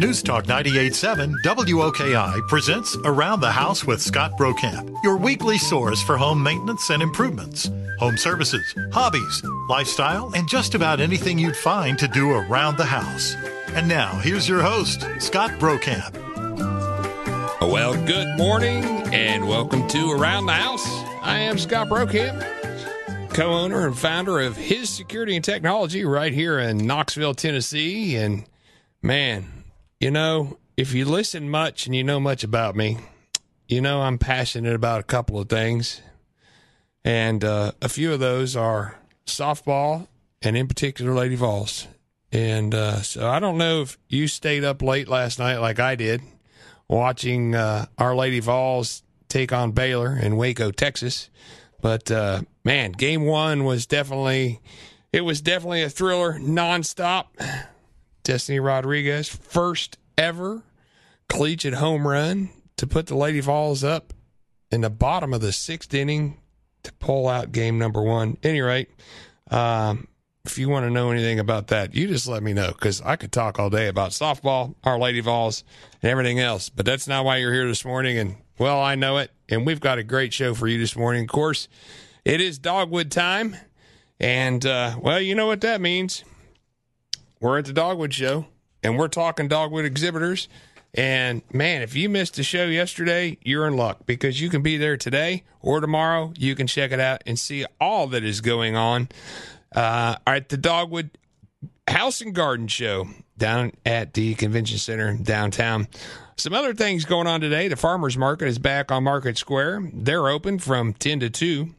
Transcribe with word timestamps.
News 0.00 0.22
Talk 0.22 0.44
98.7 0.44 1.42
WOKI 1.42 2.46
presents 2.46 2.96
Around 3.04 3.40
the 3.40 3.50
House 3.50 3.84
with 3.84 4.00
Scott 4.00 4.30
Brokamp, 4.38 4.96
your 5.02 5.16
weekly 5.16 5.58
source 5.58 6.00
for 6.00 6.16
home 6.16 6.40
maintenance 6.40 6.90
and 6.90 7.02
improvements, 7.02 7.68
home 7.98 8.16
services, 8.16 8.62
hobbies, 8.92 9.42
lifestyle, 9.68 10.30
and 10.36 10.48
just 10.48 10.76
about 10.76 11.00
anything 11.00 11.36
you'd 11.36 11.56
find 11.56 11.98
to 11.98 12.06
do 12.06 12.30
around 12.30 12.76
the 12.76 12.84
house. 12.84 13.34
And 13.70 13.88
now, 13.88 14.16
here's 14.20 14.48
your 14.48 14.62
host, 14.62 15.04
Scott 15.18 15.50
Brokamp. 15.58 16.14
Well, 17.60 17.94
good 18.06 18.38
morning 18.38 18.84
and 19.12 19.48
welcome 19.48 19.88
to 19.88 20.12
Around 20.12 20.46
the 20.46 20.52
House. 20.52 20.86
I 21.22 21.40
am 21.40 21.58
Scott 21.58 21.88
Brokamp, 21.88 23.34
co 23.34 23.50
owner 23.50 23.88
and 23.88 23.98
founder 23.98 24.38
of 24.38 24.56
His 24.56 24.90
Security 24.90 25.34
and 25.34 25.44
Technology 25.44 26.04
right 26.04 26.32
here 26.32 26.60
in 26.60 26.86
Knoxville, 26.86 27.34
Tennessee. 27.34 28.14
And 28.14 28.44
man, 29.02 29.57
you 30.00 30.10
know, 30.10 30.58
if 30.76 30.92
you 30.94 31.04
listen 31.04 31.50
much 31.50 31.86
and 31.86 31.94
you 31.94 32.04
know 32.04 32.20
much 32.20 32.44
about 32.44 32.76
me, 32.76 32.98
you 33.66 33.80
know 33.80 34.02
I'm 34.02 34.18
passionate 34.18 34.74
about 34.74 35.00
a 35.00 35.04
couple 35.04 35.38
of 35.38 35.48
things. 35.48 36.00
And 37.04 37.42
uh, 37.44 37.72
a 37.80 37.88
few 37.88 38.12
of 38.12 38.20
those 38.20 38.56
are 38.56 38.98
softball 39.26 40.08
and, 40.42 40.56
in 40.56 40.68
particular, 40.68 41.14
Lady 41.14 41.36
Vols. 41.36 41.86
And 42.30 42.74
uh, 42.74 43.02
so 43.02 43.28
I 43.28 43.40
don't 43.40 43.58
know 43.58 43.82
if 43.82 43.98
you 44.08 44.28
stayed 44.28 44.64
up 44.64 44.82
late 44.82 45.08
last 45.08 45.38
night 45.38 45.58
like 45.58 45.80
I 45.80 45.94
did 45.94 46.22
watching 46.88 47.54
uh, 47.54 47.86
Our 47.96 48.14
Lady 48.14 48.40
Vols 48.40 49.02
take 49.28 49.52
on 49.52 49.72
Baylor 49.72 50.16
in 50.16 50.36
Waco, 50.36 50.70
Texas. 50.70 51.30
But 51.80 52.10
uh, 52.10 52.42
man, 52.64 52.92
game 52.92 53.24
one 53.24 53.64
was 53.64 53.86
definitely 53.86 54.60
it 55.12 55.22
was 55.22 55.40
definitely 55.40 55.82
a 55.82 55.90
thriller 55.90 56.34
nonstop. 56.34 57.26
Destiny 58.28 58.60
Rodriguez, 58.60 59.26
first 59.26 59.96
ever 60.18 60.62
collegiate 61.30 61.72
home 61.72 62.06
run 62.06 62.50
to 62.76 62.86
put 62.86 63.06
the 63.06 63.16
Lady 63.16 63.40
Vols 63.40 63.82
up 63.82 64.12
in 64.70 64.82
the 64.82 64.90
bottom 64.90 65.32
of 65.32 65.40
the 65.40 65.50
sixth 65.50 65.94
inning 65.94 66.36
to 66.82 66.92
pull 66.92 67.26
out 67.26 67.52
game 67.52 67.78
number 67.78 68.02
one. 68.02 68.36
Any 68.42 68.60
rate, 68.60 68.90
um, 69.50 70.08
if 70.44 70.58
you 70.58 70.68
want 70.68 70.84
to 70.84 70.90
know 70.90 71.10
anything 71.10 71.38
about 71.38 71.68
that, 71.68 71.94
you 71.94 72.06
just 72.06 72.28
let 72.28 72.42
me 72.42 72.52
know 72.52 72.68
because 72.68 73.00
I 73.00 73.16
could 73.16 73.32
talk 73.32 73.58
all 73.58 73.70
day 73.70 73.88
about 73.88 74.10
softball, 74.10 74.74
Our 74.84 74.98
Lady 74.98 75.20
Vols, 75.20 75.64
and 76.02 76.10
everything 76.10 76.38
else. 76.38 76.68
But 76.68 76.84
that's 76.84 77.08
not 77.08 77.24
why 77.24 77.38
you're 77.38 77.54
here 77.54 77.66
this 77.66 77.86
morning. 77.86 78.18
And 78.18 78.36
well, 78.58 78.78
I 78.78 78.94
know 78.94 79.16
it. 79.16 79.30
And 79.48 79.64
we've 79.64 79.80
got 79.80 79.96
a 79.96 80.02
great 80.02 80.34
show 80.34 80.52
for 80.52 80.68
you 80.68 80.76
this 80.76 80.94
morning. 80.94 81.22
Of 81.22 81.30
course, 81.30 81.66
it 82.26 82.42
is 82.42 82.58
dogwood 82.58 83.10
time. 83.10 83.56
And, 84.20 84.66
uh, 84.66 84.98
well, 85.00 85.18
you 85.18 85.34
know 85.34 85.46
what 85.46 85.62
that 85.62 85.80
means. 85.80 86.24
We're 87.40 87.58
at 87.58 87.66
the 87.66 87.72
Dogwood 87.72 88.12
Show 88.12 88.46
and 88.82 88.98
we're 88.98 89.08
talking 89.08 89.48
Dogwood 89.48 89.84
exhibitors. 89.84 90.48
And 90.94 91.42
man, 91.52 91.82
if 91.82 91.94
you 91.94 92.08
missed 92.08 92.36
the 92.36 92.42
show 92.42 92.64
yesterday, 92.64 93.38
you're 93.42 93.66
in 93.66 93.76
luck 93.76 94.06
because 94.06 94.40
you 94.40 94.48
can 94.48 94.62
be 94.62 94.76
there 94.76 94.96
today 94.96 95.44
or 95.60 95.80
tomorrow. 95.80 96.32
You 96.36 96.54
can 96.54 96.66
check 96.66 96.92
it 96.92 97.00
out 97.00 97.22
and 97.26 97.38
see 97.38 97.64
all 97.80 98.08
that 98.08 98.24
is 98.24 98.40
going 98.40 98.74
on 98.74 99.08
uh, 99.74 100.16
at 100.26 100.48
the 100.48 100.56
Dogwood 100.56 101.10
House 101.86 102.20
and 102.20 102.34
Garden 102.34 102.68
Show 102.68 103.08
down 103.36 103.72
at 103.84 104.14
the 104.14 104.34
Convention 104.34 104.78
Center 104.78 105.14
downtown. 105.14 105.88
Some 106.36 106.54
other 106.54 106.74
things 106.74 107.04
going 107.04 107.26
on 107.26 107.40
today. 107.40 107.68
The 107.68 107.76
farmers 107.76 108.16
market 108.16 108.48
is 108.48 108.58
back 108.58 108.90
on 108.90 109.04
Market 109.04 109.36
Square. 109.36 109.90
They're 109.92 110.28
open 110.28 110.58
from 110.58 110.94
10 110.94 111.20
to 111.20 111.30
2. 111.30 111.74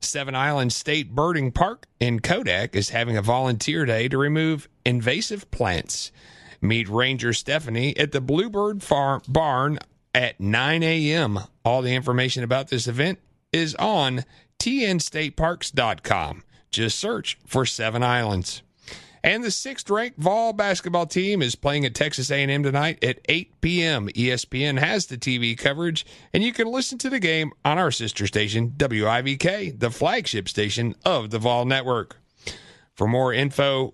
Seven 0.00 0.34
Island 0.34 0.72
State 0.72 1.14
Birding 1.14 1.50
Park 1.50 1.86
in 1.98 2.20
Kodak 2.20 2.76
is 2.76 2.90
having 2.90 3.16
a 3.16 3.22
volunteer 3.22 3.84
day 3.84 4.08
to 4.08 4.16
remove 4.16 4.68
invasive 4.84 5.50
plants. 5.50 6.12
Meet 6.60 6.88
Ranger 6.88 7.32
Stephanie 7.32 7.96
at 7.96 8.12
the 8.12 8.20
Bluebird 8.20 8.82
Farm 8.82 9.22
Barn 9.28 9.78
at 10.14 10.40
9 10.40 10.82
a.m. 10.82 11.40
All 11.64 11.82
the 11.82 11.94
information 11.94 12.42
about 12.42 12.68
this 12.68 12.86
event 12.86 13.18
is 13.52 13.74
on 13.76 14.24
tnstateparks.com. 14.58 16.44
Just 16.70 16.98
search 16.98 17.38
for 17.46 17.66
Seven 17.66 18.02
Islands. 18.02 18.62
And 19.28 19.44
the 19.44 19.50
sixth-ranked 19.50 20.18
Vol 20.18 20.54
basketball 20.54 21.04
team 21.04 21.42
is 21.42 21.54
playing 21.54 21.84
at 21.84 21.94
Texas 21.94 22.30
A&M 22.30 22.62
tonight 22.62 23.04
at 23.04 23.18
8 23.28 23.60
p.m. 23.60 24.08
ESPN 24.08 24.78
has 24.78 25.04
the 25.04 25.18
TV 25.18 25.58
coverage, 25.58 26.06
and 26.32 26.42
you 26.42 26.50
can 26.50 26.66
listen 26.66 26.96
to 26.96 27.10
the 27.10 27.20
game 27.20 27.52
on 27.62 27.76
our 27.76 27.90
sister 27.90 28.26
station, 28.26 28.70
WIVK, 28.70 29.78
the 29.78 29.90
flagship 29.90 30.48
station 30.48 30.94
of 31.04 31.28
the 31.28 31.38
Vol 31.38 31.66
Network. 31.66 32.16
For 32.94 33.06
more 33.06 33.34
info 33.34 33.92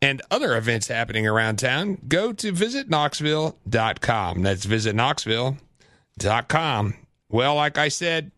and 0.00 0.22
other 0.30 0.56
events 0.56 0.86
happening 0.86 1.26
around 1.26 1.56
town, 1.56 1.98
go 2.06 2.32
to 2.34 2.52
visitknoxville.com. 2.52 4.42
That's 4.42 4.66
visitknoxville.com. 4.66 6.94
Well, 7.28 7.56
like 7.56 7.76
I 7.76 7.88
said, 7.88 8.30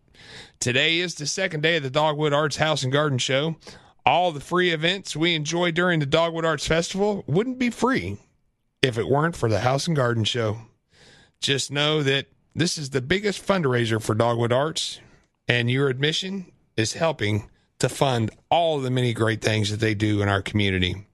today 0.59 0.97
is 0.97 1.13
the 1.13 1.27
second 1.27 1.61
day 1.61 1.77
of 1.77 1.83
the 1.83 1.91
Dogwood 1.91 2.33
Arts 2.33 2.57
House 2.57 2.81
and 2.81 2.91
Garden 2.91 3.19
Show 3.19 3.55
all 4.09 4.31
the 4.31 4.39
free 4.39 4.71
events 4.71 5.15
we 5.15 5.35
enjoy 5.35 5.69
during 5.71 5.99
the 5.99 6.05
Dogwood 6.05 6.43
Arts 6.43 6.65
Festival 6.65 7.23
wouldn't 7.27 7.59
be 7.59 7.69
free 7.69 8.17
if 8.81 8.97
it 8.97 9.07
weren't 9.07 9.35
for 9.35 9.49
the 9.49 9.59
House 9.59 9.85
and 9.85 9.95
Garden 9.95 10.23
Show. 10.23 10.57
Just 11.39 11.71
know 11.71 12.01
that 12.01 12.25
this 12.55 12.79
is 12.79 12.89
the 12.89 13.01
biggest 13.01 13.45
fundraiser 13.45 14.01
for 14.01 14.15
Dogwood 14.15 14.51
Arts, 14.51 14.99
and 15.47 15.69
your 15.69 15.89
admission 15.89 16.51
is 16.75 16.93
helping 16.93 17.51
to 17.77 17.87
fund 17.87 18.31
all 18.49 18.79
the 18.79 18.89
many 18.89 19.13
great 19.13 19.43
things 19.43 19.69
that 19.69 19.79
they 19.79 19.93
do 19.93 20.23
in 20.23 20.27
our 20.27 20.41
community. 20.41 21.05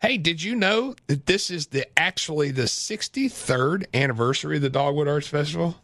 Hey, 0.00 0.18
did 0.18 0.42
you 0.42 0.56
know 0.56 0.96
that 1.06 1.26
this 1.26 1.48
is 1.48 1.68
the 1.68 1.86
actually 1.96 2.50
the 2.50 2.62
63rd 2.62 3.86
anniversary 3.94 4.56
of 4.56 4.62
the 4.62 4.68
Dogwood 4.68 5.06
Arts 5.06 5.28
Festival? 5.28 5.76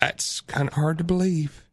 That's 0.00 0.40
kind 0.40 0.66
of 0.66 0.74
hard 0.74 0.98
to 0.98 1.04
believe. 1.04 1.69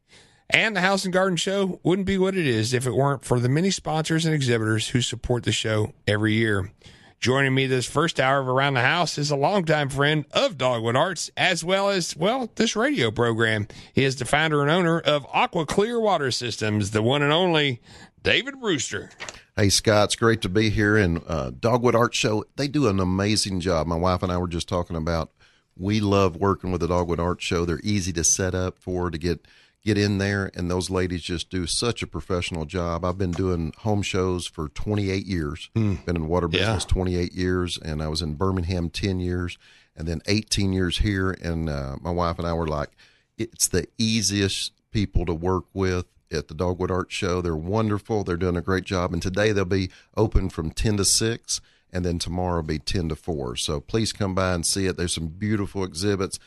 And 0.49 0.75
the 0.75 0.81
House 0.81 1.03
and 1.03 1.13
Garden 1.13 1.35
Show 1.35 1.79
wouldn't 1.83 2.07
be 2.07 2.17
what 2.17 2.35
it 2.35 2.47
is 2.47 2.73
if 2.73 2.87
it 2.87 2.95
weren't 2.95 3.25
for 3.25 3.39
the 3.39 3.49
many 3.49 3.69
sponsors 3.69 4.25
and 4.25 4.33
exhibitors 4.33 4.89
who 4.89 5.01
support 5.01 5.43
the 5.43 5.51
show 5.51 5.93
every 6.07 6.33
year. 6.33 6.71
Joining 7.19 7.53
me 7.53 7.65
this 7.65 7.85
first 7.85 8.19
hour 8.19 8.39
of 8.39 8.47
Around 8.47 8.75
the 8.75 8.81
House 8.81 9.17
is 9.17 9.31
a 9.31 9.35
longtime 9.35 9.89
friend 9.89 10.23
of 10.31 10.57
Dogwood 10.57 10.95
Arts, 10.95 11.31
as 11.35 11.63
well 11.63 11.89
as, 11.89 12.15
well, 12.15 12.49
this 12.55 12.75
radio 12.75 13.11
program. 13.11 13.67
He 13.91 14.03
is 14.03 14.15
the 14.15 14.25
founder 14.25 14.61
and 14.61 14.69
owner 14.69 14.99
of 14.99 15.25
Aqua 15.33 15.65
Clear 15.65 15.99
Water 15.99 16.31
Systems, 16.31 16.91
the 16.91 17.01
one 17.01 17.23
and 17.23 17.33
only 17.33 17.81
David 18.23 18.61
Brewster. 18.61 19.09
Hey, 19.55 19.69
Scott, 19.69 20.05
it's 20.05 20.15
great 20.15 20.41
to 20.43 20.49
be 20.49 20.69
here. 20.69 20.95
And 20.95 21.21
uh, 21.27 21.51
Dogwood 21.59 21.95
Arts 21.95 22.17
Show, 22.17 22.45
they 22.55 22.67
do 22.67 22.87
an 22.87 22.99
amazing 22.99 23.59
job. 23.59 23.87
My 23.87 23.95
wife 23.95 24.21
and 24.21 24.31
I 24.31 24.37
were 24.37 24.47
just 24.47 24.69
talking 24.69 24.95
about 24.95 25.31
we 25.75 25.99
love 25.99 26.35
working 26.35 26.71
with 26.71 26.81
the 26.81 26.87
Dogwood 26.87 27.19
Arts 27.19 27.43
Show. 27.43 27.65
They're 27.65 27.81
easy 27.83 28.13
to 28.13 28.23
set 28.23 28.53
up 28.53 28.77
for, 28.79 29.09
to 29.09 29.17
get 29.17 29.45
get 29.87 29.97
in 29.97 30.17
there, 30.17 30.51
and 30.53 30.69
those 30.69 30.89
ladies 30.89 31.21
just 31.21 31.49
do 31.49 31.65
such 31.65 32.03
a 32.03 32.07
professional 32.07 32.65
job. 32.65 33.05
I've 33.05 33.17
been 33.17 33.31
doing 33.31 33.71
home 33.77 34.01
shows 34.01 34.45
for 34.45 34.67
28 34.67 35.25
years. 35.25 35.69
Mm. 35.75 36.03
Been 36.03 36.17
in 36.17 36.23
the 36.23 36.27
water 36.27 36.49
business 36.49 36.83
yeah. 36.83 36.93
28 36.93 37.33
years, 37.33 37.77
and 37.77 38.03
I 38.03 38.09
was 38.09 38.21
in 38.21 38.33
Birmingham 38.33 38.89
10 38.89 39.21
years, 39.21 39.57
and 39.95 40.05
then 40.05 40.21
18 40.27 40.73
years 40.73 40.97
here. 40.97 41.31
And 41.41 41.69
uh, 41.69 41.95
my 42.01 42.11
wife 42.11 42.37
and 42.37 42.45
I 42.45 42.53
were 42.53 42.67
like, 42.67 42.89
it's 43.37 43.69
the 43.69 43.87
easiest 43.97 44.73
people 44.91 45.25
to 45.25 45.33
work 45.33 45.63
with 45.73 46.05
at 46.31 46.49
the 46.49 46.53
Dogwood 46.53 46.91
Art 46.91 47.09
Show. 47.09 47.39
They're 47.41 47.55
wonderful. 47.55 48.25
They're 48.25 48.35
doing 48.35 48.57
a 48.57 48.61
great 48.61 48.83
job. 48.83 49.13
And 49.13 49.21
today 49.21 49.53
they'll 49.53 49.63
be 49.63 49.89
open 50.17 50.49
from 50.49 50.71
10 50.71 50.97
to 50.97 51.05
6, 51.05 51.61
and 51.93 52.03
then 52.03 52.19
tomorrow 52.19 52.57
will 52.57 52.63
be 52.63 52.79
10 52.79 53.07
to 53.07 53.15
4. 53.15 53.55
So 53.55 53.79
please 53.79 54.11
come 54.11 54.35
by 54.35 54.53
and 54.53 54.65
see 54.65 54.85
it. 54.85 54.97
There's 54.97 55.15
some 55.15 55.27
beautiful 55.27 55.85
exhibits 55.85 56.39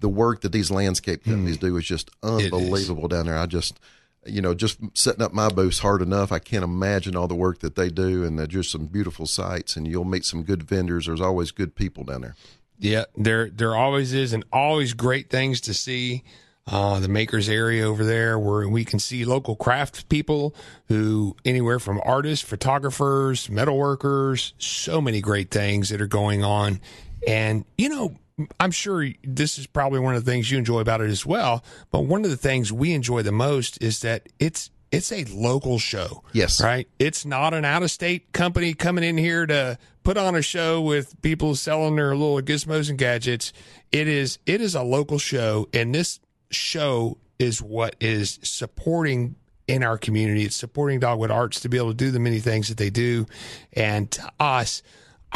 the 0.00 0.08
work 0.08 0.42
that 0.42 0.52
these 0.52 0.70
landscape 0.70 1.24
companies 1.24 1.58
mm. 1.58 1.60
do 1.60 1.76
is 1.76 1.84
just 1.84 2.10
unbelievable 2.22 3.08
down 3.08 3.26
there. 3.26 3.38
I 3.38 3.46
just, 3.46 3.80
you 4.26 4.42
know, 4.42 4.54
just 4.54 4.78
setting 4.94 5.22
up 5.22 5.32
my 5.32 5.48
booths 5.48 5.78
hard 5.78 6.02
enough. 6.02 6.32
I 6.32 6.38
can't 6.38 6.64
imagine 6.64 7.16
all 7.16 7.28
the 7.28 7.34
work 7.34 7.60
that 7.60 7.76
they 7.76 7.88
do, 7.88 8.24
and 8.24 8.38
they're 8.38 8.46
just 8.46 8.70
some 8.70 8.86
beautiful 8.86 9.26
sites. 9.26 9.76
And 9.76 9.86
you'll 9.86 10.04
meet 10.04 10.24
some 10.24 10.42
good 10.42 10.62
vendors. 10.62 11.06
There's 11.06 11.20
always 11.20 11.50
good 11.50 11.74
people 11.74 12.04
down 12.04 12.20
there. 12.20 12.36
Yeah, 12.78 13.04
there 13.16 13.48
there 13.48 13.74
always 13.74 14.12
is, 14.12 14.32
and 14.32 14.44
always 14.52 14.92
great 14.92 15.30
things 15.30 15.60
to 15.62 15.74
see. 15.74 16.24
Uh, 16.68 16.98
the 16.98 17.06
makers 17.06 17.48
area 17.48 17.86
over 17.86 18.04
there 18.04 18.40
where 18.40 18.68
we 18.68 18.84
can 18.84 18.98
see 18.98 19.24
local 19.24 19.54
craft 19.54 20.08
people 20.08 20.52
who 20.88 21.36
anywhere 21.44 21.78
from 21.78 22.00
artists, 22.04 22.44
photographers, 22.44 23.46
metalworkers, 23.46 24.52
so 24.58 25.00
many 25.00 25.20
great 25.20 25.52
things 25.52 25.90
that 25.90 26.00
are 26.00 26.08
going 26.08 26.42
on. 26.42 26.80
And, 27.24 27.64
you 27.78 27.88
know, 27.88 28.16
I'm 28.60 28.70
sure 28.70 29.08
this 29.24 29.58
is 29.58 29.66
probably 29.66 30.00
one 30.00 30.14
of 30.14 30.24
the 30.24 30.30
things 30.30 30.50
you 30.50 30.58
enjoy 30.58 30.80
about 30.80 31.00
it 31.00 31.10
as 31.10 31.24
well. 31.24 31.64
But 31.90 32.00
one 32.00 32.24
of 32.24 32.30
the 32.30 32.36
things 32.36 32.72
we 32.72 32.92
enjoy 32.92 33.22
the 33.22 33.32
most 33.32 33.82
is 33.82 34.00
that 34.00 34.28
it's 34.38 34.70
it's 34.92 35.10
a 35.10 35.24
local 35.24 35.78
show. 35.78 36.22
Yes. 36.32 36.62
Right? 36.62 36.86
It's 36.98 37.24
not 37.24 37.54
an 37.54 37.64
out 37.64 37.82
of 37.82 37.90
state 37.90 38.32
company 38.32 38.74
coming 38.74 39.04
in 39.04 39.18
here 39.18 39.46
to 39.46 39.78
put 40.04 40.16
on 40.16 40.34
a 40.34 40.42
show 40.42 40.80
with 40.80 41.20
people 41.22 41.54
selling 41.54 41.96
their 41.96 42.14
little 42.14 42.40
gizmos 42.40 42.88
and 42.90 42.98
gadgets. 42.98 43.52
It 43.90 44.06
is 44.06 44.38
it 44.46 44.60
is 44.60 44.74
a 44.74 44.82
local 44.82 45.18
show 45.18 45.68
and 45.72 45.94
this 45.94 46.20
show 46.50 47.18
is 47.38 47.62
what 47.62 47.96
is 48.00 48.38
supporting 48.42 49.36
in 49.66 49.82
our 49.82 49.98
community. 49.98 50.44
It's 50.44 50.56
supporting 50.56 51.00
Dogwood 51.00 51.30
Arts 51.30 51.60
to 51.60 51.68
be 51.68 51.76
able 51.78 51.90
to 51.90 51.94
do 51.94 52.10
the 52.10 52.20
many 52.20 52.38
things 52.38 52.68
that 52.68 52.76
they 52.76 52.90
do. 52.90 53.26
And 53.72 54.10
to 54.12 54.30
us, 54.38 54.82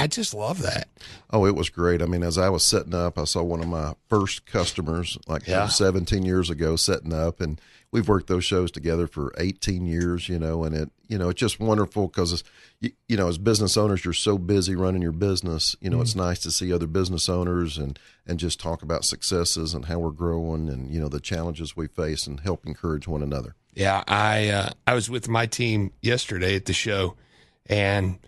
I 0.00 0.06
just 0.06 0.34
love 0.34 0.62
that. 0.62 0.88
Oh, 1.30 1.44
it 1.46 1.54
was 1.54 1.68
great. 1.68 2.00
I 2.02 2.06
mean, 2.06 2.22
as 2.22 2.38
I 2.38 2.48
was 2.48 2.64
setting 2.64 2.94
up, 2.94 3.18
I 3.18 3.24
saw 3.24 3.42
one 3.42 3.60
of 3.60 3.68
my 3.68 3.94
first 4.08 4.46
customers 4.46 5.18
like 5.26 5.46
Yeah. 5.46 5.68
17 5.68 6.24
years 6.24 6.48
ago 6.50 6.76
setting 6.76 7.12
up, 7.12 7.40
and 7.40 7.60
we've 7.92 8.08
worked 8.08 8.26
those 8.28 8.44
shows 8.44 8.70
together 8.70 9.06
for 9.06 9.32
18 9.38 9.86
years, 9.86 10.28
you 10.28 10.38
know, 10.38 10.64
and 10.64 10.74
it, 10.74 10.90
you 11.08 11.18
know, 11.18 11.28
it's 11.28 11.40
just 11.40 11.60
wonderful 11.60 12.06
because, 12.06 12.42
you, 12.80 12.92
you 13.08 13.16
know, 13.16 13.28
as 13.28 13.36
business 13.36 13.76
owners, 13.76 14.04
you're 14.04 14.14
so 14.14 14.38
busy 14.38 14.74
running 14.74 15.02
your 15.02 15.12
business. 15.12 15.74
You 15.80 15.90
know, 15.90 16.00
it's 16.00 16.14
nice 16.16 16.38
to 16.40 16.50
see 16.50 16.72
other 16.72 16.86
business 16.86 17.28
owners 17.28 17.76
and, 17.78 17.98
and 18.26 18.38
just 18.38 18.58
talk 18.60 18.82
about 18.82 19.04
successes 19.04 19.74
and 19.74 19.84
how 19.86 19.98
we're 19.98 20.10
growing 20.12 20.68
and, 20.68 20.90
you 20.92 21.00
know, 21.00 21.08
the 21.08 21.20
challenges 21.20 21.76
we 21.76 21.88
face 21.88 22.26
and 22.26 22.40
help 22.40 22.64
encourage 22.66 23.06
one 23.08 23.22
another. 23.22 23.54
Yeah, 23.74 24.02
I 24.08 24.48
uh, 24.48 24.70
I 24.86 24.94
was 24.94 25.08
with 25.08 25.28
my 25.28 25.46
team 25.46 25.92
yesterday 26.02 26.56
at 26.56 26.64
the 26.64 26.72
show, 26.72 27.14
and 27.66 28.18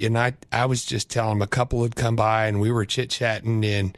and 0.00 0.18
I 0.18 0.34
I 0.52 0.66
was 0.66 0.84
just 0.84 1.10
telling 1.10 1.38
them 1.38 1.42
a 1.42 1.46
couple 1.46 1.82
had 1.82 1.96
come 1.96 2.16
by 2.16 2.46
and 2.46 2.60
we 2.60 2.70
were 2.70 2.84
chit 2.84 3.10
chatting, 3.10 3.64
and 3.64 3.96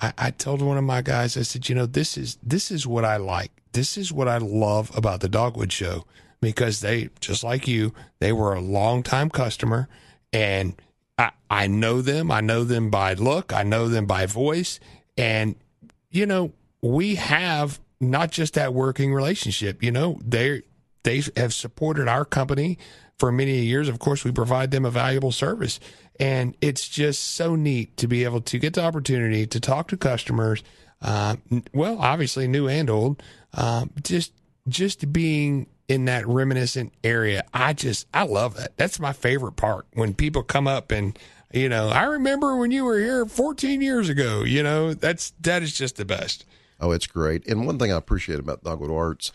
I, 0.00 0.12
I 0.18 0.30
told 0.30 0.62
one 0.62 0.78
of 0.78 0.84
my 0.84 1.02
guys 1.02 1.36
I 1.36 1.42
said, 1.42 1.68
you 1.68 1.74
know, 1.74 1.86
this 1.86 2.16
is 2.16 2.38
this 2.42 2.70
is 2.70 2.86
what 2.86 3.04
I 3.04 3.16
like. 3.16 3.50
This 3.72 3.96
is 3.96 4.12
what 4.12 4.28
I 4.28 4.38
love 4.38 4.96
about 4.96 5.20
the 5.20 5.28
Dogwood 5.28 5.72
Show 5.72 6.04
because 6.40 6.80
they 6.80 7.10
just 7.20 7.44
like 7.44 7.66
you, 7.66 7.92
they 8.18 8.32
were 8.32 8.54
a 8.54 8.60
longtime 8.60 9.30
customer, 9.30 9.88
and 10.32 10.80
I 11.18 11.30
I 11.50 11.66
know 11.66 12.02
them. 12.02 12.30
I 12.30 12.40
know 12.40 12.64
them 12.64 12.90
by 12.90 13.14
look. 13.14 13.52
I 13.52 13.62
know 13.62 13.88
them 13.88 14.06
by 14.06 14.26
voice, 14.26 14.80
and 15.16 15.56
you 16.10 16.26
know, 16.26 16.52
we 16.82 17.16
have 17.16 17.80
not 18.00 18.30
just 18.30 18.54
that 18.54 18.74
working 18.74 19.12
relationship. 19.12 19.82
You 19.82 19.90
know, 19.90 20.20
they 20.24 20.62
they 21.06 21.22
have 21.36 21.54
supported 21.54 22.08
our 22.08 22.24
company 22.24 22.78
for 23.16 23.30
many 23.30 23.60
years. 23.60 23.88
Of 23.88 24.00
course, 24.00 24.24
we 24.24 24.32
provide 24.32 24.72
them 24.72 24.84
a 24.84 24.90
valuable 24.90 25.30
service, 25.30 25.78
and 26.18 26.56
it's 26.60 26.88
just 26.88 27.22
so 27.22 27.54
neat 27.54 27.96
to 27.98 28.08
be 28.08 28.24
able 28.24 28.40
to 28.40 28.58
get 28.58 28.74
the 28.74 28.82
opportunity 28.82 29.46
to 29.46 29.60
talk 29.60 29.86
to 29.88 29.96
customers. 29.96 30.64
Uh, 31.00 31.36
well, 31.72 31.98
obviously, 32.00 32.48
new 32.48 32.66
and 32.68 32.90
old. 32.90 33.22
Um, 33.54 33.92
just 34.02 34.32
just 34.68 35.12
being 35.12 35.68
in 35.86 36.06
that 36.06 36.26
reminiscent 36.26 36.92
area, 37.04 37.44
I 37.54 37.72
just 37.72 38.08
I 38.12 38.24
love 38.24 38.56
that. 38.56 38.76
That's 38.76 38.98
my 38.98 39.12
favorite 39.12 39.54
part 39.54 39.86
when 39.94 40.12
people 40.12 40.42
come 40.42 40.66
up 40.66 40.90
and 40.90 41.16
you 41.52 41.68
know 41.68 41.88
I 41.88 42.02
remember 42.02 42.56
when 42.56 42.72
you 42.72 42.84
were 42.84 42.98
here 42.98 43.26
14 43.26 43.80
years 43.80 44.08
ago. 44.08 44.42
You 44.42 44.64
know 44.64 44.92
that's 44.92 45.32
that 45.42 45.62
is 45.62 45.72
just 45.72 45.96
the 45.96 46.04
best. 46.04 46.44
Oh, 46.80 46.90
it's 46.90 47.06
great. 47.06 47.46
And 47.46 47.64
one 47.64 47.78
thing 47.78 47.92
I 47.92 47.96
appreciate 47.96 48.40
about 48.40 48.64
Dogwood 48.64 48.90
Arts, 48.90 49.30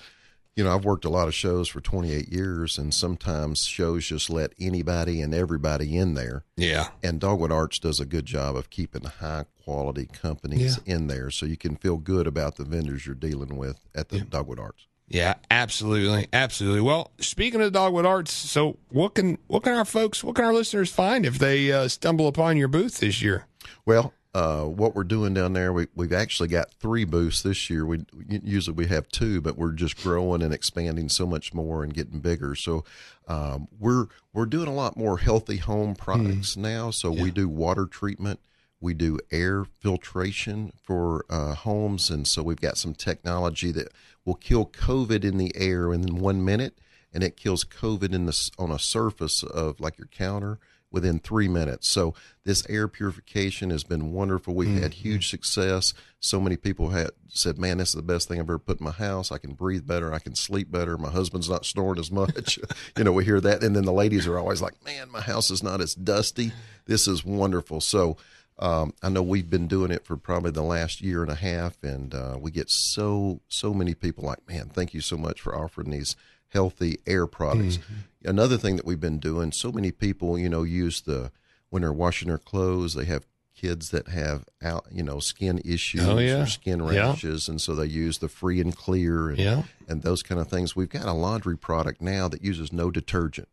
you 0.55 0.63
know, 0.63 0.75
I've 0.75 0.85
worked 0.85 1.05
a 1.05 1.09
lot 1.09 1.27
of 1.27 1.33
shows 1.33 1.69
for 1.69 1.79
28 1.79 2.29
years, 2.29 2.77
and 2.77 2.93
sometimes 2.93 3.61
shows 3.61 4.07
just 4.07 4.29
let 4.29 4.53
anybody 4.59 5.21
and 5.21 5.33
everybody 5.33 5.97
in 5.97 6.13
there. 6.13 6.43
Yeah. 6.57 6.89
And 7.01 7.19
Dogwood 7.19 7.51
Arts 7.51 7.79
does 7.79 7.99
a 7.99 8.05
good 8.05 8.25
job 8.25 8.55
of 8.55 8.69
keeping 8.69 9.03
high 9.03 9.45
quality 9.63 10.07
companies 10.07 10.79
in 10.85 11.07
there 11.07 11.29
so 11.29 11.45
you 11.45 11.57
can 11.57 11.75
feel 11.75 11.97
good 11.97 12.27
about 12.27 12.57
the 12.57 12.65
vendors 12.65 13.05
you're 13.05 13.15
dealing 13.15 13.57
with 13.57 13.85
at 13.95 14.09
the 14.09 14.21
Dogwood 14.21 14.59
Arts. 14.59 14.87
Yeah, 15.07 15.35
absolutely, 15.49 16.27
absolutely. 16.31 16.81
Well, 16.81 17.11
speaking 17.19 17.61
of 17.61 17.73
Dogwood 17.73 18.05
Arts, 18.05 18.31
so 18.31 18.77
what 18.89 19.15
can 19.15 19.37
what 19.47 19.63
can 19.63 19.73
our 19.73 19.83
folks, 19.83 20.23
what 20.23 20.35
can 20.35 20.45
our 20.45 20.53
listeners 20.53 20.89
find 20.89 21.25
if 21.25 21.37
they 21.37 21.69
uh, 21.69 21.89
stumble 21.89 22.27
upon 22.27 22.55
your 22.55 22.69
booth 22.69 22.99
this 22.99 23.21
year? 23.21 23.45
Well, 23.85 24.13
uh, 24.33 24.63
what 24.63 24.95
we're 24.95 25.03
doing 25.03 25.33
down 25.33 25.53
there, 25.53 25.73
we, 25.73 25.87
we've 25.93 26.13
actually 26.13 26.47
got 26.47 26.71
three 26.71 27.03
booths 27.03 27.41
this 27.41 27.69
year. 27.69 27.85
We 27.85 28.05
usually 28.29 28.75
we 28.75 28.87
have 28.87 29.09
two, 29.09 29.41
but 29.41 29.57
we're 29.57 29.73
just 29.73 30.01
growing 30.01 30.41
and 30.41 30.53
expanding 30.53 31.09
so 31.09 31.25
much 31.25 31.53
more 31.53 31.83
and 31.83 31.93
getting 31.93 32.19
bigger. 32.19 32.55
So 32.55 32.85
um, 33.27 33.67
we're 33.77 34.07
we're 34.33 34.45
doing 34.45 34.69
a 34.69 34.73
lot 34.73 34.95
more 34.95 35.17
healthy 35.17 35.57
home 35.57 35.95
products 35.95 36.55
now. 36.55 36.91
So 36.91 37.11
we 37.11 37.29
do 37.29 37.49
water 37.49 37.85
treatment, 37.85 38.39
we 38.79 38.93
do 38.93 39.19
air 39.31 39.65
filtration 39.81 40.71
for 40.81 41.25
uh, 41.29 41.53
homes, 41.53 42.09
and 42.09 42.25
so 42.25 42.41
we've 42.41 42.61
got 42.61 42.77
some 42.77 42.93
technology 42.93 43.71
that 43.73 43.89
will 44.23 44.35
kill 44.35 44.65
COVID 44.65 45.25
in 45.25 45.37
the 45.37 45.51
air 45.55 45.91
in 45.91 46.15
one 46.15 46.45
minute, 46.45 46.79
and 47.13 47.21
it 47.21 47.35
kills 47.35 47.65
COVID 47.65 48.13
in 48.13 48.27
the 48.27 48.51
on 48.57 48.71
a 48.71 48.79
surface 48.79 49.43
of 49.43 49.81
like 49.81 49.97
your 49.97 50.07
counter 50.07 50.57
within 50.91 51.19
three 51.19 51.47
minutes. 51.47 51.87
So 51.87 52.13
this 52.43 52.67
air 52.69 52.87
purification 52.87 53.69
has 53.69 53.83
been 53.83 54.11
wonderful. 54.11 54.53
We've 54.53 54.81
had 54.81 54.95
huge 54.95 55.29
success. 55.29 55.93
So 56.19 56.39
many 56.39 56.57
people 56.57 56.89
had 56.89 57.11
said, 57.27 57.57
"Man, 57.57 57.77
this 57.77 57.89
is 57.89 57.95
the 57.95 58.01
best 58.01 58.27
thing 58.27 58.39
I've 58.39 58.45
ever 58.45 58.59
put 58.59 58.79
in 58.79 58.83
my 58.83 58.91
house. 58.91 59.31
I 59.31 59.37
can 59.37 59.53
breathe 59.53 59.87
better. 59.87 60.13
I 60.13 60.19
can 60.19 60.35
sleep 60.35 60.69
better. 60.71 60.97
My 60.97 61.11
husband's 61.11 61.49
not 61.49 61.65
snoring 61.65 61.99
as 61.99 62.11
much." 62.11 62.59
you 62.97 63.03
know, 63.03 63.11
we 63.11 63.25
hear 63.25 63.41
that, 63.41 63.63
and 63.63 63.75
then 63.75 63.85
the 63.85 63.93
ladies 63.93 64.27
are 64.27 64.37
always 64.37 64.61
like, 64.61 64.83
"Man, 64.83 65.09
my 65.09 65.21
house 65.21 65.49
is 65.49 65.63
not 65.63 65.81
as 65.81 65.95
dusty. 65.95 66.51
This 66.85 67.07
is 67.07 67.25
wonderful." 67.25 67.81
So. 67.81 68.17
Um, 68.59 68.93
I 69.01 69.09
know 69.09 69.23
we've 69.23 69.49
been 69.49 69.67
doing 69.67 69.89
it 69.89 70.05
for 70.05 70.15
probably 70.15 70.51
the 70.51 70.61
last 70.61 71.01
year 71.01 71.23
and 71.23 71.31
a 71.31 71.35
half, 71.35 71.81
and 71.81 72.13
uh, 72.13 72.37
we 72.39 72.51
get 72.51 72.69
so 72.69 73.39
so 73.47 73.73
many 73.73 73.95
people 73.95 74.23
like, 74.23 74.47
man, 74.47 74.69
thank 74.69 74.93
you 74.93 75.01
so 75.01 75.17
much 75.17 75.41
for 75.41 75.55
offering 75.55 75.89
these 75.89 76.15
healthy 76.49 76.99
air 77.07 77.25
products. 77.25 77.79
Another 78.23 78.57
thing 78.57 78.75
that 78.75 78.85
we've 78.85 78.99
been 78.99 79.19
doing, 79.19 79.51
so 79.51 79.71
many 79.71 79.91
people, 79.91 80.37
you 80.37 80.49
know, 80.49 80.63
use 80.63 81.01
the 81.01 81.31
when 81.69 81.81
they're 81.81 81.93
washing 81.93 82.27
their 82.27 82.37
clothes, 82.37 82.93
they 82.93 83.05
have 83.05 83.25
kids 83.55 83.91
that 83.91 84.09
have 84.09 84.45
out, 84.61 84.85
you 84.91 85.01
know, 85.03 85.19
skin 85.19 85.61
issues 85.63 86.01
Oh, 86.07 86.17
yeah. 86.17 86.41
or 86.43 86.45
skin 86.45 86.79
Yeah. 86.79 87.09
rashes, 87.11 87.47
and 87.47 87.61
so 87.61 87.73
they 87.75 87.85
use 87.85 88.17
the 88.17 88.27
free 88.27 88.59
and 88.59 88.75
clear 88.75 89.29
and, 89.29 89.39
Yeah. 89.39 89.63
and 89.87 90.01
those 90.01 90.21
kind 90.23 90.39
of 90.41 90.47
things. 90.49 90.75
We've 90.75 90.89
got 90.89 91.05
a 91.05 91.13
laundry 91.13 91.57
product 91.57 92.01
now 92.01 92.27
that 92.27 92.43
uses 92.43 92.73
no 92.73 92.91
detergent, 92.91 93.47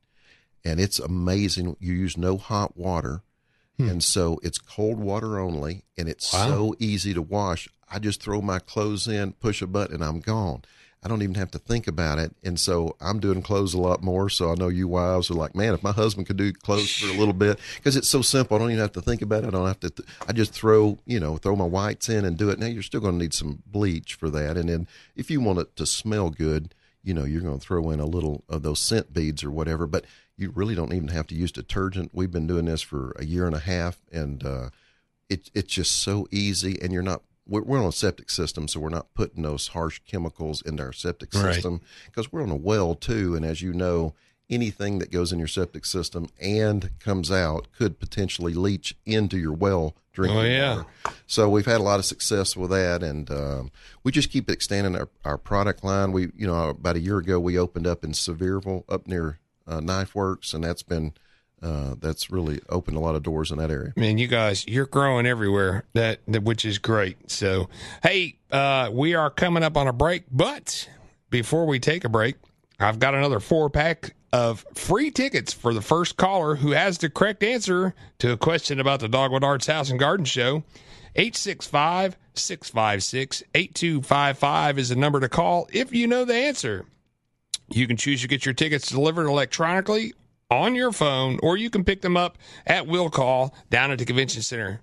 and 0.64 0.80
it's 0.80 0.98
amazing. 0.98 1.76
You 1.80 1.92
use 1.94 2.16
no 2.16 2.36
hot 2.36 2.76
water. 2.76 3.22
Hmm. 3.76 3.88
And 3.88 4.04
so 4.04 4.40
it's 4.42 4.58
cold 4.58 4.98
water 4.98 5.38
only, 5.38 5.84
and 5.96 6.08
it's 6.08 6.32
Wow. 6.32 6.48
so 6.48 6.74
easy 6.80 7.14
to 7.14 7.22
wash. 7.22 7.68
I 7.88 8.00
just 8.00 8.20
throw 8.20 8.40
my 8.42 8.58
clothes 8.58 9.06
in, 9.06 9.34
push 9.34 9.62
a 9.62 9.68
button, 9.68 9.94
and 9.94 10.04
I'm 10.04 10.18
gone. 10.18 10.62
I 11.02 11.08
don't 11.08 11.22
even 11.22 11.36
have 11.36 11.52
to 11.52 11.58
think 11.58 11.86
about 11.86 12.18
it. 12.18 12.34
And 12.42 12.58
so 12.58 12.96
I'm 13.00 13.20
doing 13.20 13.40
clothes 13.40 13.72
a 13.72 13.80
lot 13.80 14.02
more. 14.02 14.28
So 14.28 14.50
I 14.50 14.56
know 14.56 14.68
you 14.68 14.88
wives 14.88 15.30
are 15.30 15.34
like, 15.34 15.54
man, 15.54 15.74
if 15.74 15.82
my 15.82 15.92
husband 15.92 16.26
could 16.26 16.36
do 16.36 16.52
clothes 16.52 16.90
for 16.90 17.06
a 17.06 17.16
little 17.16 17.32
bit, 17.32 17.60
because 17.76 17.96
it's 17.96 18.08
so 18.08 18.20
simple. 18.20 18.56
I 18.56 18.60
don't 18.60 18.70
even 18.72 18.80
have 18.80 18.92
to 18.92 19.00
think 19.00 19.22
about 19.22 19.44
it. 19.44 19.48
I 19.48 19.50
don't 19.50 19.66
have 19.66 19.80
to, 19.80 19.90
th- 19.90 20.08
I 20.26 20.32
just 20.32 20.52
throw, 20.52 20.98
you 21.06 21.20
know, 21.20 21.36
throw 21.36 21.54
my 21.54 21.64
whites 21.64 22.08
in 22.08 22.24
and 22.24 22.36
do 22.36 22.50
it. 22.50 22.58
Now 22.58 22.66
you're 22.66 22.82
still 22.82 23.00
going 23.00 23.14
to 23.14 23.24
need 23.24 23.34
some 23.34 23.62
bleach 23.66 24.14
for 24.14 24.28
that. 24.30 24.56
And 24.56 24.68
then 24.68 24.88
if 25.14 25.30
you 25.30 25.40
want 25.40 25.60
it 25.60 25.76
to 25.76 25.86
smell 25.86 26.30
good, 26.30 26.74
you 27.04 27.14
know, 27.14 27.24
you're 27.24 27.42
going 27.42 27.58
to 27.58 27.64
throw 27.64 27.90
in 27.90 28.00
a 28.00 28.06
little 28.06 28.42
of 28.48 28.62
those 28.62 28.80
scent 28.80 29.12
beads 29.12 29.44
or 29.44 29.52
whatever. 29.52 29.86
But 29.86 30.04
you 30.36 30.50
really 30.50 30.74
don't 30.74 30.92
even 30.92 31.08
have 31.08 31.28
to 31.28 31.34
use 31.34 31.52
detergent. 31.52 32.10
We've 32.12 32.30
been 32.30 32.46
doing 32.48 32.64
this 32.64 32.82
for 32.82 33.12
a 33.18 33.24
year 33.24 33.46
and 33.46 33.54
a 33.54 33.60
half, 33.60 33.98
and 34.12 34.44
uh, 34.44 34.70
it, 35.28 35.48
it's 35.54 35.72
just 35.72 36.02
so 36.02 36.26
easy. 36.30 36.76
And 36.82 36.92
you're 36.92 37.02
not, 37.02 37.22
we're, 37.48 37.62
we're 37.62 37.78
on 37.80 37.86
a 37.86 37.92
septic 37.92 38.30
system, 38.30 38.68
so 38.68 38.78
we're 38.80 38.88
not 38.90 39.12
putting 39.14 39.42
those 39.42 39.68
harsh 39.68 40.00
chemicals 40.06 40.62
into 40.62 40.82
our 40.82 40.92
septic 40.92 41.32
Right. 41.34 41.54
system 41.54 41.80
because 42.06 42.30
we're 42.32 42.42
on 42.42 42.50
a 42.50 42.56
well 42.56 42.94
too. 42.94 43.34
And 43.34 43.44
as 43.44 43.62
you 43.62 43.72
know, 43.72 44.14
anything 44.50 44.98
that 44.98 45.10
goes 45.10 45.32
in 45.32 45.38
your 45.38 45.48
septic 45.48 45.84
system 45.84 46.28
and 46.40 46.90
comes 47.00 47.30
out 47.30 47.68
could 47.76 47.98
potentially 48.00 48.54
leach 48.54 48.96
into 49.04 49.36
your 49.38 49.52
well 49.52 49.94
drinking 50.12 50.38
Oh, 50.38 50.42
yeah. 50.42 50.76
water. 50.76 50.86
So 51.26 51.48
we've 51.48 51.66
had 51.66 51.80
a 51.80 51.84
lot 51.84 51.98
of 51.98 52.04
success 52.04 52.56
with 52.56 52.70
that, 52.70 53.02
and 53.02 53.30
um, 53.30 53.70
we 54.02 54.10
just 54.12 54.30
keep 54.30 54.50
extending 54.50 54.96
our, 54.96 55.08
our 55.24 55.38
product 55.38 55.84
line. 55.84 56.12
We, 56.12 56.30
you 56.36 56.46
know, 56.46 56.70
about 56.70 56.96
a 56.96 57.00
year 57.00 57.18
ago, 57.18 57.38
we 57.38 57.58
opened 57.58 57.86
up 57.86 58.04
in 58.04 58.12
Sevierville, 58.12 58.84
up 58.88 59.06
near 59.06 59.38
uh, 59.66 59.80
Knife 59.80 60.14
Works, 60.14 60.54
and 60.54 60.64
that's 60.64 60.82
been 60.82 61.12
uh, 61.62 61.94
that's 62.00 62.30
really 62.30 62.60
opened 62.68 62.96
a 62.96 63.00
lot 63.00 63.14
of 63.14 63.22
doors 63.22 63.50
in 63.50 63.58
that 63.58 63.70
area. 63.70 63.92
Man, 63.96 64.18
you 64.18 64.28
guys, 64.28 64.66
you're 64.66 64.86
growing 64.86 65.26
everywhere. 65.26 65.84
That, 65.94 66.20
that 66.28 66.42
which 66.42 66.64
is 66.64 66.78
great. 66.78 67.30
So, 67.30 67.68
hey, 68.02 68.38
uh, 68.50 68.90
we 68.92 69.14
are 69.14 69.30
coming 69.30 69.62
up 69.62 69.76
on 69.76 69.88
a 69.88 69.92
break, 69.92 70.24
but 70.30 70.88
before 71.30 71.66
we 71.66 71.78
take 71.78 72.04
a 72.04 72.08
break, 72.08 72.36
I've 72.78 72.98
got 72.98 73.14
another 73.14 73.40
four 73.40 73.70
pack 73.70 74.14
of 74.32 74.64
free 74.74 75.10
tickets 75.10 75.52
for 75.52 75.72
the 75.72 75.80
first 75.80 76.16
caller 76.16 76.56
who 76.56 76.72
has 76.72 76.98
the 76.98 77.10
correct 77.10 77.42
answer 77.42 77.94
to 78.18 78.32
a 78.32 78.36
question 78.36 78.78
about 78.78 79.00
the 79.00 79.08
Dogwood 79.08 79.44
Arts 79.44 79.66
House 79.66 79.90
and 79.90 79.98
Garden 79.98 80.26
Show. 80.26 80.62
865 81.16 82.16
656 82.34 83.42
8255 83.54 84.78
is 84.78 84.90
the 84.90 84.96
number 84.96 85.18
to 85.18 85.28
call 85.28 85.68
if 85.72 85.92
you 85.92 86.06
know 86.06 86.24
the 86.24 86.34
answer. 86.34 86.84
You 87.70 87.86
can 87.86 87.96
choose 87.96 88.22
to 88.22 88.28
get 88.28 88.46
your 88.46 88.54
tickets 88.54 88.90
delivered 88.90 89.26
electronically 89.26 90.14
on 90.50 90.74
your 90.74 90.92
phone, 90.92 91.38
or 91.42 91.56
you 91.56 91.70
can 91.70 91.84
pick 91.84 92.02
them 92.02 92.16
up 92.16 92.38
at 92.66 92.86
will 92.86 93.10
call 93.10 93.54
down 93.70 93.90
at 93.90 93.98
the 93.98 94.04
convention 94.04 94.42
center. 94.42 94.80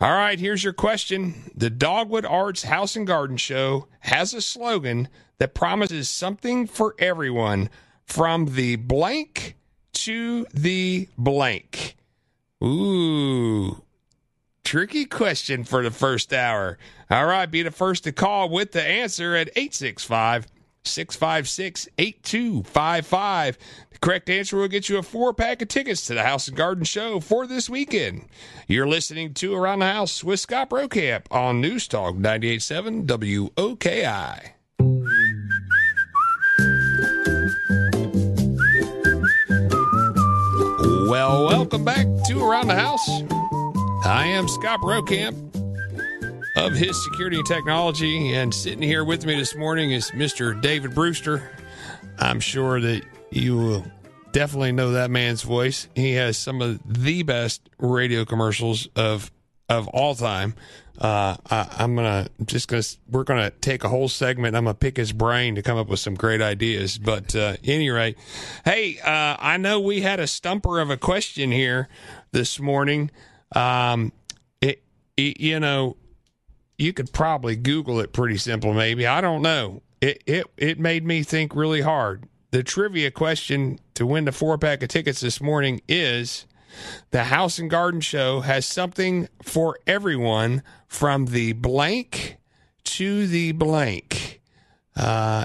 All 0.00 0.12
right, 0.12 0.38
here's 0.38 0.64
your 0.64 0.72
question. 0.72 1.50
The 1.54 1.70
Dogwood 1.70 2.24
Arts 2.24 2.62
House 2.62 2.96
and 2.96 3.06
Garden 3.06 3.36
Show 3.36 3.86
has 4.00 4.32
a 4.32 4.40
slogan 4.40 5.08
that 5.38 5.54
promises 5.54 6.08
something 6.08 6.66
for 6.66 6.94
everyone 6.98 7.70
from 8.04 8.54
the 8.54 8.76
blank 8.76 9.56
to 9.92 10.46
the 10.54 11.08
blank. 11.18 11.96
Ooh, 12.64 13.82
tricky 14.64 15.04
question 15.04 15.64
for 15.64 15.82
the 15.82 15.90
first 15.90 16.32
hour. 16.32 16.78
All 17.10 17.26
right, 17.26 17.50
be 17.50 17.62
the 17.62 17.70
first 17.70 18.04
to 18.04 18.12
call 18.12 18.48
with 18.48 18.72
the 18.72 18.82
answer 18.82 19.34
at 19.34 19.48
865 19.48 20.46
656 20.84 21.88
8255. 21.98 23.58
The 23.90 23.98
correct 23.98 24.30
answer 24.30 24.56
will 24.56 24.68
get 24.68 24.88
you 24.88 24.98
a 24.98 25.02
four 25.02 25.34
pack 25.34 25.62
of 25.62 25.68
tickets 25.68 26.06
to 26.06 26.14
the 26.14 26.22
House 26.22 26.48
and 26.48 26.56
Garden 26.56 26.84
Show 26.84 27.20
for 27.20 27.46
this 27.46 27.68
weekend. 27.68 28.26
You're 28.66 28.88
listening 28.88 29.34
to 29.34 29.54
Around 29.54 29.80
the 29.80 29.86
House 29.86 30.24
with 30.24 30.40
Scott 30.40 30.70
Brokamp 30.70 31.26
on 31.30 31.60
News 31.60 31.86
Talk 31.86 32.16
987 32.16 33.06
WOKI. 33.06 34.50
Well, 41.08 41.46
welcome 41.46 41.84
back 41.84 42.06
to 42.28 42.40
Around 42.40 42.68
the 42.68 42.76
House. 42.76 43.08
I 44.04 44.26
am 44.26 44.48
Scott 44.48 44.80
Brokamp 44.80 45.49
of 46.56 46.72
his 46.72 47.02
security 47.04 47.36
and 47.36 47.46
technology, 47.46 48.34
and 48.34 48.52
sitting 48.54 48.82
here 48.82 49.04
with 49.04 49.24
me 49.24 49.36
this 49.36 49.54
morning 49.54 49.92
is 49.92 50.10
Mr. 50.12 50.60
David 50.60 50.94
Brewster. 50.94 51.50
I'm 52.18 52.40
sure 52.40 52.80
that 52.80 53.02
you 53.30 53.56
will 53.56 53.86
definitely 54.32 54.72
know 54.72 54.92
that 54.92 55.10
man's 55.10 55.42
voice. 55.42 55.88
He 55.94 56.12
has 56.14 56.36
some 56.36 56.60
of 56.60 56.80
the 56.86 57.22
best 57.22 57.68
radio 57.78 58.24
commercials 58.24 58.88
of 58.96 59.30
of 59.68 59.86
all 59.88 60.14
time. 60.14 60.54
Uh, 60.98 61.36
I, 61.48 61.76
I'm 61.78 61.94
gonna 61.96 62.28
just 62.44 62.68
gonna 62.68 62.82
we're 63.08 63.24
gonna 63.24 63.50
take 63.50 63.84
a 63.84 63.88
whole 63.88 64.08
segment. 64.08 64.54
I'm 64.56 64.64
gonna 64.64 64.74
pick 64.74 64.96
his 64.96 65.12
brain 65.12 65.54
to 65.54 65.62
come 65.62 65.78
up 65.78 65.88
with 65.88 66.00
some 66.00 66.14
great 66.14 66.42
ideas. 66.42 66.98
But 66.98 67.34
uh, 67.34 67.56
any 67.64 67.88
rate, 67.88 68.18
hey, 68.64 68.98
uh, 68.98 69.36
I 69.38 69.56
know 69.56 69.80
we 69.80 70.02
had 70.02 70.20
a 70.20 70.26
stumper 70.26 70.80
of 70.80 70.90
a 70.90 70.96
question 70.96 71.52
here 71.52 71.88
this 72.32 72.60
morning. 72.60 73.10
Um, 73.54 74.12
it, 74.60 74.82
it, 75.16 75.40
you 75.40 75.58
know, 75.58 75.96
you 76.80 76.92
could 76.92 77.12
probably 77.12 77.56
Google 77.56 78.00
it 78.00 78.12
pretty 78.12 78.38
simple. 78.38 78.72
Maybe 78.72 79.06
I 79.06 79.20
don't 79.20 79.42
know. 79.42 79.82
It 80.00 80.22
it 80.26 80.46
it 80.56 80.80
made 80.80 81.04
me 81.04 81.22
think 81.22 81.54
really 81.54 81.82
hard. 81.82 82.24
The 82.52 82.62
trivia 82.62 83.10
question 83.10 83.78
to 83.94 84.06
win 84.06 84.24
the 84.24 84.32
four 84.32 84.58
pack 84.58 84.82
of 84.82 84.88
tickets 84.88 85.20
this 85.20 85.40
morning 85.40 85.82
is 85.86 86.46
the 87.10 87.24
House 87.24 87.58
and 87.58 87.70
Garden 87.70 88.00
Show 88.00 88.40
has 88.40 88.64
something 88.66 89.28
for 89.42 89.78
everyone 89.86 90.62
from 90.88 91.26
the 91.26 91.52
blank 91.52 92.38
to 92.84 93.26
the 93.26 93.52
blank. 93.52 94.40
Uh, 94.96 95.44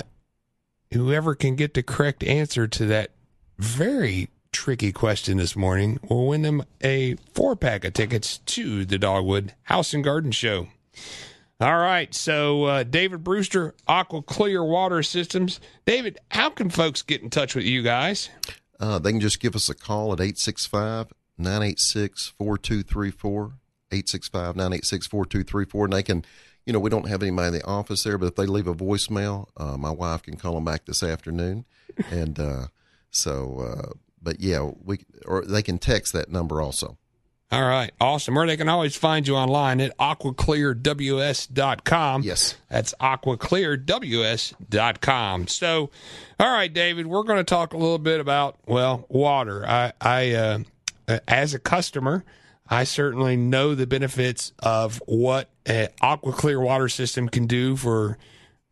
whoever 0.92 1.36
can 1.36 1.56
get 1.56 1.74
the 1.74 1.84
correct 1.84 2.24
answer 2.24 2.68
to 2.68 2.86
that 2.86 3.12
very 3.60 4.30
tricky 4.52 4.92
question 4.92 5.38
this 5.38 5.56
morning 5.56 6.00
will 6.10 6.28
win 6.28 6.42
them 6.42 6.64
a 6.82 7.16
four 7.34 7.56
pack 7.56 7.84
of 7.84 7.94
tickets 7.94 8.38
to 8.40 8.86
the 8.86 8.98
Dogwood 8.98 9.54
House 9.64 9.94
and 9.94 10.04
Garden 10.04 10.32
Show. 10.32 10.68
All 11.62 11.78
right, 11.78 12.14
so 12.14 12.66
uh, 12.66 12.84
David 12.84 13.24
Brewster, 13.24 13.76
Aqua 13.88 14.22
Clear 14.22 14.64
Water 14.64 15.02
Systems. 15.02 15.62
David, 15.86 16.18
how 16.30 16.50
can 16.50 16.70
folks 16.70 17.02
get 17.02 17.22
in 17.22 17.30
touch 17.30 17.56
with 17.56 17.64
you 17.64 17.82
guys? 17.82 18.30
Uh, 18.78 19.00
they 19.00 19.12
can 19.12 19.22
just 19.22 19.40
give 19.40 19.56
us 19.56 19.70
a 19.70 19.74
call 19.74 20.12
at 20.12 20.20
865 20.20 21.14
986 21.38 22.34
4234. 22.38 23.54
865 23.92 24.56
986 24.56 25.08
4234. 25.08 25.86
And 25.86 25.94
they 25.94 26.04
can, 26.04 26.26
you 26.66 26.74
know, 26.74 26.80
we 26.80 26.90
don't 26.90 27.08
have 27.08 27.22
anybody 27.22 27.48
in 27.48 27.54
the 27.54 27.66
office 27.66 28.04
there, 28.04 28.18
but 28.18 28.28
if 28.28 28.36
they 28.36 28.46
leave 28.46 28.68
a 28.68 28.76
voicemail, 28.76 29.48
uh, 29.56 29.78
my 29.78 29.92
wife 29.92 30.24
can 30.24 30.36
call 30.36 30.56
them 30.56 30.66
back 30.66 30.86
this 30.86 31.04
afternoon. 31.04 31.66
and 32.12 32.40
uh, 32.40 32.68
so, 33.12 33.60
uh, 33.60 33.94
but 34.22 34.40
yeah, 34.42 34.72
we 34.84 35.00
or 35.26 35.46
they 35.46 35.62
can 35.62 35.78
text 35.78 36.12
that 36.14 36.30
number 36.30 36.62
also. 36.62 36.98
All 37.52 37.64
right, 37.64 37.92
awesome. 38.02 38.36
Or 38.38 38.46
they 38.48 38.58
can 38.58 38.68
always 38.70 38.96
find 38.96 39.28
you 39.28 39.36
online 39.36 39.80
at 39.80 39.96
aquaclearws.com. 39.98 42.24
Yes. 42.24 42.56
That's 42.70 42.96
aquaclearws.com. 43.00 45.48
So, 45.48 45.92
all 46.40 46.52
right, 46.52 46.74
David, 46.74 47.06
we're 47.08 47.24
going 47.24 47.38
to 47.38 47.44
talk 47.44 47.74
a 47.74 47.78
little 47.78 48.00
bit 48.00 48.20
about, 48.20 48.58
well, 48.66 49.06
water. 49.10 49.64
I, 49.66 49.94
I 50.02 50.32
uh, 50.34 50.60
as 51.28 51.54
a 51.54 51.60
customer, 51.60 52.24
I 52.68 52.84
certainly 52.84 53.38
know 53.38 53.76
the 53.76 53.86
benefits 53.86 54.52
of 54.60 55.00
what 55.06 55.52
an 55.68 55.90
aqua 56.02 56.34
clear 56.34 56.60
water 56.60 56.90
system 56.90 57.30
can 57.30 57.46
do 57.46 57.76
for, 57.76 58.18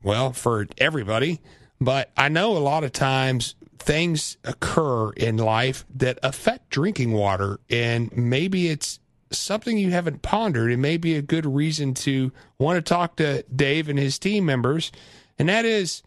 well, 0.01 0.33
for 0.33 0.65
everybody. 0.79 1.41
But 1.79 2.09
I 2.17 2.29
know 2.29 2.57
a 2.57 2.59
lot 2.59 2.83
of 2.83 2.91
times 2.91 3.53
things 3.83 4.37
occur 4.43 5.11
in 5.11 5.37
life 5.37 5.85
that 5.93 6.17
affect 6.23 6.69
drinking 6.69 7.11
water, 7.11 7.59
and 7.69 8.15
maybe 8.15 8.69
it's 8.69 8.99
something 9.31 9.77
you 9.77 9.91
haven't 9.91 10.21
pondered. 10.21 10.71
It 10.71 10.77
may 10.77 10.97
be 10.97 11.15
a 11.15 11.21
good 11.21 11.45
reason 11.45 11.93
to 11.95 12.31
want 12.59 12.77
to 12.77 12.81
talk 12.81 13.17
to 13.17 13.43
Dave 13.53 13.89
and 13.89 13.99
his 13.99 14.17
team 14.17 14.45
members, 14.45 14.91
and 15.37 15.49
that 15.49 15.65
is 15.65 16.03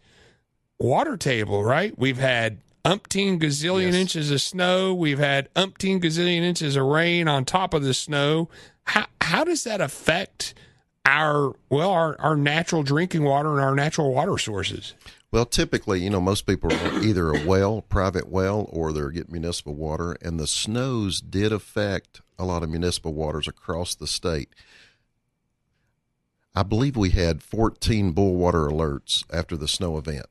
water 0.79 1.17
table, 1.17 1.63
right? 1.63 1.97
We've 1.97 2.17
had 2.17 2.59
umpteen 2.83 3.39
gazillion 3.39 3.87
yes. 3.87 3.95
inches 3.95 4.31
of 4.31 4.41
snow. 4.41 4.93
We've 4.93 5.19
had 5.19 5.53
umpteen 5.53 6.01
gazillion 6.01 6.41
inches 6.41 6.75
of 6.75 6.85
rain 6.85 7.27
on 7.27 7.45
top 7.45 7.73
of 7.73 7.83
the 7.83 7.93
snow. 7.93 8.49
How 8.83 9.05
how 9.21 9.43
does 9.43 9.65
that 9.65 9.81
affect 9.81 10.53
our 11.05 11.53
well 11.69 11.91
our, 11.91 12.19
our 12.19 12.35
natural 12.35 12.83
drinking 12.83 13.23
water 13.23 13.51
and 13.51 13.59
our 13.59 13.75
natural 13.75 14.13
water 14.13 14.37
sources? 14.37 14.93
Well, 15.31 15.45
typically, 15.45 16.01
you 16.01 16.09
know, 16.09 16.21
most 16.21 16.45
people 16.45 16.71
are 16.71 16.99
either 17.03 17.31
a 17.31 17.45
well, 17.45 17.81
private 17.81 18.29
well, 18.29 18.67
or 18.71 18.93
they're 18.93 19.11
getting 19.11 19.33
municipal 19.33 19.75
water, 19.75 20.17
and 20.21 20.39
the 20.39 20.47
snows 20.47 21.19
did 21.19 21.51
affect 21.51 22.21
a 22.39 22.45
lot 22.45 22.63
of 22.63 22.69
municipal 22.69 23.13
waters 23.13 23.47
across 23.47 23.93
the 23.95 24.07
state. 24.07 24.49
I 26.55 26.63
believe 26.63 26.95
we 26.95 27.11
had 27.11 27.43
14 27.43 28.13
boil 28.13 28.35
water 28.35 28.67
alerts 28.67 29.23
after 29.31 29.55
the 29.55 29.67
snow 29.67 29.97
event. 29.97 30.25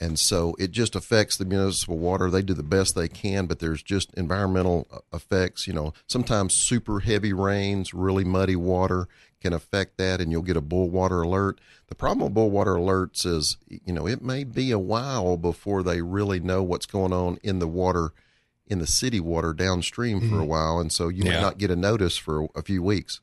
And 0.00 0.16
so 0.16 0.54
it 0.58 0.70
just 0.70 0.94
affects 0.94 1.36
the 1.36 1.44
municipal 1.44 1.98
water. 1.98 2.30
They 2.30 2.42
do 2.42 2.54
the 2.54 2.62
best 2.62 2.94
they 2.94 3.08
can, 3.08 3.46
but 3.46 3.58
there's 3.58 3.82
just 3.82 4.14
environmental 4.14 4.86
uh, 4.92 4.98
effects. 5.12 5.66
You 5.66 5.72
know, 5.72 5.92
sometimes 6.06 6.54
super 6.54 7.00
heavy 7.00 7.32
rains, 7.32 7.92
really 7.92 8.22
muddy 8.22 8.54
water 8.54 9.08
can 9.40 9.52
affect 9.52 9.96
that, 9.98 10.20
and 10.20 10.32
you'll 10.32 10.42
get 10.42 10.56
a 10.56 10.60
boil 10.60 10.90
water 10.90 11.22
alert. 11.22 11.60
The 11.88 11.94
problem 11.94 12.24
with 12.24 12.34
boil 12.34 12.50
water 12.50 12.74
alerts 12.74 13.24
is, 13.24 13.56
you 13.68 13.92
know, 13.92 14.06
it 14.06 14.22
may 14.22 14.44
be 14.44 14.70
a 14.70 14.78
while 14.78 15.36
before 15.36 15.82
they 15.82 16.02
really 16.02 16.40
know 16.40 16.62
what's 16.62 16.86
going 16.86 17.12
on 17.12 17.38
in 17.42 17.58
the 17.58 17.68
water, 17.68 18.12
in 18.66 18.78
the 18.78 18.86
city 18.86 19.20
water 19.20 19.52
downstream 19.52 20.20
mm-hmm. 20.20 20.28
for 20.28 20.36
a 20.36 20.38
mm-hmm. 20.40 20.48
while, 20.48 20.80
and 20.80 20.92
so 20.92 21.08
you 21.08 21.24
yeah. 21.24 21.32
may 21.32 21.40
not 21.40 21.58
get 21.58 21.70
a 21.70 21.76
notice 21.76 22.16
for 22.16 22.48
a 22.54 22.62
few 22.62 22.82
weeks. 22.82 23.20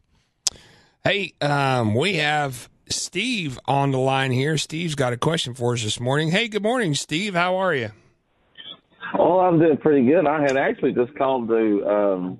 Hey, 1.04 1.34
um, 1.42 1.94
we 1.94 2.16
have 2.16 2.70
Steve 2.90 3.60
on 3.66 3.92
the 3.92 4.00
line 4.00 4.32
here. 4.32 4.58
Steve's 4.58 4.96
got 4.96 5.14
a 5.14 5.18
question 5.18 5.54
for 5.54 5.74
us 5.74 5.84
this 5.84 6.00
morning. 6.00 6.32
Hey, 6.32 6.48
good 6.48 6.64
morning, 6.64 6.96
Steve. 6.96 7.36
How 7.36 7.58
are 7.58 7.76
you? 7.76 7.92
Oh, 9.18 9.40
I'm 9.40 9.60
doing 9.60 9.78
pretty 9.78 10.06
good. 10.06 10.26
I 10.26 10.42
had 10.42 10.58
actually 10.58 10.94
just 10.94 11.16
called 11.16 11.48
to 11.50 11.88
um, 11.88 12.40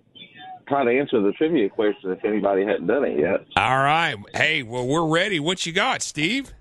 try 0.68 0.84
to 0.84 0.92
answer 0.92 1.22
the 1.22 1.32
trivia 1.34 1.70
question 1.70 2.12
if 2.12 2.24
anybody 2.24 2.66
hadn't 2.66 2.88
done 2.88 3.06
it 3.06 3.20
yet. 3.20 3.46
All 3.58 3.78
right. 3.78 4.16
Hey, 4.34 4.64
well, 4.64 4.88
we're 4.88 5.08
ready. 5.08 5.40
What 5.40 5.66
you 5.66 5.74
got, 5.74 6.02
Steve? 6.02 6.54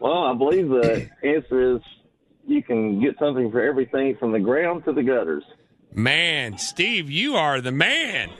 Well, 0.00 0.24
I 0.24 0.34
believe 0.34 0.68
the 0.68 1.08
answer 1.22 1.76
is 1.76 1.82
you 2.46 2.62
can 2.62 3.00
get 3.00 3.16
something 3.18 3.50
for 3.50 3.60
everything 3.60 4.16
from 4.18 4.32
the 4.32 4.40
ground 4.40 4.84
to 4.86 4.92
the 4.92 5.02
gutters. 5.02 5.44
Man, 5.92 6.56
Steve, 6.58 7.10
you 7.10 7.34
are 7.34 7.60
the 7.60 7.72
man. 7.72 8.30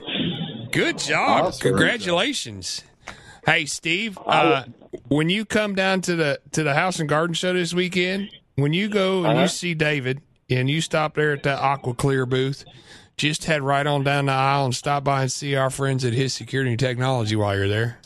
Good 0.71 0.97
job. 0.97 1.45
Awesome. 1.45 1.69
Congratulations. 1.69 2.83
Hey, 3.45 3.65
Steve, 3.65 4.17
uh, 4.25 4.63
when 5.07 5.29
you 5.29 5.45
come 5.45 5.75
down 5.75 6.01
to 6.01 6.15
the 6.15 6.39
to 6.51 6.63
the 6.63 6.73
House 6.73 6.99
and 6.99 7.09
Garden 7.09 7.33
Show 7.33 7.53
this 7.53 7.73
weekend, 7.73 8.29
when 8.55 8.71
you 8.71 8.87
go 8.87 9.19
and 9.19 9.33
uh-huh. 9.33 9.41
you 9.41 9.47
see 9.47 9.73
David 9.73 10.21
and 10.49 10.69
you 10.69 10.79
stop 10.79 11.15
there 11.15 11.33
at 11.33 11.43
the 11.43 11.57
Aqua 11.57 11.93
Clear 11.93 12.25
booth, 12.25 12.63
just 13.17 13.45
head 13.45 13.61
right 13.61 13.85
on 13.85 14.03
down 14.03 14.25
the 14.25 14.31
aisle 14.31 14.65
and 14.65 14.75
stop 14.75 15.03
by 15.03 15.23
and 15.23 15.31
see 15.31 15.55
our 15.55 15.69
friends 15.69 16.03
at 16.05 16.13
His 16.13 16.33
Security 16.33 16.75
Technology 16.77 17.35
while 17.35 17.55
you're 17.55 17.67
there. 17.67 17.99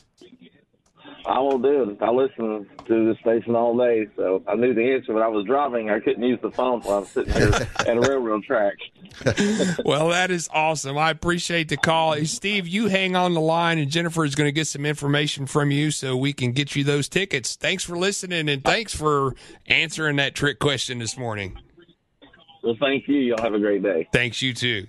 I 1.27 1.39
will 1.39 1.57
do 1.57 1.89
it. 1.89 2.01
I 2.01 2.11
listen 2.11 2.67
to 2.87 3.05
the 3.05 3.15
station 3.19 3.55
all 3.55 3.75
day, 3.75 4.05
so 4.15 4.43
I 4.47 4.55
knew 4.55 4.73
the 4.73 4.93
answer. 4.93 5.13
But 5.13 5.23
I 5.23 5.27
was 5.27 5.45
driving; 5.45 5.89
I 5.89 5.99
couldn't 5.99 6.21
use 6.21 6.39
the 6.41 6.51
phone 6.51 6.81
while 6.81 6.97
I 6.97 6.99
was 6.99 7.09
sitting 7.09 7.33
here 7.33 7.51
at 7.79 7.97
a 7.97 7.99
railroad 7.99 8.43
track. 8.43 8.75
well, 9.85 10.09
that 10.09 10.29
is 10.29 10.49
awesome. 10.53 10.97
I 10.97 11.09
appreciate 11.09 11.69
the 11.69 11.77
call, 11.77 12.15
Steve. 12.25 12.67
You 12.67 12.87
hang 12.87 13.15
on 13.15 13.33
the 13.33 13.41
line, 13.41 13.79
and 13.79 13.89
Jennifer 13.89 14.23
is 14.23 14.35
going 14.35 14.47
to 14.47 14.51
get 14.51 14.67
some 14.67 14.85
information 14.85 15.47
from 15.47 15.71
you 15.71 15.89
so 15.89 16.15
we 16.15 16.31
can 16.31 16.51
get 16.51 16.75
you 16.75 16.83
those 16.83 17.09
tickets. 17.09 17.55
Thanks 17.55 17.83
for 17.83 17.97
listening, 17.97 18.47
and 18.47 18.63
thanks 18.63 18.95
for 18.95 19.35
answering 19.65 20.17
that 20.17 20.35
trick 20.35 20.59
question 20.59 20.99
this 20.99 21.17
morning. 21.17 21.57
Well, 22.65 22.75
thank 22.79 23.07
you. 23.07 23.17
Y'all 23.17 23.43
have 23.43 23.53
a 23.53 23.59
great 23.59 23.83
day. 23.83 24.09
Thanks, 24.11 24.41
you 24.41 24.51
too. 24.51 24.87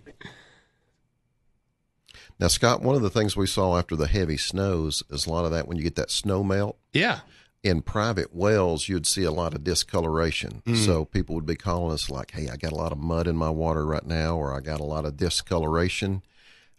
Now, 2.40 2.48
Scott, 2.48 2.80
one 2.80 2.96
of 2.96 3.02
the 3.02 3.10
things 3.10 3.36
we 3.36 3.46
saw 3.46 3.76
after 3.76 3.94
the 3.94 4.06
heavy 4.06 4.38
snows 4.38 5.02
is 5.10 5.26
a 5.26 5.30
lot 5.30 5.44
of 5.44 5.50
that 5.50 5.68
when 5.68 5.76
you 5.76 5.82
get 5.82 5.94
that 5.96 6.10
snow 6.10 6.42
melt. 6.42 6.78
Yeah. 6.94 7.20
In 7.62 7.82
private 7.82 8.34
wells, 8.34 8.88
you'd 8.88 9.06
see 9.06 9.24
a 9.24 9.30
lot 9.30 9.52
of 9.52 9.62
discoloration. 9.62 10.62
Mm. 10.64 10.76
So 10.76 11.04
people 11.04 11.34
would 11.34 11.44
be 11.44 11.56
calling 11.56 11.92
us 11.92 12.08
like, 12.08 12.30
"Hey, 12.30 12.48
I 12.48 12.56
got 12.56 12.72
a 12.72 12.76
lot 12.76 12.92
of 12.92 12.98
mud 12.98 13.26
in 13.26 13.36
my 13.36 13.50
water 13.50 13.84
right 13.84 14.06
now," 14.06 14.36
or 14.36 14.54
"I 14.54 14.60
got 14.60 14.80
a 14.80 14.84
lot 14.84 15.04
of 15.04 15.16
discoloration," 15.16 16.22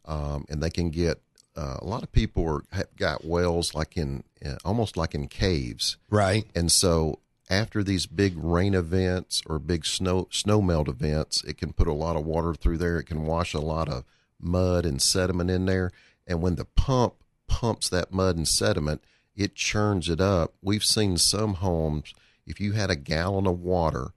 um, 0.05 0.45
and 0.49 0.63
they 0.63 0.69
can 0.69 0.89
get. 0.89 1.21
Uh, 1.55 1.77
a 1.81 1.85
lot 1.85 2.03
of 2.03 2.11
people 2.11 2.47
are, 2.47 2.63
have 2.71 2.95
got 2.95 3.25
wells 3.25 3.73
like 3.73 3.97
in 3.97 4.23
uh, 4.45 4.55
almost 4.63 4.95
like 4.95 5.13
in 5.13 5.27
caves, 5.27 5.97
right? 6.09 6.45
And 6.55 6.71
so 6.71 7.19
after 7.49 7.83
these 7.83 8.05
big 8.05 8.33
rain 8.37 8.73
events 8.73 9.41
or 9.45 9.59
big 9.59 9.85
snow 9.85 10.27
snow 10.31 10.61
melt 10.61 10.87
events, 10.89 11.43
it 11.43 11.57
can 11.57 11.73
put 11.73 11.87
a 11.87 11.93
lot 11.93 12.15
of 12.15 12.25
water 12.25 12.53
through 12.53 12.77
there. 12.77 12.97
It 12.99 13.05
can 13.05 13.25
wash 13.25 13.53
a 13.53 13.59
lot 13.59 13.87
of 13.89 14.03
mud 14.39 14.85
and 14.85 15.01
sediment 15.01 15.49
in 15.49 15.65
there. 15.65 15.91
And 16.25 16.41
when 16.41 16.55
the 16.55 16.65
pump 16.65 17.13
pumps 17.47 17.87
that 17.89 18.11
mud 18.11 18.35
and 18.35 18.47
sediment, 18.47 19.01
it 19.35 19.55
churns 19.55 20.09
it 20.09 20.19
up. 20.19 20.53
We've 20.61 20.83
seen 20.83 21.17
some 21.17 21.55
homes, 21.55 22.13
if 22.45 22.59
you 22.59 22.73
had 22.73 22.89
a 22.89 22.95
gallon 22.95 23.47
of 23.47 23.61
water, 23.61 24.09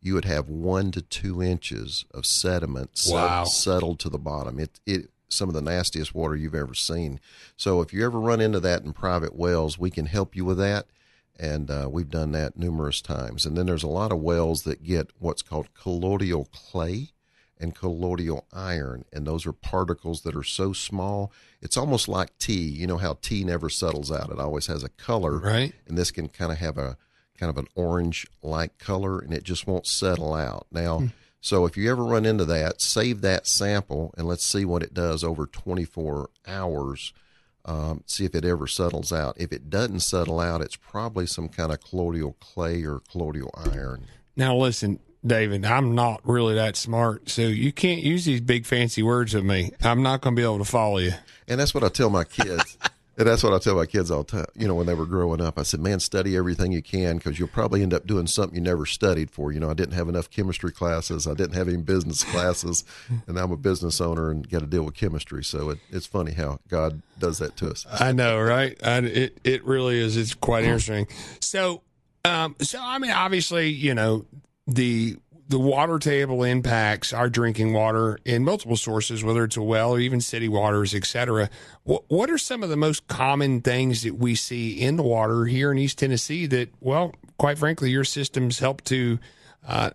you 0.00 0.12
would 0.14 0.26
have 0.26 0.48
one 0.50 0.90
to 0.92 1.00
two 1.00 1.42
inches 1.42 2.04
of 2.12 2.26
sediment 2.26 2.90
Wow. 3.08 3.44
settled 3.44 3.98
to 4.00 4.10
the 4.10 4.18
bottom. 4.18 4.60
It, 4.60 4.80
it, 4.84 5.10
some 5.30 5.48
of 5.48 5.54
the 5.54 5.62
nastiest 5.62 6.14
water 6.14 6.36
you've 6.36 6.54
ever 6.54 6.74
seen. 6.74 7.18
So 7.56 7.80
if 7.80 7.92
you 7.94 8.04
ever 8.04 8.20
run 8.20 8.40
into 8.42 8.60
that 8.60 8.82
in 8.82 8.92
private 8.92 9.34
wells, 9.34 9.78
we 9.78 9.90
can 9.90 10.06
help 10.06 10.36
you 10.36 10.44
with 10.44 10.58
that. 10.58 10.86
And 11.38 11.70
uh, 11.70 11.88
we've 11.90 12.10
done 12.10 12.32
that 12.32 12.56
numerous 12.56 13.00
times. 13.00 13.44
And 13.44 13.56
then 13.56 13.66
there's 13.66 13.82
a 13.82 13.88
lot 13.88 14.12
of 14.12 14.20
wells 14.20 14.62
that 14.62 14.84
get 14.84 15.10
what's 15.18 15.42
called 15.42 15.74
colloidal 15.74 16.46
clay 16.46 17.10
and 17.58 17.74
colloidal 17.74 18.46
iron. 18.52 19.04
And 19.12 19.26
those 19.26 19.46
are 19.46 19.52
particles 19.52 20.22
that 20.22 20.36
are 20.36 20.44
so 20.44 20.72
small, 20.72 21.32
it's 21.60 21.76
almost 21.76 22.08
like 22.08 22.36
tea. 22.38 22.68
You 22.68 22.86
know 22.86 22.98
how 22.98 23.18
tea 23.20 23.44
never 23.44 23.68
settles 23.68 24.12
out, 24.12 24.30
it 24.30 24.38
always 24.38 24.66
has 24.66 24.84
a 24.84 24.88
color. 24.88 25.38
Right. 25.38 25.72
And 25.88 25.98
this 25.98 26.10
can 26.10 26.28
kind 26.28 26.52
of 26.52 26.58
have 26.58 26.78
a 26.78 26.96
kind 27.38 27.50
of 27.50 27.58
an 27.58 27.66
orange 27.74 28.26
like 28.42 28.78
color 28.78 29.18
and 29.18 29.32
it 29.32 29.42
just 29.42 29.66
won't 29.66 29.86
settle 29.86 30.34
out. 30.34 30.66
Now, 30.70 31.08
so 31.40 31.66
if 31.66 31.76
you 31.76 31.90
ever 31.90 32.04
run 32.04 32.24
into 32.24 32.44
that, 32.46 32.80
save 32.80 33.20
that 33.20 33.46
sample 33.46 34.14
and 34.16 34.26
let's 34.26 34.44
see 34.44 34.64
what 34.64 34.82
it 34.82 34.94
does 34.94 35.24
over 35.24 35.46
24 35.46 36.30
hours. 36.46 37.12
Um, 37.66 38.02
see 38.06 38.24
if 38.24 38.34
it 38.34 38.44
ever 38.44 38.66
settles 38.66 39.12
out. 39.12 39.36
If 39.38 39.52
it 39.52 39.70
doesn't 39.70 40.00
settle 40.00 40.38
out, 40.38 40.60
it's 40.60 40.76
probably 40.76 41.26
some 41.26 41.48
kind 41.48 41.72
of 41.72 41.80
colloidal 41.80 42.36
clay 42.40 42.84
or 42.84 43.00
colloidal 43.10 43.50
iron. 43.56 44.06
Now 44.36 44.56
listen, 44.56 44.98
David, 45.26 45.64
I'm 45.64 45.94
not 45.94 46.20
really 46.24 46.54
that 46.56 46.76
smart, 46.76 47.30
so 47.30 47.42
you 47.42 47.72
can't 47.72 48.02
use 48.02 48.26
these 48.26 48.42
big 48.42 48.66
fancy 48.66 49.02
words 49.02 49.32
with 49.32 49.44
me. 49.44 49.70
I'm 49.82 50.02
not 50.02 50.20
going 50.20 50.36
to 50.36 50.40
be 50.40 50.44
able 50.44 50.58
to 50.58 50.64
follow 50.66 50.98
you. 50.98 51.12
And 51.48 51.58
that's 51.58 51.74
what 51.74 51.82
I 51.82 51.88
tell 51.88 52.10
my 52.10 52.24
kids. 52.24 52.76
and 53.16 53.28
that's 53.28 53.42
what 53.42 53.52
I 53.52 53.58
tell 53.58 53.76
my 53.76 53.86
kids 53.86 54.10
all 54.10 54.24
the 54.24 54.32
time. 54.38 54.46
You 54.54 54.66
know, 54.66 54.74
when 54.74 54.86
they 54.86 54.94
were 54.94 55.06
growing 55.06 55.40
up, 55.40 55.58
I 55.58 55.62
said, 55.62 55.80
man, 55.80 56.00
study 56.00 56.36
everything 56.36 56.72
you 56.72 56.82
can 56.82 57.16
because 57.16 57.38
you'll 57.38 57.48
probably 57.48 57.82
end 57.82 57.94
up 57.94 58.06
doing 58.06 58.26
something 58.26 58.56
you 58.56 58.60
never 58.60 58.86
studied 58.86 59.30
for. 59.30 59.52
You 59.52 59.60
know, 59.60 59.70
I 59.70 59.74
didn't 59.74 59.94
have 59.94 60.08
enough 60.08 60.30
chemistry 60.30 60.72
classes. 60.72 61.26
I 61.26 61.34
didn't 61.34 61.54
have 61.54 61.68
any 61.68 61.76
business 61.78 62.24
classes. 62.24 62.84
And 63.26 63.38
I'm 63.38 63.52
a 63.52 63.56
business 63.56 64.00
owner 64.00 64.30
and 64.30 64.48
got 64.48 64.60
to 64.60 64.66
deal 64.66 64.82
with 64.82 64.94
chemistry. 64.94 65.44
So 65.44 65.70
it, 65.70 65.78
it's 65.90 66.06
funny 66.06 66.32
how 66.32 66.58
God 66.68 67.00
does 67.18 67.38
that 67.38 67.56
to 67.58 67.70
us. 67.70 67.86
I 67.90 68.12
know, 68.12 68.40
right? 68.40 68.78
I, 68.82 68.98
it 68.98 69.38
it 69.44 69.64
really 69.64 69.98
is. 69.98 70.16
It's 70.16 70.34
quite 70.34 70.64
interesting. 70.64 71.06
So, 71.40 71.82
um, 72.24 72.56
so 72.60 72.78
I 72.82 72.98
mean, 72.98 73.12
obviously, 73.12 73.68
you 73.68 73.94
know, 73.94 74.26
the 74.66 75.16
the 75.46 75.58
water 75.58 75.98
table 75.98 76.42
impacts 76.42 77.12
our 77.12 77.28
drinking 77.28 77.72
water 77.74 78.18
in 78.24 78.44
multiple 78.44 78.76
sources, 78.76 79.22
whether 79.22 79.44
it's 79.44 79.58
a 79.58 79.62
well 79.62 79.92
or 79.92 80.00
even 80.00 80.20
city 80.20 80.48
waters, 80.48 80.94
et 80.94 81.04
cetera. 81.04 81.50
What, 81.82 82.04
what 82.08 82.30
are 82.30 82.38
some 82.38 82.62
of 82.62 82.70
the 82.70 82.76
most 82.76 83.06
common 83.08 83.60
things 83.60 84.02
that 84.02 84.14
we 84.14 84.34
see 84.36 84.80
in 84.80 84.96
the 84.96 85.02
water 85.02 85.44
here 85.44 85.70
in 85.70 85.78
East 85.78 85.98
Tennessee 85.98 86.46
that, 86.46 86.70
well, 86.80 87.12
quite 87.38 87.58
frankly, 87.58 87.90
your 87.90 88.04
systems 88.04 88.58
help 88.58 88.82
to, 88.84 89.18
uh, 89.68 89.90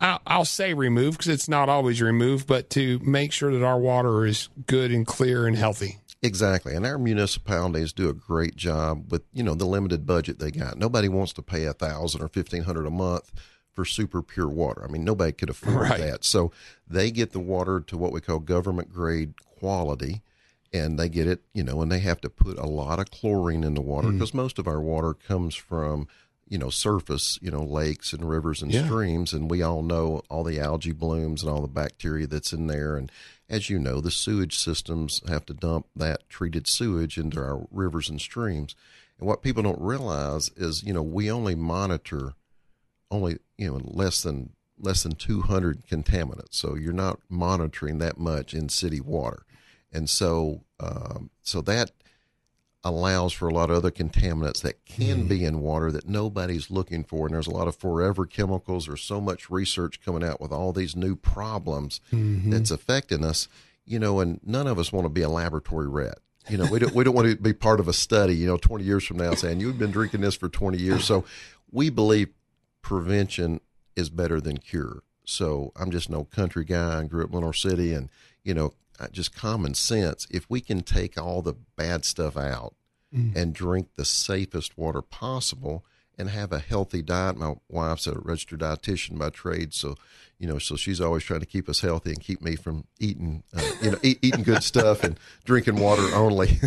I'll, 0.00 0.20
I'll 0.26 0.44
say 0.44 0.72
remove 0.72 1.14
because 1.18 1.32
it's 1.32 1.48
not 1.48 1.68
always 1.68 2.00
remove, 2.00 2.46
but 2.46 2.70
to 2.70 3.00
make 3.00 3.32
sure 3.32 3.52
that 3.52 3.64
our 3.64 3.80
water 3.80 4.24
is 4.24 4.48
good 4.66 4.92
and 4.92 5.06
clear 5.06 5.46
and 5.48 5.56
healthy. 5.56 5.98
Exactly. 6.22 6.74
And 6.74 6.86
our 6.86 6.98
municipalities 6.98 7.92
do 7.92 8.08
a 8.08 8.14
great 8.14 8.56
job 8.56 9.10
with, 9.10 9.22
you 9.32 9.42
know, 9.42 9.54
the 9.54 9.66
limited 9.66 10.06
budget 10.06 10.38
they 10.38 10.50
got. 10.50 10.78
Nobody 10.78 11.08
wants 11.08 11.32
to 11.34 11.42
pay 11.42 11.64
a 11.64 11.72
thousand 11.72 12.22
or 12.22 12.28
fifteen 12.28 12.62
hundred 12.62 12.86
a 12.86 12.90
month 12.90 13.32
for 13.76 13.84
super 13.84 14.22
pure 14.22 14.48
water. 14.48 14.82
I 14.82 14.90
mean, 14.90 15.04
nobody 15.04 15.32
could 15.32 15.50
afford 15.50 15.76
Right. 15.76 16.00
that. 16.00 16.24
So 16.24 16.50
they 16.88 17.10
get 17.10 17.30
the 17.32 17.38
water 17.38 17.78
to 17.80 17.96
what 17.96 18.10
we 18.10 18.20
call 18.22 18.40
government 18.40 18.90
grade 18.92 19.34
quality 19.44 20.22
and 20.72 20.98
they 20.98 21.08
get 21.08 21.28
it, 21.28 21.42
you 21.52 21.62
know, 21.62 21.80
and 21.82 21.92
they 21.92 22.00
have 22.00 22.20
to 22.22 22.30
put 22.30 22.58
a 22.58 22.66
lot 22.66 22.98
of 22.98 23.10
chlorine 23.10 23.62
in 23.62 23.74
the 23.74 23.80
water 23.80 24.08
mm. 24.08 24.12
because 24.12 24.34
most 24.34 24.58
of 24.58 24.66
our 24.66 24.80
water 24.80 25.14
comes 25.14 25.54
from, 25.54 26.08
you 26.48 26.58
know, 26.58 26.70
surface, 26.70 27.38
you 27.40 27.50
know, 27.50 27.62
lakes 27.62 28.12
and 28.12 28.28
rivers 28.28 28.62
and 28.62 28.72
Yeah. 28.72 28.86
streams. 28.86 29.32
And 29.32 29.50
we 29.50 29.62
all 29.62 29.82
know 29.82 30.22
all 30.30 30.42
the 30.42 30.58
algae 30.58 30.92
blooms 30.92 31.42
and 31.42 31.50
all 31.52 31.60
the 31.60 31.68
bacteria 31.68 32.26
that's 32.26 32.52
in 32.52 32.66
there. 32.66 32.96
And 32.96 33.12
as 33.48 33.68
you 33.68 33.78
know, 33.78 34.00
the 34.00 34.10
sewage 34.10 34.58
systems 34.58 35.20
have 35.28 35.44
to 35.46 35.54
dump 35.54 35.86
that 35.94 36.28
treated 36.28 36.66
sewage 36.66 37.18
into 37.18 37.40
our 37.40 37.66
rivers 37.70 38.08
and 38.08 38.20
streams. 38.20 38.74
And 39.18 39.28
what 39.28 39.42
people 39.42 39.62
don't 39.62 39.80
realize 39.80 40.50
is, 40.56 40.82
you 40.82 40.92
know, 40.92 41.02
we 41.02 41.30
only 41.30 41.54
monitor 41.54 42.34
only 43.10 43.38
you 43.56 43.70
know 43.70 43.80
less 43.84 44.22
than 44.22 44.50
less 44.78 45.02
than 45.02 45.12
200 45.12 45.86
contaminants. 45.86 46.52
So 46.54 46.74
you're 46.74 46.92
not 46.92 47.18
monitoring 47.28 47.98
that 47.98 48.18
much 48.18 48.52
in 48.52 48.68
city 48.68 49.00
water. 49.00 49.44
And 49.92 50.10
so 50.10 50.64
um, 50.80 51.30
so 51.42 51.60
that 51.62 51.92
allows 52.84 53.32
for 53.32 53.48
a 53.48 53.54
lot 53.54 53.70
of 53.70 53.76
other 53.76 53.90
contaminants 53.90 54.62
that 54.62 54.84
can 54.84 55.26
be 55.26 55.44
in 55.44 55.60
water 55.60 55.90
that 55.90 56.08
nobody's 56.08 56.70
looking 56.70 57.02
for. 57.02 57.26
And 57.26 57.34
there's 57.34 57.48
a 57.48 57.50
lot 57.50 57.66
of 57.66 57.74
forever 57.74 58.26
chemicals. 58.26 58.86
There's 58.86 59.02
so 59.02 59.20
much 59.20 59.50
research 59.50 60.00
coming 60.04 60.22
out 60.22 60.40
with 60.40 60.52
all 60.52 60.72
these 60.72 60.94
new 60.94 61.16
problems 61.16 62.00
that's 62.50 62.70
affecting 62.70 63.24
us 63.24 63.48
you 63.86 63.98
know 63.98 64.20
and 64.20 64.40
none 64.44 64.66
of 64.66 64.78
us 64.78 64.92
want 64.92 65.04
to 65.04 65.08
be 65.08 65.22
a 65.22 65.28
laboratory 65.28 65.88
rat. 65.88 66.18
You 66.48 66.58
know 66.58 66.66
we 66.70 66.78
don't 66.78 66.94
we 66.94 67.04
don't 67.04 67.14
want 67.14 67.28
to 67.28 67.36
be 67.36 67.52
part 67.52 67.80
of 67.80 67.88
a 67.88 67.92
study 67.92 68.34
you 68.34 68.46
know 68.46 68.56
20 68.56 68.84
years 68.84 69.04
from 69.04 69.16
now 69.16 69.34
saying 69.34 69.60
you've 69.60 69.78
been 69.78 69.90
drinking 69.90 70.20
this 70.20 70.34
for 70.34 70.48
20 70.48 70.76
years. 70.76 71.04
So 71.04 71.24
we 71.70 71.88
believe 71.88 72.28
prevention 72.86 73.60
is 73.96 74.10
better 74.10 74.40
than 74.40 74.58
cure. 74.58 75.02
So 75.24 75.72
I'm 75.74 75.90
just 75.90 76.08
no 76.08 76.22
country 76.22 76.64
guy. 76.64 77.00
I 77.00 77.04
grew 77.04 77.24
up 77.24 77.30
in 77.30 77.34
Lenoir 77.34 77.52
City, 77.52 77.92
and 77.92 78.08
you 78.44 78.54
know, 78.54 78.74
just 79.10 79.34
common 79.34 79.74
sense. 79.74 80.28
If 80.30 80.48
we 80.48 80.60
can 80.60 80.82
take 80.82 81.20
all 81.20 81.42
the 81.42 81.56
bad 81.76 82.04
stuff 82.04 82.36
out 82.36 82.74
and 83.34 83.54
drink 83.54 83.88
the 83.96 84.04
safest 84.04 84.76
water 84.76 85.00
possible, 85.00 85.84
and 86.18 86.30
have 86.30 86.52
a 86.52 86.58
healthy 86.58 87.02
diet. 87.02 87.36
My 87.36 87.54
wife's 87.68 88.06
a 88.06 88.18
registered 88.18 88.60
dietitian 88.60 89.18
by 89.18 89.30
trade, 89.30 89.74
so 89.74 89.96
you 90.38 90.46
know, 90.46 90.58
so 90.58 90.76
she's 90.76 91.00
always 91.00 91.24
trying 91.24 91.40
to 91.40 91.46
keep 91.46 91.68
us 91.68 91.80
healthy 91.80 92.10
and 92.10 92.20
keep 92.20 92.42
me 92.42 92.56
from 92.56 92.84
eating, 92.98 93.42
uh, 93.56 93.70
you 93.80 93.90
know, 93.90 93.98
eat, 94.02 94.18
eating 94.20 94.42
good 94.42 94.62
stuff 94.62 95.02
and 95.02 95.18
drinking 95.44 95.76
water 95.76 96.02
only. 96.14 96.60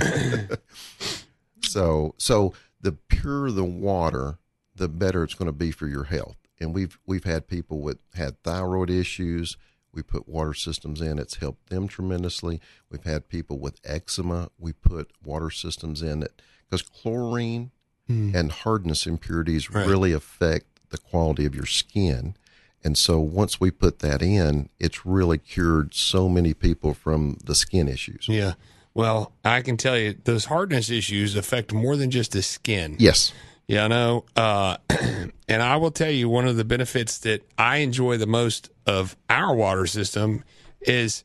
so, 1.63 2.15
so 2.17 2.53
the 2.82 2.93
purer 2.93 3.51
the 3.51 3.63
water, 3.63 4.39
the 4.80 4.89
better 4.89 5.24
it's 5.24 5.36
going 5.36 5.46
to 5.46 5.52
be 5.52 5.72
for 5.72 5.88
your 5.88 6.06
health. 6.06 6.38
And 6.60 6.74
we've 6.74 6.98
we've 7.06 7.24
had 7.24 7.48
people 7.48 7.80
with 7.80 8.00
had 8.15 8.42
thyroid 8.44 8.89
issues. 8.89 9.58
We 9.94 10.02
put 10.02 10.28
water 10.28 10.54
systems 10.54 11.02
in; 11.02 11.20
it's 11.20 11.36
helped 11.36 11.70
them 11.70 11.88
tremendously. 11.88 12.60
We've 12.89 13.04
had 13.04 13.30
people 13.30 13.60
with 13.60 13.80
eczema. 13.84 14.50
We 14.58 14.74
put 14.74 15.12
water 15.24 15.52
systems 15.52 16.02
in 16.02 16.24
it 16.24 16.42
because 16.70 16.82
chlorine 16.82 17.72
hmm. 18.08 18.36
and 18.36 18.52
hardness 18.52 19.06
impurities 19.06 19.70
Right. 19.70 19.88
really 19.88 20.12
affect 20.12 20.89
the 20.89 20.98
quality 20.98 21.46
of 21.46 21.56
your 21.56 21.65
skin. 21.65 22.36
And 22.84 22.98
so 22.98 23.20
once 23.20 23.60
we 23.60 23.72
put 23.72 24.00
that 24.00 24.22
in, 24.22 24.70
it's 24.80 25.06
really 25.06 25.38
cured 25.38 25.94
so 25.94 26.30
many 26.30 26.54
people 26.54 26.94
from 26.94 27.38
the 27.44 27.56
skin 27.56 27.88
issues. 27.88 28.28
Yeah. 28.28 28.54
Well, 28.94 29.34
I 29.46 29.62
can 29.62 29.78
tell 29.78 29.98
you 29.98 30.15
those 30.24 30.46
hardness 30.46 30.89
issues 30.89 31.36
affect 31.36 31.74
more 31.74 31.96
than 31.96 32.10
just 32.10 32.32
the 32.32 32.42
skin. 32.42 32.96
Yes. 33.00 33.34
Yeah, 33.69 33.86
I 33.86 33.88
know. 33.88 34.25
Uh, 34.36 34.77
and 35.47 35.62
I 35.62 35.77
will 35.77 35.91
tell 35.91 36.10
you 36.10 36.27
one 36.27 36.47
of 36.47 36.58
the 36.58 36.65
benefits 36.65 37.19
that 37.19 37.47
I 37.55 37.77
enjoy 37.77 38.17
the 38.17 38.25
most 38.25 38.71
of 38.88 39.15
our 39.29 39.55
water 39.55 39.86
system 39.86 40.43
is, 40.82 41.23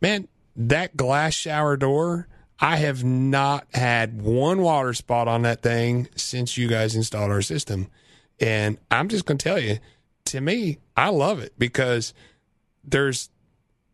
man, 0.00 0.26
that 0.56 0.96
glass 0.96 1.34
shower 1.34 1.76
door. 1.76 2.28
I 2.60 2.76
have 2.76 3.04
not 3.04 3.66
had 3.74 4.22
one 4.22 4.62
water 4.62 4.94
spot 4.94 5.28
on 5.28 5.42
that 5.42 5.60
thing 5.60 6.08
since 6.16 6.56
you 6.56 6.66
guys 6.66 6.96
installed 6.96 7.30
our 7.30 7.42
system. 7.42 7.88
And 8.40 8.78
I'm 8.90 9.08
just 9.08 9.26
going 9.26 9.36
to 9.36 9.44
tell 9.44 9.58
you, 9.58 9.80
to 10.26 10.40
me, 10.40 10.78
I 10.96 11.10
love 11.10 11.40
it 11.40 11.52
because 11.58 12.14
there's, 12.82 13.28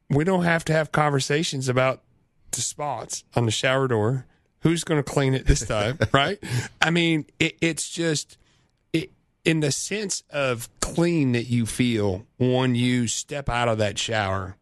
we 0.09 0.23
don't 0.23 0.45
have 0.45 0.65
to 0.67 0.73
have 0.73 0.93
conversations 0.93 1.69
about 1.69 2.01
the 2.53 2.61
spots 2.61 3.25
on 3.35 3.45
the 3.45 3.51
shower 3.51 3.89
door. 3.89 4.25
Who's 4.67 4.83
going 4.83 5.01
to 5.01 5.09
clean 5.09 5.35
it 5.35 5.47
this 5.47 5.65
time, 5.65 5.97
right? 6.13 6.39
I 6.83 6.91
mean, 6.91 7.27
it, 7.39 7.57
it's 7.61 7.89
just 7.89 8.37
it, 8.93 9.13
in 9.45 9.61
the 9.61 9.71
sense 9.71 10.25
of 10.31 10.69
clean 10.81 11.33
that 11.33 11.45
you 11.45 11.67
feel 11.67 12.27
when 12.39 12.75
you 12.75 13.07
step 13.07 13.49
out 13.49 13.69
of 13.69 13.79
that 13.79 13.97
shower 13.97 14.57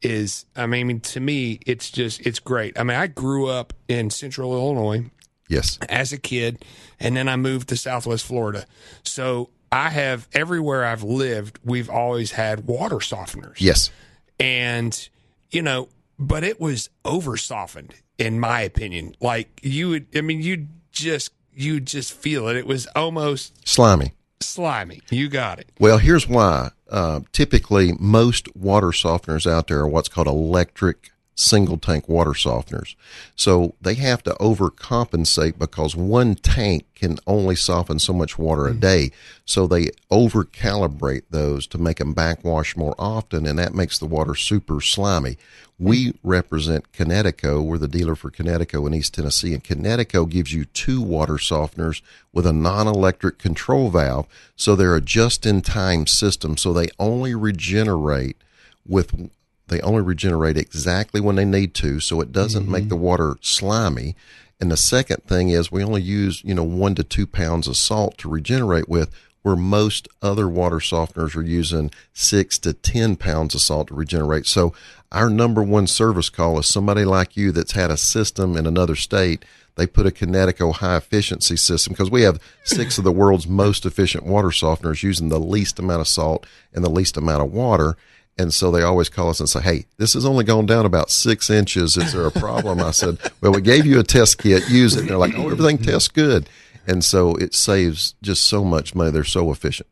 is 0.00 0.44
I 0.54 0.66
mean 0.66 1.00
to 1.00 1.18
me 1.18 1.58
it's 1.66 1.90
just 1.90 2.24
it's 2.24 2.38
great. 2.38 2.78
I 2.78 2.84
mean 2.84 2.96
I 2.96 3.08
grew 3.08 3.48
up 3.48 3.72
in 3.88 4.10
central 4.10 4.52
Illinois 4.52 5.10
Yes. 5.48 5.78
as 5.88 6.12
a 6.12 6.18
kid 6.18 6.64
and 7.00 7.16
then 7.16 7.28
I 7.28 7.34
moved 7.34 7.70
to 7.70 7.76
Southwest 7.76 8.24
Florida. 8.24 8.64
So 9.02 9.50
I 9.72 9.88
have 9.90 10.28
everywhere 10.32 10.84
I've 10.84 11.02
lived 11.02 11.58
we've 11.64 11.90
always 11.90 12.30
had 12.30 12.66
water 12.68 12.96
softeners 12.96 13.56
Yes. 13.58 13.90
and 14.38 15.08
you 15.50 15.62
know 15.62 15.88
but 16.16 16.44
it 16.44 16.60
was 16.60 16.90
over 17.04 17.36
softened 17.36 17.94
in 18.18 18.38
my 18.40 18.60
opinion 18.60 19.14
like 19.20 19.60
you 19.62 19.88
would 19.88 20.06
i 20.14 20.20
mean 20.20 20.42
you 20.42 20.66
just 20.92 21.32
you 21.54 21.80
just 21.80 22.12
feel 22.12 22.48
it 22.48 22.56
it 22.56 22.66
was 22.66 22.86
almost 22.94 23.66
Slimy. 23.68 24.12
slimy. 24.40 25.00
You 25.10 25.28
got 25.28 25.58
it. 25.58 25.70
Well, 25.80 25.98
here's 25.98 26.28
why. 26.28 26.70
Uh, 26.88 27.20
typically, 27.32 27.92
most 27.98 28.54
water 28.56 28.88
softeners 28.88 29.50
out 29.50 29.66
there 29.66 29.80
are 29.80 29.88
what's 29.88 30.08
called 30.08 30.26
electric 30.28 31.10
single 31.38 31.78
tank 31.78 32.08
water 32.08 32.32
softeners. 32.32 32.96
So 33.36 33.74
they 33.80 33.94
have 33.94 34.24
to 34.24 34.32
overcompensate 34.40 35.56
because 35.56 35.94
one 35.94 36.34
tank 36.34 36.86
can 36.96 37.18
only 37.28 37.54
soften 37.54 38.00
so 38.00 38.12
much 38.12 38.38
water 38.38 38.66
a 38.66 38.72
hmm. 38.72 38.80
day. 38.80 39.10
So 39.44 39.66
they 39.66 39.90
overcalibrate 40.10 41.22
those 41.30 41.68
to 41.68 41.78
make 41.78 41.98
them 41.98 42.12
backwash 42.12 42.76
more 42.76 42.96
often, 42.98 43.46
and 43.46 43.58
that 43.58 43.72
makes 43.72 43.98
the 43.98 44.06
water 44.06 44.34
super 44.34 44.80
slimy. 44.80 45.38
We 45.78 46.08
hmm. 46.08 46.28
represent 46.28 46.90
Kinetico. 46.92 47.64
We're 47.64 47.78
the 47.78 47.86
dealer 47.86 48.16
for 48.16 48.32
Kinetico 48.32 48.84
in 48.88 48.94
East 48.94 49.14
Tennessee, 49.14 49.54
and 49.54 49.62
Kinetico 49.62 50.28
gives 50.28 50.52
you 50.52 50.64
two 50.64 51.00
water 51.00 51.34
softeners 51.34 52.02
with 52.32 52.46
a 52.46 52.52
non-electric 52.52 53.38
control 53.38 53.90
valve. 53.90 54.26
So 54.56 54.74
they're 54.74 54.96
a 54.96 55.00
just-in-time 55.00 56.08
system. 56.08 56.56
So 56.56 56.72
they 56.72 56.88
only 56.98 57.36
regenerate 57.36 58.38
with 58.84 59.30
they 59.68 59.80
only 59.80 60.02
regenerate 60.02 60.56
exactly 60.56 61.20
when 61.20 61.36
they 61.36 61.44
need 61.44 61.74
to, 61.74 62.00
so 62.00 62.20
it 62.20 62.32
doesn't 62.32 62.64
mm-hmm. 62.64 62.72
make 62.72 62.88
the 62.88 62.96
water 62.96 63.36
slimy. 63.40 64.16
And 64.60 64.70
the 64.70 64.76
second 64.76 65.24
thing 65.24 65.50
is 65.50 65.70
we 65.70 65.84
only 65.84 66.02
use, 66.02 66.42
you 66.44 66.54
know, 66.54 66.64
one 66.64 66.94
to 66.96 67.04
two 67.04 67.26
pounds 67.26 67.68
of 67.68 67.76
salt 67.76 68.18
to 68.18 68.28
regenerate 68.28 68.88
with, 68.88 69.14
where 69.42 69.56
most 69.56 70.08
other 70.20 70.48
water 70.48 70.76
softeners 70.76 71.36
are 71.36 71.42
using 71.42 71.90
six 72.12 72.58
to 72.58 72.72
10 72.72 73.16
pounds 73.16 73.54
of 73.54 73.60
salt 73.60 73.88
to 73.88 73.94
regenerate. 73.94 74.46
So 74.46 74.74
our 75.12 75.30
number 75.30 75.62
one 75.62 75.86
service 75.86 76.28
call 76.28 76.58
is 76.58 76.66
somebody 76.66 77.04
like 77.04 77.36
you 77.36 77.52
that's 77.52 77.72
had 77.72 77.90
a 77.90 77.96
system 77.96 78.56
in 78.56 78.66
another 78.66 78.96
state. 78.96 79.44
They 79.76 79.86
put 79.86 80.06
a 80.06 80.10
Kinetico 80.10 80.74
high 80.74 80.96
efficiency 80.96 81.56
system 81.56 81.92
because 81.92 82.10
we 82.10 82.22
have 82.22 82.42
six 82.64 82.98
of 82.98 83.04
the 83.04 83.12
world's 83.12 83.46
most 83.46 83.86
efficient 83.86 84.26
water 84.26 84.48
softeners 84.48 85.04
using 85.04 85.28
the 85.28 85.38
least 85.38 85.78
amount 85.78 86.00
of 86.00 86.08
salt 86.08 86.46
and 86.74 86.84
the 86.84 86.90
least 86.90 87.16
amount 87.16 87.42
of 87.42 87.52
water. 87.52 87.96
And 88.38 88.54
so 88.54 88.70
they 88.70 88.82
always 88.82 89.08
call 89.08 89.30
us 89.30 89.40
and 89.40 89.48
say, 89.48 89.60
Hey, 89.60 89.86
this 89.96 90.14
has 90.14 90.24
only 90.24 90.44
gone 90.44 90.66
down 90.66 90.86
about 90.86 91.10
six 91.10 91.50
inches. 91.50 91.96
Is 91.96 92.12
there 92.12 92.26
a 92.26 92.30
problem? 92.30 92.80
I 92.80 92.92
said, 92.92 93.18
Well, 93.40 93.52
we 93.52 93.60
gave 93.60 93.84
you 93.84 93.98
a 93.98 94.04
test 94.04 94.38
kit. 94.38 94.68
Use 94.70 94.94
it. 94.96 95.00
And 95.00 95.08
they're 95.08 95.18
like, 95.18 95.34
Oh, 95.36 95.50
everything 95.50 95.78
tests 95.78 96.08
good. 96.08 96.48
And 96.86 97.04
so 97.04 97.34
it 97.34 97.54
saves 97.54 98.14
just 98.22 98.44
so 98.44 98.64
much 98.64 98.94
money. 98.94 99.10
They're 99.10 99.24
so 99.24 99.50
efficient. 99.50 99.88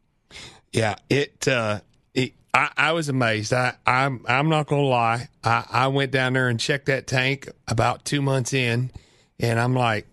Yeah. 0.73 0.95
It, 1.11 1.49
uh, 1.49 1.81
it 2.15 2.35
I, 2.55 2.71
I 2.77 2.93
was 2.93 3.09
amazed. 3.09 3.53
I, 3.53 3.75
I'm, 3.85 4.25
I'm 4.29 4.49
not 4.49 4.69
going 4.69 4.83
to 4.83 4.89
lie. 4.89 5.29
I, 5.43 5.65
I 5.69 5.87
went 5.89 6.13
down 6.13 6.35
there 6.35 6.49
and 6.49 6.59
checked 6.61 6.87
that 6.87 7.07
tank 7.07 7.49
about 7.67 8.05
two 8.05 8.23
months 8.23 8.53
in 8.53 8.91
and 9.39 9.59
I'm 9.59 9.75
like, 9.75 10.07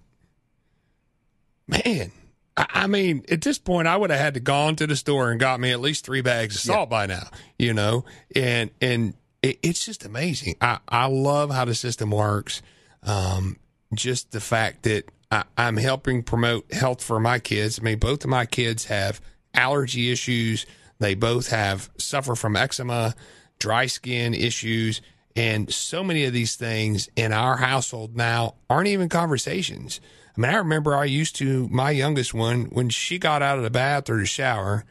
man, 1.67 2.11
I 2.55 2.87
mean, 2.87 3.25
at 3.29 3.41
this 3.41 3.57
point, 3.57 3.87
I 3.87 3.97
would 3.97 4.11
have 4.11 4.19
had 4.19 4.33
to 4.35 4.39
gone 4.39 4.75
to 4.75 4.85
the 4.85 4.95
store 4.95 5.31
and 5.31 5.39
got 5.39 5.59
me 5.59 5.71
at 5.71 5.79
least 5.79 6.05
three 6.05 6.21
bags 6.21 6.55
of 6.55 6.61
salt 6.61 6.87
yeah. 6.87 6.97
by 6.97 7.05
now, 7.07 7.27
you 7.57 7.73
know, 7.73 8.05
and 8.35 8.69
and 8.79 9.15
it, 9.41 9.57
it's 9.63 9.85
just 9.85 10.05
amazing. 10.05 10.55
I 10.61 10.79
I 10.87 11.07
love 11.07 11.49
how 11.49 11.65
the 11.65 11.73
system 11.73 12.11
works. 12.11 12.61
Um, 13.01 13.57
just 13.93 14.31
the 14.31 14.39
fact 14.39 14.83
that 14.83 15.09
I, 15.31 15.43
I'm 15.57 15.77
helping 15.77 16.21
promote 16.21 16.71
health 16.71 17.03
for 17.03 17.19
my 17.19 17.39
kids. 17.39 17.79
I 17.79 17.83
mean, 17.83 17.99
both 17.99 18.23
of 18.23 18.29
my 18.29 18.45
kids 18.45 18.85
have 18.85 19.19
allergy 19.53 20.11
issues. 20.11 20.65
They 20.99 21.15
both 21.15 21.49
have 21.49 21.89
suffer 21.97 22.35
from 22.35 22.55
eczema, 22.55 23.15
dry 23.57 23.87
skin 23.87 24.35
issues, 24.35 25.01
and 25.35 25.73
so 25.73 26.03
many 26.03 26.25
of 26.25 26.33
these 26.33 26.55
things 26.55 27.09
in 27.15 27.33
our 27.33 27.57
household 27.57 28.15
now 28.15 28.55
aren't 28.69 28.87
even 28.87 29.09
conversations. 29.09 29.99
I 30.35 30.41
mean, 30.41 30.51
I 30.51 30.57
remember 30.57 30.95
I 30.95 31.05
used 31.05 31.35
to, 31.37 31.67
my 31.69 31.91
youngest 31.91 32.33
one, 32.33 32.65
when 32.65 32.89
she 32.89 33.19
got 33.19 33.41
out 33.41 33.57
of 33.57 33.63
the 33.63 33.69
bath 33.69 34.09
or 34.09 34.17
the 34.17 34.25
shower, 34.25 34.83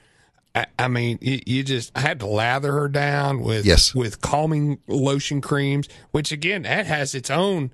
I, 0.55 0.67
I 0.79 0.89
mean, 0.89 1.19
you, 1.21 1.41
you, 1.47 1.63
just, 1.65 1.91
I 1.97 2.01
had 2.01 2.21
to 2.21 2.27
lather 2.27 2.73
her 2.73 2.89
down 2.89 3.41
with, 3.41 3.67
yes. 3.67 3.95
with 3.95 4.21
calming 4.21 4.79
lotion 4.87 5.41
creams, 5.41 5.89
which 6.13 6.31
again, 6.31 6.63
that 6.63 6.87
has 6.87 7.15
its 7.15 7.31
own 7.31 7.73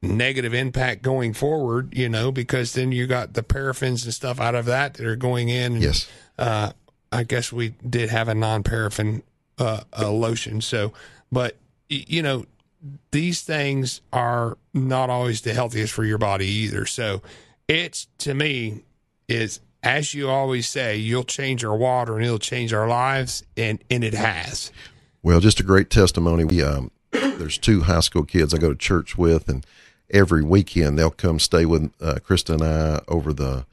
negative 0.00 0.54
impact 0.54 1.02
going 1.02 1.34
forward, 1.34 1.96
you 1.96 2.08
know, 2.08 2.32
because 2.32 2.72
then 2.72 2.92
you 2.92 3.06
got 3.06 3.34
the 3.34 3.42
paraffins 3.42 4.04
and 4.04 4.14
stuff 4.14 4.40
out 4.40 4.54
of 4.54 4.66
that 4.66 4.94
that 4.94 5.06
are 5.06 5.16
going 5.16 5.48
in. 5.48 5.74
And, 5.74 5.82
yes. 5.82 6.08
Uh, 6.38 6.72
I 7.12 7.24
guess 7.24 7.52
we 7.52 7.70
did 7.88 8.10
have 8.10 8.28
a 8.28 8.34
non 8.34 8.62
paraffin, 8.62 9.22
uh, 9.58 9.82
uh, 9.98 10.10
lotion. 10.10 10.60
So, 10.60 10.92
but, 11.30 11.56
you 11.88 12.22
know, 12.22 12.46
these 13.10 13.42
things 13.42 14.00
are 14.12 14.58
not 14.74 15.10
always 15.10 15.40
the 15.40 15.54
healthiest 15.54 15.92
for 15.92 16.04
your 16.04 16.18
body 16.18 16.46
either. 16.46 16.86
So 16.86 17.22
it's 17.68 18.08
to 18.18 18.34
me 18.34 18.82
is 19.28 19.60
as 19.82 20.14
you 20.14 20.28
always 20.28 20.66
say, 20.66 20.96
you'll 20.96 21.24
change 21.24 21.64
our 21.64 21.76
water 21.76 22.16
and 22.16 22.24
it'll 22.24 22.38
change 22.40 22.72
our 22.72 22.88
lives, 22.88 23.44
and 23.56 23.82
and 23.88 24.02
it 24.02 24.14
has. 24.14 24.72
Well, 25.22 25.40
just 25.40 25.60
a 25.60 25.62
great 25.62 25.90
testimony. 25.90 26.44
We 26.44 26.62
um, 26.62 26.90
there's 27.10 27.58
two 27.58 27.82
high 27.82 28.00
school 28.00 28.24
kids 28.24 28.52
I 28.52 28.58
go 28.58 28.70
to 28.70 28.76
church 28.76 29.16
with, 29.16 29.48
and 29.48 29.64
every 30.10 30.42
weekend 30.42 30.98
they'll 30.98 31.10
come 31.10 31.38
stay 31.38 31.66
with 31.66 31.92
uh, 32.00 32.16
Krista 32.16 32.54
and 32.54 32.62
I 32.62 33.00
over 33.08 33.32
the 33.32 33.66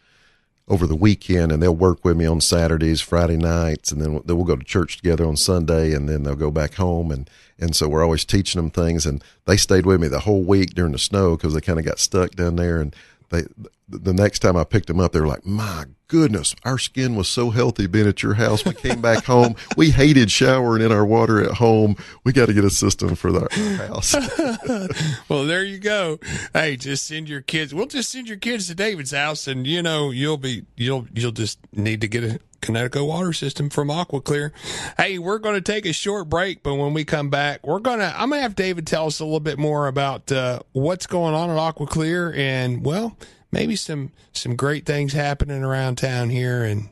over 0.68 0.88
the 0.88 0.96
weekend, 0.96 1.52
and 1.52 1.62
they'll 1.62 1.76
work 1.76 2.06
with 2.06 2.16
me 2.16 2.26
on 2.26 2.40
Saturdays, 2.40 3.02
Friday 3.02 3.38
nights, 3.38 3.92
and 3.92 4.02
then 4.02 4.22
we'll 4.26 4.46
go 4.46 4.56
to 4.56 4.64
church 4.64 4.98
together 4.98 5.26
on 5.26 5.36
Sunday, 5.36 5.94
and 5.94 6.08
then 6.08 6.24
they'll 6.24 6.36
go 6.36 6.52
back 6.52 6.76
home 6.76 7.12
and 7.12 7.30
and 7.60 7.76
so 7.76 7.88
we're 7.88 8.04
always 8.04 8.26
teaching 8.26 8.62
them 8.62 8.72
things. 8.72 9.06
And 9.06 9.24
they 9.46 9.58
stayed 9.58 9.86
with 9.86 10.02
me 10.02 10.08
the 10.08 10.22
whole 10.22 10.44
week 10.44 10.74
during 10.74 10.92
the 10.92 11.00
snow 11.00 11.38
because 11.38 11.54
they 11.54 11.62
kind 11.62 11.80
of 11.80 11.86
got 11.86 12.00
stuck 12.00 12.32
down 12.32 12.56
there. 12.56 12.82
And 12.82 12.96
they, 13.30 13.44
the 13.88 14.14
next 14.14 14.40
time 14.40 14.56
I 14.56 14.64
picked 14.64 14.88
them 14.88 15.00
up, 15.00 15.12
they 15.12 15.20
were 15.20 15.28
like, 15.28 15.46
my 15.46 15.86
goodness, 16.08 16.56
our 16.64 16.78
skin 16.78 17.16
was 17.16 17.28
so 17.28 17.50
healthy 17.50 17.88
being 17.88 18.08
at 18.08 18.22
your 18.22 18.36
house. 18.36 18.64
We 18.64 18.74
came 18.74 19.02
back 19.02 19.26
home. 19.26 19.56
We 19.76 19.90
hated 19.90 20.30
showering 20.30 20.84
in 20.84 20.92
our 20.92 21.06
water 21.06 21.44
at 21.44 21.56
home. 21.56 21.96
We 22.24 22.32
got 22.32 22.46
to 22.46 22.54
get 22.54 22.64
a 22.64 22.70
system 22.70 23.16
for 23.16 23.30
our 23.36 23.50
house. 23.88 24.14
well, 25.30 25.46
there 25.46 25.64
you 25.64 25.80
go. 25.80 26.20
Hey, 26.54 26.78
just 26.78 27.08
send 27.08 27.28
your 27.28 27.42
kids. 27.42 27.74
We'll 27.74 27.88
just 27.88 28.12
send 28.12 28.28
your 28.28 28.38
kids 28.38 28.68
to 28.68 28.76
David's 28.76 29.12
house 29.12 29.48
and 29.48 29.66
you 29.66 29.82
know, 29.82 30.12
you'll 30.12 30.38
be, 30.38 30.64
you'll, 30.78 31.08
you'll 31.14 31.32
just 31.32 31.58
need 31.74 32.02
to 32.02 32.08
get 32.08 32.24
a, 32.24 32.40
Kinetico 32.64 33.06
water 33.06 33.34
system 33.34 33.70
from 33.70 33.90
AquaClear. 33.90 34.52
Hey, 34.98 35.20
we're 35.20 35.40
going 35.40 35.56
to 35.56 35.62
take 35.62 35.86
a 35.86 35.92
short 35.92 36.30
break, 36.30 36.64
but 36.64 36.76
when 36.76 36.94
we 36.94 37.04
come 37.04 37.30
back, 37.30 37.66
we're 37.68 37.80
going 37.80 38.00
to, 38.00 38.14
I'm 38.16 38.30
going 38.30 38.40
to 38.40 38.44
have 38.44 38.56
David 38.56 38.88
tell 38.88 39.08
us 39.08 39.20
a 39.20 39.26
little 39.26 39.42
bit 39.42 39.60
more 39.60 39.88
about 39.88 40.32
uh, 40.32 40.60
what's 40.72 41.06
going 41.06 41.36
on 41.36 41.50
at 41.50 41.58
AquaClear 41.58 42.36
and, 42.38 42.86
well, 42.86 43.18
maybe 43.54 43.76
some, 43.76 44.12
some 44.34 44.56
great 44.56 44.86
things 44.86 45.14
happening 45.14 45.64
around 45.64 45.96
town 45.96 46.32
here 46.32 46.64
and 46.64 46.90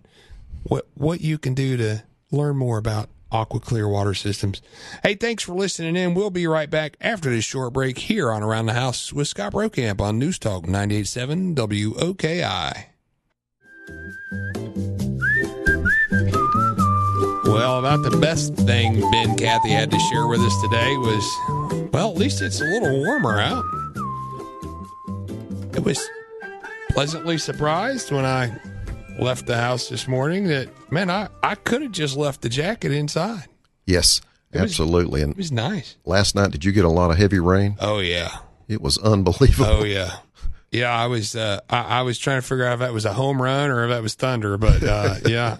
what, 0.64 0.88
what 0.94 1.20
you 1.20 1.40
can 1.40 1.56
do 1.56 1.76
to 1.76 2.04
learn 2.32 2.56
more 2.56 2.78
about 2.78 3.10
Aqua 3.32 3.60
Clear 3.60 3.88
water 3.88 4.14
systems. 4.14 4.62
Hey, 5.02 5.16
thanks 5.16 5.42
for 5.44 5.54
listening 5.54 5.96
in. 5.96 6.14
We'll 6.14 6.30
be 6.30 6.46
right 6.46 6.70
back 6.70 6.98
after 7.02 7.32
this 7.32 7.46
short 7.46 7.74
break 7.74 7.98
here 7.98 8.32
on 8.32 8.44
Around 8.44 8.68
the 8.68 8.74
House 8.74 9.12
with 9.12 9.28
Scott 9.28 9.54
Brokamp 9.54 10.00
on 10.00 10.20
News 10.20 10.38
Talk 10.38 10.68
987 10.68 11.56
WOKI. 11.56 12.86
Well, 17.46 17.80
about 17.80 18.04
the 18.04 18.18
best 18.22 18.56
thing 18.56 19.02
Ben 19.12 19.36
Kathy 19.36 19.70
had 19.72 19.90
to 19.90 20.00
share 20.12 20.28
with 20.28 20.42
us 20.42 20.62
today 20.62 20.96
was, 20.98 21.90
well, 21.92 22.12
at 22.12 22.18
least 22.18 22.42
it's 22.42 22.62
a 22.62 22.66
little 22.66 23.04
warmer 23.04 23.40
out. 23.40 23.66
It 25.76 25.84
was 25.84 26.00
pleasantly 26.92 27.38
surprised 27.38 28.12
when 28.12 28.26
I 28.26 28.52
left 29.18 29.46
the 29.46 29.56
house 29.56 29.90
this 29.90 30.08
morning 30.08 30.48
that, 30.48 30.70
man, 30.92 31.10
I, 31.10 31.30
I 31.42 31.56
could 31.56 31.82
have 31.82 31.92
just 31.92 32.18
left 32.18 32.42
the 32.42 32.50
jacket 32.50 32.92
inside. 32.92 33.46
Yes, 33.86 34.22
it 34.52 34.60
absolutely. 34.60 35.20
Was, 35.20 35.24
and 35.24 35.32
it 35.32 35.38
was 35.38 35.52
nice. 35.52 35.98
Last 36.06 36.36
night, 36.36 36.52
did 36.52 36.66
you 36.66 36.72
get 36.72 36.86
a 36.86 36.90
lot 36.90 37.12
of 37.12 37.18
heavy 37.18 37.40
rain? 37.40 37.76
Oh, 37.80 38.00
yeah. 38.00 38.38
It 38.68 38.82
was 38.82 38.98
unbelievable. 38.98 39.70
Oh, 39.70 39.84
yeah. 39.84 40.18
Yeah, 40.72 40.92
I 40.92 41.08
was 41.08 41.36
uh, 41.36 41.60
I, 41.70 42.00
I, 42.00 42.02
was 42.04 42.18
trying 42.18 42.40
to 42.40 42.48
figure 42.48 42.66
out 42.66 42.76
if 42.76 42.80
that 42.80 42.94
was 42.94 43.04
a 43.04 43.12
home 43.12 43.42
run 43.42 43.72
or 43.72 43.84
if 43.84 43.90
that 43.90 44.02
was 44.02 44.16
thunder, 44.16 44.58
but 44.58 44.82
uh, 44.82 45.16
yeah, 45.28 45.58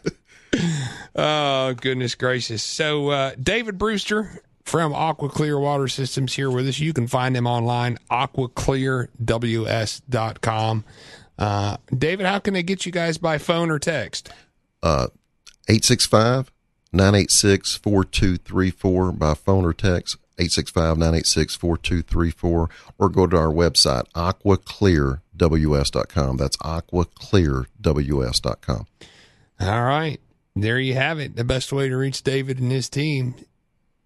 oh, 1.18 1.74
goodness 1.74 2.16
gracious. 2.16 2.64
So, 2.64 3.10
uh, 3.10 3.32
David 3.38 3.78
Brewster 3.78 4.42
from 4.64 4.94
Aqua 4.94 5.28
Clear 5.28 5.60
Water 5.60 5.90
Systems 5.90 6.34
here 6.34 6.50
with 6.50 6.66
us. 6.66 6.80
You 6.80 6.94
can 6.94 7.08
find 7.08 7.36
him 7.36 7.46
online, 7.46 7.98
aquaclearws.com. 8.10 10.86
Uh, 11.42 11.76
David, 11.98 12.26
how 12.28 12.40
can 12.40 12.54
they 12.54 12.64
get 12.64 12.86
you 12.86 12.92
guys 12.92 13.18
by 13.18 13.40
phone 13.40 13.72
or 13.72 13.80
text? 13.80 14.30
Uh, 14.84 15.08
865 15.68 16.52
986 16.94 17.78
4234 17.78 19.12
by 19.14 19.34
phone 19.34 19.66
or 19.66 19.74
text. 19.74 20.18
865 20.38 20.98
986 20.98 21.56
4234 21.56 22.70
or 22.98 23.10
go 23.10 23.28
to 23.28 23.38
our 23.38 23.52
website, 23.52 24.04
aquaclearws.com. 24.14 26.38
That's 26.38 26.58
aquaclearws.com. 26.58 28.88
All 29.60 29.84
right 29.84 30.20
there 30.56 30.80
you 30.80 30.94
have 30.96 31.20
it. 31.20 31.36
The 31.36 31.44
best 31.44 31.72
way 31.72 31.88
to 31.90 31.98
reach 31.98 32.24
David 32.24 32.60
and 32.60 32.72
his 32.72 32.90
team, 32.90 33.36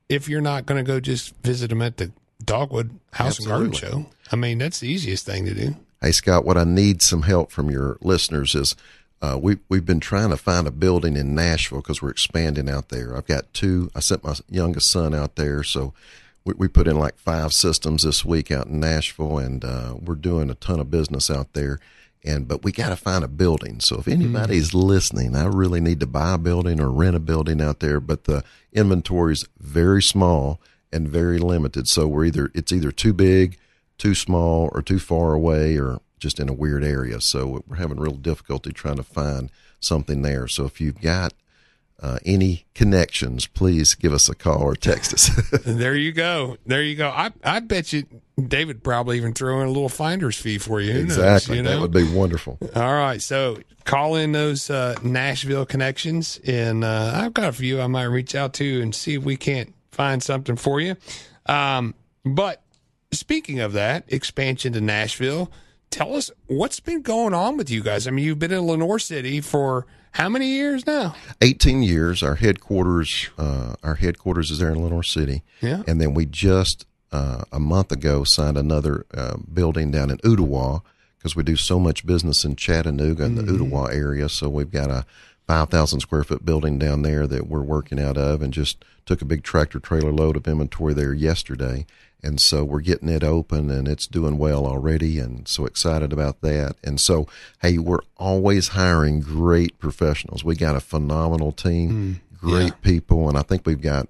if 0.10 0.28
you're 0.30 0.42
not 0.42 0.66
going 0.66 0.84
to 0.84 0.88
go 0.88 1.00
just 1.00 1.34
visit 1.44 1.70
them 1.70 1.82
at 1.82 1.96
the 1.98 2.12
Dogwood 2.44 3.00
House 3.14 3.40
Absolutely. 3.40 3.66
and 3.66 3.82
Garden 3.82 4.04
Show. 4.04 4.08
I 4.32 4.36
mean, 4.36 4.58
that's 4.58 4.80
the 4.80 4.88
easiest 4.88 5.26
thing 5.26 5.46
to 5.46 5.54
do. 5.54 5.76
Hey, 6.06 6.12
Scott, 6.12 6.46
what 6.46 6.56
I 6.56 6.66
need 6.66 7.02
some 7.02 7.24
help 7.24 7.52
from 7.52 7.72
your 7.72 7.98
listeners 8.00 8.54
is 8.54 8.76
uh, 9.24 9.40
we 9.42 9.58
we've 9.70 9.88
been 9.88 10.00
trying 10.00 10.30
to 10.30 10.38
find 10.38 10.68
a 10.68 10.72
building 10.72 11.18
in 11.18 11.34
Nashville 11.34 11.80
because 11.80 12.00
we're 12.00 12.12
expanding 12.12 12.70
out 12.70 12.90
there. 12.90 13.18
I've 13.18 13.26
got 13.26 13.52
two. 13.56 13.90
I 13.96 14.02
sent 14.02 14.24
my 14.24 14.36
youngest 14.48 14.92
son 14.92 15.16
out 15.16 15.36
there, 15.36 15.64
so 15.64 15.96
we, 16.44 16.54
we 16.60 16.68
put 16.68 16.88
in 16.88 17.00
like 17.00 17.18
five 17.18 17.54
systems 17.54 18.04
this 18.04 18.24
week 18.24 18.52
out 18.52 18.68
in 18.68 18.80
Nashville, 18.80 19.40
and 19.40 19.66
uh, 19.66 19.96
we're 20.00 20.14
doing 20.14 20.52
a 20.52 20.54
ton 20.54 20.80
of 20.80 20.92
business 20.92 21.32
out 21.32 21.54
there. 21.54 21.80
And 22.24 22.48
but 22.48 22.64
we 22.64 22.72
got 22.72 22.90
to 22.90 22.98
find 22.98 23.24
a 23.24 23.28
building. 23.28 23.80
So 23.80 23.98
if 23.98 24.08
anybody's 24.08 24.70
mm-hmm. 24.70 24.88
listening, 24.88 25.36
I 25.36 25.46
really 25.46 25.82
need 25.82 26.02
to 26.02 26.06
buy 26.06 26.36
a 26.36 26.38
building 26.38 26.80
or 26.80 26.92
rent 26.92 27.16
a 27.16 27.20
building 27.20 27.60
out 27.60 27.80
there. 27.80 28.00
But 28.00 28.26
the 28.26 28.44
inventory 28.72 29.34
is 29.34 29.48
very 29.58 30.04
small 30.04 30.62
and 30.94 31.10
very 31.10 31.40
limited. 31.40 31.88
So 31.88 32.08
we're 32.08 32.26
either 32.26 32.52
it's 32.54 32.72
either 32.72 32.92
too 32.92 33.14
big, 33.14 33.58
too 33.98 34.16
small, 34.16 34.70
or 34.74 34.82
too 34.82 35.00
far 35.00 35.34
away, 35.34 35.78
or 35.78 36.00
just 36.20 36.40
in 36.40 36.50
a 36.50 36.54
weird 36.54 36.84
area. 36.84 37.22
So 37.22 37.64
we're 37.68 37.78
having 37.78 38.00
real 38.00 38.16
difficulty 38.16 38.72
trying 38.72 38.98
to 38.98 39.04
find 39.04 39.52
something 39.80 40.22
there. 40.22 40.48
So 40.48 40.66
if 40.66 40.82
you've 40.82 41.02
got 41.02 41.34
uh, 42.02 42.20
any 42.26 42.66
connections, 42.74 43.48
please 43.48 43.96
give 43.96 44.14
us 44.14 44.28
a 44.28 44.36
call 44.36 44.62
or 44.62 44.76
text 44.76 45.14
us. 45.14 45.30
there 45.66 45.96
you 45.96 46.12
go. 46.12 46.58
There 46.66 46.84
you 46.84 46.96
go. 46.96 47.10
I 47.10 47.32
I 47.44 47.60
bet 47.62 47.94
you 47.94 48.04
David 48.42 48.84
probably 48.84 49.18
even 49.18 49.34
throw 49.34 49.62
in 49.62 49.68
a 49.68 49.72
little 49.72 49.90
finder's 49.90 50.38
fee 50.38 50.58
for 50.58 50.82
you. 50.82 50.94
Who 50.94 51.00
exactly. 51.00 51.56
Knows, 51.56 51.58
you 51.58 51.64
know? 51.64 51.70
That 51.70 51.82
would 51.82 51.92
be 51.92 52.16
wonderful. 52.16 52.58
All 52.76 52.94
right. 52.94 53.22
So 53.22 53.60
call 53.86 54.16
in 54.16 54.34
those 54.34 54.70
uh, 54.70 54.96
Nashville 55.04 55.66
connections, 55.66 56.40
and 56.46 56.84
uh, 56.84 57.12
I've 57.16 57.34
got 57.34 57.50
a 57.50 57.54
few 57.54 57.80
I 57.80 57.88
might 57.88 58.04
reach 58.04 58.36
out 58.36 58.54
to 58.56 58.82
and 58.82 58.94
see 58.94 59.16
if 59.16 59.24
we 59.24 59.38
can't 59.38 59.74
find 59.92 60.22
something 60.22 60.58
for 60.58 60.82
you. 60.82 60.98
Um, 61.46 61.96
but 62.26 62.62
speaking 63.12 63.60
of 63.60 63.74
that, 63.74 64.06
expansion 64.08 64.74
to 64.74 64.82
Nashville, 64.82 65.52
tell 65.90 66.16
us 66.16 66.32
what's 66.48 66.80
been 66.80 67.02
going 67.02 67.34
on 67.34 67.58
with 67.58 67.70
you 67.70 67.82
guys. 67.82 68.08
I 68.08 68.12
mean, 68.12 68.26
you've 68.26 68.40
been 68.40 68.52
in 68.52 68.66
Lenoir 68.66 69.00
City 69.00 69.42
for 69.42 69.86
how 70.12 70.30
many 70.30 70.48
years 70.48 70.86
now? 70.88 71.16
18 71.42 71.84
years. 71.84 72.24
Our 72.24 72.36
headquarters, 72.36 73.30
uh, 73.38 73.76
our 73.84 73.96
headquarters 73.96 74.52
is 74.52 74.60
there 74.60 74.72
in 74.72 74.82
Lenoir 74.82 75.04
City. 75.04 75.44
Yeah. 75.62 75.84
And 75.88 76.00
then 76.00 76.14
we 76.14 76.26
just, 76.26 76.86
uh, 77.12 77.44
a 77.52 77.60
month 77.60 77.92
ago 77.92 78.24
signed 78.24 78.58
another 78.58 79.06
uh, 79.14 79.38
building 79.54 79.92
down 79.92 80.10
in 80.10 80.18
Ooltewah 80.20 80.82
because 81.18 81.36
we 81.36 81.44
do 81.44 81.56
so 81.56 81.80
much 81.80 82.06
business 82.06 82.44
in 82.46 82.56
Chattanooga 82.56 83.24
and 83.24 83.38
mm-hmm. 83.38 83.58
the 83.58 83.66
Ooltewah 83.66 83.94
area. 83.94 84.30
So 84.30 84.48
we've 84.48 84.72
got 84.72 84.90
a 84.90 85.06
5,000 85.48 86.00
square 86.00 86.24
foot 86.24 86.46
building 86.46 86.80
down 86.80 87.02
there 87.02 87.28
that 87.28 87.48
we're 87.48 87.62
working 87.62 88.00
out 88.00 88.18
of 88.18 88.42
and 88.42 88.54
just 88.54 88.84
took 89.06 89.22
a 89.22 89.26
big 89.26 89.44
tractor 89.44 89.80
trailer 89.80 90.12
load 90.12 90.36
of 90.36 90.48
inventory 90.48 90.94
there 90.94 91.14
yesterday. 91.14 91.86
And 92.24 92.42
so 92.42 92.64
we're 92.64 92.82
getting 92.82 93.10
it 93.10 93.24
open 93.24 93.70
and 93.70 93.88
it's 93.88 94.08
doing 94.08 94.40
well 94.40 94.66
already. 94.66 95.20
And 95.20 95.48
so 95.48 95.66
excited 95.66 96.12
about 96.12 96.42
that. 96.42 96.76
And 96.84 97.00
so, 97.00 97.28
hey, 97.62 97.78
we're 97.78 98.00
always 98.18 98.70
hiring 98.70 99.20
great 99.20 99.78
professionals. 99.78 100.44
We 100.44 100.56
got 100.56 100.76
a 100.76 100.80
phenomenal 100.80 101.52
team, 101.52 102.22
mm, 102.34 102.40
great 102.40 102.74
yeah. 102.74 102.82
people. 102.82 103.30
And 103.30 103.38
I 103.38 103.44
think 103.44 103.68
we've 103.68 103.82
got 103.82 104.08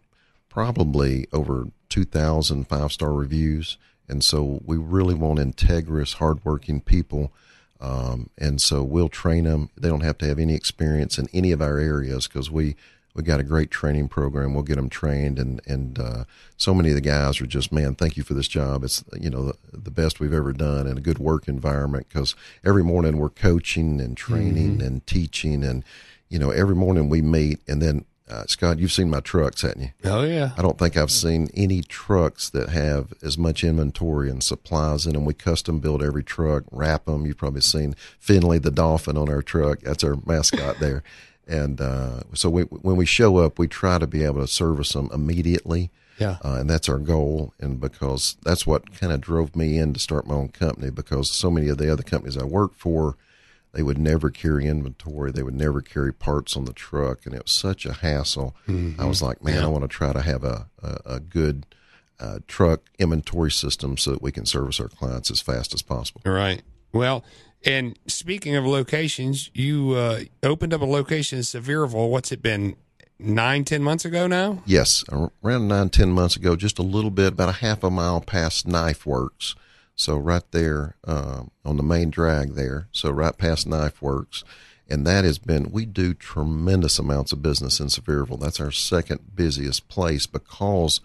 probably 0.48 1.28
over 1.34 1.68
2,000 1.90 2.68
five 2.70 2.94
star 2.94 3.12
reviews. 3.12 3.78
And 4.08 4.24
so 4.24 4.62
we 4.64 4.78
really 4.78 5.16
want 5.16 5.40
integrous, 5.40 6.16
hardworking 6.16 6.80
people. 6.80 7.34
Um, 7.82 8.30
and 8.38 8.62
so 8.62 8.84
we'll 8.84 9.10
train 9.10 9.44
them. 9.44 9.70
They 9.78 9.90
don't 9.90 10.04
have 10.04 10.18
to 10.20 10.28
have 10.28 10.40
any 10.40 10.56
experience 10.56 11.18
in 11.18 11.28
any 11.34 11.52
of 11.52 11.62
our 11.62 11.78
areas 11.78 12.28
because 12.28 12.50
we 12.50 12.76
we 13.16 13.24
got 13.24 13.40
a 13.40 13.44
great 13.44 13.72
training 13.72 14.10
program. 14.10 14.54
We'll 14.54 14.64
get 14.64 14.76
them 14.76 14.90
trained, 14.90 15.40
and 15.40 15.62
and 15.66 15.98
uh, 15.98 16.24
so 16.58 16.74
many 16.74 16.90
of 16.90 16.96
the 16.96 17.02
guys 17.02 17.40
are 17.40 17.48
just 17.48 17.72
man, 17.72 17.96
thank 17.96 18.18
you 18.18 18.24
for 18.24 18.34
this 18.34 18.48
job. 18.48 18.84
It's 18.84 19.04
you 19.20 19.30
know 19.30 19.46
the, 19.46 19.58
the 19.74 19.92
best 19.92 20.20
we've 20.20 20.34
ever 20.34 20.52
done, 20.52 20.86
and 20.86 20.98
a 20.98 21.02
good 21.02 21.20
work 21.20 21.48
environment 21.48 22.08
because 22.10 22.36
every 22.64 22.84
morning 22.84 23.18
we're 23.18 23.30
coaching 23.30 24.02
and 24.02 24.18
training 24.18 24.78
mm-hmm. 24.78 24.88
and 24.88 25.08
teaching, 25.08 25.64
and 25.64 25.84
you 26.30 26.38
know 26.38 26.52
every 26.52 26.76
morning 26.76 27.10
we 27.10 27.22
meet, 27.22 27.60
and 27.68 27.82
then. 27.82 28.06
Uh, 28.28 28.44
Scott, 28.48 28.80
you've 28.80 28.92
seen 28.92 29.10
my 29.10 29.20
trucks, 29.20 29.62
haven't 29.62 29.82
you? 29.82 29.90
Oh 30.04 30.24
yeah. 30.24 30.52
I 30.58 30.64
don't 30.64 30.80
think 30.80 30.98
I've 30.98 31.12
seen 31.12 31.50
any 31.54 31.84
trucks 31.84 32.50
that 32.50 32.70
have 32.70 33.14
as 33.22 33.38
much 33.38 33.64
inventory 33.64 34.32
and 34.32 34.44
supplies 34.44 35.06
in 35.06 35.14
them. 35.14 35.26
We 35.26 35.36
custom 35.36 35.80
build 35.80 36.02
every 36.02 36.24
truck, 36.24 36.64
wrap 36.72 37.06
them. 37.06 37.28
You've 37.28 37.38
probably 37.38 37.62
seen 37.62 37.96
Finley 38.20 38.58
the 38.58 38.72
dolphin 38.72 39.16
on 39.16 39.30
our 39.30 39.44
truck. 39.44 39.82
That's 39.82 40.04
our 40.04 40.18
mascot 40.26 40.80
there. 40.80 41.04
And 41.48 41.80
uh, 41.80 42.22
so 42.34 42.50
we, 42.50 42.64
when 42.64 42.96
we 42.96 43.06
show 43.06 43.38
up, 43.38 43.60
we 43.60 43.68
try 43.68 44.00
to 44.00 44.08
be 44.08 44.24
able 44.24 44.42
to 44.42 44.48
service 44.48 44.94
them 44.94 45.12
immediately. 45.14 45.92
Yeah. 46.18 46.38
Uh, 46.44 46.56
and 46.60 46.68
that's 46.68 46.90
our 46.90 46.98
goal. 46.98 47.54
And 47.60 47.80
because 47.80 48.36
that's 48.42 48.66
what 48.66 49.00
kind 49.00 49.14
of 49.14 49.22
drove 49.22 49.56
me 49.56 49.78
in 49.78 49.94
to 49.94 50.00
start 50.00 50.26
my 50.26 50.34
own 50.34 50.50
company 50.50 50.90
because 50.90 51.32
so 51.32 51.52
many 51.52 51.68
of 51.68 51.78
the 51.78 51.94
other 51.94 52.02
companies 52.02 52.36
I 52.36 52.46
worked 52.46 52.80
for, 52.80 53.16
they 53.76 53.84
would 53.84 53.98
never 53.98 54.30
carry 54.30 54.66
inventory. 54.66 55.32
They 55.34 55.44
would 55.44 55.54
never 55.54 55.82
carry 55.82 56.14
parts 56.14 56.56
on 56.56 56.64
the 56.64 56.72
truck. 56.72 57.26
And 57.26 57.36
it 57.36 57.44
was 57.44 57.52
such 57.52 57.86
a 57.86 57.92
hassle. 57.92 58.56
Mm-hmm. 58.70 59.00
I 59.00 59.06
was 59.06 59.22
like, 59.22 59.44
man, 59.44 59.56
yeah. 59.56 59.66
I 59.66 59.68
want 59.68 59.84
to 59.84 59.90
try 59.90 60.14
to 60.14 60.22
have 60.22 60.46
a, 60.46 60.68
a, 60.82 60.98
a 61.06 61.20
good 61.20 61.66
uh, 62.18 62.40
truck 62.48 62.84
inventory 62.98 63.52
system 63.52 63.98
so 63.98 64.12
that 64.12 64.22
we 64.22 64.32
can 64.32 64.46
service 64.46 64.80
our 64.80 64.88
clients 64.88 65.30
as 65.30 65.42
fast 65.42 65.74
as 65.74 65.82
possible. 65.82 66.22
Right. 66.26 66.62
Well, 66.94 67.26
and 67.66 68.00
speaking 68.08 68.56
of 68.56 68.66
locations, 68.66 69.52
you 69.54 69.92
uh, 69.92 70.22
opened 70.42 70.74
up 70.74 70.80
a 70.80 70.86
location 70.86 71.40
in 71.40 71.44
Sevierville. 71.44 72.10
What's 72.10 72.32
it 72.32 72.42
been? 72.42 72.78
Nine, 73.20 73.64
ten 73.64 73.82
months 73.82 74.04
ago 74.04 74.28
now? 74.28 74.62
Yes, 74.66 75.04
around 75.42 75.68
nine, 75.70 75.90
ten 75.90 76.12
months 76.12 76.36
ago, 76.36 76.58
just 76.58 76.80
a 76.80 76.84
little 76.84 77.12
bit, 77.12 77.34
about 77.34 77.48
a 77.48 77.54
half 77.54 77.82
a 77.84 77.90
mile 77.90 78.20
past 78.20 78.68
Knife 78.68 79.06
Works. 79.06 79.56
So 79.96 80.18
right 80.18 80.44
there 80.52 80.96
uh, 81.06 81.44
on 81.64 81.78
the 81.78 81.84
main 81.84 82.10
drag 82.10 82.54
there. 82.54 82.88
So 82.92 83.10
right 83.10 83.38
past 83.38 83.68
Knife 83.68 84.02
Works. 84.02 84.44
And 84.88 85.06
that 85.08 85.26
has 85.26 85.40
been, 85.40 85.72
we 85.72 85.86
do 85.86 86.14
tremendous 86.14 87.00
amounts 87.00 87.32
of 87.32 87.42
business 87.42 87.80
in 87.80 87.88
Sevierville. 87.88 88.40
That's 88.40 88.60
our 88.60 88.72
second 88.72 89.36
busiest 89.36 89.88
place 89.88 90.28
because 90.28 91.00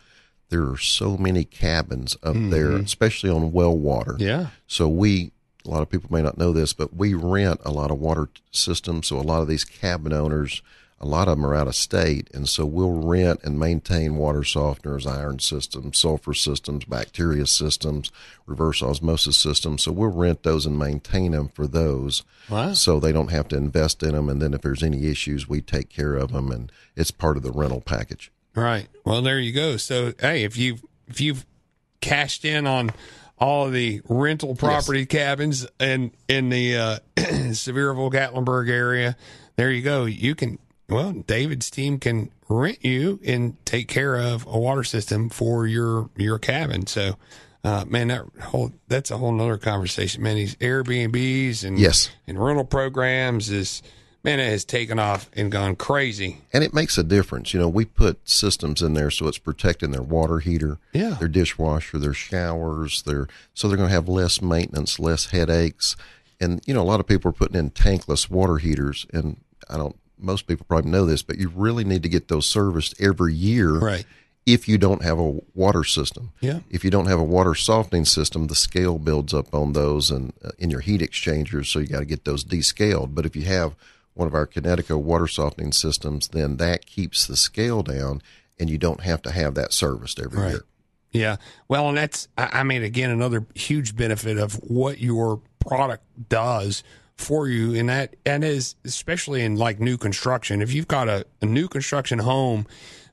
there 0.51 0.69
are 0.69 0.77
so 0.77 1.17
many 1.17 1.45
cabins 1.45 2.17
up 2.23 2.35
mm-hmm. 2.35 2.51
there, 2.51 2.73
especially 2.73 3.31
on 3.31 3.53
well 3.53 3.77
water. 3.77 4.17
Yeah. 4.19 4.49
So 4.67 4.89
we 4.89 5.33
a 5.65 5.71
lot 5.71 5.83
of 5.83 5.91
people 5.91 6.11
may 6.13 6.23
not 6.23 6.39
know 6.39 6.53
this, 6.53 6.73
but 6.73 6.95
we 6.95 7.15
rent 7.15 7.61
a 7.65 7.71
lot 7.71 7.91
of 7.91 7.99
water 7.99 8.29
systems. 8.51 9.07
So 9.07 9.19
a 9.19 9.23
lot 9.23 9.43
of 9.43 9.49
these 9.49 9.65
cabin 9.65 10.13
owners, 10.13 10.63
a 11.01 11.07
lot 11.07 11.29
of 11.29 11.39
them 11.39 11.47
are 11.47 11.55
out 11.55 11.67
of 11.67 11.75
state, 11.75 12.29
and 12.35 12.47
so 12.47 12.67
we'll 12.67 12.93
rent 12.93 13.41
and 13.43 13.59
maintain 13.59 14.17
water 14.17 14.41
softeners, 14.41 15.07
iron 15.07 15.39
systems, 15.39 15.99
sulfur 15.99 16.35
systems, 16.35 16.85
bacteria 16.85 17.47
systems, 17.47 18.13
reverse 18.47 18.83
osmosis 18.83 19.39
systems. 19.39 19.83
So 19.83 19.93
we'll 19.93 20.13
rent 20.13 20.43
those 20.43 20.67
and 20.67 20.79
maintain 20.79 21.33
them 21.33 21.49
for 21.49 21.67
those, 21.67 22.23
wow. 22.51 22.75
so 22.75 23.01
they 23.01 23.13
don't 23.13 23.31
have 23.31 23.49
to 23.49 23.57
invest 23.57 24.03
in 24.03 24.13
them. 24.13 24.29
And 24.29 24.43
then 24.43 24.53
if 24.53 24.61
there's 24.61 24.83
any 24.83 25.07
issues, 25.07 25.49
we 25.49 25.63
take 25.63 25.89
care 25.89 26.17
of 26.17 26.33
them, 26.33 26.51
and 26.51 26.71
it's 26.95 27.11
part 27.11 27.39
of 27.39 27.43
the 27.43 27.53
rental 27.53 27.81
package. 27.81 28.31
Right. 28.55 28.89
Well, 29.05 29.23
there 29.23 29.39
you 29.39 29.53
go. 29.53 29.79
So 29.79 30.13
hey, 30.21 30.45
if 30.45 30.59
you 30.59 30.79
if 31.09 31.21
you've 31.21 31.47
cashed 32.01 32.45
in 32.45 32.67
on 32.67 32.91
all 33.39 33.67
of 33.67 33.73
the 33.73 34.03
rental 34.07 34.55
property 34.55 35.01
yes. 35.01 35.09
cabins 35.09 35.67
in 35.79 36.13
in 36.29 36.51
the 36.51 36.77
uh, 36.77 36.99
Sevierville 37.17 38.13
Gatlinburg 38.13 38.69
area. 38.69 39.17
There 39.57 39.71
you 39.71 39.83
go. 39.83 40.05
You 40.05 40.35
can 40.35 40.59
well, 40.91 41.13
David's 41.13 41.71
team 41.71 41.99
can 41.99 42.31
rent 42.49 42.85
you 42.85 43.21
and 43.25 43.65
take 43.65 43.89
care 43.89 44.17
of 44.17 44.47
a 44.47 44.59
water 44.59 44.85
system 44.85 45.31
for 45.31 45.67
your 45.67 46.11
your 46.17 46.39
cabin. 46.39 46.87
So, 46.87 47.17
uh, 47.65 47.85
man, 47.87 48.09
that 48.09 48.25
whole 48.41 48.73
that's 48.89 49.11
a 49.11 49.19
whole 49.19 49.33
nother 49.33 49.59
conversation. 49.59 50.23
Man, 50.23 50.37
these 50.37 50.57
Airbnbs 50.57 51.65
and 51.65 51.79
yes, 51.79 52.11
and 52.27 52.43
rental 52.43 52.65
programs 52.65 53.51
is 53.51 53.83
man, 54.23 54.41
it 54.41 54.51
has 54.51 54.65
taken 54.65 54.99
off 54.99 55.31
and 55.35 55.51
gone 55.51 55.77
crazy. 55.77 56.39
And 56.53 56.63
it 56.63 56.75
makes 56.75 56.99
a 56.99 57.03
difference. 57.03 57.55
You 57.55 57.61
know, 57.61 57.69
we 57.69 57.85
put 57.85 58.29
systems 58.29 58.83
in 58.83 58.95
there 58.95 59.11
so 59.11 59.29
it's 59.29 59.39
protecting 59.39 59.91
their 59.93 60.03
water 60.03 60.41
heater, 60.41 60.79
yeah. 60.93 61.17
their 61.19 61.29
dishwasher, 61.29 61.99
their 61.99 62.13
showers, 62.13 63.03
their 63.03 63.29
so 63.55 63.69
they're 63.69 63.77
going 63.77 63.89
to 63.89 63.95
have 63.95 64.09
less 64.09 64.43
maintenance, 64.43 64.99
less 64.99 65.27
headaches. 65.27 65.97
And 66.41 66.63
you 66.67 66.75
know, 66.75 66.83
a 66.83 66.85
lot 66.85 67.01
of 67.01 67.07
people 67.07 67.29
are 67.29 67.33
putting 67.33 67.59
in 67.59 67.71
tankless 67.71 68.31
water 68.31 68.59
heaters, 68.59 69.07
and 69.13 69.39
I 69.69 69.77
don't. 69.77 69.97
Most 70.21 70.47
people 70.47 70.67
probably 70.69 70.91
know 70.91 71.07
this, 71.07 71.23
but 71.23 71.39
you 71.39 71.51
really 71.55 71.85
need 71.85 72.03
to 72.03 72.09
get 72.09 72.29
those 72.29 72.47
serviced 72.47 73.01
every 73.01 73.35
year, 73.35 73.79
right? 73.79 74.07
If 74.47 74.69
you 74.69 74.79
don't 74.79 75.03
have 75.03 75.19
a 75.19 75.41
water 75.55 75.85
system, 75.85 76.33
yeah. 76.41 76.61
If 76.71 76.85
you 76.85 76.91
don't 76.91 77.07
have 77.07 77.21
a 77.21 77.25
water 77.25 77.55
softening 77.55 78.05
system, 78.05 78.47
the 78.47 78.55
scale 78.55 78.99
builds 78.99 79.35
up 79.35 79.55
on 79.55 79.75
those 79.75 80.11
and 80.11 80.33
uh, 80.45 80.51
in 80.59 80.71
your 80.71 80.81
heat 80.81 81.03
exchangers, 81.03 81.69
so 81.69 81.79
you 81.79 81.87
got 81.87 82.01
to 82.01 82.05
get 82.05 82.25
those 82.25 82.43
descaled. 82.43 83.15
But 83.15 83.27
if 83.27 83.37
you 83.37 83.45
have 83.45 83.77
one 84.15 84.27
of 84.27 84.35
our 84.35 84.47
Kinetico 84.47 85.01
water 85.01 85.27
softening 85.27 85.73
systems, 85.73 86.29
then 86.29 86.57
that 86.57 86.87
keeps 86.87 87.27
the 87.27 87.37
scale 87.37 87.83
down 87.83 88.23
and 88.59 88.69
you 88.69 88.79
don't 88.79 89.01
have 89.01 89.23
to 89.23 89.31
have 89.31 89.55
that 89.55 89.73
serviced 89.73 90.21
every 90.21 90.43
right. 90.43 90.51
year. 90.51 90.65
Yeah. 91.13 91.37
Well, 91.67 91.89
and 91.89 91.97
that's, 91.97 92.29
I 92.37 92.63
mean, 92.63 92.83
again, 92.83 93.11
another 93.11 93.45
huge 93.55 93.97
benefit 93.97 94.39
of 94.39 94.55
what 94.55 95.01
your 95.01 95.41
product 95.59 96.05
does 96.29 96.85
for 97.21 97.49
you. 97.49 97.75
And 97.75 97.89
that, 97.89 98.17
and 98.25 98.45
is 98.45 98.75
especially 98.85 99.43
in 99.43 99.57
like 99.57 99.81
new 99.81 99.97
construction. 99.97 100.63
If 100.63 100.73
you've 100.73 100.89
got 100.89 101.09
a, 101.09 101.27
a 101.41 101.47
new 101.47 101.69
construction 101.69 102.19
home, 102.19 102.67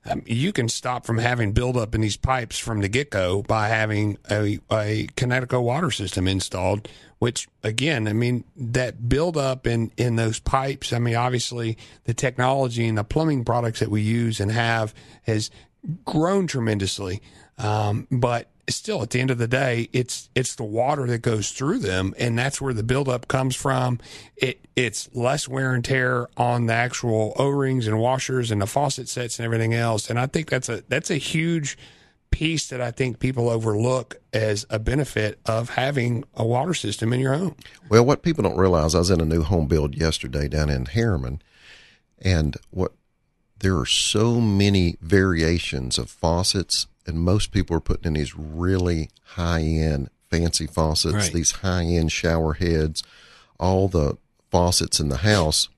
um, 0.04 0.22
you 0.26 0.52
can 0.52 0.68
stop 0.68 1.04
from 1.04 1.18
having 1.18 1.52
buildup 1.52 1.94
in 1.94 2.00
these 2.00 2.16
pipes 2.16 2.58
from 2.58 2.80
the 2.80 2.88
get 2.88 3.10
go 3.10 3.42
by 3.42 3.68
having 3.68 4.16
a, 4.30 4.58
a 4.70 5.08
Kinetico 5.16 5.62
water 5.62 5.90
system 5.90 6.26
installed 6.26 6.88
which 7.18 7.48
again, 7.62 8.06
I 8.06 8.12
mean, 8.12 8.44
that 8.56 9.08
buildup 9.08 9.66
in, 9.66 9.90
in 9.96 10.16
those 10.16 10.38
pipes, 10.38 10.92
I 10.92 10.98
mean, 10.98 11.16
obviously 11.16 11.76
the 12.04 12.14
technology 12.14 12.86
and 12.86 12.96
the 12.96 13.04
plumbing 13.04 13.44
products 13.44 13.80
that 13.80 13.90
we 13.90 14.02
use 14.02 14.40
and 14.40 14.50
have 14.50 14.94
has 15.22 15.50
grown 16.04 16.46
tremendously. 16.46 17.20
Um, 17.58 18.06
but 18.10 18.48
still 18.74 19.02
at 19.02 19.10
the 19.10 19.20
end 19.20 19.30
of 19.30 19.38
the 19.38 19.48
day, 19.48 19.88
it's 19.92 20.28
it's 20.34 20.54
the 20.54 20.64
water 20.64 21.06
that 21.06 21.22
goes 21.22 21.50
through 21.50 21.78
them, 21.78 22.14
and 22.18 22.38
that's 22.38 22.60
where 22.60 22.74
the 22.74 22.82
buildup 22.82 23.28
comes 23.28 23.56
from. 23.56 23.98
It 24.36 24.60
it's 24.76 25.08
less 25.14 25.48
wear 25.48 25.74
and 25.74 25.84
tear 25.84 26.28
on 26.36 26.66
the 26.66 26.74
actual 26.74 27.32
O 27.36 27.48
rings 27.48 27.86
and 27.86 27.98
washers 27.98 28.50
and 28.50 28.60
the 28.60 28.66
faucet 28.66 29.08
sets 29.08 29.38
and 29.38 29.44
everything 29.44 29.74
else. 29.74 30.10
And 30.10 30.18
I 30.18 30.26
think 30.26 30.50
that's 30.50 30.68
a 30.68 30.82
that's 30.88 31.10
a 31.10 31.16
huge 31.16 31.76
piece 32.30 32.68
that 32.68 32.80
I 32.80 32.90
think 32.90 33.18
people 33.18 33.48
overlook 33.48 34.20
as 34.32 34.66
a 34.70 34.78
benefit 34.78 35.38
of 35.46 35.70
having 35.70 36.24
a 36.34 36.46
water 36.46 36.74
system 36.74 37.12
in 37.12 37.20
your 37.20 37.34
home. 37.34 37.56
Well, 37.88 38.04
what 38.04 38.22
people 38.22 38.44
don't 38.44 38.56
realize, 38.56 38.94
I 38.94 38.98
was 38.98 39.10
in 39.10 39.20
a 39.20 39.24
new 39.24 39.42
home 39.42 39.66
build 39.66 39.94
yesterday 39.94 40.46
down 40.46 40.68
in 40.68 40.86
Harriman, 40.86 41.42
and 42.20 42.56
what 42.70 42.92
there 43.60 43.76
are 43.76 43.86
so 43.86 44.40
many 44.40 44.96
variations 45.00 45.98
of 45.98 46.10
faucets, 46.10 46.86
and 47.08 47.18
most 47.18 47.50
people 47.50 47.74
are 47.76 47.80
putting 47.80 48.04
in 48.04 48.12
these 48.12 48.36
really 48.36 49.08
high 49.24 49.62
end 49.62 50.10
fancy 50.30 50.66
faucets, 50.66 51.14
Right. 51.14 51.32
these 51.32 51.52
high 51.52 51.84
end 51.84 52.12
shower 52.12 52.54
heads, 52.54 53.02
all 53.58 53.88
the 53.88 54.18
faucets 54.50 55.00
in 55.00 55.08
the 55.08 55.18
house. 55.18 55.68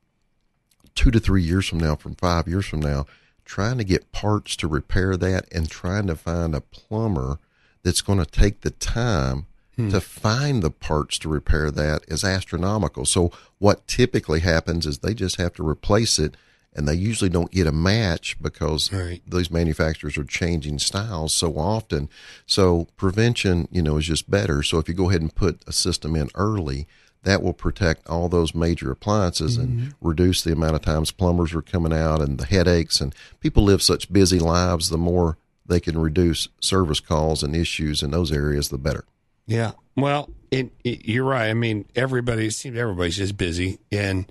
Two 0.94 1.10
to 1.12 1.20
three 1.20 1.42
years 1.42 1.66
from 1.68 1.78
now, 1.78 1.94
from 1.94 2.16
five 2.16 2.48
years 2.48 2.66
from 2.66 2.80
now, 2.80 3.06
trying 3.44 3.78
to 3.78 3.84
get 3.84 4.12
parts 4.12 4.56
to 4.56 4.68
repair 4.68 5.16
that 5.16 5.46
and 5.52 5.70
trying 5.70 6.08
to 6.08 6.16
find 6.16 6.54
a 6.54 6.60
plumber 6.60 7.38
that's 7.82 8.02
going 8.02 8.18
to 8.18 8.26
take 8.26 8.60
the 8.60 8.70
time 8.70 9.46
hmm. 9.76 9.88
to 9.90 10.00
find 10.00 10.62
the 10.62 10.70
parts 10.70 11.18
to 11.20 11.28
repair 11.28 11.70
that 11.70 12.02
is 12.08 12.24
astronomical. 12.24 13.06
So 13.06 13.30
what 13.58 13.86
typically 13.86 14.40
happens 14.40 14.84
is 14.84 14.98
they 14.98 15.14
just 15.14 15.36
have 15.36 15.54
to 15.54 15.66
replace 15.66 16.18
it 16.18 16.36
and 16.74 16.86
they 16.86 16.94
usually 16.94 17.30
don't 17.30 17.50
get 17.50 17.66
a 17.66 17.72
match 17.72 18.40
because 18.40 18.92
Right. 18.92 19.22
these 19.26 19.50
manufacturers 19.50 20.16
are 20.16 20.24
changing 20.24 20.78
styles 20.78 21.34
so 21.34 21.58
often. 21.58 22.08
So 22.46 22.86
prevention, 22.96 23.68
you 23.70 23.82
know, 23.82 23.96
is 23.96 24.06
just 24.06 24.30
better. 24.30 24.62
So 24.62 24.78
if 24.78 24.88
you 24.88 24.94
go 24.94 25.10
ahead 25.10 25.20
and 25.20 25.34
put 25.34 25.62
a 25.66 25.72
system 25.72 26.14
in 26.14 26.30
early, 26.34 26.86
that 27.22 27.42
will 27.42 27.52
protect 27.52 28.08
all 28.08 28.28
those 28.28 28.54
major 28.54 28.90
appliances 28.90 29.56
and 29.56 29.68
mm-hmm. 29.68 29.88
reduce 30.08 30.42
the 30.42 30.52
amount 30.52 30.76
of 30.76 30.82
times 30.82 31.10
plumbers 31.10 31.54
are 31.54 31.60
coming 31.60 31.92
out 31.92 32.22
and 32.22 32.38
the 32.38 32.46
headaches 32.46 33.00
and 33.00 33.14
people 33.40 33.62
live 33.62 33.82
such 33.82 34.10
busy 34.12 34.38
lives 34.38 34.88
the 34.88 34.96
more 34.96 35.36
they 35.66 35.80
can 35.80 35.98
reduce 35.98 36.48
service 36.60 37.00
calls 37.00 37.42
and 37.42 37.54
issues 37.54 38.02
in 38.02 38.10
those 38.10 38.32
areas 38.32 38.70
the 38.70 38.78
better. 38.78 39.04
Yeah. 39.46 39.72
Well, 39.96 40.30
it, 40.50 40.72
it, 40.84 41.06
you're 41.06 41.24
right. 41.24 41.48
I 41.48 41.54
mean, 41.54 41.84
everybody 41.94 42.46
it 42.46 42.52
seems 42.52 42.78
everybody's 42.78 43.16
just 43.16 43.36
busy, 43.36 43.78
and 43.92 44.30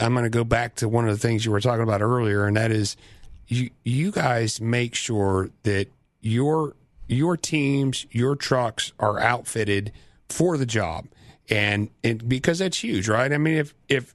I'm 0.00 0.14
going 0.14 0.24
to 0.24 0.30
go 0.30 0.44
back 0.44 0.76
to 0.76 0.88
one 0.88 1.08
of 1.08 1.12
the 1.14 1.18
things 1.18 1.44
you 1.44 1.52
were 1.52 1.60
talking 1.60 1.82
about 1.82 2.02
earlier, 2.02 2.46
and 2.46 2.56
that 2.56 2.70
is 2.70 2.96
you 3.48 3.70
you 3.84 4.10
guys 4.10 4.60
make 4.60 4.94
sure 4.94 5.50
that 5.62 5.88
your 6.20 6.74
your 7.08 7.36
teams, 7.36 8.06
your 8.10 8.36
trucks 8.36 8.92
are 8.98 9.18
outfitted 9.18 9.92
for 10.28 10.56
the 10.56 10.66
job, 10.66 11.06
and 11.48 11.90
and 12.02 12.28
because 12.28 12.58
that's 12.58 12.82
huge, 12.82 13.08
right? 13.08 13.32
I 13.32 13.38
mean, 13.38 13.58
if 13.58 13.74
if 13.88 14.14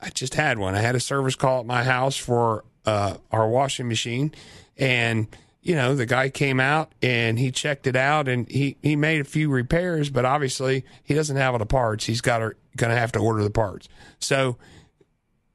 I 0.00 0.10
just 0.10 0.34
had 0.34 0.58
one. 0.58 0.74
I 0.74 0.80
had 0.80 0.94
a 0.94 1.00
service 1.00 1.34
call 1.34 1.60
at 1.60 1.66
my 1.66 1.82
house 1.82 2.16
for 2.16 2.64
uh, 2.84 3.16
our 3.32 3.48
washing 3.48 3.88
machine, 3.88 4.32
and 4.76 5.28
you 5.66 5.74
know 5.74 5.96
the 5.96 6.06
guy 6.06 6.28
came 6.28 6.60
out 6.60 6.92
and 7.02 7.40
he 7.40 7.50
checked 7.50 7.88
it 7.88 7.96
out 7.96 8.28
and 8.28 8.48
he 8.48 8.76
he 8.82 8.94
made 8.94 9.20
a 9.20 9.24
few 9.24 9.50
repairs, 9.50 10.10
but 10.10 10.24
obviously 10.24 10.84
he 11.02 11.12
doesn't 11.12 11.36
have 11.36 11.54
all 11.54 11.58
the 11.58 11.66
parts. 11.66 12.06
He's 12.06 12.20
got 12.20 12.38
going 12.76 12.90
to 12.90 12.96
have 12.96 13.10
to 13.12 13.18
order 13.18 13.42
the 13.42 13.50
parts. 13.50 13.88
So 14.20 14.58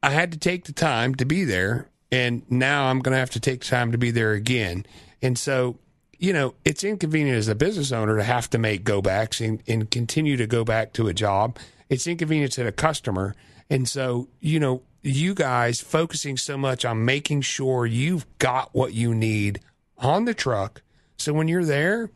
I 0.04 0.10
had 0.10 0.34
to 0.34 0.38
take 0.38 0.66
the 0.66 0.74
time 0.74 1.16
to 1.16 1.24
be 1.24 1.46
there, 1.46 1.90
and 2.12 2.44
now 2.52 2.88
I'm 2.88 3.00
going 3.00 3.14
to 3.14 3.20
have 3.20 3.30
to 3.32 3.40
take 3.40 3.62
time 3.62 3.94
to 3.94 3.98
be 3.98 4.12
there 4.12 4.34
again. 4.34 4.86
And 5.22 5.40
so, 5.40 5.80
you 6.20 6.34
know, 6.34 6.56
it's 6.66 6.84
inconvenient 6.84 7.38
as 7.38 7.48
a 7.48 7.56
business 7.56 7.94
owner 7.94 8.18
to 8.18 8.24
have 8.24 8.50
to 8.50 8.58
make 8.58 8.84
go 8.84 9.02
backs 9.02 9.40
and, 9.40 9.64
and 9.66 9.90
continue 9.90 10.36
to 10.36 10.46
go 10.46 10.66
back 10.66 10.92
to 10.94 11.08
a 11.08 11.14
job. 11.14 11.58
It's 11.88 12.06
inconvenient 12.06 12.52
to 12.54 12.66
the 12.66 12.74
customer. 12.74 13.34
And 13.70 13.88
so, 13.88 14.28
you 14.42 14.60
know, 14.60 14.82
you 15.04 15.34
guys 15.34 15.80
focusing 15.80 16.36
so 16.36 16.58
much 16.58 16.84
on 16.84 17.06
making 17.06 17.42
sure 17.42 17.86
you've 17.86 18.26
got 18.40 18.72
what 18.74 18.94
you 18.94 19.16
need 19.16 19.62
on 20.02 20.26
the 20.26 20.34
truck. 20.34 20.82
So 21.18 21.34
when 21.34 21.48
you're 21.48 21.66
there, 21.66 22.10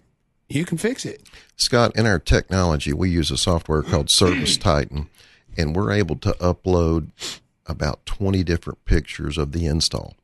you 0.49 0.65
can 0.65 0.77
fix 0.77 1.05
it. 1.05 1.27
Scott, 1.55 1.95
in 1.95 2.05
our 2.05 2.19
technology, 2.19 2.93
we 2.93 3.09
use 3.09 3.31
a 3.31 3.37
software 3.37 3.81
called 3.83 4.09
Service 4.09 4.57
Titan, 4.57 5.09
and 5.57 5.75
we're 5.75 5.91
able 5.91 6.17
to 6.17 6.31
upload 6.33 7.09
about 7.65 8.05
20 8.05 8.43
different 8.43 8.83
pictures 8.85 9.37
of 9.37 9.51
the 9.51 9.65
install. 9.65 10.15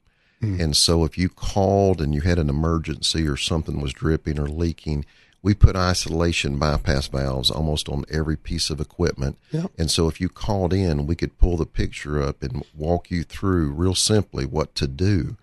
Hmm. 0.41 0.59
And 0.59 0.77
so 0.77 1.03
if 1.03 1.17
you 1.17 1.29
called 1.29 2.01
and 2.01 2.13
you 2.13 2.21
had 2.21 2.39
an 2.39 2.49
emergency 2.49 3.27
or 3.27 3.37
something 3.37 3.79
was 3.79 3.93
dripping 3.93 4.39
or 4.39 4.47
leaking, 4.47 5.05
we 5.43 5.55
put 5.55 5.75
isolation 5.75 6.59
bypass 6.59 7.07
valves 7.07 7.49
almost 7.49 7.89
on 7.89 8.05
every 8.11 8.37
piece 8.37 8.69
of 8.69 8.79
equipment. 8.79 9.37
Yep. 9.51 9.71
And 9.77 9.89
so 9.89 10.07
if 10.07 10.21
you 10.21 10.29
called 10.29 10.71
in, 10.71 11.07
we 11.07 11.15
could 11.15 11.39
pull 11.39 11.57
the 11.57 11.65
picture 11.65 12.21
up 12.21 12.43
and 12.43 12.63
walk 12.75 13.09
you 13.09 13.23
through 13.23 13.71
real 13.71 13.95
simply 13.95 14.45
what 14.45 14.75
to 14.75 14.87
do 14.87 15.37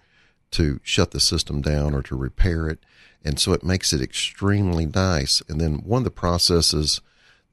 to 0.53 0.81
shut 0.83 1.11
the 1.11 1.21
system 1.21 1.61
down 1.61 1.95
or 1.95 2.03
to 2.03 2.17
repair 2.17 2.69
it. 2.69 2.79
And 3.25 3.39
so 3.39 3.53
it 3.53 3.65
makes 3.65 3.93
it 3.93 4.01
extremely 4.01 4.87
nice. 4.87 5.43
And 5.49 5.61
then 5.61 5.77
one 5.85 6.01
of 6.01 6.05
the 6.05 6.11
processes 6.11 7.01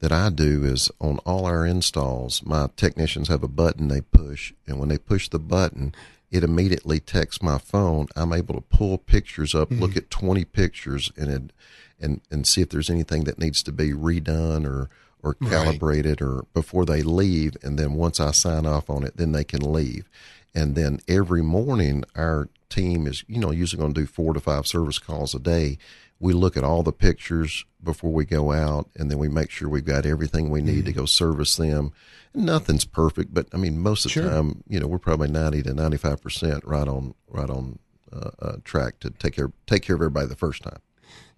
that 0.00 0.12
I 0.12 0.28
do 0.28 0.64
is 0.64 0.90
on 1.00 1.18
all 1.18 1.46
our 1.46 1.66
installs, 1.66 2.42
my 2.44 2.68
technicians 2.76 3.28
have 3.28 3.42
a 3.42 3.48
button 3.48 3.88
they 3.88 4.00
push. 4.00 4.52
And 4.66 4.78
when 4.78 4.88
they 4.88 4.98
push 4.98 5.28
the 5.28 5.38
button, 5.38 5.94
it 6.30 6.44
immediately 6.44 7.00
texts 7.00 7.42
my 7.42 7.58
phone. 7.58 8.08
I'm 8.14 8.32
able 8.32 8.54
to 8.54 8.60
pull 8.60 8.98
pictures 8.98 9.54
up, 9.54 9.70
look 9.70 9.90
mm-hmm. 9.90 9.98
at 9.98 10.10
20 10.10 10.44
pictures 10.44 11.12
and 11.16 11.30
it, 11.30 11.52
and, 12.00 12.20
and 12.30 12.46
see 12.46 12.60
if 12.60 12.68
there's 12.68 12.90
anything 12.90 13.24
that 13.24 13.38
needs 13.38 13.62
to 13.62 13.72
be 13.72 13.92
redone 13.92 14.66
or, 14.66 14.90
or 15.22 15.36
Right. 15.40 15.50
calibrated 15.50 16.20
or 16.20 16.44
before 16.54 16.84
they 16.84 17.02
leave. 17.02 17.56
And 17.62 17.78
then 17.78 17.94
once 17.94 18.20
I 18.20 18.30
sign 18.30 18.66
off 18.66 18.88
on 18.90 19.02
it, 19.02 19.16
then 19.16 19.32
they 19.32 19.44
can 19.44 19.72
leave. 19.72 20.08
And 20.56 20.74
then 20.74 21.00
every 21.06 21.42
morning, 21.42 22.02
our 22.16 22.48
team 22.70 23.06
is, 23.06 23.24
you 23.28 23.38
know, 23.38 23.50
usually 23.50 23.78
going 23.78 23.92
to 23.92 24.00
do 24.00 24.06
four 24.06 24.32
to 24.32 24.40
five 24.40 24.66
service 24.66 24.98
calls 24.98 25.34
a 25.34 25.38
day. 25.38 25.76
We 26.18 26.32
look 26.32 26.56
at 26.56 26.64
all 26.64 26.82
the 26.82 26.94
pictures 26.94 27.66
before 27.84 28.10
we 28.10 28.24
go 28.24 28.52
out, 28.52 28.88
and 28.96 29.10
then 29.10 29.18
we 29.18 29.28
make 29.28 29.50
sure 29.50 29.68
we've 29.68 29.84
got 29.84 30.06
everything 30.06 30.48
we 30.48 30.62
need 30.62 30.86
to 30.86 30.92
go 30.92 31.04
service 31.04 31.56
them. 31.56 31.92
Nothing's 32.34 32.86
perfect, 32.86 33.34
but 33.34 33.48
I 33.52 33.58
mean, 33.58 33.78
most 33.78 34.06
of 34.06 34.14
the 34.14 34.28
time, 34.28 34.62
you 34.66 34.80
know, 34.80 34.86
we're 34.86 34.98
probably 34.98 35.28
ninety 35.28 35.62
to 35.62 35.74
ninety-five 35.74 36.22
percent 36.22 36.64
right 36.64 36.88
on 36.88 37.14
right 37.28 37.50
on 37.50 37.78
uh, 38.10 38.30
uh, 38.40 38.56
track 38.64 38.98
to 39.00 39.10
take 39.10 39.34
care 39.34 39.52
take 39.66 39.82
care 39.82 39.96
of 39.96 40.00
everybody 40.00 40.26
the 40.26 40.36
first 40.36 40.62
time. 40.62 40.80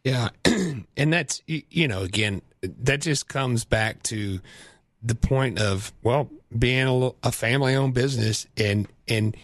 Yeah. 0.04 0.28
and 0.44 1.12
that's, 1.12 1.42
you 1.46 1.88
know, 1.88 2.02
again, 2.02 2.42
that 2.62 3.00
just 3.00 3.28
comes 3.28 3.64
back 3.64 4.02
to 4.04 4.40
the 5.02 5.14
point 5.14 5.61
of, 5.61 5.92
well, 6.02 6.30
being 6.56 6.87
a, 6.87 7.28
a 7.28 7.32
family 7.32 7.74
owned 7.74 7.94
business 7.94 8.46
and, 8.56 8.88
and 9.06 9.37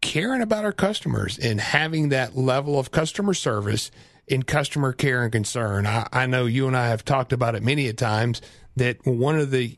caring 0.00 0.42
about 0.42 0.64
our 0.64 0.72
customers 0.72 1.38
and 1.38 1.60
having 1.60 2.10
that 2.10 2.36
level 2.36 2.78
of 2.78 2.90
customer 2.90 3.34
service 3.34 3.90
and 4.30 4.46
customer 4.46 4.92
care 4.92 5.22
and 5.22 5.32
concern. 5.32 5.86
I, 5.86 6.06
I 6.12 6.26
know 6.26 6.46
you 6.46 6.66
and 6.66 6.76
I 6.76 6.88
have 6.88 7.04
talked 7.04 7.32
about 7.32 7.54
it 7.54 7.62
many 7.62 7.88
a 7.88 7.92
times 7.92 8.42
that 8.76 9.04
one 9.06 9.38
of 9.38 9.50
the 9.50 9.76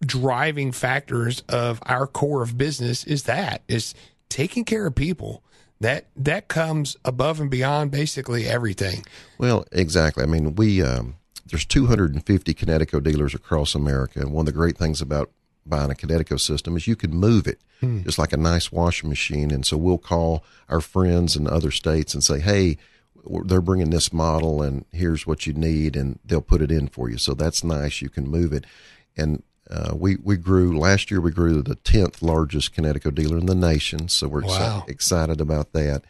driving 0.00 0.72
factors 0.72 1.42
of 1.48 1.80
our 1.86 2.06
core 2.06 2.42
of 2.42 2.56
business 2.56 3.04
is 3.04 3.24
that 3.24 3.62
is 3.68 3.94
taking 4.28 4.64
care 4.64 4.86
of 4.86 4.94
people. 4.94 5.42
That 5.80 6.06
that 6.16 6.48
comes 6.48 6.96
above 7.04 7.40
and 7.40 7.48
beyond 7.48 7.92
basically 7.92 8.48
everything. 8.48 9.04
Well, 9.38 9.64
exactly. 9.70 10.24
I 10.24 10.26
mean, 10.26 10.56
we 10.56 10.82
um, 10.82 11.14
there's 11.50 11.64
250 11.64 12.54
Kinetico 12.54 13.02
dealers 13.02 13.34
across 13.34 13.74
America, 13.74 14.20
and 14.20 14.32
one 14.32 14.42
of 14.42 14.46
the 14.46 14.52
great 14.58 14.76
things 14.76 15.00
about 15.00 15.30
buying 15.66 15.90
a 15.90 15.94
Kinetico 15.94 16.40
system 16.40 16.76
is 16.76 16.86
you 16.86 16.96
can 16.96 17.10
move 17.10 17.46
it, 17.46 17.60
just 18.04 18.18
like 18.18 18.32
a 18.32 18.36
nice 18.38 18.72
washing 18.72 19.08
machine. 19.08 19.50
And 19.50 19.64
so 19.66 19.76
we'll 19.76 19.98
call 19.98 20.42
our 20.68 20.80
friends 20.80 21.36
in 21.36 21.46
other 21.46 21.70
states 21.70 22.14
and 22.14 22.24
say, 22.24 22.40
"Hey, 22.40 22.78
they're 23.44 23.60
bringing 23.60 23.90
this 23.90 24.12
model, 24.12 24.62
and 24.62 24.84
here's 24.92 25.26
what 25.26 25.46
you 25.46 25.52
need," 25.52 25.94
and 25.96 26.18
they'll 26.24 26.40
put 26.40 26.62
it 26.62 26.70
in 26.72 26.88
for 26.88 27.10
you. 27.10 27.18
So 27.18 27.34
that's 27.34 27.62
nice. 27.62 28.00
You 28.02 28.08
can 28.08 28.28
move 28.28 28.52
it, 28.52 28.64
and 29.16 29.42
uh, 29.70 29.92
we 29.94 30.16
we 30.16 30.36
grew 30.38 30.78
last 30.78 31.10
year. 31.10 31.20
We 31.20 31.30
grew 31.30 31.56
to 31.56 31.62
the 31.62 31.74
tenth 31.76 32.22
largest 32.22 32.74
Kinetico 32.74 33.14
dealer 33.14 33.36
in 33.38 33.46
the 33.46 33.54
nation. 33.54 34.08
So 34.08 34.26
we're 34.28 34.42
exci- 34.42 34.60
Wow. 34.60 34.84
excited 34.88 35.40
about 35.40 35.72
that, 35.72 36.02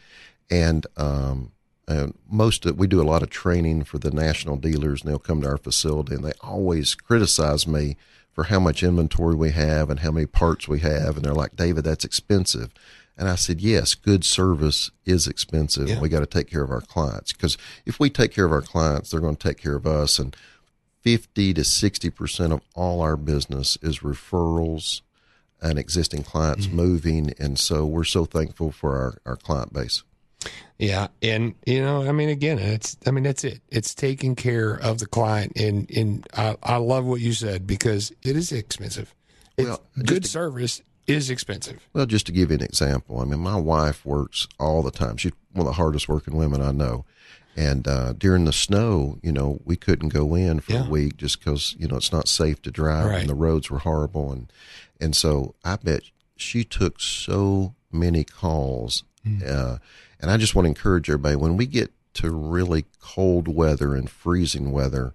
and 0.49 0.87
um, 0.95 1.51
and 1.89 2.13
most 2.29 2.65
of 2.65 2.77
we 2.77 2.87
do 2.87 3.01
a 3.01 3.03
lot 3.03 3.23
of 3.23 3.29
training 3.29 3.83
for 3.83 3.97
the 3.97 4.11
national 4.11 4.57
dealers, 4.57 5.01
and 5.01 5.09
they'll 5.09 5.19
come 5.19 5.41
to 5.41 5.47
our 5.47 5.57
facility, 5.57 6.13
and 6.15 6.23
they 6.23 6.33
always 6.41 6.93
criticize 6.95 7.65
me 7.67 7.97
for 8.31 8.45
how 8.45 8.59
much 8.59 8.83
inventory 8.83 9.35
we 9.35 9.51
have 9.51 9.89
and 9.89 10.01
how 10.01 10.11
many 10.11 10.25
parts 10.25 10.67
we 10.67 10.79
have, 10.79 11.15
and 11.17 11.25
they're 11.25 11.33
like, 11.33 11.55
David, 11.55 11.83
that's 11.83 12.05
expensive. 12.05 12.69
And 13.17 13.27
I 13.27 13.35
said, 13.35 13.59
yes, 13.59 13.95
good 13.95 14.23
service 14.23 14.91
is 15.05 15.27
expensive. 15.27 15.89
Yeah. 15.89 15.99
We 15.99 16.07
got 16.07 16.21
to 16.21 16.25
take 16.25 16.49
care 16.49 16.63
of 16.63 16.71
our 16.71 16.79
clients 16.79 17.33
because 17.33 17.57
if 17.85 17.99
we 17.99 18.09
take 18.09 18.31
care 18.31 18.45
of 18.45 18.53
our 18.53 18.61
clients, 18.61 19.09
they're 19.09 19.19
going 19.19 19.35
to 19.35 19.47
take 19.47 19.57
care 19.57 19.75
of 19.75 19.85
us. 19.85 20.19
And 20.19 20.33
50 21.01 21.53
to 21.55 21.61
60% 21.61 22.53
of 22.53 22.61
all 22.75 23.01
our 23.01 23.17
business 23.17 23.77
is 23.81 23.99
referrals 23.99 25.01
and 25.61 25.77
existing 25.77 26.23
clients 26.23 26.67
Mm-hmm. 26.67 26.75
moving. 26.77 27.33
And 27.37 27.59
so 27.59 27.85
we're 27.85 28.05
so 28.05 28.23
thankful 28.23 28.71
for 28.71 28.95
our, 28.95 29.17
our 29.25 29.35
client 29.35 29.73
base. 29.73 30.03
Yeah, 30.77 31.07
and 31.21 31.55
you 31.65 31.81
know, 31.81 32.07
I 32.07 32.13
mean, 32.13 32.29
again, 32.29 32.57
it's 32.59 32.95
I 33.05 33.11
mean, 33.11 33.25
that's 33.25 33.43
it. 33.43 33.61
It's 33.69 33.93
taking 33.93 34.35
care 34.35 34.75
of 34.75 34.99
the 34.99 35.05
client, 35.07 35.53
and 35.57 35.89
and 35.91 36.25
I, 36.33 36.55
I 36.63 36.77
love 36.77 37.05
what 37.05 37.19
you 37.19 37.33
said 37.33 37.67
because 37.67 38.11
it 38.23 38.37
is 38.37 38.51
expensive. 38.53 39.13
It's, 39.57 39.67
Well, 39.67 39.81
good 40.05 40.25
service 40.25 40.81
is 41.05 41.29
expensive. 41.29 41.85
Well, 41.91 42.05
just 42.05 42.25
to 42.27 42.31
give 42.31 42.49
you 42.51 42.55
an 42.55 42.63
example, 42.63 43.19
I 43.19 43.25
mean, 43.25 43.39
my 43.41 43.57
wife 43.57 44.05
works 44.05 44.47
all 44.57 44.81
the 44.81 44.91
time. 44.91 45.17
She's 45.17 45.33
one 45.51 45.67
of 45.67 45.73
the 45.73 45.73
hardest 45.81 46.07
working 46.07 46.37
women 46.37 46.61
I 46.61 46.71
know. 46.71 47.03
And 47.57 47.85
uh, 47.85 48.13
during 48.13 48.45
the 48.45 48.53
snow, 48.53 49.17
you 49.21 49.33
know, 49.33 49.59
we 49.65 49.75
couldn't 49.75 50.09
go 50.09 50.33
in 50.35 50.61
for 50.61 50.71
Yeah. 50.73 50.85
a 50.87 50.89
week 50.89 51.17
just 51.17 51.39
because 51.39 51.75
you 51.77 51.89
know 51.89 51.97
it's 51.97 52.13
not 52.13 52.29
safe 52.29 52.61
to 52.61 52.71
drive 52.71 53.07
Right. 53.07 53.19
and 53.19 53.29
the 53.29 53.35
roads 53.35 53.69
were 53.69 53.79
horrible. 53.79 54.31
And 54.31 54.49
and 55.01 55.13
so 55.13 55.55
I 55.65 55.75
bet 55.75 56.03
she 56.37 56.63
took 56.63 57.01
so 57.01 57.75
many 57.91 58.23
calls. 58.23 59.03
Uh, 59.45 59.77
and 60.19 60.29
I 60.29 60.37
just 60.37 60.55
want 60.55 60.65
to 60.65 60.69
encourage 60.69 61.09
everybody 61.09 61.35
when 61.35 61.57
we 61.57 61.65
get 61.65 61.91
to 62.15 62.31
really 62.31 62.85
cold 62.99 63.47
weather 63.47 63.95
and 63.95 64.09
freezing 64.09 64.71
weather, 64.71 65.13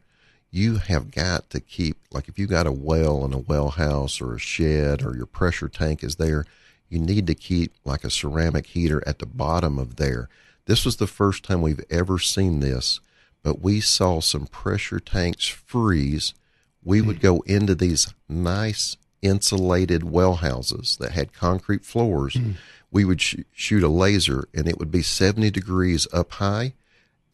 you 0.51 0.77
have 0.77 1.11
got 1.11 1.51
to 1.51 1.61
keep 1.61 1.97
like 2.13 2.29
if 2.29 2.39
you 2.39 2.47
got 2.47 2.67
a 2.67 2.73
well 2.73 3.25
in 3.25 3.33
a 3.33 3.39
well 3.39 3.71
house 3.71 4.21
or 4.21 4.35
a 4.35 4.39
shed 4.39 5.03
or 5.05 5.17
your 5.17 5.27
pressure 5.27 5.69
tank 5.69 6.05
is 6.05 6.17
there, 6.17 6.45
you 6.89 6.99
need 6.99 7.27
to 7.27 7.35
keep 7.35 7.73
like 7.85 8.05
a 8.05 8.11
ceramic 8.11 8.67
heater 8.67 9.03
at 9.07 9.19
the 9.19 9.27
bottom 9.27 9.79
of 9.79 9.97
there. 9.97 10.29
This 10.67 10.85
was 10.85 10.97
the 10.97 11.07
first 11.07 11.43
time 11.43 11.61
we've 11.61 11.85
ever 11.91 12.19
seen 12.19 12.61
this, 12.61 13.01
but 13.43 13.61
we 13.61 13.81
saw 13.81 14.21
some 14.21 14.47
pressure 14.47 15.01
tanks 15.01 15.47
freeze. 15.49 16.35
We 16.83 17.01
would 17.01 17.21
go 17.21 17.41
into 17.47 17.75
these 17.75 18.15
nice 18.29 18.97
insulated 19.23 20.05
well 20.05 20.37
houses 20.37 20.97
that 21.01 21.13
had 21.13 21.33
concrete 21.33 21.85
floors. 21.85 22.35
Hmm. 22.35 22.53
We 22.95 23.05
would 23.05 23.21
sh- 23.21 23.37
shoot 23.53 23.83
a 23.83 23.89
laser 23.89 24.49
and 24.55 24.67
it 24.67 24.79
would 24.79 24.91
be 24.91 25.03
70 25.03 25.51
degrees 25.51 26.07
up 26.13 26.33
high 26.33 26.73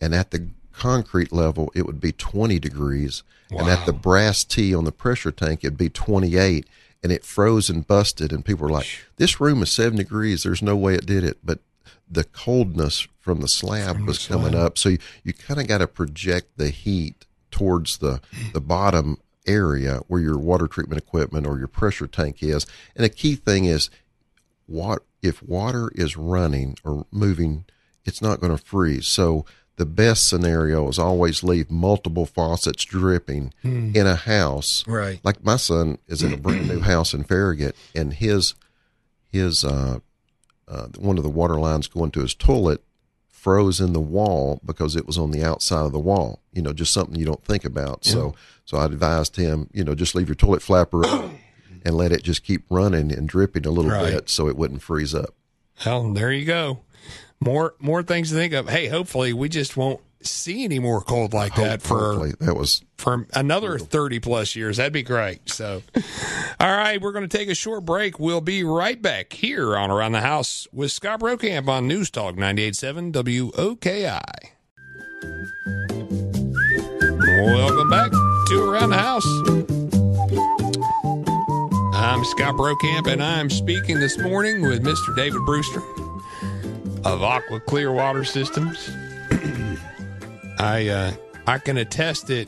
and 0.01 0.15
at 0.15 0.33
the 0.33 0.49
concrete 0.73 1.31
level 1.33 1.71
it 1.75 1.87
would 1.87 2.01
be 2.01 2.13
20 2.13 2.59
degrees. 2.59 3.23
And 3.51 3.69
at 3.69 3.85
the 3.85 3.93
brass 3.93 4.43
tee 4.45 4.75
on 4.75 4.85
the 4.85 4.93
pressure 4.93 5.31
tank 5.31 5.61
it'd 5.63 5.77
be 5.77 5.89
28 5.91 6.67
and 7.03 7.13
it 7.13 7.25
froze 7.25 7.71
and 7.71 7.87
busted 7.87 8.33
and 8.33 8.45
people 8.45 8.67
were 8.67 8.73
like 8.73 8.87
this 9.17 9.41
room 9.41 9.63
is 9.63 9.71
7 9.71 9.97
degrees. 9.97 10.43
There's 10.43 10.63
no 10.63 10.77
way 10.77 10.95
it 10.95 11.07
did 11.07 11.23
it. 11.23 11.39
But 11.45 11.61
the 12.11 12.25
coldness 12.25 13.07
from 13.21 13.41
the 13.41 13.49
slab 13.49 14.01
was 14.01 14.27
coming 14.27 14.55
up. 14.55 14.77
So 14.77 14.89
you, 14.89 14.99
you 15.23 15.33
kind 15.33 15.61
of 15.61 15.69
got 15.69 15.79
to 15.79 15.87
project 15.87 16.57
the 16.57 16.71
heat 16.71 17.27
towards 17.51 17.99
the 17.99 18.21
the 18.53 18.61
bottom 18.61 19.19
area 19.47 20.01
where 20.09 20.21
your 20.21 20.39
water 20.39 20.67
treatment 20.67 21.01
equipment 21.01 21.47
or 21.47 21.59
your 21.59 21.69
pressure 21.69 22.07
tank 22.07 22.43
is. 22.43 22.67
And 22.97 23.05
a 23.05 23.09
key 23.09 23.35
thing 23.37 23.65
is 23.65 23.91
what 24.67 25.03
if 25.23 25.43
water 25.43 25.91
is 25.95 26.17
running 26.17 26.77
or 26.85 27.07
moving, 27.11 27.65
it's 28.05 28.23
not 28.23 28.41
going 28.41 28.57
to 28.57 28.63
freeze. 28.63 29.07
So 29.07 29.45
the 29.77 29.87
best 29.87 30.29
scenario 30.29 30.89
is 30.89 30.99
always 30.99 31.43
leave 31.43 31.71
multiple 31.71 32.27
faucets 32.27 32.85
dripping 32.85 33.53
in 33.63 34.07
a 34.07 34.15
house. 34.17 34.87
Right. 34.87 35.21
Like 35.23 35.43
my 35.45 35.57
son 35.57 35.99
is 36.07 36.23
in 36.23 36.33
a 36.33 36.37
brand 36.37 36.69
new 36.69 36.81
house 36.81 37.15
in 37.15 37.25
Farragut, 37.25 37.75
and 37.95 38.13
his 38.13 38.55
his 39.29 39.65
uh, 39.65 40.01
uh, 40.69 40.87
one 40.99 41.17
of 41.17 41.25
the 41.25 41.31
water 41.31 41.59
lines 41.59 41.89
going 41.89 42.11
to 42.13 42.21
his 42.21 42.35
toilet 42.35 42.83
froze 43.29 43.81
in 43.81 43.95
the 43.95 44.01
wall 44.01 44.61
because 44.67 44.97
it 44.97 45.07
was 45.07 45.17
on 45.17 45.31
the 45.31 45.43
outside 45.43 45.87
of 45.87 45.93
the 45.93 45.99
wall. 45.99 46.41
You 46.53 46.61
know, 46.61 46.75
just 46.75 46.93
something 46.93 47.19
you 47.19 47.25
don't 47.25 47.45
think 47.45 47.65
about. 47.65 48.05
So 48.05 48.35
so 48.67 48.77
I 48.77 48.85
advised 48.85 49.37
him, 49.37 49.71
you 49.73 49.83
know, 49.83 49.95
just 49.95 50.15
leave 50.15 50.29
your 50.29 50.35
toilet 50.35 50.63
flapper 50.63 51.07
up 51.07 51.31
and 51.85 51.97
let 51.97 52.13
it 52.13 52.23
just 52.23 52.43
keep 52.45 52.65
running 52.71 53.13
and 53.13 53.29
dripping 53.29 53.67
a 53.67 53.71
little 53.71 53.91
Right. 53.91 54.13
bit 54.13 54.29
so 54.31 54.49
it 54.49 54.57
wouldn't 54.57 54.83
freeze 54.83 55.15
up. 55.15 55.35
Well, 55.85 56.13
there 56.13 56.33
you 56.33 56.45
go. 56.45 56.81
More 57.41 57.75
more 57.81 58.03
things 58.03 58.29
to 58.31 58.35
think 58.35 58.53
of. 58.53 58.69
Hey, 58.69 58.89
hopefully 58.89 59.33
we 59.33 59.49
just 59.49 59.77
won't 59.77 60.01
see 60.23 60.65
any 60.65 60.79
more 60.79 61.01
cold 61.01 61.33
like 61.33 61.55
that 61.55 61.81
for 61.81 62.29
that 62.41 62.55
was 62.55 62.85
for 62.99 63.27
another 63.33 63.79
30 63.79 64.21
plus 64.21 64.55
years. 64.55 64.77
That'd 64.77 64.93
be 64.93 65.03
great. 65.03 65.49
So, 65.49 65.83
all 66.61 66.77
right, 66.77 67.01
we're 67.01 67.13
going 67.13 67.27
to 67.27 67.39
take 67.39 67.49
a 67.49 67.55
short 67.55 67.87
break. 67.87 68.21
We'll 68.21 68.43
be 68.43 68.63
right 68.63 69.01
back 69.01 69.33
here 69.33 69.75
on 69.79 69.91
Around 69.91 70.13
the 70.13 70.21
House 70.21 70.69
with 70.75 70.93
Scott 70.93 71.21
Brokamp 71.21 71.67
on 71.69 71.89
News 71.89 72.11
Talk 72.11 72.35
98.7 72.37 73.13
WOKI. 73.13 74.21
Welcome 77.47 77.89
back 77.89 78.11
to 78.11 78.63
Around 78.71 78.91
the 78.91 78.99
House. 78.99 79.80
I'm 82.21 82.27
Scott 82.27 82.55
Brokamp, 82.55 83.11
and 83.11 83.23
I'm 83.23 83.49
speaking 83.49 83.99
this 83.99 84.19
morning 84.19 84.61
with 84.61 84.85
Mr. 84.85 85.17
David 85.17 85.41
Brewster 85.47 85.81
of 87.03 87.23
Aqua 87.23 87.61
Clear 87.61 87.93
Water 87.93 88.25
Systems. 88.25 88.91
I 90.59 90.89
uh, 90.89 91.13
I 91.47 91.57
can 91.57 91.79
attest 91.79 92.27
that 92.27 92.47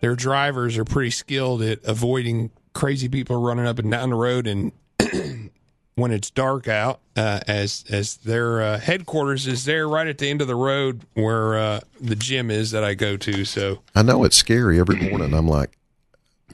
their 0.00 0.14
drivers 0.14 0.78
are 0.78 0.84
pretty 0.84 1.10
skilled 1.10 1.62
at 1.62 1.80
avoiding 1.82 2.52
crazy 2.74 3.08
people 3.08 3.42
running 3.42 3.66
up 3.66 3.80
and 3.80 3.90
down 3.90 4.10
the 4.10 4.14
road 4.14 4.46
and 4.46 4.70
when 5.96 6.12
it's 6.12 6.30
dark 6.30 6.68
out 6.68 7.00
uh, 7.16 7.40
as 7.48 7.84
as 7.90 8.18
their 8.18 8.62
uh, 8.62 8.78
headquarters 8.78 9.48
is 9.48 9.64
there 9.64 9.88
right 9.88 10.06
at 10.06 10.18
the 10.18 10.30
end 10.30 10.40
of 10.40 10.46
the 10.46 10.54
road 10.54 11.00
where 11.14 11.58
uh, 11.58 11.80
the 12.00 12.14
gym 12.14 12.52
is 12.52 12.70
that 12.70 12.84
I 12.84 12.94
go 12.94 13.16
to 13.16 13.44
so 13.44 13.80
I 13.96 14.02
know 14.02 14.22
it's 14.22 14.36
scary 14.36 14.78
every 14.78 15.10
morning. 15.10 15.34
I'm 15.34 15.48
like, 15.48 15.76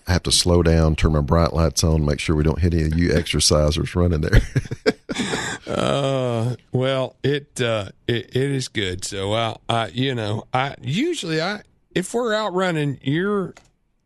I 0.08 0.12
have 0.12 0.22
to 0.24 0.32
slow 0.32 0.62
down, 0.62 0.96
turn 0.96 1.12
my 1.12 1.20
bright 1.20 1.52
lights 1.52 1.84
on, 1.84 2.04
make 2.04 2.18
sure 2.18 2.34
we 2.34 2.42
don't 2.42 2.58
hit 2.60 2.72
any 2.72 2.84
of 2.84 2.98
you 2.98 3.08
exercisers 3.10 3.94
running 3.94 4.22
there. 4.22 4.40
Uh, 5.66 6.56
well, 6.72 7.16
it 7.22 7.60
uh, 7.60 7.90
it, 8.06 8.34
it 8.34 8.50
is 8.50 8.68
good. 8.68 9.04
So, 9.04 9.32
uh, 9.32 9.88
you 9.92 10.14
know, 10.14 10.44
I 10.52 10.76
usually 10.80 11.42
I 11.42 11.62
if 11.94 12.14
we're 12.14 12.32
out 12.32 12.54
running, 12.54 12.98
you're 13.02 13.54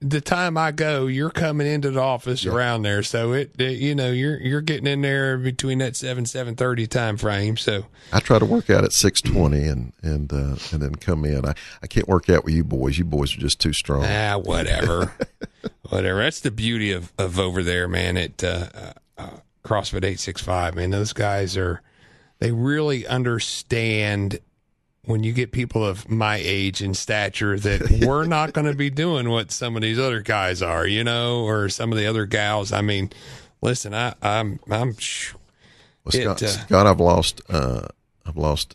the 0.03 0.21
time 0.21 0.59
I 0.59 0.73
go, 0.73 1.07
you're 1.07 1.31
coming 1.31 1.67
into 1.67 1.91
the 1.91 2.01
office 2.01 2.45
around 2.45 2.83
there. 2.83 3.03
So 3.03 3.33
it, 3.33 3.53
it, 3.59 3.79
you 3.79 3.95
know, 3.95 4.11
you're 4.11 4.39
you're 4.39 4.61
getting 4.61 4.87
in 4.87 5.01
there 5.01 5.39
between 5.39 5.79
that 5.79 5.97
seven 5.97 6.27
seven 6.27 6.57
thirty 6.57 6.87
time 6.87 7.17
frame. 7.17 7.57
So 7.57 7.87
I 8.13 8.21
try 8.21 8.39
to 8.39 8.45
work 8.45 8.69
out 8.69 8.85
at 8.85 8.93
six 8.93 9.21
twenty 9.21 9.63
and 9.63 9.93
and 10.03 10.33
uh, 10.33 10.57
and 10.73 10.83
then 10.83 10.97
come 10.97 11.25
in. 11.25 11.47
I, 11.47 11.55
I 11.83 11.87
can't 11.87 12.09
work 12.09 12.29
out 12.29 12.45
with 12.45 12.55
you 12.55 12.65
boys. 12.65 12.99
You 12.99 13.05
boys 13.05 13.37
are 13.37 13.41
just 13.41 13.61
too 13.61 13.73
strong. 13.73 14.05
ah, 14.05 14.39
whatever, 14.39 15.13
whatever. 15.89 16.19
That's 16.19 16.41
the 16.41 16.51
beauty 16.51 16.93
of 16.93 17.13
of 17.19 17.39
over 17.39 17.63
there, 17.63 17.87
man. 17.89 18.17
At 18.17 18.43
uh, 18.43 18.69
uh, 19.17 19.37
CrossFit 19.65 20.05
eight 20.05 20.21
six 20.21 20.43
five, 20.43 20.75
man. 20.75 20.91
Those 20.91 21.13
guys 21.13 21.57
are 21.57 21.81
they 22.41 22.51
really 22.51 23.07
understand 23.07 24.41
when 25.05 25.25
you 25.25 25.33
get 25.33 25.51
people 25.51 25.85
of 25.85 26.09
my 26.09 26.37
age 26.43 26.81
and 26.81 26.97
stature 26.97 27.59
that 27.59 27.91
we're 28.07 28.25
not 28.25 28.53
going 28.53 28.67
to 28.67 28.75
be 28.75 28.89
doing 28.91 29.29
what 29.29 29.51
some 29.51 29.75
of 29.77 29.83
these 29.83 29.99
other 29.99 30.21
guys 30.21 30.63
are, 30.63 30.87
you 30.87 31.03
know, 31.03 31.45
or 31.45 31.69
some 31.69 31.91
of 31.93 31.99
the 31.99 32.07
other 32.07 32.25
gals. 32.25 32.73
I 32.73 32.83
mean, 32.83 33.11
listen, 33.61 33.95
I, 33.95 34.15
I'm, 34.23 34.61
I'm. 34.71 34.95
Well, 36.05 36.15
It, 36.15 36.27
uh, 36.27 36.37
Scott, 36.37 36.87
I've 36.87 37.01
lost 37.01 37.41
uh, 37.49 37.89
I've 38.27 38.37
lost 38.37 38.75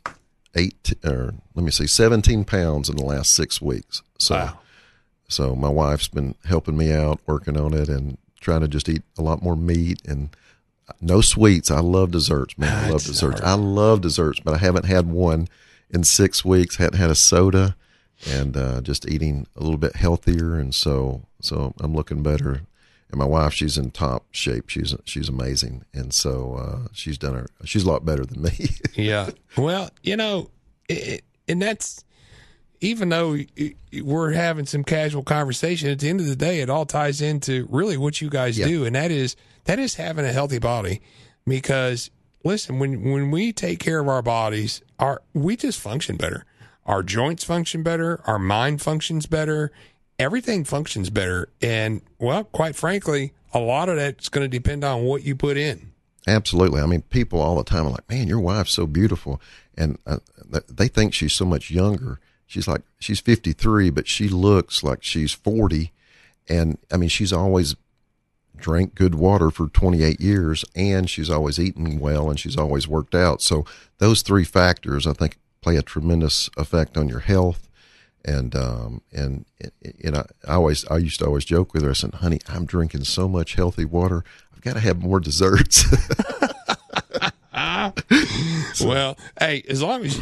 eight 0.55 0.93
or 1.03 1.33
let 1.55 1.63
me 1.65 1.71
see, 1.71 1.87
seventeen 1.87 2.43
pounds 2.45 2.89
in 2.89 2.95
the 2.95 3.05
last 3.05 3.33
six 3.33 3.61
weeks. 3.61 4.01
So 4.17 4.35
Wow. 4.35 4.59
so 5.27 5.55
my 5.55 5.69
wife's 5.69 6.07
been 6.07 6.35
helping 6.45 6.77
me 6.77 6.91
out, 6.91 7.19
working 7.25 7.57
on 7.57 7.73
it, 7.73 7.89
and 7.89 8.17
trying 8.39 8.61
to 8.61 8.67
just 8.67 8.87
eat 8.87 9.01
a 9.17 9.21
lot 9.21 9.41
more 9.43 9.55
meat 9.57 10.01
and 10.07 10.29
no 11.01 11.19
sweets. 11.19 11.69
I 11.69 11.79
love 11.79 12.11
desserts, 12.11 12.57
man. 12.57 12.85
I 12.85 12.89
love 12.89 13.03
desserts. 13.03 13.41
I 13.41 13.53
love 13.55 13.99
desserts, 14.01 14.39
but 14.39 14.53
I 14.53 14.57
haven't 14.57 14.85
had 14.85 15.07
one 15.11 15.49
in 15.89 16.03
six 16.03 16.43
weeks. 16.45 16.77
Hadn't 16.77 16.99
had 16.99 17.09
a 17.09 17.15
soda, 17.15 17.75
and 18.29 18.55
uh, 18.57 18.81
just 18.81 19.07
eating 19.09 19.47
a 19.55 19.61
little 19.61 19.77
bit 19.77 19.95
healthier, 19.95 20.55
and 20.55 20.73
so 20.73 21.23
so 21.41 21.73
I'm 21.79 21.93
looking 21.93 22.23
better. 22.23 22.61
And 23.09 23.19
my 23.19 23.25
wife, 23.25 23.53
she's 23.53 23.77
in 23.77 23.91
top 23.91 24.25
shape. 24.31 24.69
She's 24.69 24.93
she's 25.05 25.29
amazing, 25.29 25.85
and 25.93 26.13
so 26.13 26.55
uh, 26.55 26.87
she's 26.93 27.17
done 27.17 27.35
her. 27.35 27.47
She's 27.63 27.83
a 27.83 27.89
lot 27.89 28.03
better 28.05 28.25
than 28.25 28.41
me. 28.41 28.69
yeah. 28.95 29.29
Well, 29.55 29.89
you 30.03 30.17
know, 30.17 30.49
it, 30.89 31.23
and 31.47 31.61
that's 31.61 32.03
even 32.81 33.09
though 33.09 33.37
we're 34.03 34.33
having 34.33 34.65
some 34.65 34.83
casual 34.83 35.23
conversation. 35.23 35.89
At 35.89 35.99
the 35.99 36.09
end 36.09 36.19
of 36.19 36.27
the 36.27 36.35
day, 36.35 36.59
it 36.59 36.69
all 36.69 36.85
ties 36.85 37.21
into 37.21 37.65
really 37.71 37.97
what 37.97 38.21
you 38.21 38.29
guys 38.29 38.57
Yeah. 38.59 38.67
do, 38.67 38.85
and 38.85 38.95
that 38.95 39.09
is 39.09 39.35
that 39.63 39.79
is 39.79 39.95
having 39.95 40.25
a 40.25 40.33
healthy 40.33 40.59
body. 40.59 41.01
Because 41.45 42.11
listen, 42.43 42.77
when 42.77 43.09
when 43.09 43.31
we 43.31 43.53
take 43.53 43.79
care 43.79 43.99
of 43.99 44.09
our 44.09 44.21
bodies, 44.21 44.81
our 44.99 45.21
we 45.33 45.55
just 45.55 45.79
function 45.79 46.17
better. 46.17 46.45
Our 46.85 47.03
joints 47.03 47.43
function 47.43 47.83
better. 47.83 48.21
Our 48.25 48.39
mind 48.39 48.81
functions 48.81 49.25
better. 49.25 49.71
Everything 50.17 50.63
functions 50.63 51.09
better. 51.09 51.49
And 51.61 52.01
well, 52.17 52.45
quite 52.45 52.75
frankly, 52.75 53.33
a 53.53 53.59
lot 53.59 53.89
of 53.89 53.97
that's 53.97 54.29
going 54.29 54.49
to 54.49 54.57
depend 54.57 54.83
on 54.83 55.03
what 55.03 55.23
you 55.23 55.35
put 55.35 55.57
in. 55.57 55.91
Absolutely. 56.27 56.81
I 56.81 56.85
mean, 56.85 57.03
people 57.03 57.39
all 57.39 57.55
the 57.55 57.63
time 57.63 57.85
are 57.85 57.91
like, 57.91 58.09
"Man, 58.09 58.27
your 58.27 58.39
wife's 58.39 58.71
so 58.71 58.85
beautiful," 58.85 59.41
and 59.77 59.97
uh, 60.05 60.17
they 60.69 60.87
think 60.87 61.13
she's 61.13 61.33
so 61.33 61.45
much 61.45 61.69
younger. 61.71 62.19
she's 62.45 62.67
like 62.67 62.81
she's 62.99 63.19
53, 63.19 63.89
but 63.89 64.07
she 64.07 64.27
looks 64.27 64.83
like 64.83 65.03
she's 65.03 65.31
40. 65.33 65.91
And 66.49 66.77
I 66.91 66.97
mean, 66.97 67.09
she's 67.09 67.33
always 67.33 67.75
drank 68.57 68.95
good 68.95 69.15
water 69.15 69.49
for 69.49 69.67
28 69.67 70.19
years 70.19 70.65
and 70.75 71.09
she's 71.09 71.29
always 71.29 71.59
eaten 71.59 71.99
well 71.99 72.29
and 72.29 72.39
she's 72.39 72.57
always 72.57 72.87
worked 72.87 73.15
out. 73.15 73.41
So 73.41 73.65
those 73.97 74.21
three 74.21 74.43
factors, 74.43 75.07
I 75.07 75.13
think, 75.13 75.37
play 75.61 75.77
a 75.77 75.81
tremendous 75.81 76.49
effect 76.57 76.97
on 76.97 77.09
your 77.09 77.19
health. 77.19 77.69
And, 78.25 78.55
um, 78.55 79.01
and, 79.13 79.45
you 79.97 80.11
know, 80.11 80.25
I 80.47 80.55
always, 80.55 80.85
I 80.87 80.97
used 80.97 81.19
to 81.19 81.25
always 81.25 81.45
joke 81.45 81.73
with 81.73 81.83
her. 81.83 81.91
I 81.91 81.93
said, 81.93 82.15
honey, 82.15 82.39
I'm 82.49 82.65
drinking 82.65 83.05
so 83.05 83.27
much 83.27 83.55
healthy 83.55 83.85
water. 83.85 84.23
I've 84.53 84.61
got 84.61 84.73
to 84.73 84.79
have 84.81 85.01
more 85.01 85.19
desserts. 85.19 85.85
well, 88.81 89.17
hey, 89.39 89.63
as 89.69 89.81
long 89.81 90.03
as 90.03 90.19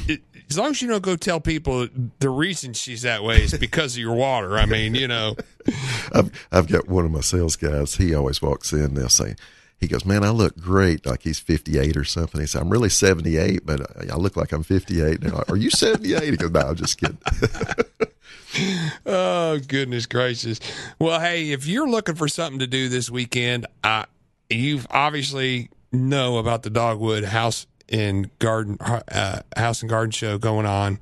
as 0.50 0.58
long 0.58 0.72
as 0.72 0.82
you 0.82 0.88
don't 0.88 1.04
go 1.04 1.16
tell 1.16 1.40
people 1.40 1.88
the 2.20 2.30
reason 2.30 2.74
she's 2.74 3.02
that 3.04 3.24
way 3.24 3.44
is 3.44 3.58
because 3.58 3.96
of 3.96 4.00
your 4.00 4.16
water. 4.16 4.58
I 4.58 4.66
mean, 4.66 4.96
you 4.96 5.08
know. 5.08 5.36
I've 6.14 6.48
I've 6.52 6.68
got 6.68 6.88
one 6.88 7.06
of 7.06 7.12
my 7.12 7.22
sales 7.22 7.56
guys. 7.56 7.96
He 7.96 8.14
always 8.14 8.42
walks 8.42 8.72
in. 8.72 8.94
They'll 8.94 9.10
say, 9.10 9.36
he 9.80 9.88
goes, 9.88 10.06
"Man, 10.06 10.24
I 10.24 10.30
look 10.30 10.58
great." 10.58 11.06
Like 11.06 11.24
he's 11.24 11.40
58 11.40 11.98
or 11.98 12.04
something. 12.04 12.40
He 12.40 12.48
said, 12.48 12.62
"I'm 12.62 12.70
really 12.70 12.90
78, 12.90 13.66
but 13.66 13.82
I 14.12 14.16
look 14.16 14.36
like 14.36 14.52
I'm 14.52 14.64
58." 14.64 15.24
And 15.24 15.34
like, 15.34 15.50
"Are 15.50 15.58
you 15.58 15.70
78?" 15.70 16.24
He 16.24 16.38
goes, 16.38 16.52
"No, 16.52 16.62
I'm 16.62 16.76
just 16.76 16.98
kidding." 16.98 17.18
oh 19.06 19.60
goodness 19.68 20.06
gracious! 20.06 20.60
Well, 21.00 21.20
hey, 21.20 21.52
if 21.52 21.68
you're 21.68 21.90
looking 21.90 22.16
for 22.16 22.28
something 22.28 22.60
to 22.60 22.68
do 22.68 22.90
this 22.90 23.10
weekend, 23.10 23.66
uh, 23.84 24.06
you've 24.50 24.88
obviously 24.90 25.70
know 25.92 26.38
about 26.38 26.64
the 26.64 26.70
Dogwood 26.70 27.26
House 27.26 27.68
and 27.90 28.38
Garden 28.40 28.78
uh, 28.80 29.42
House 29.56 29.82
and 29.82 29.90
Garden 29.90 30.12
Show 30.12 30.38
going 30.38 30.66
on. 30.66 31.00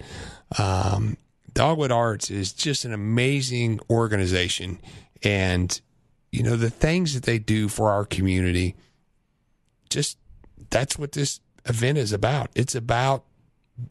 Um, 0.57 1.17
Dogwood 1.53 1.91
Arts 1.91 2.31
is 2.31 2.53
just 2.53 2.85
an 2.85 2.93
amazing 2.93 3.79
organization, 3.89 4.79
and 5.23 5.79
you 6.31 6.43
know 6.43 6.55
the 6.55 6.69
things 6.69 7.13
that 7.13 7.23
they 7.23 7.39
do 7.39 7.67
for 7.67 7.89
our 7.91 8.05
community. 8.05 8.75
Just 9.89 10.17
that's 10.69 10.97
what 10.97 11.11
this 11.11 11.39
event 11.65 11.97
is 11.97 12.11
about. 12.11 12.49
It's 12.55 12.75
about 12.75 13.23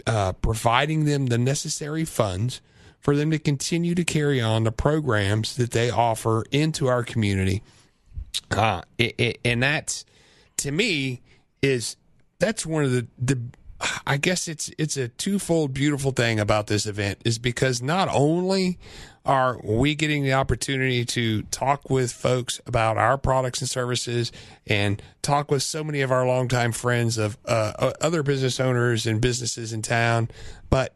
uh, 0.07 0.33
providing 0.33 1.05
them 1.05 1.27
the 1.27 1.39
necessary 1.39 2.05
funds 2.05 2.61
for 3.01 3.17
them 3.17 3.31
to 3.31 3.39
continue 3.39 3.95
to 3.95 4.05
carry 4.05 4.41
on 4.41 4.65
the 4.65 4.73
programs 4.73 5.57
that 5.57 5.73
they 5.73 5.91
offer 5.91 6.45
into 6.53 6.87
our 6.87 7.03
community. 7.03 7.63
Uh, 8.51 8.83
it, 8.99 9.15
it, 9.19 9.39
and 9.45 9.63
that's 9.63 10.05
to 10.59 10.71
me 10.71 11.21
is 11.63 11.97
that's 12.43 12.67
one 12.67 12.83
of 12.83 12.91
the 12.91 13.07
the 13.19 13.41
I 14.05 14.17
guess 14.17 14.49
it's 14.49 14.71
it's 14.79 14.97
a 14.97 15.09
twofold 15.09 15.73
beautiful 15.73 16.11
thing 16.11 16.41
about 16.41 16.67
this 16.67 16.87
event 16.87 17.21
is 17.25 17.39
because 17.39 17.81
not 17.81 18.09
only 18.11 18.79
are 19.25 19.61
we 19.63 19.95
getting 19.95 20.25
the 20.25 20.33
opportunity 20.33 21.05
to 21.05 21.43
talk 21.45 21.89
with 21.89 22.11
folks 22.11 22.61
about 22.67 22.99
our 22.99 23.17
products 23.17 23.61
and 23.61 23.71
services 23.71 24.33
and 24.67 25.01
talk 25.23 25.53
with 25.53 25.63
so 25.63 25.85
many 25.85 26.01
of 26.01 26.11
our 26.11 26.27
longtime 26.27 26.73
friends 26.73 27.17
of 27.17 27.39
uh, 27.47 27.93
other 28.01 28.25
business 28.25 28.59
owners 28.59 29.07
and 29.07 29.21
businesses 29.21 29.73
in 29.73 29.81
town, 29.81 30.29
but 30.69 30.95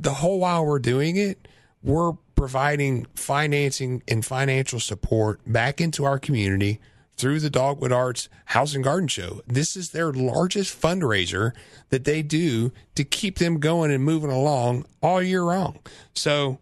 the 0.00 0.14
whole 0.14 0.40
while 0.40 0.66
we're 0.66 0.80
doing 0.80 1.16
it, 1.16 1.46
we're 1.82 2.14
providing 2.34 3.06
financing 3.14 4.02
and 4.08 4.24
financial 4.24 4.80
support 4.80 5.40
back 5.46 5.80
into 5.80 6.04
our 6.04 6.18
community 6.18 6.80
through 7.16 7.40
the 7.40 7.50
Dogwood 7.50 7.92
Arts 7.92 8.28
House 8.46 8.74
and 8.74 8.82
Garden 8.82 9.08
Show. 9.08 9.42
This 9.46 9.76
is 9.76 9.90
their 9.90 10.12
largest 10.12 10.80
fundraiser 10.80 11.52
that 11.90 12.04
they 12.04 12.22
do 12.22 12.72
to 12.94 13.04
keep 13.04 13.38
them 13.38 13.60
going 13.60 13.90
and 13.90 14.02
moving 14.02 14.30
along 14.30 14.86
all 15.02 15.22
year 15.22 15.42
long. 15.42 15.78
So, 16.14 16.58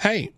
hey, 0.00 0.32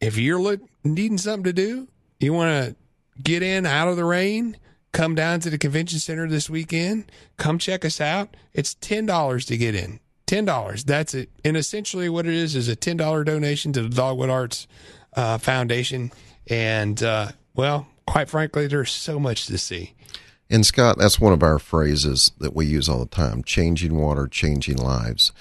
if 0.00 0.16
you're 0.16 0.40
look, 0.40 0.60
needing 0.84 1.18
something 1.18 1.44
to 1.44 1.52
do, 1.52 1.88
you 2.20 2.32
want 2.32 2.66
to 2.66 2.76
get 3.22 3.42
in 3.42 3.66
out 3.66 3.88
of 3.88 3.96
the 3.96 4.04
rain, 4.04 4.56
come 4.92 5.14
down 5.14 5.40
to 5.40 5.50
the 5.50 5.58
convention 5.58 5.98
center 5.98 6.28
this 6.28 6.48
weekend, 6.48 7.10
come 7.36 7.58
check 7.58 7.84
us 7.84 8.00
out. 8.00 8.36
It's 8.52 8.74
$10 8.74 9.46
to 9.46 9.56
get 9.56 9.74
in. 9.74 10.00
$10. 10.26 10.84
That's 10.84 11.14
it. 11.14 11.30
And 11.44 11.56
essentially 11.56 12.08
what 12.08 12.26
it 12.26 12.34
is 12.34 12.54
is 12.54 12.68
a 12.68 12.76
$10 12.76 13.24
donation 13.24 13.72
to 13.72 13.82
the 13.82 13.88
Dogwood 13.88 14.30
Arts 14.30 14.68
uh, 15.14 15.38
Foundation. 15.38 16.12
And, 16.48 17.02
uh, 17.02 17.32
well, 17.54 17.86
quite 18.10 18.28
frankly, 18.28 18.66
there's 18.66 18.90
so 18.90 19.18
much 19.18 19.46
to 19.46 19.58
see. 19.58 19.94
And 20.50 20.64
Scott, 20.64 20.96
that's 20.98 21.20
one 21.20 21.32
of 21.32 21.42
our 21.42 21.58
phrases 21.58 22.32
that 22.38 22.54
we 22.54 22.66
use 22.66 22.88
all 22.88 23.00
the 23.00 23.06
time 23.06 23.42
changing 23.42 23.96
water, 23.96 24.26
changing 24.26 24.78
lives. 24.78 25.32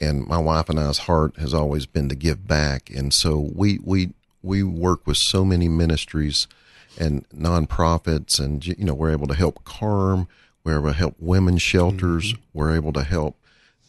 And 0.00 0.26
my 0.26 0.38
wife 0.38 0.68
and 0.68 0.80
I's 0.80 0.98
heart 0.98 1.36
has 1.38 1.52
always 1.52 1.86
been 1.86 2.08
to 2.08 2.14
give 2.14 2.46
back. 2.46 2.90
And 2.90 3.12
so 3.12 3.50
we, 3.54 3.78
we, 3.84 4.14
we 4.42 4.62
work 4.62 5.06
with 5.06 5.18
so 5.18 5.44
many 5.44 5.68
ministries 5.68 6.46
and 6.98 7.28
nonprofits, 7.30 8.38
and, 8.38 8.64
you 8.66 8.84
know, 8.84 8.94
we're 8.94 9.10
able 9.10 9.26
to 9.26 9.34
help 9.34 9.64
KARM, 9.64 10.28
we're 10.62 10.78
able 10.78 10.88
to 10.88 10.96
help 10.96 11.16
women's 11.18 11.62
shelters, 11.62 12.32
mm-hmm. 12.32 12.42
we're 12.52 12.74
able 12.74 12.92
to 12.92 13.02
help 13.02 13.36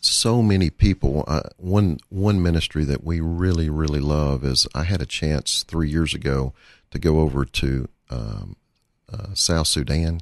so 0.01 0.41
many 0.41 0.69
people. 0.69 1.23
Uh, 1.27 1.41
one, 1.57 1.99
one 2.09 2.41
ministry 2.41 2.83
that 2.83 3.03
we 3.03 3.19
really, 3.19 3.69
really 3.69 3.99
love 3.99 4.43
is 4.43 4.67
I 4.73 4.83
had 4.83 5.01
a 5.01 5.05
chance 5.05 5.63
three 5.63 5.89
years 5.89 6.13
ago 6.13 6.53
to 6.91 6.99
go 6.99 7.19
over 7.19 7.45
to 7.45 7.89
um, 8.09 8.55
uh, 9.11 9.33
South 9.33 9.67
Sudan, 9.67 10.21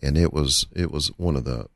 and 0.00 0.16
it 0.16 0.32
was 0.32 0.66
it 0.74 0.90
was 0.90 1.08
one 1.18 1.36
of 1.36 1.44
the 1.44 1.66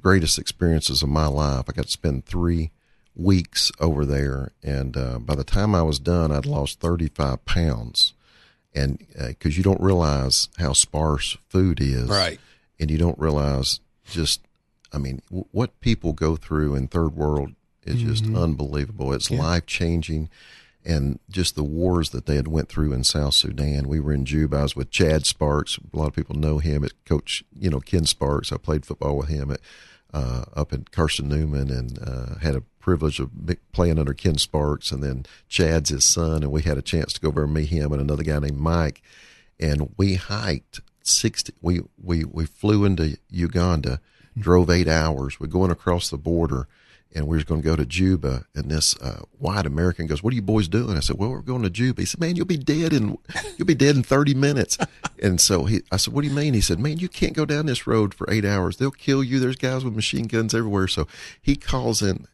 greatest 0.00 0.38
experiences 0.38 1.02
of 1.02 1.08
my 1.08 1.26
life. 1.26 1.66
I 1.68 1.72
got 1.72 1.86
to 1.86 1.90
spend 1.90 2.24
three 2.24 2.70
weeks 3.14 3.72
over 3.80 4.04
there, 4.04 4.52
and 4.62 4.96
uh, 4.96 5.18
by 5.18 5.34
the 5.34 5.44
time 5.44 5.74
I 5.74 5.82
was 5.82 5.98
done, 5.98 6.32
I'd 6.32 6.46
lost 6.46 6.80
thirty 6.80 7.08
five 7.08 7.44
pounds, 7.44 8.14
and 8.74 8.98
because 9.16 9.54
uh, 9.54 9.56
you 9.56 9.62
don't 9.62 9.80
realize 9.80 10.48
how 10.58 10.72
sparse 10.72 11.36
food 11.48 11.80
is, 11.80 12.08
right, 12.08 12.40
and 12.78 12.90
you 12.90 12.98
don't 12.98 13.18
realize 13.18 13.80
just, 14.04 14.40
I 14.92 14.98
mean, 14.98 15.22
w- 15.28 15.46
what 15.50 15.80
people 15.80 16.12
go 16.12 16.36
through 16.36 16.74
in 16.74 16.88
third 16.88 17.16
world 17.16 17.52
is 17.84 18.02
just 18.02 18.24
mm-hmm. 18.24 18.36
unbelievable. 18.36 19.12
It's 19.12 19.30
yeah. 19.30 19.38
life 19.38 19.66
changing 19.66 20.28
and 20.86 21.18
just 21.28 21.56
the 21.56 21.64
wars 21.64 22.10
that 22.10 22.26
they 22.26 22.36
had 22.36 22.48
went 22.48 22.68
through 22.68 22.92
in 22.92 23.02
South 23.02 23.34
Sudan. 23.34 23.88
We 23.88 24.00
were 24.00 24.12
in 24.12 24.24
Juba. 24.24 24.58
I 24.58 24.62
was 24.62 24.76
with 24.76 24.90
Chad 24.90 25.26
Sparks. 25.26 25.78
A 25.78 25.96
lot 25.96 26.06
of 26.08 26.14
people 26.14 26.36
know 26.36 26.58
him. 26.58 26.84
At 26.84 26.92
Coach, 27.04 27.42
you 27.52 27.68
know 27.68 27.80
Ken 27.80 28.06
Sparks. 28.06 28.52
I 28.52 28.56
played 28.56 28.86
football 28.86 29.18
with 29.18 29.28
him 29.28 29.50
at 29.50 29.60
uh, 30.14 30.44
up 30.54 30.72
in 30.72 30.84
Carson 30.84 31.28
Newman, 31.28 31.70
and 31.70 31.98
uh, 31.98 32.38
had 32.40 32.54
a 32.54 32.62
privilege 32.78 33.18
of 33.18 33.30
playing 33.72 33.98
under 33.98 34.14
Ken 34.14 34.38
Sparks. 34.38 34.92
And 34.92 35.02
then 35.02 35.26
Chad's 35.48 35.90
his 35.90 36.04
son, 36.04 36.42
and 36.42 36.52
we 36.52 36.62
had 36.62 36.78
a 36.78 36.82
chance 36.82 37.12
to 37.14 37.20
go 37.20 37.28
over 37.28 37.44
and 37.44 37.52
meet 37.54 37.68
him 37.68 37.92
and 37.92 38.00
another 38.00 38.22
guy 38.22 38.38
named 38.38 38.58
Mike. 38.58 39.02
And 39.58 39.92
we 39.96 40.14
hiked 40.14 40.80
sixty. 41.02 41.52
We 41.60 41.80
we 42.00 42.24
we 42.24 42.46
flew 42.46 42.84
into 42.84 43.18
Uganda, 43.28 44.00
drove 44.38 44.70
eight 44.70 44.88
hours. 44.88 45.40
We're 45.40 45.48
going 45.48 45.72
across 45.72 46.08
the 46.10 46.18
border 46.18 46.68
and 47.14 47.26
we 47.26 47.36
was 47.36 47.44
going 47.44 47.62
to 47.62 47.66
go 47.66 47.76
to 47.76 47.86
Juba. 47.86 48.44
And 48.54 48.70
this 48.70 48.96
uh, 48.98 49.22
white 49.38 49.66
American 49.66 50.06
goes, 50.06 50.22
"What 50.22 50.32
are 50.32 50.36
you 50.36 50.42
boys 50.42 50.68
doing?" 50.68 50.96
I 50.96 51.00
said, 51.00 51.18
"Well, 51.18 51.30
we're 51.30 51.40
going 51.40 51.62
to 51.62 51.70
Juba." 51.70 52.02
He 52.02 52.06
said, 52.06 52.20
"Man, 52.20 52.36
you'll 52.36 52.46
be 52.46 52.56
dead 52.56 52.92
in 52.92 53.16
you'll 53.56 53.66
be 53.66 53.74
dead 53.74 53.96
in 53.96 54.02
thirty 54.02 54.34
minutes." 54.34 54.78
and 55.22 55.40
so 55.40 55.64
he, 55.64 55.82
I 55.90 55.96
said, 55.96 56.14
"What 56.14 56.22
do 56.22 56.28
you 56.28 56.34
mean?" 56.34 56.54
He 56.54 56.60
said, 56.60 56.78
"Man, 56.78 56.98
you 56.98 57.08
can't 57.08 57.34
go 57.34 57.44
down 57.44 57.66
this 57.66 57.86
road 57.86 58.14
for 58.14 58.30
eight 58.30 58.44
hours. 58.44 58.76
They'll 58.76 58.90
kill 58.90 59.24
you. 59.24 59.38
There's 59.38 59.56
guys 59.56 59.84
with 59.84 59.94
machine 59.94 60.26
guns 60.26 60.54
everywhere." 60.54 60.88
So 60.88 61.06
he 61.40 61.56
calls 61.56 62.02
in, 62.02 62.26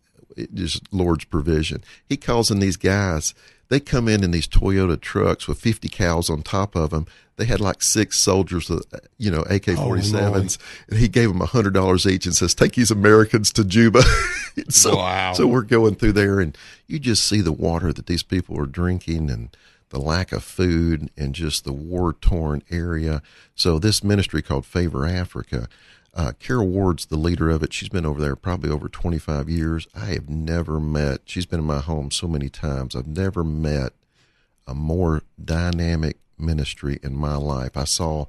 just 0.54 0.92
Lord's 0.92 1.24
provision. 1.24 1.84
He 2.04 2.16
calls 2.16 2.50
in 2.50 2.60
these 2.60 2.76
guys. 2.76 3.34
They 3.72 3.80
come 3.80 4.06
in 4.06 4.22
in 4.22 4.32
these 4.32 4.46
Toyota 4.46 5.00
trucks 5.00 5.48
with 5.48 5.58
50 5.58 5.88
cows 5.88 6.28
on 6.28 6.42
top 6.42 6.76
of 6.76 6.90
them 6.90 7.06
they 7.36 7.46
had 7.46 7.60
like 7.60 7.82
six 7.82 8.18
soldiers 8.18 8.68
with, 8.68 8.84
you 9.18 9.30
know, 9.30 9.40
AK 9.42 9.64
47s. 9.64 10.58
Oh, 10.60 10.84
and 10.88 10.98
he 10.98 11.08
gave 11.08 11.28
them 11.28 11.40
a 11.40 11.46
hundred 11.46 11.74
dollars 11.74 12.06
each 12.06 12.26
and 12.26 12.34
says, 12.34 12.54
take 12.54 12.74
these 12.74 12.90
Americans 12.90 13.52
to 13.52 13.64
Juba. 13.64 14.02
so, 14.68 14.96
wow. 14.96 15.32
so 15.32 15.46
we're 15.46 15.62
going 15.62 15.94
through 15.94 16.12
there 16.12 16.40
and 16.40 16.56
you 16.86 16.98
just 16.98 17.26
see 17.26 17.40
the 17.40 17.52
water 17.52 17.92
that 17.92 18.06
these 18.06 18.22
people 18.22 18.60
are 18.60 18.66
drinking 18.66 19.30
and 19.30 19.56
the 19.88 19.98
lack 19.98 20.32
of 20.32 20.44
food 20.44 21.10
and 21.16 21.34
just 21.34 21.64
the 21.64 21.72
war 21.72 22.12
torn 22.12 22.62
area. 22.70 23.22
So 23.54 23.78
this 23.78 24.04
ministry 24.04 24.42
called 24.42 24.66
Favor 24.66 25.06
Africa, 25.06 25.68
uh, 26.14 26.32
Carol 26.38 26.68
Ward's 26.68 27.06
the 27.06 27.16
leader 27.16 27.50
of 27.50 27.62
it. 27.62 27.72
She's 27.72 27.88
been 27.88 28.04
over 28.04 28.20
there 28.20 28.36
probably 28.36 28.70
over 28.70 28.88
25 28.88 29.48
years. 29.48 29.86
I 29.94 30.06
have 30.06 30.28
never 30.28 30.78
met, 30.78 31.22
she's 31.24 31.46
been 31.46 31.60
in 31.60 31.66
my 31.66 31.80
home 31.80 32.10
so 32.10 32.28
many 32.28 32.48
times. 32.48 32.94
I've 32.94 33.06
never 33.06 33.42
met 33.42 33.92
a 34.66 34.74
more 34.74 35.22
dynamic 35.42 36.18
ministry 36.38 36.98
in 37.02 37.16
my 37.16 37.36
life. 37.36 37.76
I 37.76 37.84
saw 37.84 38.26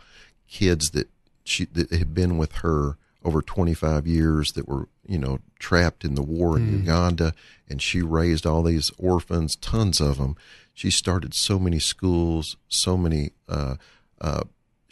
kids 0.48 0.92
that 0.92 1.10
she 1.44 1.66
that 1.66 1.92
had 1.92 2.14
been 2.14 2.38
with 2.38 2.54
her 2.58 2.98
over 3.26 3.42
25 3.42 4.08
years 4.08 4.54
that 4.54 4.68
were 4.68 4.88
you 5.06 5.18
know 5.18 5.40
trapped 5.60 6.06
in 6.06 6.16
the 6.16 6.22
war 6.22 6.58
in 6.58 6.68
mm. 6.68 6.80
Uganda, 6.80 7.34
and 7.70 7.82
she 7.82 8.02
raised 8.02 8.46
all 8.46 8.64
these 8.64 8.92
orphans, 8.98 9.56
tons 9.58 10.00
of 10.00 10.18
them. 10.18 10.36
She 10.74 10.90
started 10.90 11.34
so 11.34 11.60
many 11.60 11.80
schools, 11.80 12.56
so 12.68 12.98
many. 12.98 13.32
Uh, 13.50 13.76
uh, 14.22 14.44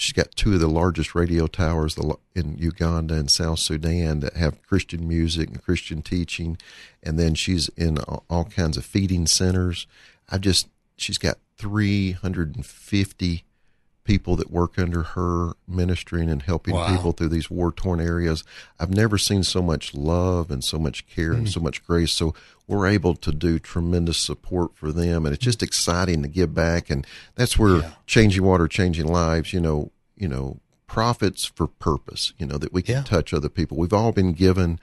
she's 0.02 0.14
got 0.14 0.36
two 0.36 0.56
of 0.56 0.60
the 0.60 0.68
largest 0.68 1.14
radio 1.14 1.46
towers 1.46 1.96
in 2.34 2.58
Uganda 2.58 3.14
and 3.14 3.30
South 3.30 3.60
Sudan 3.60 4.20
that 4.22 4.36
have 4.36 4.62
Christian 4.64 5.08
music 5.08 5.50
and 5.50 5.64
Christian 5.64 6.02
teaching, 6.02 6.58
and 7.04 7.20
then 7.20 7.36
she's 7.36 7.70
in 7.70 8.00
all 8.00 8.46
kinds 8.46 8.78
of 8.78 8.86
feeding 8.86 9.28
centers. 9.28 9.86
I've 10.28 10.42
just 10.42 10.68
she's 10.98 11.20
got 11.20 11.38
350 11.58 13.44
people 14.04 14.36
that 14.36 14.52
work 14.52 14.80
under 14.80 15.04
her 15.04 15.54
ministering 15.68 16.30
and 16.30 16.42
helping 16.42 16.74
wow. 16.74 16.96
people 16.96 17.12
through 17.12 17.30
these 17.30 17.50
war 17.50 17.72
torn 17.72 18.00
areas. 18.00 18.44
I've 18.80 18.94
never 18.94 19.18
seen 19.18 19.44
so 19.44 19.62
much 19.62 19.94
love 19.94 20.50
and 20.50 20.64
so 20.64 20.80
much 20.80 21.08
care 21.08 21.34
mm. 21.34 21.38
and 21.38 21.50
so 21.50 21.60
much 21.60 21.86
grace. 21.86 22.12
So 22.12 22.34
we're 22.68 22.88
able 22.88 23.16
to 23.16 23.32
do 23.32 23.60
tremendous 23.60 24.18
support 24.18 24.76
for 24.76 24.92
them. 24.92 25.26
And 25.26 25.36
it's 25.36 25.44
just 25.44 25.62
exciting 25.62 26.24
to 26.24 26.28
give 26.28 26.54
back. 26.54 26.90
And 26.90 27.06
that's 27.36 27.60
where 27.60 27.78
yeah. 27.78 27.92
changing 28.08 28.44
water, 28.44 28.68
changing 28.68 29.08
lives, 29.08 29.54
you 29.54 29.60
know, 29.60 29.92
you 30.16 30.28
know, 30.28 30.60
profits 30.88 31.46
for 31.46 31.68
purpose, 31.68 32.34
you 32.38 32.46
know, 32.46 32.58
that 32.58 32.74
we 32.74 32.82
can 32.82 32.96
yeah. 32.96 33.04
touch 33.04 33.34
other 33.34 33.50
people. 33.50 33.78
We've 33.78 33.94
all 33.94 34.12
been 34.12 34.34
given 34.34 34.80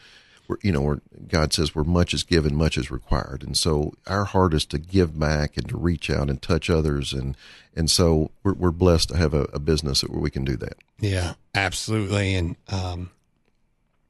we're, 0.48 0.56
you 0.62 0.72
know, 0.72 0.80
where 0.80 1.00
God 1.28 1.52
says 1.52 1.74
where 1.74 1.84
much 1.84 2.12
is 2.14 2.24
given, 2.24 2.56
much 2.56 2.76
is 2.76 2.90
required. 2.90 3.44
And 3.44 3.56
so 3.56 3.92
our 4.06 4.24
heart 4.24 4.54
is 4.54 4.64
to 4.66 4.78
give 4.78 5.18
back 5.18 5.56
and 5.56 5.68
to 5.68 5.76
reach 5.76 6.10
out 6.10 6.28
and 6.28 6.40
touch 6.40 6.68
others. 6.70 7.12
And, 7.12 7.36
and 7.76 7.90
so 7.90 8.30
we're, 8.42 8.54
we're 8.54 8.70
blessed 8.70 9.10
to 9.10 9.16
have 9.16 9.34
a, 9.34 9.42
a 9.52 9.58
business 9.58 10.02
where 10.02 10.20
we 10.20 10.30
can 10.30 10.44
do 10.44 10.56
that. 10.56 10.78
Yeah, 10.98 11.34
absolutely. 11.54 12.34
And, 12.34 12.56
um, 12.68 13.10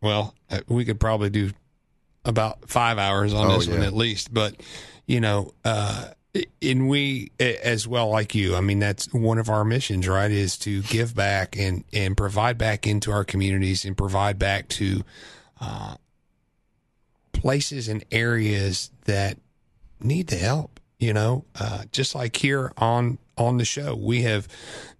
well, 0.01 0.34
uh, 0.49 0.61
we 0.68 0.84
could 0.84 1.01
probably 1.01 1.28
do 1.28 1.51
about 2.24 2.68
five 2.68 2.99
hours 2.99 3.34
on 3.34 3.51
oh, 3.51 3.59
this 3.59 3.66
yeah. 3.66 3.74
one 3.74 3.82
at 3.82 3.93
least, 3.93 4.32
but 4.32 4.55
you 5.07 5.20
know, 5.20 5.53
uh, 5.64 6.11
and 6.62 6.89
we 6.89 7.32
as 7.41 7.89
well 7.89 8.11
like 8.11 8.34
you 8.34 8.55
i 8.55 8.61
mean 8.61 8.78
that's 8.78 9.12
one 9.12 9.39
of 9.39 9.49
our 9.49 9.64
missions 9.64 10.07
right 10.07 10.30
is 10.30 10.59
to 10.59 10.82
give 10.82 11.14
back 11.14 11.57
and 11.57 11.84
and 11.93 12.16
provide 12.16 12.59
back 12.59 12.86
into 12.86 13.11
our 13.11 13.24
communities 13.24 13.84
and 13.84 13.97
provide 13.97 14.39
back 14.39 14.68
to 14.68 15.03
uh, 15.61 15.97
places 17.39 17.89
and 17.89 18.05
areas 18.11 18.91
that 19.05 19.39
need 20.01 20.28
the 20.28 20.36
help. 20.36 20.80
You 20.99 21.12
know, 21.12 21.45
uh, 21.59 21.84
just 21.93 22.14
like 22.14 22.36
here 22.36 22.72
on 22.76 23.18
on 23.36 23.57
the 23.57 23.64
show, 23.64 23.95
we 23.95 24.22
have 24.22 24.49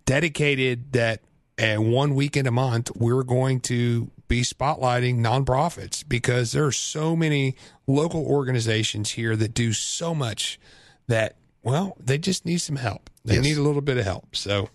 dedicated 0.07 0.93
that 0.93 1.21
at 1.59 1.81
one 1.81 2.15
weekend 2.15 2.47
a 2.47 2.53
month 2.53 2.91
we're 2.95 3.25
going 3.25 3.59
to 3.59 4.09
be 4.29 4.43
spotlighting 4.43 5.19
nonprofits 5.19 6.05
because 6.09 6.53
there 6.53 6.65
are 6.65 6.73
so 6.73 7.17
many 7.17 7.57
local 7.87 8.25
organizations 8.25 9.11
here 9.13 9.35
that 9.35 9.55
do 9.55 9.73
so 9.73 10.15
much 10.15 10.61
that 11.09 11.35
well 11.63 11.97
they 11.99 12.17
just 12.17 12.47
need 12.47 12.59
some 12.59 12.77
help. 12.77 13.11
They 13.25 13.35
yes. 13.35 13.45
need 13.45 13.57
a 13.57 13.63
little 13.63 13.83
bit 13.83 13.97
of 13.97 14.05
help. 14.05 14.37
So 14.37 14.69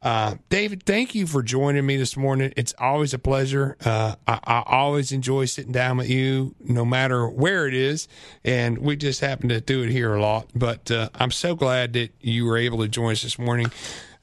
uh, 0.00 0.36
David, 0.48 0.84
thank 0.84 1.16
you 1.16 1.26
for 1.26 1.42
joining 1.42 1.84
me 1.84 1.96
this 1.96 2.16
morning. 2.16 2.52
It's 2.56 2.72
always 2.78 3.12
a 3.14 3.18
pleasure. 3.18 3.76
Uh, 3.84 4.14
I, 4.28 4.38
I, 4.44 4.62
always 4.66 5.10
enjoy 5.10 5.46
sitting 5.46 5.72
down 5.72 5.96
with 5.96 6.08
you, 6.08 6.54
no 6.60 6.84
matter 6.84 7.28
where 7.28 7.66
it 7.66 7.74
is. 7.74 8.06
And 8.44 8.78
we 8.78 8.94
just 8.94 9.20
happen 9.20 9.48
to 9.48 9.60
do 9.60 9.82
it 9.82 9.90
here 9.90 10.14
a 10.14 10.20
lot. 10.20 10.50
But 10.54 10.88
uh, 10.92 11.08
I'm 11.16 11.32
so 11.32 11.56
glad 11.56 11.94
that 11.94 12.12
you 12.20 12.44
were 12.44 12.56
able 12.56 12.78
to 12.78 12.88
join 12.88 13.12
us 13.12 13.22
this 13.22 13.40
morning. 13.40 13.72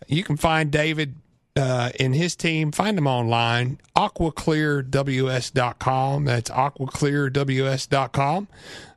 You 0.08 0.24
can 0.24 0.38
find 0.38 0.72
David 0.72 1.16
uh, 1.58 1.90
and 2.00 2.16
his 2.16 2.38
team. 2.38 2.72
Find 2.72 2.98
them 2.98 3.08
online, 3.08 3.80
aquaclearws.com. 3.98 6.26
That's 6.26 6.50
aquaclearws.com. 6.50 8.48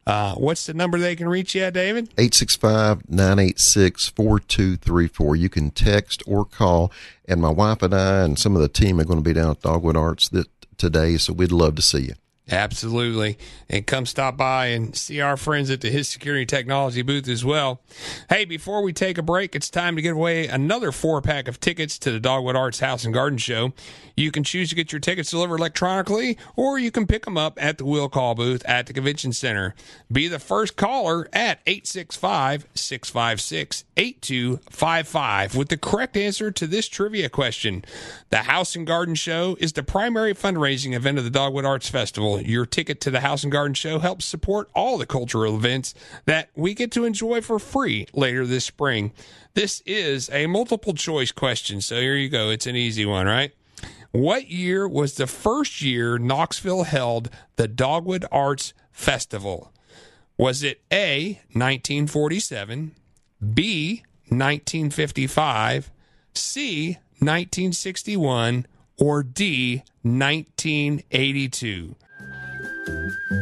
Uh, 0.09 0.34
what's 0.36 0.64
the 0.64 0.72
number 0.72 0.98
they 0.98 1.14
can 1.14 1.28
reach 1.28 1.54
you 1.54 1.62
at, 1.62 1.74
David? 1.74 2.04
865 2.16 3.11
986 3.11 4.09
4234. 4.09 5.36
You 5.36 5.50
can 5.50 5.70
text 5.70 6.22
or 6.26 6.46
call. 6.46 6.90
And 7.26 7.42
my 7.42 7.50
wife 7.50 7.82
and 7.82 7.92
I 7.94 8.22
and 8.22 8.38
some 8.38 8.56
of 8.56 8.62
the 8.62 8.70
team 8.70 8.98
are 8.98 9.04
going 9.04 9.18
to 9.18 9.22
be 9.22 9.34
down 9.34 9.50
at 9.50 9.61
Dogwood 9.61 9.98
Arts 9.98 10.30
today, 10.78 11.18
so 11.18 11.34
we'd 11.34 11.52
love 11.52 11.74
to 11.74 11.82
see 11.82 12.06
you. 12.06 12.14
Absolutely. 12.51 13.36
And 13.68 13.86
come 13.86 14.07
stop 14.07 14.36
by 14.36 14.66
and 14.66 14.96
see 14.96 15.20
our 15.20 15.36
friends 15.36 15.70
at 15.70 15.82
the 15.82 15.90
His 15.90 16.09
Security 16.09 16.46
Technology 16.46 17.03
booth 17.03 17.28
as 17.28 17.44
well. 17.44 17.80
Hey, 18.30 18.46
before 18.46 18.82
we 18.82 18.94
take 18.94 19.18
a 19.18 19.22
break, 19.22 19.55
it's 19.55 19.68
time 19.68 19.96
to 19.96 20.03
give 20.03 20.16
away 20.16 20.46
another 20.46 20.90
four 20.90 21.20
pack 21.20 21.46
of 21.46 21.61
tickets 21.61 21.99
to 21.99 22.11
the 22.11 22.20
Dogwood 22.20 22.57
Arts 22.57 22.80
House 22.80 23.05
and 23.05 23.12
Garden 23.12 23.38
Show. 23.38 23.74
You 24.16 24.30
can 24.30 24.44
choose 24.44 24.70
to 24.70 24.74
get 24.74 24.92
your 24.92 25.01
tickets 25.01 25.30
delivered 25.30 25.59
electronically, 25.59 26.38
or 26.57 26.78
you 26.78 26.90
can 26.90 27.07
pick 27.07 27.24
them 27.24 27.36
up 27.36 27.62
at 27.62 27.76
the 27.78 27.84
Will 27.84 28.09
Call 28.09 28.34
booth 28.34 28.64
at 28.64 28.86
the 28.86 28.94
Convention 28.94 29.32
Center. 29.32 29.74
Be 30.11 30.26
the 30.26 30.38
first 30.38 30.76
caller 30.76 31.28
at 31.32 31.61
865 31.66 32.66
656 32.74 33.84
8255 33.96 35.55
with 35.55 35.68
the 35.68 35.76
correct 35.76 36.16
answer 36.16 36.51
to 36.51 36.66
this 36.66 36.88
trivia 36.88 37.28
question. 37.28 37.84
The 38.30 38.38
House 38.38 38.74
and 38.74 38.86
Garden 38.86 39.14
Show 39.14 39.57
is 39.61 39.74
the 39.74 39.82
primary 39.82 40.34
fundraising 40.34 40.94
event 40.94 41.18
of 41.18 41.24
the 41.24 41.30
Dogwood 41.30 41.66
Arts 41.66 41.90
Festival. 41.90 42.38
Your 42.45 42.66
ticket 42.66 43.01
to 43.03 43.11
the 43.11 43.20
House 43.20 43.43
and 43.43 43.53
Garden 43.53 43.74
Show 43.74 43.99
helps 43.99 44.24
support 44.24 44.70
all 44.74 44.99
the 44.99 45.07
cultural 45.07 45.57
events 45.57 45.95
that 46.24 46.51
we 46.55 46.74
get 46.74 46.91
to 46.93 47.05
enjoy 47.05 47.41
for 47.41 47.59
free 47.59 48.07
later 48.12 48.47
this 48.47 48.64
spring. 48.64 49.12
This 49.55 49.82
is 49.86 50.30
a 50.30 50.47
multiple 50.47 50.95
choice 50.95 51.32
question, 51.32 51.80
so 51.80 52.01
here 52.01 52.16
you 52.16 52.28
go. 52.28 52.51
It's 52.51 52.66
an 52.66 52.76
easy 52.76 53.05
one, 53.05 53.26
right? 53.26 53.53
What 54.11 54.49
year 54.49 54.89
was 54.89 55.14
the 55.14 55.26
first 55.26 55.82
year 55.82 56.18
Knoxville 56.18 56.84
held 56.84 57.28
the 57.57 57.68
Dogwood 57.68 58.24
Arts 58.32 58.72
Festival? 58.91 59.72
Was 60.36 60.62
it 60.62 60.80
A, 60.91 61.41
1947, 61.53 62.93
B, 63.55 64.03
1955, 64.28 65.91
C, 66.32 66.99
1961, 67.18 68.66
or 68.99 69.22
D, 69.22 69.82
1982? 70.03 71.97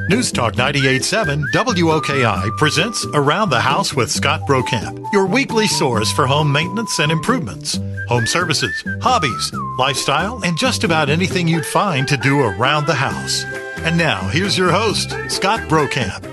News 0.08 0.30
Talk 0.30 0.54
98.7 0.54 1.44
WOKI 1.52 2.56
presents 2.56 3.04
Around 3.14 3.50
the 3.50 3.60
House 3.60 3.92
with 3.92 4.10
Scott 4.10 4.40
Brokamp, 4.42 5.04
your 5.12 5.26
weekly 5.26 5.66
source 5.66 6.12
for 6.12 6.26
home 6.26 6.52
maintenance 6.52 7.00
and 7.00 7.10
improvements, 7.10 7.80
home 8.08 8.26
services, 8.26 8.84
hobbies, 9.00 9.52
lifestyle, 9.78 10.40
and 10.44 10.56
just 10.56 10.84
about 10.84 11.10
anything 11.10 11.48
you'd 11.48 11.66
find 11.66 12.06
to 12.06 12.16
do 12.16 12.40
around 12.40 12.86
the 12.86 12.94
house. 12.94 13.44
And 13.78 13.98
now, 13.98 14.20
here's 14.28 14.56
your 14.56 14.70
host, 14.70 15.10
Scott 15.28 15.60
Brokamp. 15.68 16.24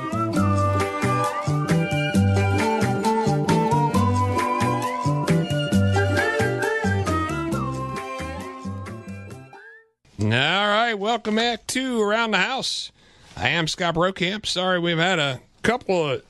All 10.19 10.29
right, 10.29 10.93
welcome 10.93 11.35
back 11.35 11.67
to 11.67 12.01
Around 12.01 12.31
the 12.31 12.37
House. 12.37 12.91
I 13.35 13.49
am 13.49 13.67
Scott 13.67 13.95
Brokamp. 13.95 14.45
Sorry, 14.45 14.79
we've 14.79 14.97
had 14.97 15.19
a 15.19 15.41
couple 15.63 16.11
of 16.11 16.23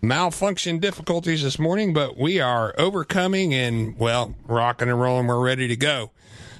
malfunction 0.00 0.78
difficulties 0.78 1.42
this 1.42 1.58
morning, 1.58 1.92
but 1.92 2.16
we 2.16 2.40
are 2.40 2.74
overcoming 2.78 3.52
and, 3.52 3.98
well, 3.98 4.34
rocking 4.46 4.88
and 4.88 5.00
rolling. 5.00 5.26
We're 5.26 5.44
ready 5.44 5.68
to 5.68 5.76
go. 5.76 6.10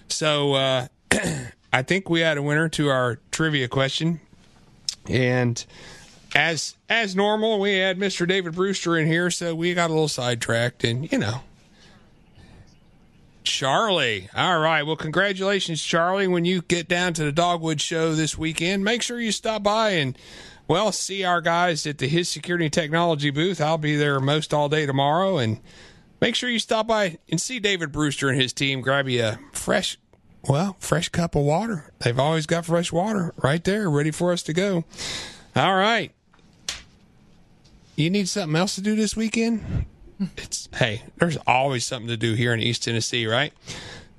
So, 0.09 0.53
uh, 0.55 0.89
I 1.73 1.83
think 1.83 2.11
we 2.11 2.21
had 2.21 2.37
a 2.37 2.43
winner 2.43 2.69
to 2.71 2.89
our 2.89 3.21
trivia 3.31 3.69
question. 3.69 4.21
And 5.09 5.65
as 6.35 6.77
as 6.89 7.17
normal, 7.17 7.59
we 7.59 7.79
had 7.79 7.99
Mr. 7.99 8.29
David 8.29 8.55
Brewster 8.55 8.99
in 8.99 9.07
here, 9.07 9.31
so 9.31 9.55
we 9.55 9.73
got 9.75 9.89
a 9.89 9.93
little 9.93 10.09
sidetracked 10.09 10.85
and, 10.85 11.11
you 11.11 11.19
know, 11.19 11.41
Charlie. 13.51 14.29
All 14.35 14.59
right. 14.61 14.83
Well, 14.83 14.97
congratulations, 14.97 15.83
Charlie. 15.83 16.29
When 16.29 16.45
you 16.45 16.63
get 16.63 16.89
down 16.89 17.13
to 17.15 17.25
the 17.25 17.33
Dogwood 17.33 17.81
Show 17.81 18.15
this 18.15 18.39
weekend, 18.39 18.85
make 18.85 19.03
sure 19.03 19.21
you 19.21 19.33
stop 19.33 19.63
by 19.63 19.91
and, 19.91 20.17
well, 20.69 20.93
see 20.93 21.25
our 21.25 21.41
guys 21.41 21.87
at 21.87 21.99
the 21.99 22.09
His 22.09 22.29
Security 22.29 22.71
Technology 22.71 23.31
booth. 23.31 23.61
I'll 23.61 23.79
be 23.79 23.97
there 23.97 24.21
most 24.21 24.55
all 24.55 24.69
day 24.69 24.87
tomorrow. 24.87 25.39
And 25.39 25.61
make 26.21 26.35
sure 26.35 26.49
you 26.49 26.59
stop 26.59 26.87
by 26.87 27.19
and 27.29 27.41
see 27.41 27.59
David 27.59 27.93
Brewster 27.93 28.29
and 28.29 28.41
his 28.41 28.53
team. 28.53 28.81
Grab 28.81 29.09
you 29.09 29.23
a 29.23 29.39
fresh, 29.53 29.99
well, 30.49 30.77
fresh 30.79 31.09
cup 31.09 31.35
of 31.35 31.43
water. 31.43 31.93
They've 31.99 32.19
always 32.19 32.47
got 32.47 32.67
fresh 32.67 32.93
water 32.93 33.35
right 33.43 33.63
there 33.65 33.91
ready 33.91 34.11
for 34.11 34.33
us 34.33 34.43
to 34.45 34.53
go. 34.53 34.85
All 35.57 35.75
right. 35.75 36.13
You 37.97 38.09
need 38.09 38.29
something 38.29 38.57
else 38.57 38.77
to 38.77 38.81
do 38.81 38.97
this 38.97 39.17
weekend? 39.17 39.87
It's 40.37 40.69
hey, 40.75 41.03
there's 41.19 41.39
always 41.47 41.85
something 41.85 42.09
to 42.09 42.17
do 42.17 42.35
here 42.35 42.53
in 42.53 42.61
East 42.61 42.85
Tennessee, 42.85 43.27
right? 43.27 43.53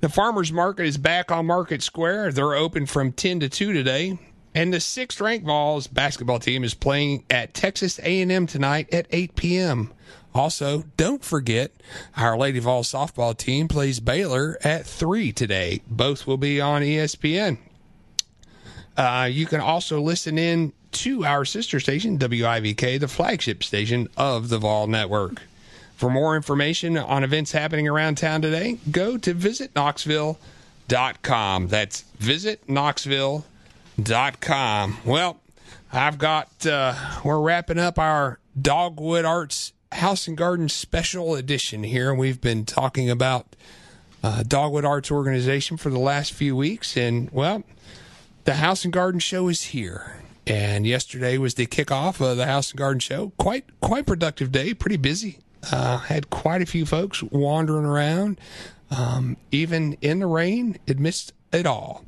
The 0.00 0.08
farmers 0.08 0.52
market 0.52 0.86
is 0.86 0.98
back 0.98 1.30
on 1.30 1.46
Market 1.46 1.82
Square. 1.82 2.32
They're 2.32 2.54
open 2.54 2.86
from 2.86 3.12
10 3.12 3.40
to 3.40 3.48
2 3.48 3.72
today. 3.72 4.18
And 4.54 4.74
the 4.74 4.80
sixth 4.80 5.20
ranked 5.20 5.46
Vols 5.46 5.86
basketball 5.86 6.38
team 6.38 6.64
is 6.64 6.74
playing 6.74 7.24
at 7.30 7.54
Texas 7.54 7.98
A&M 8.00 8.46
tonight 8.46 8.92
at 8.92 9.06
8 9.10 9.34
p.m. 9.36 9.92
Also, 10.34 10.84
don't 10.96 11.24
forget 11.24 11.72
our 12.16 12.36
Lady 12.36 12.58
Vols 12.58 12.90
softball 12.90 13.36
team 13.36 13.68
plays 13.68 14.00
Baylor 14.00 14.58
at 14.62 14.84
3 14.84 15.32
today. 15.32 15.82
Both 15.86 16.26
will 16.26 16.36
be 16.36 16.60
on 16.60 16.82
ESPN. 16.82 17.58
Uh, 18.96 19.28
you 19.30 19.46
can 19.46 19.60
also 19.60 20.00
listen 20.00 20.36
in 20.36 20.72
to 20.92 21.24
our 21.24 21.44
sister 21.44 21.80
station, 21.80 22.18
WIVK, 22.18 23.00
the 23.00 23.08
flagship 23.08 23.62
station 23.62 24.08
of 24.16 24.48
the 24.50 24.58
Vol 24.58 24.86
Network. 24.86 25.42
For 26.02 26.10
more 26.10 26.34
information 26.34 26.98
on 26.98 27.22
events 27.22 27.52
happening 27.52 27.86
around 27.86 28.16
town 28.16 28.42
today, 28.42 28.78
go 28.90 29.16
to 29.18 29.32
visitknoxville.com. 29.32 31.68
That's 31.68 32.04
visitknoxville.com. 32.20 34.98
Well, 35.04 35.40
I've 35.92 36.18
got, 36.18 36.66
uh, 36.66 36.96
we're 37.22 37.38
wrapping 37.38 37.78
up 37.78 38.00
our 38.00 38.40
Dogwood 38.60 39.24
Arts 39.24 39.74
House 39.92 40.26
and 40.26 40.36
Garden 40.36 40.68
Special 40.68 41.36
Edition 41.36 41.84
here, 41.84 42.12
we've 42.12 42.40
been 42.40 42.64
talking 42.64 43.08
about 43.08 43.54
uh, 44.24 44.42
Dogwood 44.42 44.84
Arts 44.84 45.12
Organization 45.12 45.76
for 45.76 45.90
the 45.90 46.00
last 46.00 46.32
few 46.32 46.56
weeks. 46.56 46.96
And, 46.96 47.30
well, 47.30 47.62
the 48.42 48.54
House 48.54 48.82
and 48.82 48.92
Garden 48.92 49.20
Show 49.20 49.46
is 49.46 49.66
here. 49.66 50.16
And 50.48 50.84
yesterday 50.84 51.38
was 51.38 51.54
the 51.54 51.66
kickoff 51.66 52.20
of 52.20 52.38
the 52.38 52.46
House 52.46 52.72
and 52.72 52.78
Garden 52.78 52.98
Show. 52.98 53.30
Quite 53.36 53.66
quite 53.80 54.04
productive 54.04 54.50
day, 54.50 54.74
pretty 54.74 54.96
busy. 54.96 55.38
Uh, 55.70 55.98
had 55.98 56.28
quite 56.30 56.60
a 56.60 56.66
few 56.66 56.84
folks 56.84 57.22
wandering 57.22 57.84
around, 57.84 58.40
um, 58.90 59.36
even 59.50 59.92
in 60.00 60.18
the 60.18 60.26
rain, 60.26 60.78
It 60.86 60.98
missed 60.98 61.32
it 61.52 61.66
all. 61.66 62.04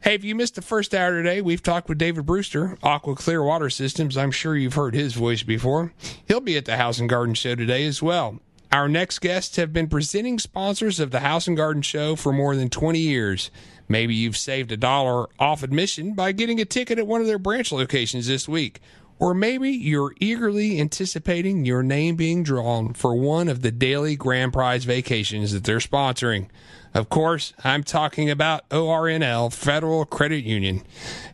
Hey, 0.00 0.14
if 0.14 0.24
you 0.24 0.34
missed 0.34 0.54
the 0.54 0.62
first 0.62 0.94
hour 0.94 1.10
today, 1.12 1.42
we've 1.42 1.62
talked 1.62 1.88
with 1.88 1.98
David 1.98 2.24
Brewster, 2.24 2.78
Aqua 2.82 3.14
Clear 3.16 3.42
Water 3.42 3.68
Systems. 3.68 4.16
I'm 4.16 4.30
sure 4.30 4.56
you've 4.56 4.74
heard 4.74 4.94
his 4.94 5.14
voice 5.14 5.42
before. 5.42 5.92
He'll 6.26 6.40
be 6.40 6.56
at 6.56 6.64
the 6.64 6.76
House 6.76 6.98
and 6.98 7.08
Garden 7.08 7.34
Show 7.34 7.56
today 7.56 7.84
as 7.84 8.00
well. 8.00 8.40
Our 8.70 8.88
next 8.88 9.20
guests 9.20 9.56
have 9.56 9.72
been 9.72 9.88
presenting 9.88 10.38
sponsors 10.38 11.00
of 11.00 11.10
the 11.10 11.20
House 11.20 11.48
and 11.48 11.56
Garden 11.56 11.82
Show 11.82 12.16
for 12.16 12.32
more 12.32 12.54
than 12.54 12.68
20 12.70 12.98
years. 12.98 13.50
Maybe 13.88 14.14
you've 14.14 14.36
saved 14.36 14.70
a 14.70 14.76
dollar 14.76 15.26
off 15.38 15.62
admission 15.62 16.14
by 16.14 16.32
getting 16.32 16.60
a 16.60 16.64
ticket 16.64 16.98
at 16.98 17.06
one 17.06 17.20
of 17.20 17.26
their 17.26 17.38
branch 17.38 17.72
locations 17.72 18.26
this 18.26 18.46
week. 18.46 18.80
Or 19.18 19.34
maybe 19.34 19.70
you're 19.70 20.14
eagerly 20.20 20.80
anticipating 20.80 21.64
your 21.64 21.82
name 21.82 22.14
being 22.14 22.44
drawn 22.44 22.94
for 22.94 23.14
one 23.16 23.48
of 23.48 23.62
the 23.62 23.72
daily 23.72 24.14
grand 24.14 24.52
prize 24.52 24.84
vacations 24.84 25.52
that 25.52 25.64
they're 25.64 25.78
sponsoring. 25.78 26.48
Of 26.94 27.08
course, 27.08 27.52
I'm 27.64 27.82
talking 27.82 28.30
about 28.30 28.68
ORNL 28.68 29.52
Federal 29.52 30.04
Credit 30.04 30.44
Union. 30.44 30.82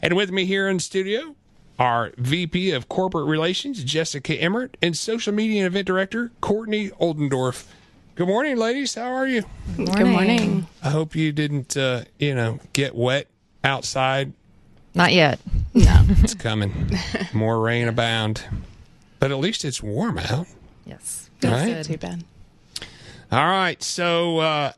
And 0.01 0.14
with 0.14 0.30
me 0.30 0.47
here 0.47 0.68
in 0.68 0.78
the 0.78 0.82
studio, 0.82 1.37
our 1.78 2.12
VP 2.16 2.70
of 2.72 2.89
Corporate 2.89 3.26
Relations, 3.26 3.85
Jessica 3.85 4.37
Emert, 4.37 4.74
and 4.80 4.97
Social 4.97 5.35
Media 5.35 5.64
and 5.64 5.66
Event 5.66 5.87
Director, 5.87 6.30
Courtney 6.41 6.91
Oldendorf. 6.91 7.66
Good 8.14 8.28
morning, 8.28 8.57
ladies. 8.57 8.95
How 8.95 9.12
are 9.12 9.26
you? 9.26 9.43
Good 9.76 9.89
morning. 9.89 9.97
Good 9.97 10.11
morning. 10.11 10.66
I 10.82 10.91
hope 10.91 11.16
you 11.16 11.32
didn't, 11.32 11.76
uh, 11.76 12.05
you 12.18 12.35
know, 12.35 12.61
get 12.72 12.95
wet 12.95 13.26
outside. 13.64 14.32
Not 14.95 15.12
yet. 15.12 15.40
No. 15.74 16.05
it's 16.09 16.34
coming. 16.34 16.90
More 17.32 17.61
rain 17.61 17.88
abound. 17.88 18.45
But 19.18 19.30
at 19.30 19.38
least 19.38 19.64
it's 19.64 19.82
warm 19.82 20.18
out. 20.18 20.47
Yes. 20.86 21.30
That's 21.40 21.72
right? 21.72 21.84
too 21.84 21.99
bad. 21.99 22.24
All 23.32 23.47
right. 23.47 23.82
So 23.82 24.38
uh, 24.38 24.72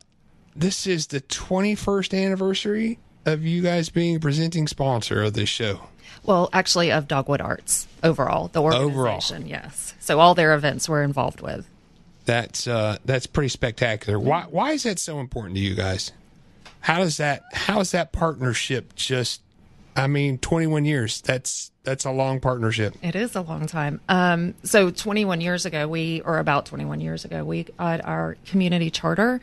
this 0.55 0.87
is 0.87 1.09
the 1.09 1.21
21st 1.21 2.25
anniversary 2.25 2.99
of 3.27 3.45
you 3.45 3.63
guys 3.63 3.89
being 3.89 4.17
a 4.17 4.21
presenting 4.21 4.67
sponsor 4.67 5.23
of 5.23 5.35
this 5.35 5.49
show. 5.49 5.81
Well, 6.25 6.49
actually, 6.53 6.91
of 6.91 7.07
Dogwood 7.07 7.41
Arts 7.41 7.87
overall, 8.03 8.49
the 8.49 8.63
organization. 8.63 9.37
Overall. 9.37 9.49
Yes. 9.49 9.95
So 10.01 10.19
all 10.19 10.35
their 10.35 10.55
events 10.55 10.89
we're 10.89 11.03
involved 11.03 11.41
with. 11.41 11.69
That's 12.25 12.67
uh, 12.67 12.99
that's 13.05 13.27
pretty 13.27 13.49
spectacular. 13.49 14.19
Why 14.19 14.43
why 14.51 14.73
is 14.73 14.83
that 14.83 14.99
so 14.99 15.21
important 15.21 15.55
to 15.57 15.61
you 15.61 15.77
guys? 15.77 16.11
How 16.81 16.99
does 16.99 17.19
that 17.19 17.43
how 17.53 17.81
is 17.81 17.93
that 17.93 18.13
partnership 18.13 18.97
just? 18.97 19.43
I 19.97 20.07
mean, 20.07 20.39
twenty 20.39 20.67
one 20.67 20.85
years. 20.85 21.21
That's 21.23 21.71
that's 21.83 22.05
a 22.05 22.11
long 22.11 22.41
partnership. 22.41 22.95
It 23.03 23.17
is 23.17 23.35
a 23.35 23.41
long 23.41 23.67
time. 23.67 24.01
Um, 24.09 24.55
so 24.63 24.91
twenty 24.91 25.25
one 25.25 25.41
years 25.41 25.65
ago, 25.65 25.89
we 25.89 26.21
or 26.21 26.39
about 26.39 26.67
twenty 26.67 26.85
one 26.85 27.01
years 27.01 27.25
ago, 27.25 27.45
we 27.45 27.65
got 27.65 28.05
our 28.05 28.37
community 28.47 28.91
charter, 28.91 29.41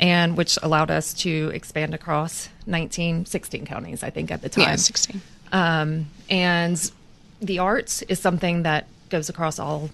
and 0.00 0.36
which 0.36 0.58
allowed 0.62 0.90
us 0.90 1.14
to 1.14 1.50
expand 1.54 1.94
across 1.94 2.48
19, 2.66 3.26
16 3.26 3.66
counties, 3.66 4.02
I 4.02 4.10
think 4.10 4.30
at 4.30 4.42
the 4.42 4.48
time. 4.48 4.64
Yeah, 4.64 4.76
sixteen. 4.76 5.22
Um, 5.52 6.06
and 6.28 6.90
the 7.40 7.60
arts 7.60 8.02
is 8.02 8.18
something 8.18 8.64
that 8.64 8.88
goes 9.10 9.28
across 9.28 9.58
all 9.58 9.90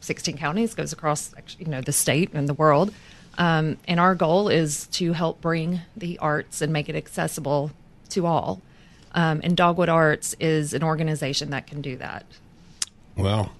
16 0.00 0.38
counties, 0.38 0.74
goes 0.74 0.92
across 0.92 1.34
you 1.58 1.66
know 1.66 1.82
the 1.82 1.92
state 1.92 2.32
and 2.32 2.48
the 2.48 2.54
world. 2.54 2.94
Um, 3.36 3.76
and 3.86 4.00
our 4.00 4.14
goal 4.14 4.48
is 4.48 4.86
to 4.88 5.12
help 5.12 5.40
bring 5.40 5.80
the 5.96 6.18
arts 6.18 6.60
and 6.60 6.72
make 6.72 6.88
it 6.88 6.96
accessible 6.96 7.70
to 8.10 8.26
all. 8.26 8.60
Um, 9.18 9.40
and 9.42 9.56
Dogwood 9.56 9.88
Arts 9.88 10.36
is 10.38 10.72
an 10.74 10.84
organization 10.84 11.50
that 11.50 11.66
can 11.66 11.82
do 11.82 11.96
that. 11.96 12.24
Well, 13.16 13.50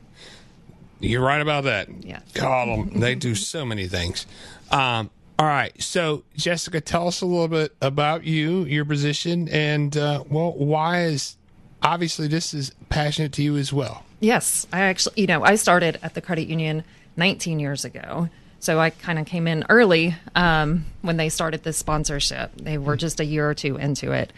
you're 1.01 1.21
right 1.21 1.41
about 1.41 1.65
that. 1.65 1.89
Yeah. 2.05 2.21
God, 2.33 2.93
they 2.93 3.17
do 3.17 3.35
so 3.35 3.65
many 3.65 3.89
things. 3.89 4.25
Um, 4.71 5.11
all 5.37 5.47
right. 5.47 5.73
So, 5.83 6.23
Jessica, 6.37 6.81
tell 6.81 7.09
us 7.09 7.23
a 7.23 7.27
little 7.27 7.49
bit 7.49 7.75
about 7.83 8.23
you, 8.23 8.67
your 8.67 8.85
position, 8.85 9.49
and 9.49 9.97
uh, 9.97 10.23
well, 10.31 10.53
why 10.53 11.07
is 11.07 11.37
obviously 11.83 12.29
this 12.29 12.55
is 12.55 12.73
passionate 12.89 13.33
to 13.33 13.43
you 13.43 13.57
as 13.57 13.73
well. 13.73 14.05
Yes, 14.21 14.65
I 14.73 14.83
actually, 14.83 15.23
you 15.23 15.27
know, 15.27 15.43
I 15.43 15.57
started 15.57 15.99
at 16.05 16.15
the 16.15 16.21
credit 16.21 16.47
union 16.47 16.85
19 17.17 17.59
years 17.59 17.85
ago. 17.85 18.29
So 18.61 18.79
I 18.79 18.91
kind 18.91 19.19
of 19.19 19.27
came 19.27 19.49
in 19.49 19.65
early 19.69 20.15
um, 20.37 20.85
when 21.03 21.17
they 21.17 21.31
started 21.31 21.65
this 21.65 21.77
sponsorship. 21.77 22.55
They 22.57 22.79
were 22.79 22.97
just 22.97 23.19
a 23.19 23.25
year 23.25 23.49
or 23.51 23.55
two 23.55 23.77
into 23.77 24.13
it. 24.13 24.33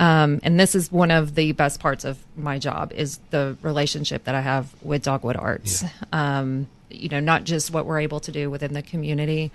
Um, 0.00 0.40
and 0.42 0.58
this 0.58 0.74
is 0.74 0.90
one 0.90 1.10
of 1.10 1.34
the 1.34 1.52
best 1.52 1.80
parts 1.80 2.04
of 2.04 2.18
my 2.36 2.58
job 2.58 2.92
is 2.92 3.18
the 3.30 3.56
relationship 3.62 4.24
that 4.24 4.34
I 4.34 4.40
have 4.40 4.74
with 4.82 5.02
Dogwood 5.02 5.36
Arts. 5.36 5.82
Yeah. 5.82 6.38
Um, 6.38 6.68
you 6.90 7.08
know, 7.08 7.20
not 7.20 7.44
just 7.44 7.72
what 7.72 7.86
we're 7.86 8.00
able 8.00 8.20
to 8.20 8.32
do 8.32 8.50
within 8.50 8.74
the 8.74 8.82
community, 8.82 9.50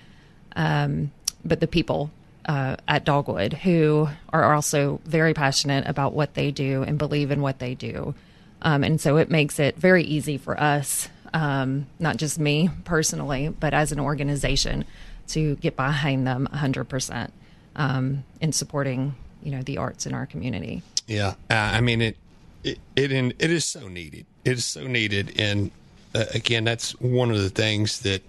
um, 0.56 1.12
but 1.44 1.60
the 1.60 1.68
people 1.68 2.12
uh, 2.46 2.78
at 2.88 3.04
Dogwood 3.04 3.54
who 3.54 4.08
are 4.30 4.54
also 4.54 5.02
very 5.06 5.34
passionate 5.34 5.86
about 5.88 6.14
what 6.14 6.34
they 6.34 6.52
do 6.52 6.84
and 6.84 6.98
believe 6.98 7.32
in 7.32 7.42
what 7.42 7.60
they 7.60 7.76
do. 7.76 8.16
Um, 8.62 8.84
and 8.84 9.00
so 9.00 9.18
it 9.18 9.30
makes 9.30 9.60
it 9.60 9.78
very 9.78 10.04
easy 10.04 10.38
for 10.38 10.60
us, 10.60 11.10
um, 11.34 11.88
not 12.00 12.18
just 12.18 12.40
me 12.40 12.70
personally, 12.86 13.50
but 13.50 13.74
as 13.74 13.92
an 13.92 14.00
organization, 14.00 14.86
to 15.30 15.56
get 15.58 15.76
behind 15.76 16.26
them 16.26 16.48
100% 16.52 17.30
um, 17.76 18.24
in 18.42 18.52
supporting, 18.54 19.14
you 19.48 19.56
know, 19.56 19.64
the 19.64 19.78
arts 19.78 20.06
in 20.06 20.14
our 20.14 20.26
community. 20.26 20.82
Yeah, 21.08 21.36
uh, 21.50 21.54
I 21.54 21.80
mean 21.80 22.02
it. 22.02 22.18
It 22.66 22.80
it, 22.98 23.14
in, 23.14 23.34
it 23.40 23.50
is 23.50 23.64
so 23.64 23.88
needed. 23.88 24.26
It 24.44 24.58
is 24.58 24.66
so 24.66 24.86
needed, 24.88 25.40
and 25.40 25.72
uh, 26.14 26.26
again, 26.34 26.66
that's 26.66 26.92
one 27.00 27.32
of 27.32 27.38
the 27.38 27.50
things 27.50 28.02
that 28.02 28.22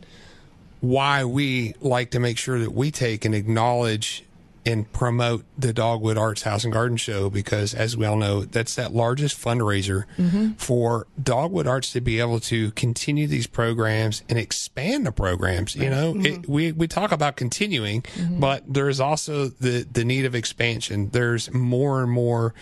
why 0.80 1.24
we 1.24 1.74
like 1.80 2.12
to 2.12 2.20
make 2.20 2.38
sure 2.38 2.60
that 2.60 2.72
we 2.72 2.92
take 2.92 3.24
and 3.24 3.34
acknowledge 3.34 4.22
and 4.68 4.92
promote 4.92 5.46
the 5.56 5.72
Dogwood 5.72 6.18
Arts 6.18 6.42
House 6.42 6.62
and 6.62 6.70
Garden 6.70 6.98
Show 6.98 7.30
because, 7.30 7.72
as 7.72 7.96
we 7.96 8.04
all 8.04 8.16
know, 8.16 8.42
that's 8.42 8.74
that 8.74 8.92
largest 8.92 9.42
fundraiser 9.42 10.04
mm-hmm. 10.18 10.52
for 10.52 11.06
Dogwood 11.20 11.66
Arts 11.66 11.90
to 11.94 12.02
be 12.02 12.20
able 12.20 12.38
to 12.40 12.70
continue 12.72 13.26
these 13.26 13.46
programs 13.46 14.22
and 14.28 14.38
expand 14.38 15.06
the 15.06 15.12
programs. 15.12 15.74
You 15.74 15.88
know, 15.88 16.12
mm-hmm. 16.12 16.26
it, 16.26 16.48
we 16.50 16.72
we 16.72 16.86
talk 16.86 17.12
about 17.12 17.36
continuing, 17.36 18.02
mm-hmm. 18.02 18.40
but 18.40 18.62
there's 18.68 19.00
also 19.00 19.48
the 19.48 19.86
the 19.90 20.04
need 20.04 20.26
of 20.26 20.34
expansion. 20.34 21.08
There's 21.14 21.50
more 21.50 22.02
and 22.02 22.10
more, 22.12 22.52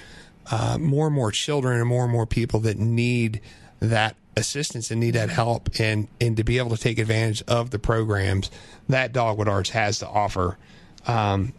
uh, 0.48 0.78
more 0.78 1.08
and 1.08 1.14
more 1.16 1.32
children 1.32 1.80
and 1.80 1.88
more 1.88 2.04
and 2.04 2.12
more 2.12 2.26
people 2.26 2.60
that 2.60 2.78
need 2.78 3.40
that 3.80 4.14
assistance 4.36 4.92
and 4.92 5.00
need 5.00 5.14
that 5.14 5.30
help 5.30 5.70
and 5.80 6.06
and 6.20 6.36
to 6.36 6.44
be 6.44 6.58
able 6.58 6.70
to 6.70 6.80
take 6.80 7.00
advantage 7.00 7.42
of 7.48 7.70
the 7.70 7.80
programs 7.80 8.48
that 8.88 9.12
Dogwood 9.12 9.48
Arts 9.48 9.70
has 9.70 9.98
to 9.98 10.08
offer. 10.08 10.56
Um, 11.08 11.52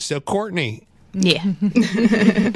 so 0.00 0.20
Courtney, 0.20 0.86
yeah. 1.12 1.44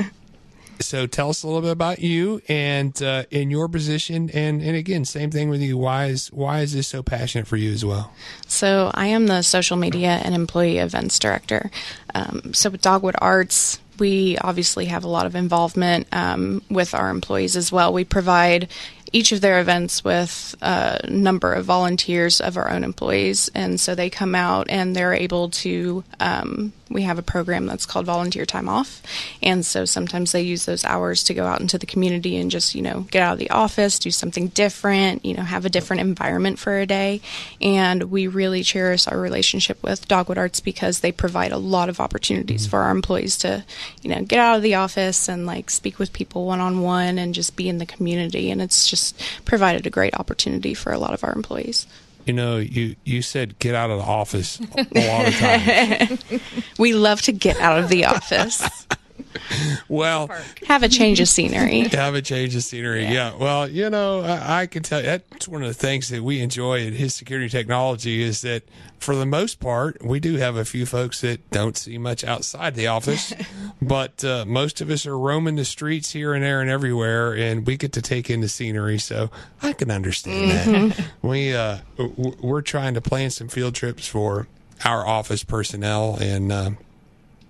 so 0.81 1.07
tell 1.07 1.31
us 1.31 1.43
a 1.43 1.47
little 1.47 1.63
bit 1.63 1.71
about 1.71 2.01
you 2.01 2.41
and 2.49 3.01
uh, 3.03 3.25
in 3.31 3.51
your 3.51 3.69
position, 3.69 4.31
and 4.31 4.63
and 4.63 4.77
again, 4.77 5.05
same 5.05 5.31
thing 5.31 5.49
with 5.49 5.61
you. 5.61 5.77
Why 5.77 6.07
is 6.07 6.29
why 6.29 6.61
is 6.61 6.73
this 6.73 6.89
so 6.89 7.03
passionate 7.03 7.47
for 7.47 7.57
you 7.57 7.73
as 7.73 7.85
well? 7.85 8.13
So 8.47 8.91
I 8.95 9.07
am 9.07 9.27
the 9.27 9.43
social 9.43 9.77
media 9.77 10.21
and 10.25 10.35
employee 10.35 10.79
events 10.79 11.19
director. 11.19 11.71
Um, 12.15 12.55
so 12.55 12.71
with 12.71 12.81
Dogwood 12.81 13.17
Arts, 13.19 13.81
we 13.99 14.39
obviously 14.39 14.87
have 14.87 15.05
a 15.05 15.09
lot 15.09 15.27
of 15.27 15.35
involvement 15.35 16.07
um, 16.13 16.63
with 16.71 16.95
our 16.95 17.11
employees 17.11 17.57
as 17.57 17.71
well. 17.71 17.93
We 17.93 18.05
provide 18.05 18.69
each 19.13 19.31
of 19.31 19.41
their 19.41 19.61
events 19.61 20.03
with 20.03 20.57
a 20.61 21.09
number 21.09 21.53
of 21.53 21.65
volunteers 21.65 22.41
of 22.41 22.57
our 22.57 22.71
own 22.71 22.83
employees, 22.83 23.49
and 23.55 23.79
so 23.79 23.95
they 23.95 24.11
come 24.11 24.35
out 24.35 24.67
and 24.69 24.95
they're 24.95 25.15
able 25.15 25.51
to 25.51 26.03
um, 26.19 26.73
we 26.91 27.03
have 27.03 27.19
a 27.19 27.23
program 27.23 27.67
that's 27.67 27.87
called 27.87 28.07
volunteer 28.07 28.45
time 28.45 28.69
off. 28.69 29.03
And 29.43 29.65
so 29.65 29.85
sometimes 29.85 30.33
they 30.33 30.43
use 30.43 30.67
those 30.67 30.85
hours 30.85 31.23
to 31.25 31.35
go 31.35 31.47
out 31.47 31.61
into 31.61 31.79
the 31.79 31.87
community 31.87 32.37
and 32.37 32.51
just 32.51 32.75
you 32.75 32.83
know 32.83 33.07
get 33.11 33.23
out 33.23 33.35
of 33.35 33.39
the 33.39 33.51
office 33.51 33.99
do 33.99 34.11
something 34.11 34.49
different 34.49 35.25
you 35.25 35.35
know 35.35 35.43
have 35.43 35.65
a 35.65 35.71
different 35.71 36.01
environment 36.01 36.59
for 36.59 36.79
a 36.79 36.87
day. 36.87 37.21
And 37.61 38.05
we 38.05 38.27
really 38.27 38.63
cherish 38.63 39.09
our 39.09 39.19
relationship 39.19 39.83
with 39.83 40.09
dogwood 40.09 40.39
arts 40.39 40.61
because 40.61 41.01
they 41.01 41.13
provide 41.13 41.53
a 41.53 41.59
lot 41.59 41.89
of 41.89 42.01
opportunities 42.01 42.67
for 42.67 42.81
our 42.81 42.91
employees 42.91 43.39
to 43.39 43.65
you 44.03 44.11
know 44.11 44.23
get 44.23 44.39
out 44.39 44.57
of 44.57 44.63
the 44.63 44.75
office 44.75 45.29
and 45.29 45.47
like 45.47 45.71
speak 45.71 45.99
with 45.99 46.13
people 46.13 46.45
one-on-one 46.47 47.19
and 47.19 47.35
just 47.35 47.57
be 47.57 47.69
in 47.69 47.79
the 47.79 47.87
community. 47.87 48.51
And 48.51 48.61
it's 48.61 48.89
just 48.89 49.21
provided 49.45 49.87
a 49.87 49.91
great 49.91 50.15
opportunity 50.15 50.75
for 50.75 50.93
a 50.93 50.99
lot 50.99 51.15
of 51.15 51.25
our 51.25 51.33
employees 51.33 51.87
you 52.27 52.33
know, 52.33 52.57
you 52.59 52.97
you 53.05 53.23
said 53.23 53.59
get 53.59 53.75
out 53.75 53.91
of 53.91 53.99
the 53.99 54.05
office 54.05 54.61
a 54.61 55.09
lot 55.09 55.29
of 55.29 55.35
times. 55.35 56.25
We 56.79 56.93
love 56.95 57.23
to 57.23 57.33
get 57.33 57.59
out 57.61 57.79
of 57.79 57.89
the 57.89 58.05
office, 58.05 58.87
well, 59.89 60.31
have 60.67 60.83
a 60.83 60.89
change 60.89 61.21
of 61.21 61.29
scenery. 61.29 61.81
have 61.89 62.15
a 62.15 62.23
change 62.23 62.55
of 62.57 62.63
scenery. 62.63 63.05
Yeah. 63.05 63.35
Well, 63.37 63.69
you 63.69 63.91
know, 63.91 64.21
I, 64.21 64.63
I 64.63 64.67
can 64.67 64.83
tell 64.83 65.01
you 65.01 65.07
that's 65.07 65.49
one 65.49 65.63
of 65.63 65.69
the 65.69 65.75
things 65.75 66.09
that 66.09 66.23
we 66.23 66.41
enjoy 66.41 66.87
at 66.87 66.93
his 66.93 67.15
security 67.15 67.49
technology 67.49 68.23
is 68.23 68.43
that 68.43 68.65
for 68.99 69.15
the 69.15 69.27
most 69.27 69.61
part, 69.61 70.03
we 70.03 70.19
do 70.19 70.37
have 70.37 70.57
a 70.57 70.65
few 70.65 70.87
folks 70.87 71.21
that 71.21 71.51
don't 71.51 71.77
see 71.77 71.99
much 71.99 72.25
outside 72.25 72.75
the 72.75 72.87
office, 72.87 73.35
but 73.83 74.25
uh, 74.25 74.45
most 74.47 74.81
of 74.81 74.91
us 74.91 75.07
are 75.07 75.19
roaming 75.19 75.57
the 75.57 75.65
streets 75.65 76.13
here 76.13 76.33
and 76.33 76.43
there 76.43 76.61
and 76.61 76.71
everywhere, 76.71 77.35
and 77.35 77.67
we 77.67 77.77
get 77.77 77.93
to 77.93 78.03
take 78.03 78.31
in 78.31 78.41
the 78.41 78.49
scenery. 78.49 78.99
So 78.99 79.31
I 79.63 79.75
can 79.75 79.91
understand 79.91 80.51
that. 80.51 81.11
We 81.21 81.55
uh, 81.55 81.79
we're 81.99 82.63
trying 82.63 82.95
to 82.95 83.01
plan 83.01 83.31
some 83.31 83.49
field 83.49 83.75
trips 83.75 84.07
for 84.07 84.49
our 84.85 85.07
office 85.07 85.45
personnel, 85.45 86.17
and 86.21 86.51
um, 86.51 86.79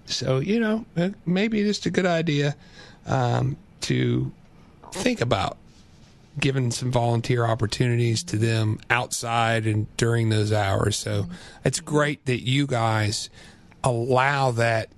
so 0.07 0.39
you 0.39 0.61
know, 0.61 0.85
uh, 0.97 1.11
maybe 1.27 1.61
it's 1.61 1.79
just 1.79 1.87
a 1.87 1.91
good 1.91 2.07
idea 2.07 2.57
um, 3.07 3.57
to 3.83 4.33
think 4.93 5.21
about 5.21 5.59
giving 6.39 6.71
some 6.71 6.91
volunteer 6.91 7.45
opportunities 7.45 8.23
to 8.25 8.37
them 8.37 8.81
outside 8.91 9.67
and 9.67 9.95
during 9.97 10.31
those 10.31 10.53
hours. 10.53 10.97
So 10.97 11.27
it's 11.65 11.81
great 11.81 12.25
that 12.27 12.43
you 12.43 12.67
guys 12.67 13.31
allow 13.83 14.51
that 14.53 14.89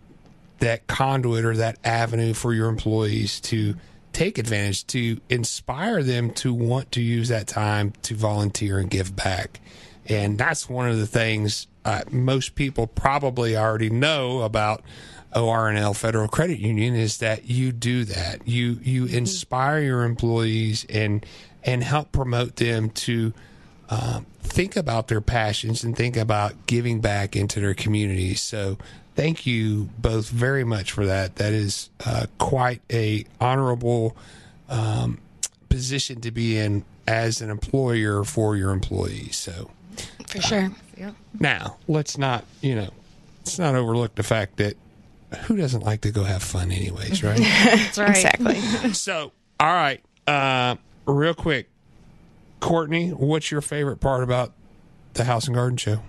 that 0.58 0.86
conduit 0.86 1.44
or 1.44 1.56
that 1.56 1.78
avenue 1.84 2.32
for 2.32 2.54
your 2.54 2.68
employees 2.68 3.40
to 3.40 3.74
take 4.14 4.38
advantage 4.38 4.86
to 4.86 5.20
inspire 5.28 6.02
them 6.02 6.30
to 6.30 6.54
want 6.54 6.90
to 6.92 7.02
use 7.02 7.28
that 7.28 7.46
time 7.46 7.92
to 8.00 8.14
volunteer 8.14 8.78
and 8.78 8.88
give 8.88 9.14
back. 9.14 9.60
And 10.08 10.38
that's 10.38 10.70
one 10.70 10.88
of 10.88 10.96
the 10.96 11.06
things 11.06 11.66
uh, 11.86 12.02
most 12.10 12.56
people 12.56 12.88
probably 12.88 13.56
already 13.56 13.88
know 13.88 14.40
about 14.40 14.82
ORNL 15.32 15.94
Federal 15.94 16.26
Credit 16.26 16.58
Union 16.58 16.96
is 16.96 17.18
that 17.18 17.48
you 17.48 17.70
do 17.70 18.04
that. 18.04 18.46
You 18.46 18.80
you 18.82 19.06
inspire 19.06 19.78
your 19.78 20.02
employees 20.02 20.84
and 20.90 21.24
and 21.62 21.84
help 21.84 22.10
promote 22.10 22.56
them 22.56 22.90
to 22.90 23.32
um, 23.88 24.26
think 24.40 24.74
about 24.74 25.06
their 25.06 25.20
passions 25.20 25.84
and 25.84 25.96
think 25.96 26.16
about 26.16 26.66
giving 26.66 27.00
back 27.00 27.36
into 27.36 27.60
their 27.60 27.74
communities. 27.74 28.42
So 28.42 28.78
thank 29.14 29.46
you 29.46 29.88
both 29.96 30.28
very 30.28 30.64
much 30.64 30.90
for 30.90 31.06
that. 31.06 31.36
That 31.36 31.52
is 31.52 31.90
uh, 32.04 32.26
quite 32.38 32.82
a 32.90 33.26
honorable 33.40 34.16
um, 34.68 35.20
position 35.68 36.20
to 36.22 36.32
be 36.32 36.58
in 36.58 36.84
as 37.06 37.40
an 37.40 37.48
employer 37.48 38.24
for 38.24 38.56
your 38.56 38.72
employees. 38.72 39.36
So 39.36 39.70
For 40.28 40.40
sure. 40.40 40.70
Yep. 40.96 41.14
now 41.40 41.76
let's 41.88 42.16
not 42.16 42.44
you 42.62 42.74
know 42.74 42.90
let's 43.40 43.58
not 43.58 43.74
overlook 43.74 44.14
the 44.14 44.22
fact 44.22 44.56
that 44.56 44.76
who 45.42 45.56
doesn't 45.56 45.82
like 45.82 46.00
to 46.02 46.10
go 46.10 46.24
have 46.24 46.42
fun 46.42 46.70
anyways, 46.70 47.22
right? 47.22 47.36
That's 47.38 47.98
right. 47.98 48.10
Exactly. 48.10 48.92
so 48.94 49.32
all 49.60 49.66
right, 49.72 50.02
uh, 50.26 50.76
real 51.06 51.34
quick, 51.34 51.68
Courtney, 52.60 53.10
what's 53.10 53.50
your 53.50 53.60
favorite 53.60 54.00
part 54.00 54.22
about 54.22 54.52
the 55.14 55.24
House 55.24 55.46
and 55.46 55.54
Garden 55.54 55.76
Show? 55.76 56.00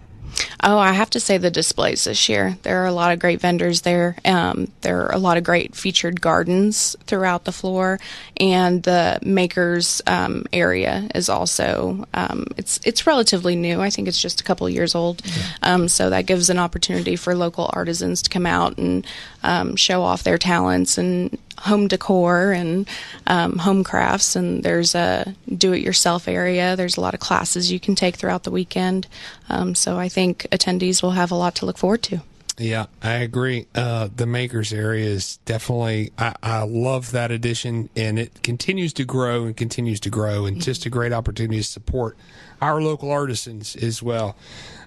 Oh, 0.64 0.78
I 0.78 0.94
have 0.94 1.12
to 1.12 1.20
say 1.20 1.38
the 1.38 1.52
displays 1.52 2.06
this 2.06 2.28
year. 2.28 2.58
There 2.64 2.82
are 2.82 2.88
a 2.88 2.92
lot 2.92 3.12
of 3.12 3.20
great 3.20 3.40
vendors 3.40 3.82
there. 3.82 4.18
Um, 4.26 4.72
there 4.82 5.04
are 5.04 5.14
a 5.14 5.20
lot 5.20 5.38
of 5.38 5.44
great 5.44 5.76
featured 5.76 6.20
gardens 6.20 6.96
throughout 7.06 7.46
the 7.46 7.52
floor, 7.52 8.00
and 8.40 8.82
the 8.84 9.20
makers 9.22 10.02
um, 10.08 10.46
area 10.52 11.08
is 11.14 11.30
also 11.30 12.06
um, 12.14 12.48
it's 12.58 12.80
it's 12.84 13.06
relatively 13.06 13.56
new. 13.56 13.82
I 13.82 13.90
think 13.90 14.08
it's 14.08 14.22
just 14.22 14.42
a 14.42 14.44
couple 14.44 14.68
years 14.68 14.96
old, 14.96 15.22
um, 15.62 15.88
so 15.88 16.10
that 16.10 16.26
gives 16.26 16.50
an 16.50 16.58
opportunity 16.58 17.16
for 17.16 17.36
local 17.36 17.70
artisans 17.74 18.22
to 18.24 18.30
come 18.30 18.46
out 18.46 18.78
and 18.78 19.06
um, 19.44 19.76
show 19.76 20.02
off 20.02 20.24
their 20.24 20.38
talents 20.38 20.98
and 20.98 21.38
home 21.60 21.88
decor 21.88 22.52
and 22.52 22.88
um, 23.26 23.58
home 23.58 23.84
crafts. 23.84 24.36
And 24.36 24.64
there's 24.64 24.96
a 24.96 25.34
do-it-yourself 25.56 26.28
area. 26.28 26.76
There's 26.76 26.98
a 26.98 27.02
lot 27.02 27.14
of 27.14 27.20
classes 27.20 27.72
you 27.72 27.80
can 27.80 27.96
take 27.96 28.16
throughout 28.16 28.44
the 28.44 28.52
weekend. 28.52 29.08
Um, 29.50 29.76
so 29.76 29.98
I 29.98 30.10
think 30.10 30.48
attendees 30.52 31.02
will 31.02 31.12
have 31.12 31.32
a 31.32 31.36
lot 31.36 31.56
to 31.56 31.66
look 31.66 31.78
forward 31.78 32.04
to. 32.04 32.22
Yeah, 32.60 32.88
I 33.04 33.14
agree. 33.14 33.68
Uh, 33.76 34.10
the 34.16 34.26
makers 34.26 34.74
area 34.74 35.06
is 35.06 35.38
definitely, 35.46 36.12
I, 36.18 36.34
I 36.42 36.64
love 36.64 37.12
that 37.12 37.30
addition 37.30 37.90
and 37.96 38.18
it 38.18 38.42
continues 38.42 38.94
to 38.94 39.06
grow 39.06 39.46
and 39.46 39.56
continues 39.56 40.00
to 40.02 40.10
grow 40.10 40.48
and 40.48 40.60
just 40.60 40.84
a 40.88 40.90
great 40.90 41.14
opportunity 41.14 41.58
to 41.58 41.64
support 41.64 42.18
our 42.60 42.82
local 42.82 43.12
artisans 43.12 43.76
as 43.76 44.02
well. 44.02 44.36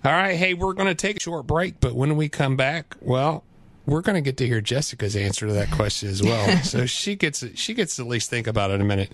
All 0.05 0.11
right. 0.11 0.37
Hey, 0.37 0.55
we're 0.55 0.73
going 0.73 0.89
to 0.89 0.97
take 0.97 1.19
a 1.19 1.21
short 1.21 1.47
break, 1.47 1.79
but 1.79 1.95
when 1.95 2.17
we 2.17 2.29
come 2.29 2.57
back, 2.57 2.97
well, 3.01 3.45
we're 3.91 4.03
going 4.03 4.15
to 4.15 4.21
get 4.21 4.37
to 4.37 4.47
hear 4.47 4.61
Jessica's 4.61 5.17
answer 5.17 5.49
to 5.49 5.53
that 5.53 5.71
question 5.73 6.09
as 6.09 6.23
well. 6.23 6.57
so 6.63 6.87
she 6.87 7.17
gets 7.17 7.45
she 7.55 7.75
gets 7.75 7.97
to 7.97 8.03
at 8.03 8.09
least 8.09 8.31
think 8.31 8.47
about 8.47 8.71
it 8.71 8.75
in 8.75 8.81
a 8.81 8.85
minute. 8.85 9.11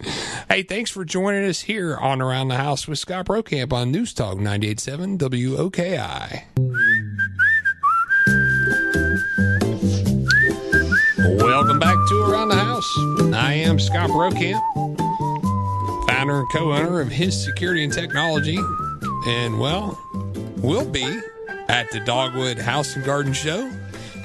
Hey, 0.50 0.62
thanks 0.62 0.90
for 0.90 1.04
joining 1.04 1.48
us 1.48 1.62
here 1.62 1.96
on 1.96 2.20
Around 2.20 2.48
the 2.48 2.56
House 2.56 2.86
with 2.86 2.98
Scott 2.98 3.24
Brokamp 3.26 3.72
on 3.72 3.90
News 3.90 4.12
Talk 4.12 4.36
98.7 4.36 5.18
WOKI. 5.18 6.42
Welcome 11.40 11.78
back 11.78 11.96
to 12.08 12.26
Around 12.30 12.48
the 12.48 12.56
House. 12.56 12.94
I 13.34 13.54
am 13.54 13.80
Scott 13.80 14.10
Brokamp, 14.10 14.60
founder 16.06 16.40
and 16.40 16.52
co-owner 16.52 17.00
of 17.00 17.08
His 17.08 17.42
Security 17.42 17.82
and 17.82 17.92
Technology, 17.92 18.58
and 19.26 19.58
well, 19.58 19.98
we'll 20.58 20.84
be 20.84 21.18
at 21.68 21.90
the 21.92 22.00
Dogwood 22.00 22.58
House 22.58 22.94
and 22.94 23.04
Garden 23.04 23.32
Show 23.32 23.72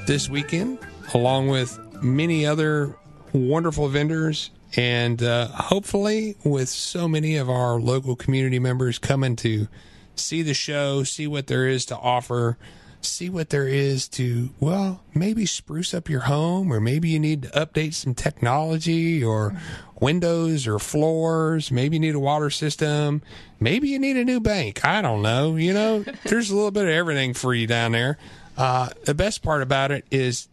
this 0.06 0.28
weekend, 0.28 0.78
along 1.14 1.48
with 1.48 1.78
many 2.02 2.44
other 2.46 2.96
wonderful 3.32 3.88
vendors, 3.88 4.50
and 4.76 5.22
uh, 5.22 5.48
hopefully 5.48 6.36
with 6.44 6.68
so 6.68 7.06
many 7.06 7.36
of 7.36 7.48
our 7.48 7.80
local 7.80 8.16
community 8.16 8.58
members 8.58 8.98
coming 8.98 9.36
to 9.36 9.68
see 10.16 10.42
the 10.42 10.54
show, 10.54 11.02
see 11.04 11.26
what 11.26 11.46
there 11.46 11.66
is 11.66 11.84
to 11.86 11.96
offer, 11.96 12.58
see 13.00 13.28
what 13.28 13.50
there 13.50 13.68
is 13.68 14.08
to, 14.08 14.50
well, 14.60 15.02
maybe 15.14 15.46
spruce 15.46 15.94
up 15.94 16.08
your 16.08 16.20
home, 16.20 16.72
or 16.72 16.80
maybe 16.80 17.08
you 17.08 17.18
need 17.18 17.42
to 17.42 17.48
update 17.50 17.94
some 17.94 18.14
technology 18.14 19.22
or 19.22 19.54
windows 20.00 20.66
or 20.66 20.78
floors. 20.78 21.70
Maybe 21.70 21.96
you 21.96 22.00
need 22.00 22.14
a 22.14 22.20
water 22.20 22.50
system. 22.50 23.22
Maybe 23.60 23.88
you 23.88 23.98
need 23.98 24.16
a 24.16 24.24
new 24.24 24.40
bank. 24.40 24.84
I 24.84 25.00
don't 25.00 25.22
know. 25.22 25.56
You 25.56 25.72
know, 25.72 26.04
there's 26.24 26.50
a 26.50 26.54
little 26.54 26.70
bit 26.70 26.84
of 26.84 26.90
everything 26.90 27.34
for 27.34 27.54
you 27.54 27.66
down 27.66 27.92
there. 27.92 28.18
Uh, 28.56 28.90
the 29.04 29.14
best 29.14 29.42
part 29.42 29.62
about 29.62 29.90
it 29.90 30.04
is 30.10 30.48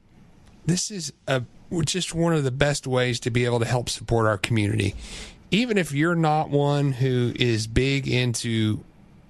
this 0.66 0.92
is 0.92 1.14
a 1.28 1.44
just 1.86 2.16
one 2.16 2.34
of 2.34 2.44
the 2.44 2.52
best 2.52 2.88
ways 2.88 3.20
to 3.20 3.30
be 3.30 3.46
able 3.46 3.60
to 3.60 3.66
help 3.66 3.90
support 3.90 4.26
our 4.26 4.38
community. 4.38 4.96
Even 5.52 5.78
if 5.78 5.92
you're 5.92 6.16
not 6.16 6.50
one 6.50 6.94
who 6.94 7.34
is 7.36 7.68
big 7.68 8.08
into 8.08 8.84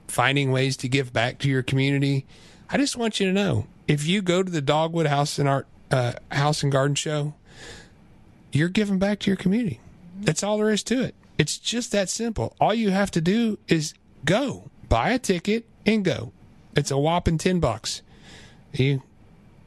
finding 0.08 0.52
ways 0.52 0.78
to 0.78 0.88
give 0.88 1.12
back 1.12 1.40
to 1.40 1.50
your 1.50 1.64
community, 1.64 2.26
I 2.70 2.78
just 2.78 2.96
want 2.96 3.20
you 3.20 3.28
to 3.28 3.34
know 3.34 3.68
if 3.88 4.06
you 4.06 4.22
go 4.22 4.44
to 4.44 4.52
the 4.52 4.62
Dogwood 4.62 5.08
House 5.08 5.40
and 5.40 5.50
Art 5.50 5.68
uh, 5.92 6.14
House 6.32 6.62
and 6.64 6.72
Garden 6.72 6.96
Show, 6.96 7.34
you're 8.52 8.70
giving 8.70 9.00
back 9.00 9.20
to 9.20 9.30
your 9.30 9.38
community. 9.38 9.80
That's 10.22 10.44
all 10.44 10.58
there 10.58 10.70
is 10.70 10.84
to 10.84 11.02
it. 11.04 11.16
It's 11.38 11.58
just 11.58 11.92
that 11.94 12.10
simple. 12.10 12.56
All 12.60 12.74
you 12.74 12.92
have 12.92 13.12
to 13.12 13.22
do 13.22 13.58
is 13.68 13.94
go 14.26 14.70
buy 14.88 15.12
a 15.12 15.20
ticket 15.20 15.66
and 15.86 16.04
go. 16.04 16.34
It's 16.76 16.92
a 16.92 16.98
whopping 16.98 17.38
ten 17.38 17.60
bucks. 17.60 18.02
You, 18.74 19.02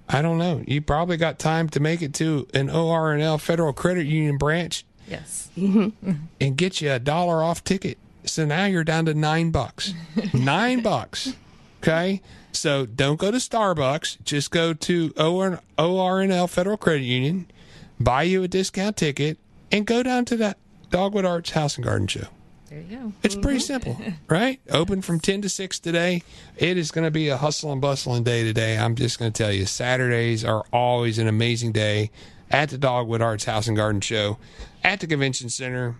I 0.08 0.22
don't 0.22 0.38
know. 0.38 0.62
You 0.66 0.80
probably 0.82 1.16
got 1.16 1.38
time 1.38 1.68
to 1.70 1.80
make 1.80 2.02
it 2.02 2.14
to 2.14 2.46
an 2.54 2.68
ORNL 2.68 3.40
Federal 3.40 3.72
Credit 3.72 4.06
Union 4.06 4.38
branch 4.38 4.84
Yes. 5.08 5.50
and 5.56 6.56
get 6.56 6.80
you 6.80 6.90
a 6.92 6.98
dollar 6.98 7.42
off 7.42 7.64
ticket. 7.64 7.98
So 8.24 8.46
now 8.46 8.66
you're 8.66 8.84
down 8.84 9.04
to 9.06 9.14
nine 9.14 9.50
bucks. 9.50 9.92
nine 10.32 10.80
bucks. 10.80 11.34
Okay. 11.82 12.22
So 12.52 12.86
don't 12.86 13.18
go 13.18 13.30
to 13.30 13.38
Starbucks. 13.38 14.22
Just 14.24 14.50
go 14.50 14.72
to 14.74 15.12
OR, 15.18 15.60
ORNL 15.78 16.48
Federal 16.48 16.76
Credit 16.76 17.02
Union, 17.02 17.50
buy 17.98 18.22
you 18.22 18.42
a 18.42 18.48
discount 18.48 18.96
ticket, 18.96 19.38
and 19.70 19.86
go 19.86 20.02
down 20.02 20.24
to 20.26 20.36
that 20.36 20.58
Dogwood 20.90 21.24
Arts 21.24 21.50
House 21.50 21.76
and 21.76 21.84
Garden 21.84 22.06
Show. 22.06 22.26
There 22.72 22.80
you 22.80 22.96
go. 22.96 23.12
It's 23.22 23.36
pretty 23.36 23.60
simple, 23.60 23.98
right? 24.28 24.58
Open 24.70 25.02
from 25.02 25.20
10 25.20 25.42
to 25.42 25.50
6 25.50 25.78
today. 25.80 26.22
It 26.56 26.78
is 26.78 26.90
going 26.90 27.04
to 27.04 27.10
be 27.10 27.28
a 27.28 27.36
hustle 27.36 27.70
and 27.70 27.82
bustling 27.82 28.22
day 28.22 28.44
today. 28.44 28.78
I'm 28.78 28.94
just 28.94 29.18
going 29.18 29.30
to 29.30 29.42
tell 29.42 29.52
you, 29.52 29.66
Saturdays 29.66 30.42
are 30.42 30.64
always 30.72 31.18
an 31.18 31.28
amazing 31.28 31.72
day 31.72 32.10
at 32.50 32.70
the 32.70 32.78
Dogwood 32.78 33.20
Arts 33.20 33.44
House 33.44 33.68
and 33.68 33.76
Garden 33.76 34.00
Show 34.00 34.38
at 34.82 35.00
the 35.00 35.06
Convention 35.06 35.50
Center. 35.50 35.96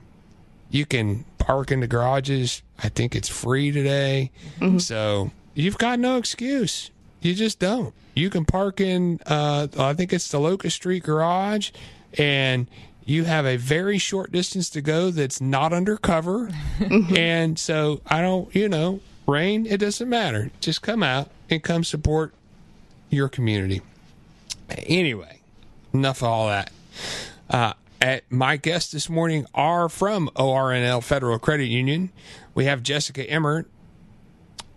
You 0.71 0.87
can 0.87 1.27
park 1.37 1.71
in 1.71 1.81
the 1.81 1.87
garages. 1.87 2.63
I 2.83 2.89
think 2.89 3.15
it's 3.15 3.29
free 3.29 3.71
today. 3.71 4.31
So 4.79 5.31
you've 5.53 5.77
got 5.77 5.99
no 5.99 6.17
excuse. 6.17 6.91
You 7.21 7.35
just 7.35 7.59
don't. 7.59 7.93
You 8.15 8.31
can 8.31 8.47
park 8.47 8.81
in, 8.81 9.21
uh, 9.27 9.69
I 9.79 9.93
think 9.93 10.15
it's 10.15 10.29
the 10.29 10.41
Locust 10.41 10.77
Street 10.77 11.03
garage, 11.03 11.71
and 12.17 12.67
you 13.05 13.25
have 13.25 13.47
a 13.47 13.57
very 13.57 13.99
short 13.99 14.33
distance 14.33 14.71
to 14.71 14.81
go 14.81 15.11
that's 15.11 15.41
not 15.41 15.73
undercover. 15.73 16.51
and 17.17 17.59
so 17.59 18.01
I 18.07 18.21
don't, 18.23 18.55
you 18.55 18.69
know, 18.69 19.01
rain, 19.27 19.67
it 19.67 19.79
doesn't 19.79 20.09
matter. 20.09 20.51
Just 20.61 20.83
come 20.83 21.03
out 21.03 21.31
and 21.51 21.63
come 21.63 21.85
support 21.85 22.33
your 23.11 23.29
community. 23.29 23.83
Anyway, 24.71 25.41
enough 25.93 26.23
of 26.23 26.29
all 26.29 26.49
that. 26.49 26.71
Uh, 27.51 27.75
at 28.01 28.25
my 28.31 28.57
guests 28.57 28.93
this 28.93 29.09
morning 29.09 29.47
are 29.55 29.89
from 29.89 30.29
ORNL 30.35 31.03
Federal 31.03 31.39
Credit 31.39 31.67
Union. 31.67 32.11
We 32.55 32.65
have 32.65 32.83
Jessica 32.83 33.25
Emert. 33.25 33.67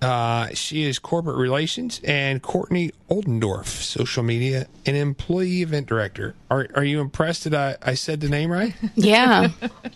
Uh, 0.02 0.50
she 0.54 0.84
is 0.84 1.00
corporate 1.00 1.38
relations, 1.38 2.00
and 2.04 2.42
Courtney 2.42 2.92
Oldendorf, 3.10 3.66
social 3.66 4.22
media 4.24 4.68
and 4.86 4.96
employee 4.96 5.62
event 5.62 5.88
director. 5.88 6.36
Are 6.52 6.68
are 6.76 6.84
you 6.84 7.02
impressed 7.02 7.46
that 7.50 7.80
I, 7.84 7.92
I 7.92 7.94
said 7.96 8.20
the 8.20 8.30
name 8.30 8.52
right? 8.52 8.76
Yeah, 8.96 9.50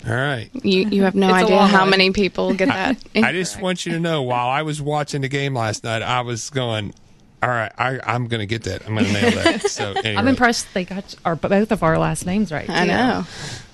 All 0.07 0.15
right. 0.15 0.49
you 0.63 0.87
you 0.89 1.03
have 1.03 1.15
no 1.15 1.27
It's 1.27 1.43
idea 1.43 1.59
how 1.67 1.81
one. 1.81 1.89
many 1.91 2.11
people 2.11 2.53
get 2.55 2.69
that. 2.69 2.97
I 3.15 3.31
just 3.33 3.61
want 3.61 3.85
you 3.85 3.91
to 3.93 3.99
know 3.99 4.23
while 4.23 4.47
I 4.47 4.63
was 4.63 4.81
watching 4.81 5.21
the 5.21 5.27
game 5.29 5.53
last 5.53 5.83
night, 5.83 6.01
I 6.01 6.21
was 6.21 6.49
going, 6.49 6.93
all 7.43 7.49
right, 7.49 7.71
I, 7.77 7.99
I'm 8.03 8.27
going 8.27 8.39
to 8.41 8.45
get 8.47 8.63
that. 8.63 8.85
I'm 8.87 8.95
going 8.95 9.05
to 9.05 9.13
nail 9.13 9.31
that. 9.31 9.61
So 9.69 9.91
anyway. 9.95 10.15
I'm 10.15 10.27
impressed 10.27 10.73
they 10.73 10.85
got 10.85 11.13
our 11.25 11.35
both 11.35 11.71
of 11.71 11.83
our 11.83 11.97
last 11.99 12.25
names 12.25 12.51
right. 12.51 12.69
I 12.69 12.85
know. 12.85 13.25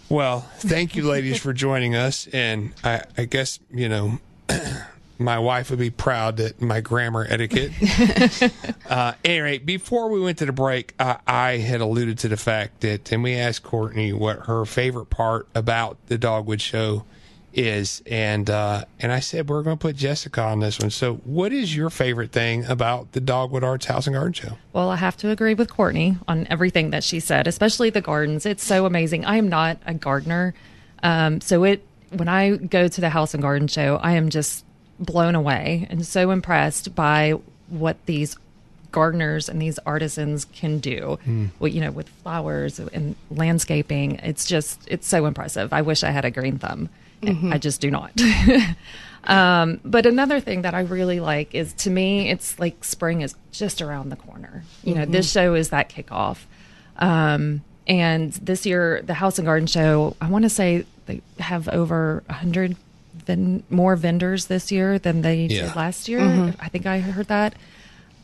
Well, 0.10 0.42
thank 0.58 0.96
you, 0.96 1.08
ladies, 1.10 1.40
for 1.40 1.54
joining 1.54 1.96
us. 1.96 2.28
And 2.34 2.74
I, 2.84 3.04
I 3.18 3.26
guess, 3.26 3.60
you 3.74 3.90
know, 3.90 4.20
my 5.18 5.40
wife 5.40 5.70
would 5.70 5.80
be 5.80 5.90
proud 5.90 6.38
that 6.38 6.62
my 6.62 6.82
grammar 6.82 7.26
etiquette. 7.30 7.72
uh, 8.90 9.14
anyway, 9.24 9.58
before 9.58 10.10
we 10.10 10.20
went 10.20 10.38
to 10.40 10.46
the 10.46 10.52
break, 10.52 10.94
uh, 11.00 11.18
I 11.26 11.58
had 11.58 11.82
alluded 11.82 12.20
to 12.20 12.28
the 12.28 12.38
fact 12.38 12.82
that, 12.82 13.12
and 13.12 13.24
we 13.24 13.36
asked 13.36 13.64
Courtney 13.64 14.14
what 14.14 14.40
her 14.48 14.66
favorite 14.66 15.10
part 15.10 15.48
about 15.56 15.98
the 16.08 16.18
Dogwood 16.18 16.62
Show 16.62 17.06
is, 17.54 18.04
and 18.06 18.50
uh, 18.50 18.84
and 19.00 19.12
I 19.12 19.22
said 19.22 19.48
we're 19.48 19.64
going 19.64 19.78
to 19.78 19.82
put 19.82 19.96
Jessica 19.96 20.42
on 20.42 20.60
this 20.60 20.80
one. 20.80 20.90
So, 20.90 21.16
what 21.24 21.54
is 21.54 21.76
your 21.76 21.90
favorite 21.90 22.32
thing 22.32 22.66
about 22.66 23.14
the 23.14 23.22
Dogwood 23.22 23.64
Arts 23.64 23.86
House 23.86 24.08
and 24.08 24.16
Garden 24.16 24.34
Show? 24.34 24.58
Well, 24.74 24.90
I 24.90 24.98
have 24.98 25.16
to 25.18 25.30
agree 25.30 25.54
with 25.54 25.70
Courtney 25.70 26.18
on 26.28 26.46
everything 26.50 26.90
that 26.90 27.04
she 27.04 27.22
said, 27.22 27.48
especially 27.48 27.90
the 27.90 28.02
gardens. 28.02 28.46
It's 28.46 28.64
so 28.64 28.86
amazing. 28.86 29.24
I 29.24 29.38
am 29.38 29.48
not 29.48 29.78
a 29.86 29.94
gardener, 29.94 30.54
um, 31.02 31.40
so 31.40 31.64
it 31.64 31.86
when 32.10 32.28
I 32.28 32.58
go 32.58 32.88
to 32.88 33.02
the 33.02 33.10
House 33.10 33.34
and 33.34 33.42
Garden 33.42 33.68
Show, 33.68 33.98
I 34.02 34.14
am 34.14 34.30
just 34.30 34.65
blown 35.00 35.36
away 35.36 35.88
and 35.90 36.06
so 36.06 36.32
impressed 36.32 36.96
by 36.96 37.34
what 37.68 37.98
these 38.06 38.38
gardeners 38.92 39.50
and 39.50 39.62
these 39.62 39.78
artisans 39.80 40.46
can 40.46 40.80
do. 40.80 41.20
Well, 41.60 41.68
you 41.68 41.82
know, 41.82 41.92
with 41.92 42.08
flowers 42.08 42.80
and 42.80 43.16
landscaping, 43.30 44.16
it's 44.20 44.46
just 44.46 44.80
it's 44.88 45.08
so 45.08 45.26
impressive. 45.26 45.74
I 45.74 45.82
wish 45.82 46.04
I 46.04 46.12
had 46.12 46.24
a 46.26 46.32
green 46.32 46.58
thumb. 46.60 46.90
I 47.52 47.58
just 47.58 47.82
do 47.82 47.90
not. 47.92 48.12
Um, 49.28 49.80
but 49.84 50.06
another 50.06 50.40
thing 50.40 50.62
that 50.62 50.76
I 50.76 50.82
really 50.82 51.20
like 51.20 51.56
is 51.56 51.74
to 51.74 51.90
me, 51.90 52.30
it's 52.30 52.60
like 52.60 52.84
spring 52.84 53.22
is 53.22 53.34
just 53.52 53.82
around 53.82 54.10
the 54.10 54.16
corner. 54.16 54.64
You 54.84 54.94
know, 54.96 55.06
this 55.06 55.32
show 55.32 55.56
is 55.56 55.70
that 55.70 55.90
kickoff. 55.90 56.38
Um, 56.98 57.64
and 57.88 58.34
this 58.34 58.66
year, 58.66 59.02
the 59.04 59.16
House 59.16 59.40
and 59.40 59.46
Garden 59.48 59.68
Show, 59.68 60.16
I 60.22 60.30
want 60.30 60.44
to 60.44 60.50
say 60.50 60.86
they 61.08 61.22
have 61.40 61.68
over 61.70 62.24
a 62.30 62.34
hundred 62.34 62.76
ven- 63.26 63.64
more 63.70 63.96
vendors 63.96 64.46
this 64.48 64.72
year 64.72 65.00
than 65.00 65.22
they 65.22 65.46
Yeah. 65.46 65.68
did 65.68 65.76
last 65.76 66.08
year. 66.08 66.54
I 66.60 66.70
think 66.70 66.86
I 66.86 67.00
heard 67.00 67.28
that, 67.28 67.56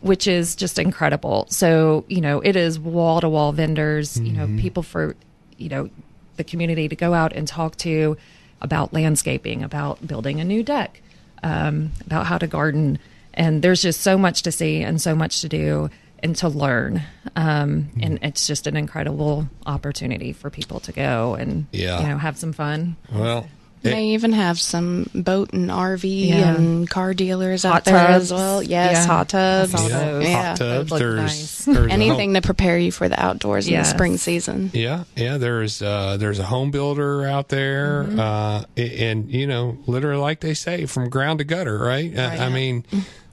which 0.02 0.28
is 0.28 0.56
just 0.56 0.80
incredible. 0.80 1.46
So, 1.50 2.06
you 2.08 2.22
know, 2.22 2.40
it 2.42 2.56
is 2.56 2.80
wall 2.80 3.22
to 3.22 3.30
wall 3.30 3.52
vendors, 3.52 4.20
you 4.20 4.32
know, 4.34 4.48
people 4.60 4.84
for, 4.84 5.16
you 5.58 5.70
know, 5.70 5.90
the 6.38 6.44
community 6.44 6.88
to 6.88 6.96
go 6.96 7.14
out 7.14 7.34
and 7.34 7.48
talk 7.48 7.76
to 7.78 8.18
about 8.62 8.94
landscaping, 8.94 9.64
about 9.64 10.06
building 10.08 10.40
a 10.40 10.44
new 10.44 10.64
deck, 10.64 11.02
um, 11.44 11.92
about 12.06 12.26
how 12.28 12.38
to 12.38 12.48
garden. 12.48 13.00
And 13.34 13.62
there's 13.62 13.82
just 13.82 14.02
so 14.02 14.18
much 14.18 14.42
to 14.44 14.52
see 14.52 14.82
and 14.82 15.02
so 15.02 15.16
much 15.16 15.42
to 15.42 15.50
do 15.50 15.90
and 16.24 16.36
to 16.36 16.48
learn. 16.48 17.02
Um, 17.36 17.90
and 18.02 18.20
it's 18.22 18.46
just 18.46 18.68
an 18.68 18.78
incredible 18.78 19.48
opportunity 19.66 20.34
for 20.34 20.50
people 20.52 20.80
to 20.82 20.92
go 20.92 21.34
and, 21.36 21.66
Yeah. 21.72 22.02
you 22.02 22.08
know, 22.10 22.18
have 22.18 22.38
some 22.38 22.54
fun. 22.54 22.96
Well, 23.12 23.48
They 23.84 24.06
even 24.10 24.34
have 24.34 24.60
some 24.60 25.10
boat 25.16 25.54
and 25.54 25.70
RV 25.72 26.28
Yeah. 26.30 26.56
and 26.56 26.88
car 26.90 27.14
dealers 27.16 27.64
Hot 27.64 27.78
out 27.78 27.86
there 27.86 27.96
as 27.98 28.32
well. 28.32 28.62
Yes, 28.62 28.92
Yeah. 28.94 29.06
hot 29.08 29.30
tubs. 29.30 29.74
I 29.74 29.78
saw 29.78 29.88
yeah, 29.88 30.06
those. 30.12 30.24
Yeah. 30.24 30.48
hot 30.50 30.58
tubs. 30.58 30.92
look 30.92 31.00
There's, 31.00 31.16
nice. 31.16 31.66
there's 31.66 31.92
Anything 31.92 32.34
to 32.36 32.42
prepare 32.42 32.78
you 32.78 32.92
for 32.92 33.10
the 33.10 33.20
outdoors 33.20 33.68
in 33.68 33.74
the 33.74 33.84
spring 33.84 34.18
season. 34.18 34.70
Yeah, 34.74 35.06
yeah. 35.16 35.38
There's 35.38 35.82
uh, 35.82 36.18
there's 36.18 36.38
a 36.40 36.44
home 36.46 36.70
builder 36.72 37.26
out 37.26 37.50
there, 37.50 38.04
Mm-hmm. 38.04 38.20
uh, 38.20 38.64
and 38.78 39.32
you 39.32 39.48
know, 39.48 39.78
literally, 39.88 40.22
like 40.22 40.42
they 40.42 40.54
say, 40.54 40.86
from 40.86 41.10
ground 41.10 41.40
to 41.40 41.46
gutter, 41.46 41.78
right? 41.80 42.16
Uh, 42.16 42.22
I 42.22 42.50
mean, 42.50 42.86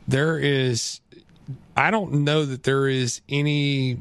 there 0.06 0.38
is. 0.38 1.00
I 1.76 1.90
don't 1.90 2.24
know 2.24 2.44
that 2.44 2.62
there 2.64 2.88
is 2.88 3.20
any 3.28 3.98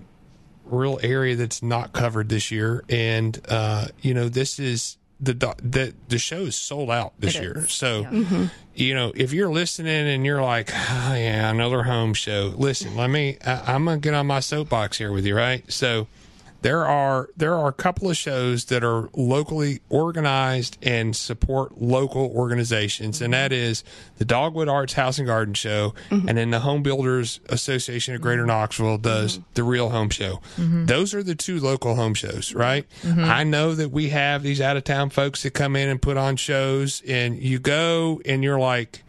real 0.65 0.99
area 1.03 1.35
that's 1.35 1.61
not 1.61 1.93
covered 1.93 2.29
this 2.29 2.51
year, 2.51 2.83
and 2.89 3.39
uh, 3.49 3.87
you 4.01 4.13
know, 4.13 4.29
this 4.29 4.59
is 4.59 4.97
the 5.19 5.33
do- 5.33 5.53
the 5.61 5.93
the 6.09 6.17
show 6.19 6.41
is 6.41 6.55
sold 6.55 6.91
out 6.91 7.13
this 7.19 7.35
It 7.35 7.41
year. 7.41 7.57
is, 7.59 7.71
So, 7.71 8.01
yeah. 8.01 8.09
Mm-hmm. 8.11 8.45
you 8.75 8.93
know, 8.93 9.11
if 9.15 9.33
you're 9.33 9.49
listening 9.49 10.07
and 10.07 10.25
you're 10.25 10.41
like, 10.41 10.69
oh, 10.73 11.13
yeah, 11.15 11.49
another 11.49 11.83
home 11.83 12.13
show. 12.13 12.53
Listen, 12.55 12.95
let 12.95 13.09
me. 13.09 13.37
I, 13.45 13.73
I'm 13.73 13.85
gonna 13.85 13.97
get 13.97 14.13
on 14.13 14.27
my 14.27 14.39
soapbox 14.41 14.97
here 14.99 15.11
with 15.11 15.25
you, 15.25 15.35
right? 15.35 15.63
So 15.71 16.07
there 16.61 16.85
are 16.85 17.29
there 17.37 17.53
are 17.53 17.67
a 17.67 17.73
couple 17.73 18.09
of 18.09 18.17
shows 18.17 18.65
that 18.65 18.83
are 18.83 19.09
locally 19.13 19.81
organized 19.89 20.77
and 20.81 21.15
support 21.15 21.81
local 21.81 22.31
organizations, 22.35 23.21
and 23.21 23.33
that 23.33 23.51
mm-hmm. 23.51 23.61
is 23.61 23.83
the 24.17 24.25
Dogwood 24.25 24.67
Arts 24.67 24.93
House 24.93 25.17
and 25.17 25.27
Garden 25.27 25.53
Show, 25.53 25.93
mm-hmm. 26.09 26.27
and 26.27 26.37
then 26.37 26.51
the 26.51 26.59
Home 26.59 26.83
Builders 26.83 27.39
Association 27.49 28.15
of 28.15 28.21
Greater 28.21 28.41
mm-hmm. 28.41 28.49
Knoxville 28.49 28.97
does 28.97 29.39
the 29.53 29.63
Real 29.63 29.89
Home 29.89 30.09
Show. 30.09 30.41
Those 30.85 31.13
are 31.13 31.23
the 31.23 31.35
two 31.35 31.59
local 31.59 31.95
home 31.95 32.13
shows, 32.13 32.53
right? 32.53 32.85
I 33.23 33.43
know 33.43 33.75
that 33.75 33.91
we 33.91 34.09
have 34.09 34.43
these 34.43 34.61
out 34.61 34.77
of 34.77 34.83
town 34.83 35.09
folks 35.09 35.43
that 35.43 35.51
come 35.51 35.75
in 35.75 35.89
and 35.89 36.01
put 36.01 36.17
on 36.17 36.35
shows, 36.35 37.01
and 37.07 37.41
you 37.41 37.59
go 37.59 38.21
and 38.25 38.43
you're 38.43 38.59
like 38.59 39.03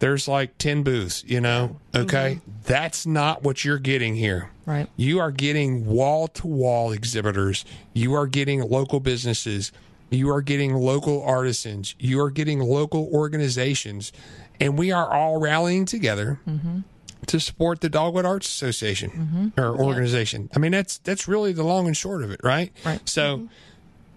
there's 0.00 0.26
like 0.26 0.56
10 0.58 0.82
booths, 0.82 1.22
you 1.26 1.40
know? 1.40 1.78
Okay. 1.94 2.40
Mm-hmm. 2.40 2.50
That's 2.64 3.06
not 3.06 3.42
what 3.42 3.64
you're 3.64 3.78
getting 3.78 4.16
here. 4.16 4.50
Right. 4.66 4.88
You 4.96 5.20
are 5.20 5.30
getting 5.30 5.86
wall 5.86 6.26
to 6.28 6.46
wall 6.46 6.90
exhibitors. 6.90 7.64
You 7.92 8.14
are 8.14 8.26
getting 8.26 8.62
local 8.62 8.98
businesses. 9.00 9.72
You 10.10 10.30
are 10.30 10.42
getting 10.42 10.74
local 10.74 11.22
artisans. 11.22 11.94
You 11.98 12.20
are 12.20 12.30
getting 12.30 12.60
local 12.60 13.08
organizations. 13.12 14.12
And 14.58 14.78
we 14.78 14.90
are 14.90 15.12
all 15.12 15.38
rallying 15.38 15.84
together 15.84 16.40
mm-hmm. 16.48 16.80
to 17.26 17.40
support 17.40 17.80
the 17.80 17.88
Dogwood 17.88 18.24
Arts 18.24 18.48
Association 18.48 19.52
mm-hmm. 19.56 19.60
or 19.60 19.78
organization. 19.82 20.50
I 20.56 20.58
mean, 20.60 20.72
that's 20.72 20.98
that's 20.98 21.28
really 21.28 21.52
the 21.52 21.62
long 21.62 21.86
and 21.86 21.96
short 21.96 22.22
of 22.22 22.30
it, 22.30 22.40
right? 22.42 22.72
Right. 22.84 23.06
So 23.08 23.48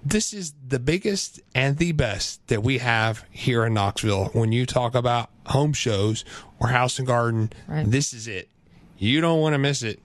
this 0.06 0.34
is 0.34 0.54
the 0.68 0.80
biggest 0.80 1.40
and 1.56 1.78
the 1.78 1.92
best 1.92 2.46
that 2.48 2.64
we 2.64 2.80
have 2.80 3.26
here 3.30 3.66
in 3.66 3.74
Knoxville. 3.74 4.26
When 4.34 4.52
you 4.52 4.66
talk 4.66 4.96
about 4.96 5.30
home 5.48 5.74
shows 5.74 6.24
or 6.60 6.70
house 6.70 6.98
and 7.00 7.08
garden, 7.08 7.52
Right. 7.68 7.90
this 7.90 8.14
is 8.14 8.28
it. 8.28 8.50
You 8.98 9.22
don't 9.22 9.40
want 9.42 9.54
to 9.54 9.58
miss 9.60 9.82
it. 9.84 10.00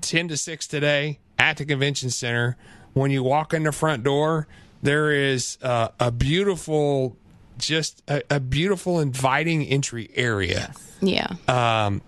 10 0.00 0.28
to 0.28 0.36
6 0.36 0.66
today 0.66 1.18
at 1.38 1.56
the 1.56 1.64
convention 1.64 2.10
center. 2.10 2.56
When 2.92 3.10
you 3.10 3.22
walk 3.22 3.52
in 3.54 3.62
the 3.64 3.72
front 3.72 4.02
door, 4.04 4.46
there 4.82 5.10
is 5.12 5.58
uh, 5.62 5.88
a 5.98 6.10
beautiful, 6.10 7.16
just 7.58 8.02
a, 8.08 8.22
a 8.30 8.40
beautiful, 8.40 9.00
inviting 9.00 9.64
entry 9.64 10.10
area 10.14 10.72
Yeah. 11.00 11.28
Um, 11.48 12.02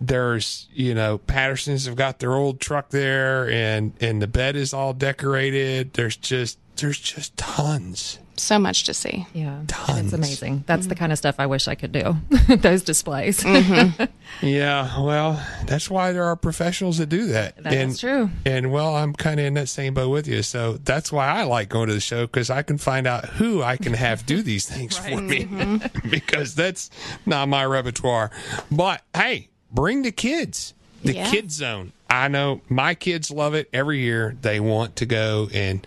there's 0.00 0.66
you 0.72 0.94
know 0.94 1.18
Pattersons 1.18 1.84
have 1.86 1.96
got 1.96 2.20
their 2.20 2.32
old 2.34 2.58
truck 2.60 2.88
there 2.90 3.50
and 3.50 3.92
and 4.00 4.22
the 4.22 4.26
bed 4.26 4.56
is 4.56 4.72
all 4.72 4.94
decorated 4.94 5.92
there's 5.92 6.16
just 6.16 6.58
there's 6.76 6.98
just 6.98 7.36
tons 7.36 8.18
so 8.40 8.58
much 8.58 8.84
to 8.84 8.94
see. 8.94 9.26
Yeah. 9.32 9.62
Tons. 9.66 9.98
It's 9.98 10.12
amazing. 10.12 10.64
That's 10.66 10.86
the 10.86 10.94
mm. 10.94 10.98
kind 10.98 11.12
of 11.12 11.18
stuff 11.18 11.36
I 11.38 11.46
wish 11.46 11.68
I 11.68 11.74
could 11.74 11.92
do. 11.92 12.16
Those 12.56 12.82
displays. 12.82 13.42
Mm-hmm. 13.42 14.04
yeah 14.46 15.00
well 15.02 15.44
that's 15.66 15.90
why 15.90 16.12
there 16.12 16.24
are 16.24 16.36
professionals 16.36 16.98
that 16.98 17.08
do 17.08 17.26
that 17.26 17.56
That's 17.62 17.74
and, 17.74 17.98
true. 17.98 18.30
and 18.46 18.72
well 18.72 18.94
i'm 18.96 19.12
kind 19.12 19.38
of 19.40 19.46
in 19.46 19.54
that 19.54 19.68
same 19.68 19.94
boat 19.94 20.08
with 20.08 20.26
you 20.26 20.42
so 20.42 20.74
that's 20.74 21.12
why 21.12 21.26
i 21.26 21.42
like 21.44 21.68
going 21.68 21.88
to 21.88 21.94
the 21.94 22.00
show 22.00 22.26
because 22.26 22.48
i 22.48 22.62
can 22.62 22.78
find 22.78 23.06
out 23.06 23.26
who 23.26 23.62
i 23.62 23.76
can 23.76 23.92
have 23.92 24.24
do 24.24 24.42
these 24.42 24.66
things 24.72 24.96
for 24.96 25.20
me 25.20 25.44
mm-hmm. 25.44 26.08
because 26.08 26.54
that's 26.54 26.90
not 27.26 27.48
my 27.48 27.64
repertoire 27.64 28.30
but 28.70 29.02
hey 29.14 29.48
bring 29.72 30.02
the 30.02 30.12
kids 30.12 30.74
the 31.02 31.14
Yeah. 31.14 31.30
kids 31.30 31.54
zone 31.54 31.92
i 32.08 32.28
know 32.28 32.60
my 32.68 32.94
kids 32.94 33.30
love 33.30 33.54
it 33.54 33.68
every 33.72 34.00
year 34.00 34.36
they 34.40 34.60
want 34.60 34.96
to 34.96 35.06
go 35.06 35.48
and 35.52 35.86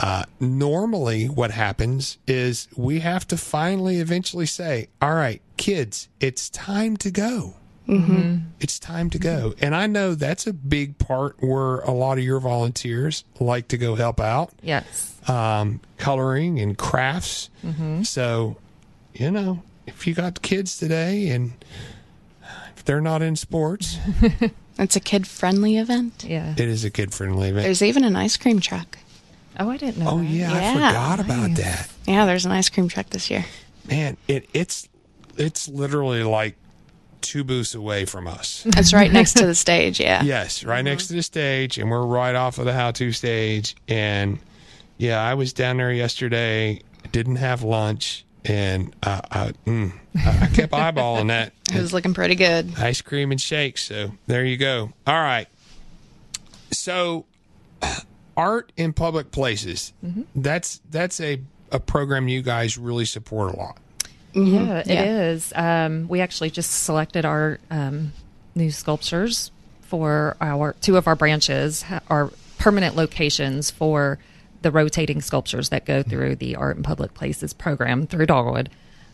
uh, 0.00 0.24
normally 0.40 1.26
what 1.26 1.50
happens 1.50 2.18
is 2.26 2.68
we 2.76 3.00
have 3.00 3.26
to 3.28 3.36
finally 3.36 3.98
eventually 3.98 4.46
say 4.46 4.88
all 5.00 5.14
right 5.14 5.40
kids 5.56 6.08
it's 6.20 6.50
time 6.50 6.96
to 6.96 7.10
go 7.10 7.54
it's 7.88 8.78
time 8.78 9.10
to 9.10 9.18
go. 9.18 9.54
And 9.60 9.74
I 9.74 9.86
know 9.86 10.14
that's 10.14 10.46
a 10.46 10.52
big 10.52 10.98
part 10.98 11.36
where 11.40 11.78
a 11.80 11.92
lot 11.92 12.18
of 12.18 12.24
your 12.24 12.40
volunteers 12.40 13.24
like 13.38 13.68
to 13.68 13.78
go 13.78 13.94
help 13.94 14.20
out, 14.20 14.52
yes. 14.62 15.16
um, 15.28 15.80
coloring 15.96 16.58
and 16.58 16.76
crafts. 16.76 17.48
So, 18.02 18.56
you 19.14 19.30
know, 19.30 19.62
if 19.86 20.06
you 20.06 20.14
got 20.14 20.42
kids 20.42 20.78
today 20.78 21.28
and 21.28 21.52
if 22.76 22.84
they're 22.84 23.00
not 23.00 23.22
in 23.22 23.36
sports, 23.36 23.98
It's 24.78 24.94
a 24.94 25.00
kid 25.00 25.26
friendly 25.26 25.78
event. 25.78 26.22
Yeah. 26.28 26.52
it 26.52 26.60
is 26.68 26.84
a 26.84 26.90
kid 26.90 27.14
friendly 27.14 27.48
event. 27.48 27.64
There's 27.64 27.80
even 27.80 28.04
an 28.04 28.14
ice 28.14 28.36
cream 28.36 28.60
truck. 28.60 28.98
Oh, 29.58 29.70
I 29.70 29.76
didn't 29.76 29.98
know. 29.98 30.10
Oh 30.10 30.18
that. 30.18 30.24
yeah, 30.24 30.52
I 30.52 30.60
Yeah. 30.60 30.72
forgot 30.74 31.20
about 31.20 31.54
that. 31.56 31.88
Yeah, 32.06 32.26
there's 32.26 32.44
an 32.46 32.52
ice 32.52 32.68
cream 32.68 32.88
truck 32.88 33.10
this 33.10 33.30
year. 33.30 33.44
Man, 33.88 34.16
it 34.28 34.48
it's 34.52 34.88
it's 35.36 35.68
literally 35.68 36.22
like 36.22 36.56
two 37.22 37.42
booths 37.44 37.74
away 37.74 38.04
from 38.04 38.26
us. 38.28 38.62
It's 38.66 38.92
right 38.92 39.10
next 39.12 39.34
to 39.34 39.46
the 39.46 39.54
stage. 39.54 39.98
Yeah. 40.00 40.22
Yes, 40.24 40.62
right 40.64 40.82
next 40.82 41.08
to 41.08 41.14
the 41.14 41.22
stage, 41.22 41.78
and 41.78 41.90
we're 41.90 42.04
right 42.06 42.34
off 42.34 42.58
of 42.58 42.64
the 42.66 42.72
how-to 42.72 43.12
stage. 43.12 43.74
And 43.88 44.38
yeah, 44.98 45.20
I 45.22 45.34
was 45.34 45.52
down 45.52 45.76
there 45.78 45.92
yesterday. 45.92 46.80
Didn't 47.12 47.36
have 47.36 47.62
lunch, 47.62 48.24
and 48.44 48.94
I, 49.02 49.20
I, 49.30 49.52
mm, 49.66 49.92
I 50.16 50.38
I 50.42 50.46
kept 50.48 50.72
eyeballing 50.72 51.28
that 51.28 51.52
It 51.72 51.80
was 51.80 51.92
looking 51.92 52.14
pretty 52.14 52.34
good. 52.34 52.72
ice 52.78 53.00
cream 53.00 53.30
and 53.30 53.40
shakes. 53.40 53.84
So 53.84 54.12
there 54.26 54.44
you 54.44 54.56
go. 54.56 54.92
All 55.06 55.14
right. 55.14 55.46
So, 56.72 57.26
art 58.36 58.72
in 58.76 58.92
public 58.92 59.30
places. 59.30 59.92
That's 60.34 60.80
that's 60.90 61.20
a 61.20 61.40
a 61.72 61.80
program 61.80 62.28
you 62.28 62.42
guys 62.42 62.78
really 62.78 63.04
support 63.04 63.54
a 63.54 63.56
lot. 63.56 63.78
Yeah, 64.34 64.78
it 64.80 64.86
Yeah. 64.86 65.04
is. 65.30 65.52
Um, 65.56 66.06
we 66.08 66.20
actually 66.20 66.50
just 66.50 66.70
selected 66.84 67.24
our 67.24 67.58
um, 67.70 68.12
new 68.54 68.70
sculptures 68.70 69.50
for 69.82 70.36
our 70.40 70.74
two 70.80 70.96
of 70.96 71.06
our 71.08 71.16
branches, 71.16 71.82
ha- 71.82 72.00
our 72.08 72.30
permanent 72.58 72.94
locations 72.96 73.70
for 73.70 74.18
the 74.62 74.70
rotating 74.70 75.20
sculptures 75.20 75.68
that 75.70 75.84
go 75.86 76.02
through 76.02 76.36
the 76.36 76.54
Art 76.56 76.76
in 76.76 76.82
Public 76.82 77.14
Places 77.14 77.52
program 77.52 78.06
through 78.06 78.26
Dogwood. 78.26 78.68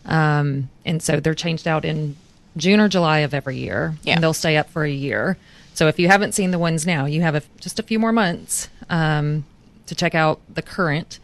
Um, 0.05 0.69
and 0.85 1.03
so 1.03 1.21
they're 1.21 1.35
changed 1.35 1.69
out 1.69 1.85
in 1.85 2.17
June 2.57 2.81
or 2.81 2.89
July 2.89 3.21
of 3.21 3.33
every 3.35 3.57
year, 3.59 3.95
Yeah. 4.03 4.15
and 4.15 4.23
they'll 4.23 4.33
stay 4.35 4.57
up 4.57 4.69
for 4.71 4.85
a 4.85 4.91
year. 4.91 5.37
So 5.75 5.89
if 5.89 5.99
you 5.99 6.09
haven't 6.09 6.33
seen 6.33 6.51
the 6.51 6.59
ones 6.59 6.87
now, 6.87 7.07
you 7.07 7.23
have 7.23 7.35
a, 7.35 7.43
just 7.61 7.79
a 7.79 7.83
few 7.83 7.99
more 7.99 8.13
months 8.13 8.69
um, 8.93 9.45
to 9.87 9.97
check 9.97 10.15
out 10.15 10.41
the 10.55 10.63
current 10.63 11.19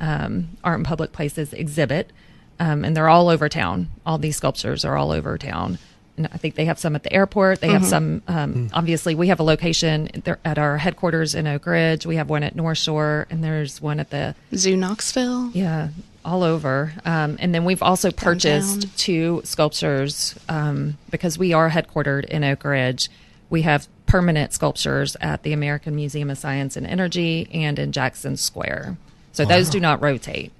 um, 0.00 0.50
Art 0.62 0.78
in 0.78 0.84
Public 0.84 1.10
Places 1.10 1.52
exhibit. 1.52 2.12
Um, 2.60 2.84
and 2.84 2.96
they're 2.96 3.08
all 3.08 3.28
over 3.30 3.48
town. 3.48 3.88
All 4.06 4.16
these 4.16 4.36
sculptures 4.36 4.84
are 4.84 4.96
all 4.96 5.10
over 5.10 5.36
town. 5.36 5.78
And 6.16 6.28
I 6.32 6.36
think 6.36 6.54
they 6.54 6.66
have 6.66 6.78
some 6.78 6.94
at 6.94 7.02
the 7.02 7.12
airport. 7.12 7.60
They 7.60 7.66
have 7.70 7.84
some, 7.84 8.22
um, 8.28 8.70
obviously, 8.72 9.16
we 9.16 9.26
have 9.26 9.40
a 9.40 9.42
location 9.42 10.08
there 10.22 10.38
at 10.44 10.58
our 10.58 10.78
headquarters 10.78 11.34
in 11.34 11.48
Oak 11.48 11.66
Ridge. 11.66 12.06
We 12.06 12.14
have 12.14 12.30
one 12.30 12.44
at 12.44 12.54
North 12.54 12.78
Shore, 12.78 13.26
and 13.30 13.42
there's 13.42 13.82
one 13.82 13.98
at 13.98 14.10
the 14.10 14.36
Zoo 14.54 14.76
Knoxville. 14.76 15.50
yeah, 15.54 15.88
all 16.24 16.44
over. 16.44 16.92
Um, 17.04 17.36
and 17.40 17.52
then 17.52 17.64
we've 17.64 17.82
also 17.82 18.12
purchased 18.12 18.82
Downtown. 18.82 18.90
two 18.96 19.40
sculptures 19.42 20.38
um, 20.48 20.96
because 21.10 21.36
we 21.36 21.52
are 21.52 21.68
headquartered 21.70 22.26
in 22.26 22.44
Oak 22.44 22.62
Ridge. 22.62 23.10
We 23.50 23.62
have 23.62 23.88
permanent 24.06 24.52
sculptures 24.52 25.16
at 25.20 25.42
the 25.42 25.52
American 25.52 25.96
Museum 25.96 26.30
of 26.30 26.38
Science 26.38 26.76
and 26.76 26.86
Energy 26.86 27.48
and 27.52 27.78
in 27.78 27.92
Jackson 27.92 28.36
Square. 28.36 28.96
So 29.32 29.44
those 29.44 29.68
do 29.68 29.80
not 29.80 30.00
rotate, 30.00 30.52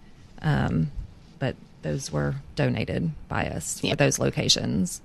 um, 0.42 0.90
but 1.38 1.55
those 1.82 2.11
were 2.11 2.34
donated 2.57 3.12
by 3.28 3.47
us 3.47 3.80
for 3.80 3.95
those 3.95 4.18
locations. 4.18 5.01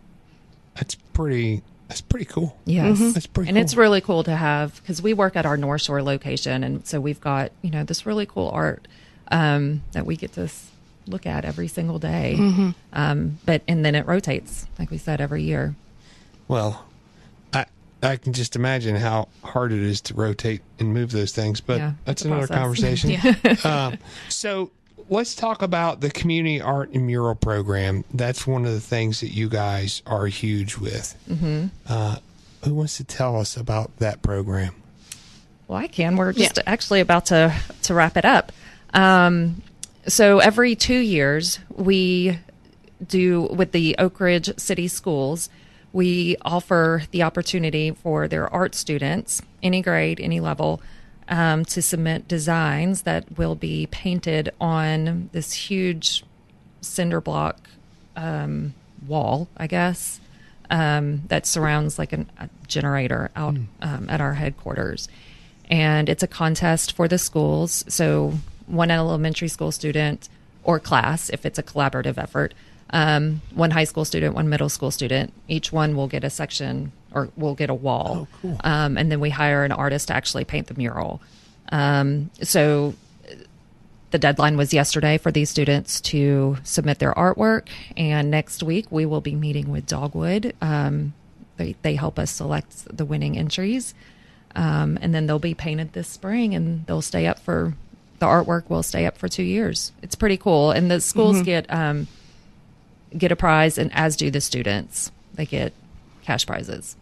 That's 0.75 0.95
pretty. 0.95 1.61
That's 1.87 2.01
pretty 2.01 2.25
cool. 2.25 2.55
Yes, 2.65 2.99
That's 3.13 3.25
pretty 3.25 3.49
and 3.49 3.57
it's 3.57 3.75
really 3.75 3.99
cool 3.99 4.23
to 4.23 4.35
have 4.35 4.79
because 4.81 5.01
we 5.01 5.13
work 5.13 5.35
at 5.35 5.45
our 5.45 5.57
North 5.57 5.81
Shore 5.81 6.03
location, 6.03 6.63
and 6.63 6.85
so 6.85 6.99
we've 6.99 7.19
got 7.21 7.51
you 7.61 7.71
know 7.71 7.83
this 7.83 8.05
really 8.05 8.25
cool 8.27 8.49
art 8.49 8.87
um, 9.31 9.81
that 9.93 10.05
we 10.05 10.15
get 10.15 10.33
to 10.33 10.49
look 11.07 11.25
at 11.25 11.45
every 11.45 11.67
single 11.67 11.97
day. 11.99 12.35
Um, 12.93 13.39
but 13.45 13.61
and 13.67 13.83
then 13.83 13.95
it 13.95 14.05
rotates, 14.05 14.67
like 14.77 14.91
we 14.91 14.97
said, 14.97 15.19
every 15.19 15.43
year. 15.43 15.75
Well, 16.47 16.85
I 18.01 18.11
I 18.11 18.17
can 18.17 18.33
just 18.33 18.55
imagine 18.55 18.95
how 18.95 19.27
hard 19.43 19.71
it 19.71 19.79
is 19.81 20.01
to 20.01 20.13
rotate 20.13 20.61
and 20.79 20.93
move 20.93 21.11
those 21.11 21.31
things, 21.31 21.61
but 21.61 21.77
Yeah, 21.77 21.93
that's 22.05 22.23
another 22.23 22.47
process. 22.47 23.03
conversation. 23.03 23.57
um, 23.69 23.97
so 24.29 24.71
let's 25.09 25.35
talk 25.35 25.61
about 25.61 26.01
the 26.01 26.09
community 26.09 26.61
art 26.61 26.91
and 26.91 27.05
mural 27.05 27.35
program. 27.35 28.03
That's 28.13 28.45
one 28.47 28.65
of 28.65 28.71
the 28.73 28.79
things 28.81 29.19
that 29.21 29.29
you 29.33 29.49
guys 29.49 30.01
are 30.05 30.27
huge 30.27 30.77
with. 30.77 31.15
Mm-hmm. 31.29 31.67
Uh, 31.87 32.17
who 32.65 32.73
wants 32.75 32.97
to 32.97 33.03
tell 33.03 33.37
us 33.39 33.55
about 33.57 33.95
that 33.97 34.21
program? 34.21 34.75
Well, 35.67 35.77
I 35.77 35.87
can. 35.87 36.15
We're 36.15 36.33
just 36.33 36.57
Yeah. 36.57 36.63
actually 36.65 36.99
about 36.99 37.27
to 37.27 37.53
to 37.83 37.93
wrap 37.93 38.17
it 38.17 38.25
up. 38.25 38.51
Um, 38.93 39.61
so 40.07 40.39
every 40.39 40.75
two 40.75 40.97
years, 40.97 41.59
we 41.75 42.39
do 43.05 43.43
with 43.53 43.71
the 43.71 43.95
Oak 43.99 44.19
Ridge 44.19 44.57
City 44.59 44.87
Schools. 44.87 45.49
We 45.91 46.37
offer 46.43 47.03
the 47.11 47.23
opportunity 47.23 47.91
for 47.91 48.27
their 48.27 48.51
art 48.53 48.75
students, 48.75 49.41
any 49.63 49.81
grade, 49.81 50.19
any 50.19 50.39
level, 50.39 50.81
um, 51.27 51.65
to 51.65 51.81
submit 51.81 52.27
designs 52.27 53.03
that 53.03 53.37
will 53.37 53.55
be 53.55 53.87
painted 53.87 54.51
on 54.59 55.29
this 55.31 55.53
huge 55.53 56.23
cinder 56.81 57.21
block 57.21 57.69
um, 58.15 58.73
wall, 59.07 59.47
I 59.57 59.67
guess, 59.67 60.19
um, 60.69 61.23
that 61.27 61.45
surrounds 61.45 61.97
like 61.97 62.13
an, 62.13 62.29
a 62.39 62.49
generator 62.67 63.31
out 63.35 63.57
um, 63.81 64.09
at 64.09 64.21
our 64.21 64.33
headquarters. 64.33 65.07
And 65.69 66.09
it's 66.09 66.23
a 66.23 66.27
contest 66.27 66.93
for 66.93 67.07
the 67.07 67.17
schools. 67.17 67.85
So, 67.87 68.33
one 68.65 68.91
elementary 68.91 69.47
school 69.47 69.71
student 69.71 70.29
or 70.63 70.79
class, 70.79 71.29
if 71.29 71.45
it's 71.45 71.57
a 71.57 71.63
collaborative 71.63 72.17
effort, 72.17 72.53
um, 72.91 73.41
one 73.53 73.71
high 73.71 73.83
school 73.83 74.05
student, 74.05 74.35
one 74.35 74.49
middle 74.49 74.69
school 74.69 74.91
student, 74.91 75.33
each 75.47 75.71
one 75.71 75.95
will 75.95 76.07
get 76.07 76.23
a 76.23 76.29
section 76.29 76.91
or 77.11 77.29
will 77.35 77.55
get 77.55 77.69
a 77.69 77.73
wall. 77.73 78.27
Oh, 78.43 78.57
um, 78.63 78.97
and 78.97 79.11
then 79.11 79.19
we 79.19 79.29
hire 79.29 79.63
an 79.63 79.71
artist 79.71 80.07
to 80.07 80.15
actually 80.15 80.45
paint 80.45 80.67
the 80.67 80.75
mural. 80.75 81.21
Um, 81.71 82.31
so, 82.41 82.95
the 84.11 84.17
deadline 84.17 84.57
was 84.57 84.73
yesterday 84.73 85.17
for 85.17 85.31
these 85.31 85.49
students 85.49 86.01
to 86.01 86.57
submit 86.63 86.97
their 86.99 87.13
artwork. 87.13 87.67
And 87.95 88.31
next 88.31 88.63
week 88.63 88.87
we 88.89 89.05
will 89.05 89.21
be 89.21 89.35
meeting 89.35 89.69
with 89.69 89.85
dogwood. 89.85 90.55
Um, 90.61 91.13
they, 91.57 91.75
they 91.83 91.95
help 91.95 92.17
us 92.17 92.31
select 92.31 92.95
the 92.95 93.05
winning 93.05 93.37
entries. 93.37 93.93
Um, 94.55 94.97
and 95.01 95.13
then 95.13 95.27
they'll 95.27 95.37
be 95.37 95.53
painted 95.53 95.93
this 95.93 96.07
spring 96.07 96.55
and 96.55 96.87
they'll 96.87 97.03
stay 97.03 97.27
up 97.27 97.37
for 97.37 97.75
the 98.17 98.25
artwork 98.25 98.69
will 98.69 98.83
stay 98.83 99.05
up 99.05 99.17
for 99.17 99.27
two 99.27 99.43
years. 99.43 99.91
It's 100.01 100.15
pretty 100.15 100.37
cool. 100.37 100.71
And 100.71 100.91
the 100.91 100.99
schools 100.99 101.41
get 101.41 101.71
um, 101.71 102.07
get 103.17 103.31
a 103.31 103.35
prize 103.35 103.77
and 103.77 103.91
as 103.93 104.15
do 104.15 104.29
the 104.31 104.41
students 104.41 105.11
they 105.35 105.45
get 105.45 105.73
cash 106.23 106.45
prizes 106.45 106.95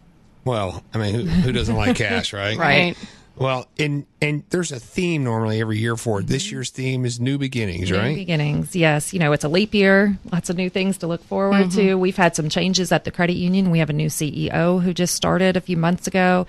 Well, 0.45 0.83
I 0.93 0.97
mean, 0.97 1.13
who, 1.15 1.21
who 1.25 1.51
doesn't 1.51 1.75
like 1.75 1.95
cash, 1.97 2.31
right? 2.33 2.57
Right. 2.59 2.95
Well, 3.39 3.67
and 3.77 4.07
and 4.19 4.41
there's 4.49 4.71
a 4.71 4.79
theme 4.79 5.23
normally 5.23 5.61
every 5.61 5.77
year 5.77 5.95
for 5.95 6.21
it. 6.21 6.25
This 6.27 6.51
year's 6.51 6.71
theme 6.71 7.05
is 7.05 7.19
new 7.19 7.37
beginnings, 7.37 7.91
New 7.91 7.97
right? 7.97 8.15
beginnings. 8.15 8.75
Yes, 8.75 9.13
you 9.13 9.19
know 9.19 9.31
it's 9.31 9.43
a 9.43 9.47
leap 9.49 9.75
year. 9.75 10.17
Lots 10.31 10.49
of 10.49 10.57
new 10.57 10.71
things 10.71 10.97
to 10.99 11.07
look 11.07 11.23
forward 11.25 11.69
to. 11.73 11.93
We've 11.95 12.17
had 12.17 12.35
some 12.35 12.49
changes 12.49 12.91
at 12.91 13.03
the 13.03 13.11
credit 13.11 13.35
union. 13.35 13.69
We 13.69 13.77
have 13.77 13.91
a 13.91 13.93
new 13.93 14.07
CEO 14.07 14.81
who 14.81 14.91
just 14.91 15.13
started 15.13 15.55
a 15.55 15.61
few 15.61 15.77
months 15.77 16.07
ago. 16.07 16.47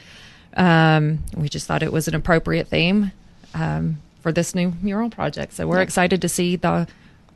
Um, 0.56 1.18
we 1.36 1.50
just 1.50 1.66
thought 1.66 1.82
it 1.82 1.92
was 1.92 2.08
an 2.08 2.14
appropriate 2.14 2.68
theme 2.68 3.12
um, 3.52 3.98
for 4.22 4.32
this 4.32 4.54
new 4.54 4.72
mural 4.80 5.10
project. 5.10 5.52
So 5.52 5.66
we're 5.68 5.82
excited 5.82 6.22
to 6.22 6.28
see 6.28 6.56
the 6.56 6.88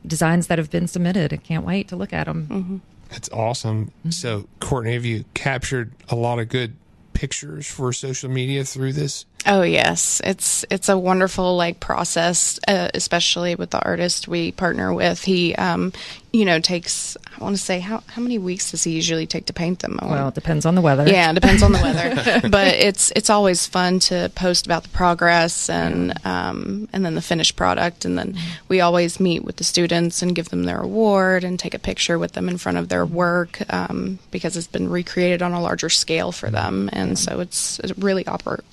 designs 0.05 0.47
that 0.47 0.57
have 0.57 0.69
been 0.69 0.87
submitted. 0.87 1.33
I 1.33 1.37
can't 1.37 1.65
wait 1.65 1.87
to 1.89 1.95
look 1.95 2.13
at 2.13 2.25
them. 2.25 2.47
Mm-hmm. 2.47 2.77
That's 3.09 3.29
awesome. 3.29 3.87
Mm-hmm. 3.99 4.09
So, 4.11 4.47
Courtney, 4.59 4.93
have 4.93 5.05
you 5.05 5.25
captured 5.33 5.93
a 6.09 6.15
lot 6.15 6.39
of 6.39 6.49
good 6.49 6.75
pictures 7.13 7.67
for 7.67 7.93
social 7.93 8.29
media 8.29 8.63
through 8.63 8.93
this? 8.93 9.25
Oh 9.45 9.61
yes, 9.61 10.21
it's 10.23 10.65
it's 10.69 10.89
a 10.89 10.97
wonderful 10.97 11.57
like 11.57 11.79
process, 11.79 12.59
uh, 12.67 12.89
especially 12.93 13.55
with 13.55 13.71
the 13.71 13.83
artist 13.83 14.27
we 14.27 14.51
partner 14.51 14.93
with. 14.93 15.23
He, 15.23 15.53
um, 15.55 15.91
you 16.31 16.45
know, 16.45 16.59
takes 16.59 17.17
I 17.37 17.43
want 17.43 17.57
to 17.57 17.61
say 17.61 17.79
how 17.79 18.03
how 18.07 18.21
many 18.21 18.37
weeks 18.37 18.71
does 18.71 18.83
he 18.83 18.91
usually 18.91 19.27
take 19.27 19.47
to 19.47 19.53
paint 19.53 19.79
them? 19.79 19.99
Well, 20.01 20.29
it 20.29 20.35
depends 20.35 20.65
on 20.65 20.75
the 20.75 20.81
weather. 20.81 21.07
yeah, 21.07 21.29
it 21.29 21.33
depends 21.33 21.61
on 21.61 21.73
the 21.73 21.79
weather, 21.79 22.47
but 22.49 22.67
it's 22.67 23.11
it's 23.15 23.29
always 23.29 23.67
fun 23.67 23.99
to 23.99 24.31
post 24.33 24.65
about 24.65 24.83
the 24.83 24.89
progress 24.89 25.69
and 25.69 26.13
um, 26.25 26.87
and 26.93 27.05
then 27.05 27.15
the 27.15 27.21
finished 27.21 27.57
product, 27.57 28.05
and 28.05 28.17
then 28.17 28.37
we 28.69 28.79
always 28.79 29.19
meet 29.19 29.43
with 29.43 29.57
the 29.57 29.63
students 29.65 30.21
and 30.21 30.35
give 30.35 30.49
them 30.49 30.63
their 30.63 30.79
award 30.79 31.43
and 31.43 31.59
take 31.59 31.73
a 31.73 31.79
picture 31.79 32.17
with 32.17 32.31
them 32.31 32.47
in 32.47 32.57
front 32.57 32.77
of 32.77 32.87
their 32.87 33.05
work 33.05 33.61
um, 33.73 34.19
because 34.31 34.55
it's 34.55 34.67
been 34.67 34.89
recreated 34.89 35.41
on 35.41 35.51
a 35.51 35.61
larger 35.61 35.89
scale 35.89 36.31
for 36.31 36.49
them, 36.49 36.89
and 36.93 37.19
so 37.19 37.41
it's 37.41 37.79
a 37.79 37.93
really 37.95 38.25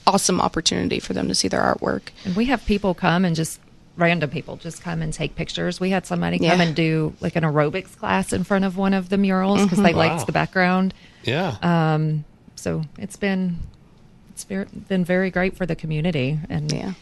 awesome 0.06 0.40
opportunity 0.40 0.59
for 1.00 1.12
them 1.14 1.28
to 1.28 1.34
see 1.34 1.48
their 1.48 1.62
artwork. 1.62 2.02
And 2.24 2.36
we 2.36 2.46
have 2.46 2.64
people 2.66 2.94
come 2.94 3.24
and 3.24 3.34
just 3.34 3.60
random 3.96 4.30
people 4.30 4.56
just 4.56 4.82
come 4.82 5.02
and 5.02 5.12
take 5.12 5.36
pictures. 5.36 5.80
We 5.80 5.90
had 5.90 6.06
somebody 6.06 6.38
come 6.38 6.46
Yeah. 6.46 6.62
and 6.62 6.74
do 6.74 7.14
like 7.20 7.36
an 7.36 7.44
aerobics 7.44 7.96
class 7.96 8.32
in 8.32 8.44
front 8.44 8.64
of 8.64 8.76
one 8.76 8.94
of 8.94 9.08
the 9.08 9.18
murals 9.18 9.62
because 9.62 9.78
they 9.82 9.92
Wow. 9.92 10.08
liked 10.08 10.26
the 10.26 10.32
background. 10.32 10.94
Yeah. 11.24 11.56
Um, 11.62 12.24
So 12.56 12.82
it's 12.98 13.16
been 13.16 13.58
it's 14.32 14.44
very, 14.44 14.66
been 14.88 15.04
very 15.04 15.30
great 15.30 15.56
for 15.56 15.66
the 15.66 15.74
community 15.76 16.38
and 16.48 16.70
Yeah. 16.72 16.92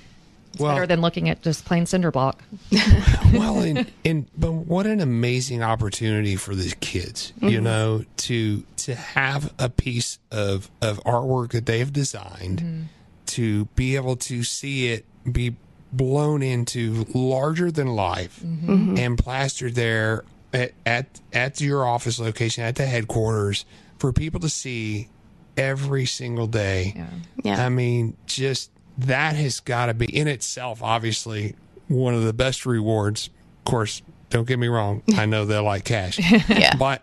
well, 0.58 0.72
Better 0.74 0.86
than 0.86 1.00
looking 1.00 1.28
at 1.28 1.42
just 1.42 1.64
plain 1.64 1.86
cinder 1.86 2.10
block. 2.10 2.42
well, 3.32 3.58
and, 3.68 3.86
and 4.04 4.26
but 4.36 4.52
what 4.52 4.86
an 4.86 5.00
amazing 5.00 5.62
opportunity 5.62 6.34
for 6.36 6.54
these 6.54 6.74
kids, 6.80 7.32
you 7.40 7.48
mm-hmm. 7.50 7.64
know, 7.64 8.04
to 8.18 8.64
to 8.78 8.94
have 8.94 9.52
a 9.58 9.68
piece 9.68 10.18
of 10.32 10.70
of 10.82 11.02
artwork 11.04 11.50
that 11.52 11.66
they 11.66 11.78
have 11.80 11.92
designed, 11.92 12.58
mm-hmm. 12.60 12.82
To 13.28 13.66
be 13.76 13.96
able 13.96 14.16
to 14.16 14.42
see 14.42 14.88
it 14.88 15.04
be 15.30 15.56
blown 15.92 16.42
into 16.42 17.06
larger 17.14 17.70
than 17.70 17.88
life 17.88 18.40
mm-hmm. 18.44 18.70
Mm-hmm. 18.70 18.98
and 18.98 19.18
plastered 19.18 19.74
there 19.74 20.24
at, 20.52 20.72
at 20.84 21.20
at 21.32 21.60
your 21.60 21.86
office 21.86 22.18
location 22.18 22.64
at 22.64 22.76
the 22.76 22.86
headquarters 22.86 23.64
for 23.98 24.12
people 24.12 24.40
to 24.40 24.48
see 24.48 25.08
every 25.56 26.06
single 26.06 26.46
day. 26.46 26.92
Yeah. 26.96 27.06
Yeah. 27.42 27.66
I 27.66 27.68
mean, 27.68 28.16
just 28.26 28.70
that 28.98 29.34
has 29.36 29.60
got 29.60 29.86
to 29.86 29.94
be 29.94 30.06
in 30.06 30.28
itself, 30.28 30.82
obviously, 30.82 31.54
one 31.88 32.14
of 32.14 32.24
the 32.24 32.32
best 32.32 32.66
rewards. 32.66 33.28
Of 33.60 33.70
course, 33.70 34.02
don't 34.30 34.46
get 34.46 34.58
me 34.58 34.68
wrong. 34.68 35.02
I 35.16 35.26
know 35.26 35.44
they 35.44 35.58
like 35.58 35.84
cash, 35.84 36.18
Yeah. 36.48 36.76
but 36.76 37.02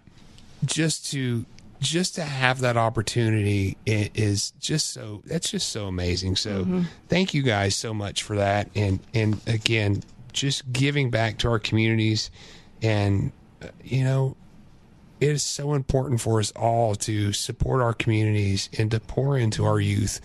just 0.64 1.12
to 1.12 1.46
just 1.90 2.16
to 2.16 2.24
have 2.24 2.60
that 2.62 2.78
opportunity 2.78 3.78
is 3.86 4.52
just 4.60 4.92
so 4.92 5.22
that's 5.26 5.52
just 5.52 5.70
so 5.70 5.88
amazing. 5.88 6.36
So 6.36 6.84
thank 7.08 7.34
you 7.34 7.44
guys 7.44 7.76
so 7.76 7.94
much 7.94 8.24
for 8.24 8.36
that, 8.38 8.70
and 8.76 9.00
and 9.14 9.40
again, 9.48 10.04
just 10.34 10.72
giving 10.72 11.10
back 11.10 11.38
to 11.40 11.50
our 11.50 11.60
communities, 11.60 12.30
and 12.82 13.32
uh, 13.62 13.68
you 13.84 14.04
know, 14.04 14.36
it 15.20 15.30
is 15.30 15.44
so 15.44 15.74
important 15.74 16.22
for 16.22 16.40
us 16.40 16.52
all 16.52 16.96
to 16.96 17.34
support 17.34 17.82
our 17.82 17.94
communities 17.94 18.70
and 18.78 18.92
to 18.92 19.00
pour 19.00 19.38
into 19.38 19.66
our 19.66 19.80
youth. 19.80 20.22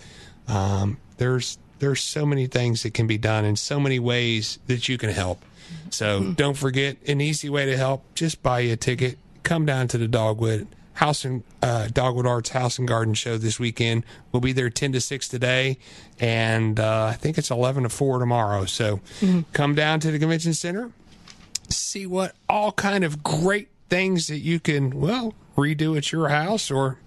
Um, 0.47 0.97
there's 1.17 1.57
there's 1.79 2.01
so 2.01 2.25
many 2.25 2.47
things 2.47 2.83
that 2.83 2.93
can 2.93 3.07
be 3.07 3.17
done 3.17 3.45
in 3.45 3.55
so 3.55 3.79
many 3.79 3.99
ways 3.99 4.59
that 4.67 4.87
you 4.87 4.97
can 4.97 5.09
help. 5.09 5.43
So 5.89 6.33
don't 6.33 6.57
forget 6.57 6.97
an 7.07 7.21
easy 7.21 7.49
way 7.49 7.65
to 7.65 7.77
help. 7.77 8.03
Just 8.13 8.43
buy 8.43 8.59
you 8.59 8.73
a 8.73 8.75
ticket. 8.75 9.17
Come 9.43 9.65
down 9.65 9.87
to 9.89 9.97
the 9.97 10.07
Dogwood 10.07 10.67
House 10.93 11.25
and 11.25 11.43
uh, 11.61 11.87
Dogwood 11.87 12.27
Arts 12.27 12.49
House 12.49 12.77
and 12.77 12.87
Garden 12.87 13.13
Show 13.13 13.37
this 13.37 13.59
weekend. 13.59 14.03
We'll 14.31 14.41
be 14.41 14.53
there 14.53 14.69
ten 14.69 14.91
to 14.91 15.01
six 15.01 15.27
today, 15.27 15.77
and 16.19 16.79
uh, 16.79 17.05
I 17.05 17.13
think 17.13 17.37
it's 17.37 17.51
eleven 17.51 17.83
to 17.83 17.89
four 17.89 18.19
tomorrow. 18.19 18.65
So 18.65 18.99
come 19.53 19.75
down 19.75 19.99
to 20.01 20.11
the 20.11 20.19
convention 20.19 20.53
center 20.53 20.91
see 21.71 22.05
what 22.05 22.35
all 22.49 22.71
kind 22.71 23.03
of 23.03 23.23
great 23.23 23.69
things 23.89 24.27
that 24.27 24.39
you 24.39 24.59
can 24.59 24.89
well 24.91 25.33
redo 25.57 25.97
at 25.97 26.11
your 26.11 26.29
house 26.29 26.71
or 26.71 26.97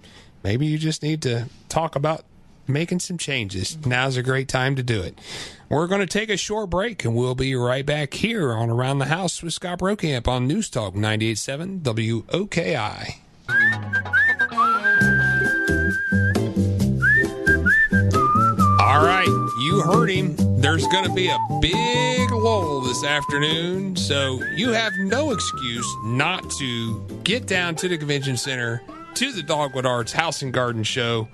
maybe 0.43 0.65
you 0.65 0.77
just 0.77 1.01
need 1.01 1.21
to 1.21 1.47
talk 1.69 1.95
about 1.95 2.23
making 2.67 2.99
some 2.99 3.17
changes 3.17 3.77
now's 3.85 4.17
a 4.17 4.23
great 4.23 4.47
time 4.47 4.75
to 4.75 4.83
do 4.83 5.01
it 5.01 5.17
we're 5.69 5.87
going 5.87 6.01
to 6.01 6.07
take 6.07 6.29
a 6.29 6.37
short 6.37 6.69
break 6.69 7.03
and 7.05 7.15
we'll 7.15 7.35
be 7.35 7.55
right 7.55 7.85
back 7.85 8.13
here 8.13 8.53
on 8.53 8.69
around 8.69 8.99
the 8.99 9.05
house 9.05 9.41
with 9.43 9.53
scott 9.53 9.79
brokamp 9.79 10.27
on 10.27 10.47
news 10.47 10.69
talk 10.69 10.95
987 10.95 11.81
woki 11.81 13.15
All 18.79 19.03
right, 19.05 19.27
you 19.59 19.81
heard 19.81 20.09
him. 20.09 20.35
There's 20.59 20.87
going 20.87 21.05
to 21.05 21.13
be 21.13 21.27
a 21.27 21.37
big 21.61 22.31
lull 22.31 22.81
this 22.81 23.03
afternoon, 23.03 23.95
so 23.95 24.41
you 24.55 24.71
have 24.71 24.93
no 24.97 25.31
excuse 25.31 25.87
not 26.05 26.49
to 26.51 27.05
get 27.23 27.45
down 27.45 27.75
to 27.75 27.87
the 27.87 27.97
convention 27.97 28.37
center 28.37 28.81
to 29.15 29.31
the 29.31 29.43
Dogwood 29.43 29.85
Arts 29.85 30.11
House 30.11 30.41
and 30.41 30.51
Garden 30.51 30.83
Show. 30.83 31.27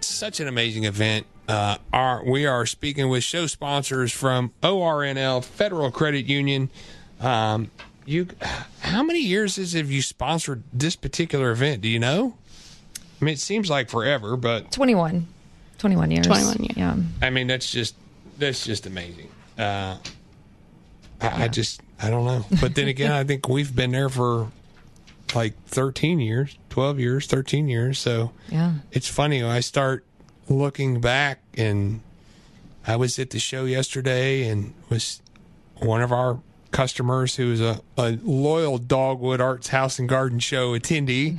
Such 0.00 0.40
an 0.40 0.48
amazing 0.48 0.84
event. 0.84 1.26
Uh, 1.48 1.78
our, 1.92 2.24
we 2.24 2.46
are 2.46 2.66
speaking 2.66 3.08
with 3.08 3.24
show 3.24 3.46
sponsors 3.46 4.12
from 4.12 4.52
ORNL 4.62 5.44
Federal 5.44 5.90
Credit 5.90 6.26
Union. 6.26 6.70
Um, 7.20 7.70
you, 8.10 8.28
how 8.80 9.02
many 9.02 9.20
years 9.20 9.56
is 9.58 9.72
have 9.74 9.90
you 9.90 10.02
sponsored 10.02 10.62
this 10.72 10.96
particular 10.96 11.50
event? 11.50 11.82
Do 11.82 11.88
you 11.88 11.98
know? 11.98 12.36
I 13.20 13.24
mean, 13.24 13.34
it 13.34 13.38
seems 13.38 13.68
like 13.70 13.88
forever, 13.90 14.36
but 14.36 14.72
21. 14.72 15.26
21 15.78 16.10
years. 16.10 16.26
21 16.26 16.56
years. 16.64 16.76
Yeah. 16.76 16.96
I 17.22 17.30
mean, 17.30 17.46
that's 17.46 17.70
just 17.70 17.94
that's 18.38 18.64
just 18.64 18.86
amazing. 18.86 19.28
Uh, 19.58 19.96
I, 21.20 21.44
I 21.44 21.48
just 21.48 21.80
I 22.02 22.08
don't 22.10 22.24
know, 22.24 22.44
but 22.60 22.74
then 22.74 22.88
again, 22.88 23.12
I 23.12 23.24
think 23.24 23.48
we've 23.48 23.74
been 23.74 23.90
there 23.92 24.08
for 24.08 24.50
like 25.34 25.54
13 25.66 26.18
years, 26.18 26.56
12 26.70 26.98
years, 26.98 27.26
13 27.26 27.68
years. 27.68 27.98
So 27.98 28.32
Yeah. 28.48 28.74
it's 28.90 29.06
funny 29.08 29.42
when 29.42 29.52
I 29.52 29.60
start 29.60 30.04
looking 30.48 31.00
back, 31.00 31.40
and 31.56 32.00
I 32.86 32.96
was 32.96 33.18
at 33.18 33.30
the 33.30 33.38
show 33.38 33.64
yesterday, 33.66 34.48
and 34.48 34.72
was 34.88 35.20
one 35.76 36.00
of 36.02 36.10
our 36.10 36.40
customers 36.70 37.36
who 37.36 37.52
is 37.52 37.60
a, 37.60 37.80
a 37.96 38.18
loyal 38.22 38.78
Dogwood 38.78 39.40
Arts 39.40 39.68
House 39.68 39.98
and 39.98 40.08
Garden 40.08 40.38
Show 40.38 40.78
attendee 40.78 41.38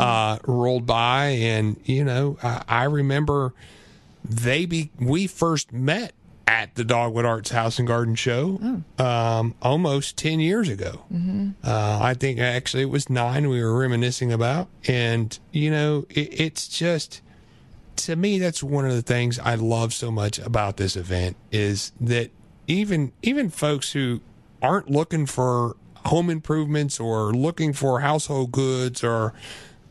uh, 0.00 0.38
rolled 0.46 0.86
by, 0.86 1.26
and 1.28 1.80
you 1.84 2.04
know 2.04 2.38
I, 2.42 2.62
I 2.68 2.84
remember 2.84 3.54
they 4.24 4.66
be 4.66 4.90
we 5.00 5.26
first 5.26 5.72
met 5.72 6.12
at 6.46 6.74
the 6.74 6.84
Dogwood 6.84 7.24
Arts 7.24 7.50
House 7.50 7.78
and 7.78 7.88
Garden 7.88 8.14
Show 8.14 8.82
um, 8.98 9.54
almost 9.62 10.16
10 10.16 10.40
years 10.40 10.68
ago. 10.68 11.04
Uh, 11.64 11.98
I 12.02 12.14
think 12.14 12.40
actually 12.40 12.82
it 12.82 12.90
was 12.90 13.08
nine 13.08 13.48
we 13.48 13.62
were 13.62 13.78
reminiscing 13.78 14.32
about. 14.32 14.68
And, 14.86 15.38
you 15.52 15.70
know, 15.70 16.04
it, 16.10 16.40
it's 16.40 16.68
just, 16.68 17.22
to 17.96 18.16
me, 18.16 18.38
that's 18.38 18.62
one 18.62 18.84
of 18.84 18.92
the 18.92 19.02
things 19.02 19.38
I 19.38 19.54
love 19.54 19.94
so 19.94 20.10
much 20.10 20.38
about 20.40 20.76
this 20.76 20.96
event 20.96 21.36
is 21.52 21.92
that 22.00 22.30
even, 22.66 23.12
even 23.22 23.48
folks 23.48 23.92
who 23.92 24.20
aren't 24.62 24.90
looking 24.90 25.26
for 25.26 25.76
home 26.06 26.30
improvements 26.30 26.98
or 26.98 27.32
looking 27.32 27.72
for 27.72 28.00
household 28.00 28.52
goods 28.52 29.04
or 29.04 29.32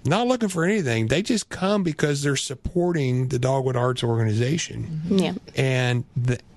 not 0.03 0.26
looking 0.27 0.49
for 0.49 0.64
anything, 0.65 1.07
they 1.07 1.22
just 1.22 1.49
come 1.49 1.84
because 1.84 2.23
they're 2.23 2.35
supporting 2.35 3.27
the 3.27 3.38
Dogwood 3.38 3.76
Arts 3.76 4.03
organization. 4.03 5.02
Yeah. 5.07 5.34
and 5.56 6.03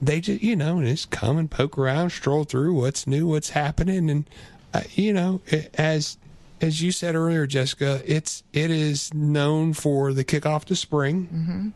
they 0.01 0.20
just 0.20 0.43
you 0.43 0.57
know 0.57 0.82
just 0.82 1.11
come 1.11 1.36
and 1.36 1.51
poke 1.51 1.77
around 1.77 2.11
stroll 2.11 2.45
through 2.45 2.73
what's 2.74 3.07
new 3.07 3.27
what's 3.27 3.51
happening. 3.51 4.09
And 4.11 4.31
uh, 4.73 4.82
you 4.95 5.12
know 5.12 5.41
as 5.74 6.16
as 6.61 6.81
you 6.81 6.91
said 6.93 7.15
earlier 7.15 7.47
jessica 7.47 8.01
it's 8.07 8.43
it 8.53 8.70
is 8.70 9.12
known 9.12 9.73
for 9.74 10.12
the 10.15 10.24
kickoff 10.24 10.65
to 10.65 10.74
spring 10.77 11.74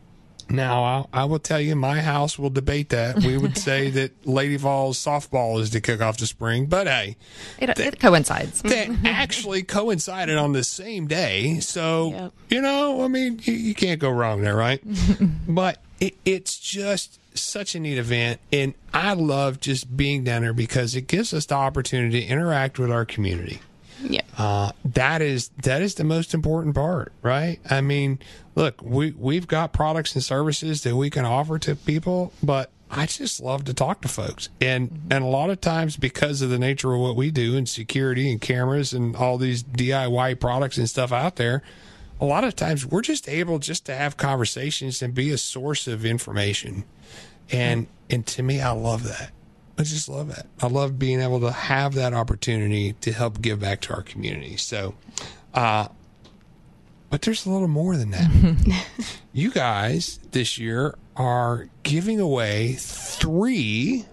now 0.49 0.83
I'll, 0.83 1.09
i 1.13 1.25
will 1.25 1.39
tell 1.39 1.59
you 1.59 1.75
my 1.75 2.01
house 2.01 2.39
will 2.39 2.49
debate 2.49 2.89
that 2.89 3.23
we 3.23 3.37
would 3.37 3.57
say 3.69 3.89
that 3.91 4.25
lady 4.27 4.55
vols 4.57 4.97
softball 4.97 5.59
is 5.61 5.69
the 5.71 5.79
kickoff 5.81 6.17
to 6.17 6.27
spring 6.27 6.65
but 6.65 6.87
hey 6.87 7.17
It, 7.59 7.77
it 7.79 7.99
coincides. 7.99 8.61
that 8.63 8.89
actually 9.05 9.63
coincided 9.63 10.37
on 10.37 10.53
the 10.53 10.63
same 10.63 11.07
day. 11.07 11.59
So, 11.59 12.11
Yep. 12.11 12.33
you 12.49 12.61
know, 12.61 13.03
I 13.03 13.07
mean, 13.07 13.39
you, 13.43 13.53
you 13.53 13.75
can't 13.75 13.99
go 13.99 14.09
wrong 14.09 14.41
there, 14.41 14.55
right? 14.55 14.81
but 15.47 15.79
it, 15.99 16.15
it's 16.25 16.57
just 16.59 17.19
such 17.37 17.75
a 17.75 17.79
neat 17.79 17.97
event. 17.97 18.39
And 18.51 18.73
I 18.93 19.13
love 19.13 19.59
just 19.59 19.95
being 19.95 20.23
down 20.23 20.41
there 20.41 20.53
because 20.53 20.95
it 20.95 21.07
gives 21.07 21.33
us 21.33 21.45
the 21.45 21.55
opportunity 21.55 22.21
to 22.21 22.27
interact 22.27 22.79
with 22.79 22.91
our 22.91 23.05
community. 23.05 23.59
Yeah. 24.01 24.21
Uh, 24.37 24.71
that 24.85 25.21
is 25.21 25.49
that 25.63 25.81
is 25.81 25.95
the 25.95 26.03
most 26.03 26.33
important 26.33 26.75
part, 26.75 27.11
right? 27.21 27.59
I 27.69 27.81
mean, 27.81 28.19
look, 28.55 28.81
we 28.81 29.11
we've 29.11 29.47
got 29.47 29.73
products 29.73 30.15
and 30.15 30.23
services 30.23 30.83
that 30.83 30.95
we 30.95 31.09
can 31.09 31.25
offer 31.25 31.59
to 31.59 31.75
people, 31.75 32.31
but 32.41 32.71
I 32.89 33.05
just 33.05 33.39
love 33.39 33.65
to 33.65 33.73
talk 33.73 34.01
to 34.01 34.07
folks, 34.07 34.49
and 34.61 35.01
and 35.11 35.23
a 35.23 35.27
lot 35.27 35.49
of 35.49 35.61
times 35.61 35.97
because 35.97 36.41
of 36.41 36.49
the 36.49 36.59
nature 36.59 36.93
of 36.93 37.01
what 37.01 37.15
we 37.15 37.31
do 37.31 37.57
and 37.57 37.67
security 37.67 38.31
and 38.31 38.39
cameras 38.39 38.93
and 38.93 39.15
all 39.15 39.37
these 39.37 39.63
DIY 39.63 40.39
products 40.39 40.77
and 40.77 40.89
stuff 40.89 41.11
out 41.11 41.35
there, 41.35 41.61
a 42.19 42.25
lot 42.25 42.43
of 42.43 42.55
times 42.55 42.85
we're 42.85 43.01
just 43.01 43.27
able 43.29 43.59
just 43.59 43.85
to 43.85 43.95
have 43.95 44.17
conversations 44.17 45.01
and 45.01 45.13
be 45.13 45.29
a 45.31 45.37
source 45.37 45.87
of 45.87 46.05
information, 46.05 46.85
and 47.51 47.87
and 48.09 48.25
to 48.27 48.43
me, 48.43 48.61
I 48.61 48.71
love 48.71 49.03
that. 49.03 49.31
I 49.79 49.83
just 49.83 50.09
love 50.09 50.29
it. 50.29 50.45
I 50.61 50.67
love 50.67 50.99
being 50.99 51.21
able 51.21 51.39
to 51.39 51.51
have 51.53 51.93
that 51.93 52.13
opportunity 52.13 52.93
to 52.99 53.13
help 53.13 53.41
give 53.41 53.61
back 53.61 53.79
to 53.81 53.93
our 53.93 54.01
community. 54.01 54.57
So, 54.57 54.93
uh, 55.53 55.87
but 57.09 57.21
there's 57.21 57.45
a 57.45 57.49
little 57.49 57.69
more 57.69 57.95
than 57.95 58.11
that. 58.11 58.85
you 59.33 59.51
guys 59.51 60.19
this 60.31 60.57
year 60.57 60.97
are 61.15 61.69
giving 61.83 62.19
away 62.19 62.73
three, 62.77 64.05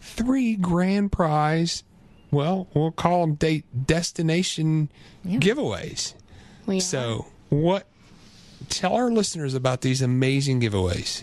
three 0.00 0.54
grand 0.54 1.10
prize. 1.10 1.82
Well, 2.30 2.68
we'll 2.72 2.92
call 2.92 3.22
them 3.22 3.34
date 3.34 3.64
destination 3.84 4.90
giveaways. 5.26 6.14
We 6.66 6.78
So, 6.78 7.26
what? 7.48 7.88
Tell 8.68 8.94
our 8.94 9.10
listeners 9.10 9.54
about 9.54 9.80
these 9.82 10.02
amazing 10.02 10.60
giveaways. 10.60 11.22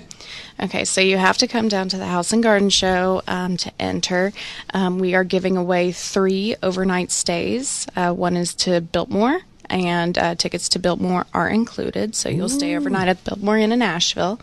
Okay, 0.59 0.85
so 0.85 1.01
you 1.01 1.17
have 1.17 1.37
to 1.39 1.47
come 1.47 1.67
down 1.67 1.89
to 1.89 1.97
the 1.97 2.05
House 2.05 2.31
and 2.31 2.41
Garden 2.41 2.69
Show 2.69 3.21
um, 3.27 3.57
to 3.57 3.71
enter. 3.79 4.31
Um, 4.73 4.99
we 4.99 5.15
are 5.15 5.23
giving 5.23 5.57
away 5.57 5.91
three 5.91 6.55
overnight 6.61 7.11
stays. 7.11 7.87
Uh, 7.95 8.13
one 8.13 8.37
is 8.37 8.53
to 8.55 8.81
Biltmore, 8.81 9.41
and 9.69 10.17
uh, 10.17 10.35
tickets 10.35 10.69
to 10.69 10.79
Biltmore 10.79 11.25
are 11.33 11.49
included. 11.49 12.15
So 12.15 12.29
you'll 12.29 12.49
stay 12.49 12.75
overnight 12.75 13.07
at 13.07 13.23
the 13.23 13.31
Biltmore 13.31 13.57
Inn 13.57 13.71
in 13.71 13.81
Asheville. 13.81 14.39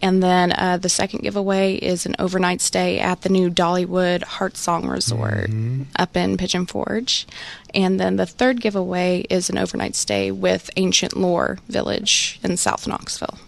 And 0.00 0.22
then 0.22 0.52
uh, 0.52 0.78
the 0.78 0.88
second 0.88 1.22
giveaway 1.22 1.74
is 1.74 2.06
an 2.06 2.14
overnight 2.18 2.60
stay 2.60 2.98
at 2.98 3.22
the 3.22 3.28
new 3.28 3.50
Dollywood 3.50 4.22
HeartSong 4.22 4.90
Resort 4.90 5.50
up 5.96 6.16
in 6.16 6.36
Pigeon 6.36 6.66
Forge. 6.66 7.26
And 7.74 7.98
then 8.00 8.16
the 8.16 8.26
third 8.26 8.60
giveaway 8.60 9.26
is 9.28 9.50
an 9.50 9.58
overnight 9.58 9.94
stay 9.94 10.30
with 10.30 10.70
Ancient 10.76 11.16
Lore 11.16 11.58
Village 11.68 12.40
in 12.42 12.56
South 12.56 12.86
Knoxville. 12.86 13.38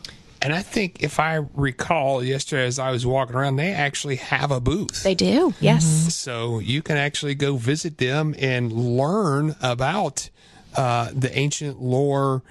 And 0.43 0.55
I 0.55 0.63
think 0.63 1.03
if 1.03 1.21
I 1.21 1.45
recall 1.55 2.25
yesterday 2.25 2.65
as 2.65 2.79
I 2.79 2.91
was 2.91 3.05
walking 3.05 3.37
around, 3.37 3.57
they 3.57 3.73
actually 3.73 4.17
have 4.17 4.51
a 4.51 4.59
booth. 4.59 5.03
They 5.03 5.15
do, 5.15 5.53
yes. 5.61 6.15
So 6.15 6.61
you 6.61 6.81
can 6.81 6.97
actually 6.97 7.35
go 7.35 7.57
visit 7.57 7.99
them 7.99 8.35
and 8.39 8.73
learn 8.73 9.55
about 9.61 10.31
uh, 10.77 11.11
the 11.15 11.37
ancient 11.39 11.81
lore. 11.83 12.43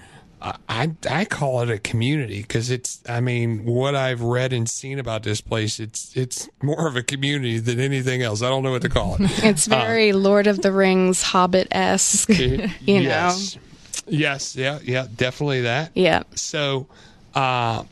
I- 0.42 0.56
I 0.70 0.90
I 1.10 1.24
call 1.26 1.60
it 1.60 1.68
a 1.70 1.78
community 1.78 2.40
because 2.40 2.70
it's. 2.70 3.02
I 3.06 3.20
mean, 3.20 3.66
what 3.66 3.94
I've 3.94 4.22
read 4.22 4.54
and 4.54 4.66
seen 4.70 4.98
about 4.98 5.22
this 5.22 5.42
place, 5.42 5.78
it's 5.78 6.16
it's 6.16 6.48
more 6.62 6.86
of 6.88 6.96
a 6.96 7.02
community 7.02 7.58
than 7.58 7.78
anything 7.78 8.22
else. 8.22 8.40
I 8.40 8.48
don't 8.48 8.62
know 8.62 8.70
what 8.70 8.80
to 8.82 8.88
call 8.88 9.16
it. 9.16 9.20
It's 9.44 9.66
very 9.66 10.12
Lord 10.12 10.46
of 10.46 10.62
the 10.62 10.72
Rings, 10.72 11.20
Hobbit 11.20 11.68
esque. 11.70 12.30
you 12.38 12.56
know. 12.58 12.70
yes. 12.86 13.58
Yes. 14.06 14.56
Yeah. 14.56 14.78
Yeah. 14.82 15.06
Definitely 15.14 15.60
that. 15.62 15.90
Yeah. 15.94 16.22
So, 16.34 16.86
uh, 17.34 17.84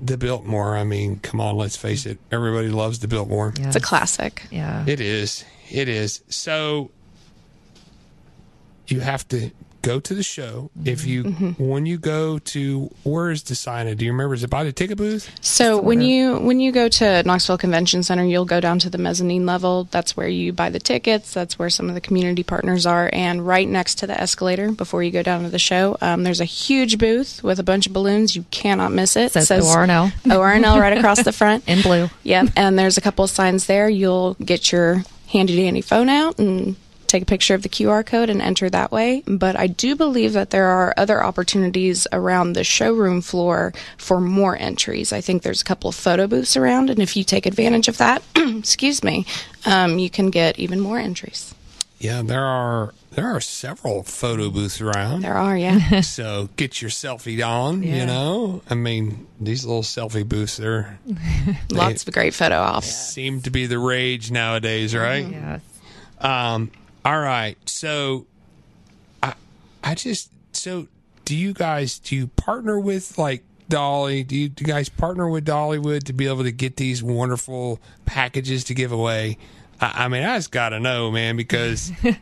the 0.00 0.18
Biltmore. 0.18 0.76
I 0.76 0.84
mean, 0.84 1.18
come 1.20 1.40
on, 1.40 1.56
let's 1.56 1.76
face 1.76 2.04
it. 2.04 2.18
Everybody 2.30 2.68
loves 2.68 2.98
the 2.98 3.08
Biltmore. 3.08 3.54
Yeah. 3.58 3.68
It's 3.68 3.76
a 3.76 3.80
classic. 3.80 4.42
yeah. 4.50 4.84
It 4.86 5.00
is. 5.00 5.44
It 5.70 5.88
is. 5.88 6.22
So 6.28 6.90
you 8.86 9.00
have 9.00 9.26
to 9.28 9.50
go 9.82 9.98
to 10.00 10.14
the 10.14 10.22
show. 10.22 10.70
If 10.84 11.04
you 11.04 11.24
when 11.58 11.86
you 11.86 11.98
go 11.98 12.38
to 12.38 12.90
where 13.02 13.30
is 13.30 13.42
the 13.42 13.54
sign? 13.54 13.88
at? 13.88 13.98
Do 13.98 14.04
you 14.04 14.12
remember? 14.12 14.34
Is 14.34 14.44
it 14.44 14.50
by 14.50 14.64
the 14.64 14.72
ticket 14.72 14.96
booth? 14.96 15.30
So 15.40 15.80
when 15.80 16.00
you 16.00 16.38
when 16.38 16.60
you 16.60 16.72
go 16.72 16.88
to 16.88 17.22
Knoxville 17.24 17.58
Convention 17.58 18.02
Center, 18.02 18.24
you'll 18.24 18.44
go 18.44 18.60
down 18.60 18.78
to 18.80 18.90
the 18.90 18.98
mezzanine 18.98 19.44
level. 19.44 19.84
That's 19.90 20.16
where 20.16 20.28
you 20.28 20.52
buy 20.52 20.70
the 20.70 20.78
tickets. 20.78 21.34
That's 21.34 21.58
where 21.58 21.68
some 21.68 21.88
of 21.88 21.94
the 21.94 22.00
community 22.00 22.42
partners 22.42 22.86
are. 22.86 23.10
And 23.12 23.46
right 23.46 23.68
next 23.68 23.96
to 23.96 24.06
the 24.06 24.18
escalator, 24.18 24.72
before 24.72 25.02
you 25.02 25.10
go 25.10 25.22
down 25.22 25.42
to 25.42 25.50
the 25.50 25.58
show, 25.58 25.96
um, 26.00 26.22
there's 26.22 26.40
a 26.40 26.46
huge 26.46 26.98
booth 26.98 27.42
with 27.42 27.58
a 27.58 27.64
bunch 27.64 27.86
of 27.86 27.92
balloons. 27.92 28.34
You 28.36 28.44
cannot 28.50 28.92
miss 28.92 29.16
it. 29.16 29.32
Says 29.32 29.50
ORNL. 29.50 30.12
ORNL 30.24 30.80
right 30.80 30.96
across 30.96 31.22
the 31.22 31.32
front. 31.32 31.64
In 31.68 31.82
blue. 31.82 32.08
Yep. 32.22 32.50
And 32.56 32.78
there's 32.78 32.96
a 32.96 33.00
couple 33.00 33.24
of 33.24 33.30
signs 33.30 33.66
there. 33.66 33.88
You'll 33.88 34.34
get 34.34 34.70
your 34.70 35.04
handy 35.28 35.56
dandy 35.56 35.80
phone 35.80 36.08
out 36.10 36.38
and 36.38 36.76
take 37.12 37.22
a 37.22 37.26
picture 37.26 37.54
of 37.54 37.62
the 37.62 37.68
QR 37.68 38.04
code 38.04 38.30
and 38.30 38.42
enter 38.42 38.68
that 38.70 38.90
way. 38.90 39.22
But 39.26 39.56
I 39.56 39.66
do 39.66 39.94
believe 39.94 40.32
that 40.32 40.50
there 40.50 40.66
are 40.66 40.94
other 40.96 41.22
opportunities 41.22 42.06
around 42.12 42.54
the 42.54 42.64
showroom 42.64 43.20
floor 43.20 43.72
for 43.98 44.20
more 44.20 44.56
entries. 44.56 45.12
I 45.12 45.20
think 45.20 45.42
there's 45.42 45.60
a 45.60 45.64
couple 45.64 45.88
of 45.88 45.94
photo 45.94 46.26
booths 46.26 46.56
around, 46.56 46.90
and 46.90 47.00
if 47.00 47.16
you 47.16 47.22
take 47.22 47.46
advantage 47.46 47.88
of 47.88 47.98
that, 47.98 48.22
excuse 48.36 49.04
me, 49.04 49.26
um, 49.66 49.98
you 49.98 50.10
can 50.10 50.30
get 50.30 50.58
even 50.58 50.80
more 50.80 50.98
entries. 50.98 51.54
Yeah, 51.98 52.22
there 52.22 52.44
are 52.44 52.94
there 53.12 53.26
are 53.26 53.40
several 53.40 54.02
photo 54.02 54.50
booths 54.50 54.80
around. 54.80 55.20
There 55.20 55.36
are, 55.36 55.56
yeah. 55.56 56.00
So 56.00 56.48
get 56.56 56.82
your 56.82 56.90
selfie 56.90 57.46
on. 57.46 57.82
Yeah. 57.82 57.96
You 57.96 58.06
know, 58.06 58.62
I 58.68 58.74
mean, 58.74 59.28
these 59.38 59.64
little 59.64 59.82
selfie 59.82 60.26
booths 60.28 60.56
they're 60.56 60.98
Lots 61.70 62.04
of 62.06 62.12
great 62.12 62.34
photo 62.34 62.58
ops. 62.58 62.92
seem 62.92 63.42
to 63.42 63.50
be 63.50 63.66
the 63.66 63.78
rage 63.78 64.30
nowadays, 64.32 64.96
right? 64.96 65.28
Yes. 65.28 65.60
Um, 66.20 66.72
all 67.04 67.18
right. 67.18 67.56
So 67.68 68.26
I 69.22 69.34
I 69.82 69.94
just 69.94 70.30
so 70.52 70.86
do 71.24 71.36
you 71.36 71.52
guys 71.52 71.98
do 71.98 72.16
you 72.16 72.26
partner 72.28 72.78
with 72.78 73.18
like 73.18 73.42
Dolly? 73.68 74.22
Do 74.24 74.36
you, 74.36 74.48
do 74.48 74.64
you 74.64 74.72
guys 74.72 74.88
partner 74.88 75.28
with 75.28 75.46
Dollywood 75.46 76.04
to 76.04 76.12
be 76.12 76.26
able 76.26 76.42
to 76.44 76.52
get 76.52 76.76
these 76.76 77.02
wonderful 77.02 77.80
packages 78.04 78.64
to 78.64 78.74
give 78.74 78.92
away? 78.92 79.38
I, 79.80 80.04
I 80.04 80.08
mean, 80.08 80.22
I 80.24 80.36
just 80.36 80.50
gotta 80.50 80.78
know, 80.80 81.10
man, 81.10 81.36
because 81.36 81.90
Well, 82.02 82.16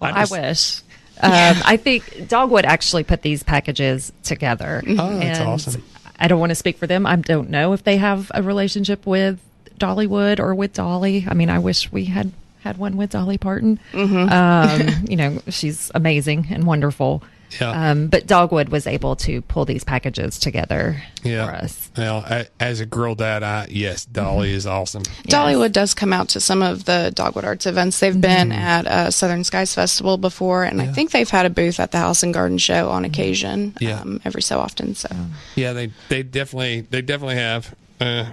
I, 0.00 0.20
just- 0.22 0.32
wish. 0.32 0.82
Um, 1.22 1.56
I 1.66 1.76
think 1.76 2.28
Dogwood 2.28 2.64
actually 2.64 3.04
put 3.04 3.20
these 3.20 3.42
packages 3.42 4.10
together. 4.22 4.82
Oh, 4.88 5.18
that's 5.18 5.38
And 5.38 5.48
awesome. 5.50 5.84
I 6.18 6.28
don't 6.28 6.40
want 6.40 6.48
to 6.48 6.54
speak 6.54 6.78
for 6.78 6.86
them. 6.86 7.04
I 7.04 7.16
don't 7.16 7.50
know 7.50 7.74
if 7.74 7.84
they 7.84 7.98
have 7.98 8.32
a 8.34 8.42
relationship 8.42 9.04
with 9.04 9.38
Dollywood 9.78 10.38
or 10.40 10.54
with 10.54 10.72
Dolly. 10.72 11.26
I 11.28 11.34
mean, 11.34 11.50
I 11.50 11.58
wish 11.58 11.92
we 11.92 12.06
had 12.06 12.32
had 12.62 12.76
one 12.78 12.96
with 12.96 13.10
Dolly 13.10 13.38
Parton. 13.38 13.78
Um, 13.94 14.88
you 15.08 15.16
know, 15.16 15.40
she's 15.48 15.90
amazing 15.94 16.46
and 16.50 16.64
wonderful. 16.64 17.22
Yeah. 17.60 17.90
Um, 17.90 18.08
but 18.08 18.26
Dogwood 18.26 18.68
was 18.68 18.86
able 18.86 19.16
to 19.16 19.42
pull 19.42 19.64
these 19.64 19.82
packages 19.82 20.38
together 20.38 21.02
yeah. 21.22 21.46
for 21.46 21.52
us. 21.52 21.90
Well, 21.96 22.18
I, 22.18 22.46
as 22.60 22.80
a 22.80 22.86
girl 22.86 23.14
dad, 23.14 23.42
I 23.42 23.66
yes, 23.70 24.04
Dolly 24.04 24.52
is 24.52 24.66
awesome. 24.66 25.02
Dollywood 25.26 25.72
does 25.72 25.94
come 25.94 26.12
out 26.12 26.28
to 26.30 26.40
some 26.40 26.62
of 26.62 26.84
the 26.84 27.12
Dogwood 27.14 27.44
Arts 27.44 27.66
events. 27.66 27.98
They've 27.98 28.20
been 28.20 28.52
at 28.52 28.86
uh, 28.86 29.10
Southern 29.10 29.44
Skies 29.44 29.74
Festival 29.74 30.16
before, 30.16 30.64
and 30.64 30.80
I 30.80 30.86
think 30.86 31.10
they've 31.10 31.28
had 31.28 31.46
a 31.46 31.50
booth 31.50 31.80
at 31.80 31.90
the 31.90 31.98
House 31.98 32.22
and 32.22 32.32
Garden 32.32 32.58
Show 32.58 32.88
on 32.88 33.04
occasion, 33.04 33.74
Yeah. 33.80 34.00
um, 34.00 34.20
every 34.24 34.42
so 34.42 34.60
often. 34.60 34.94
So 34.94 35.08
Yeah, 35.56 35.72
they 35.72 35.90
they 36.08 36.22
definitely 36.22 36.82
they 36.82 37.02
definitely 37.02 37.36
have. 37.36 37.74
Uh, 38.00 38.26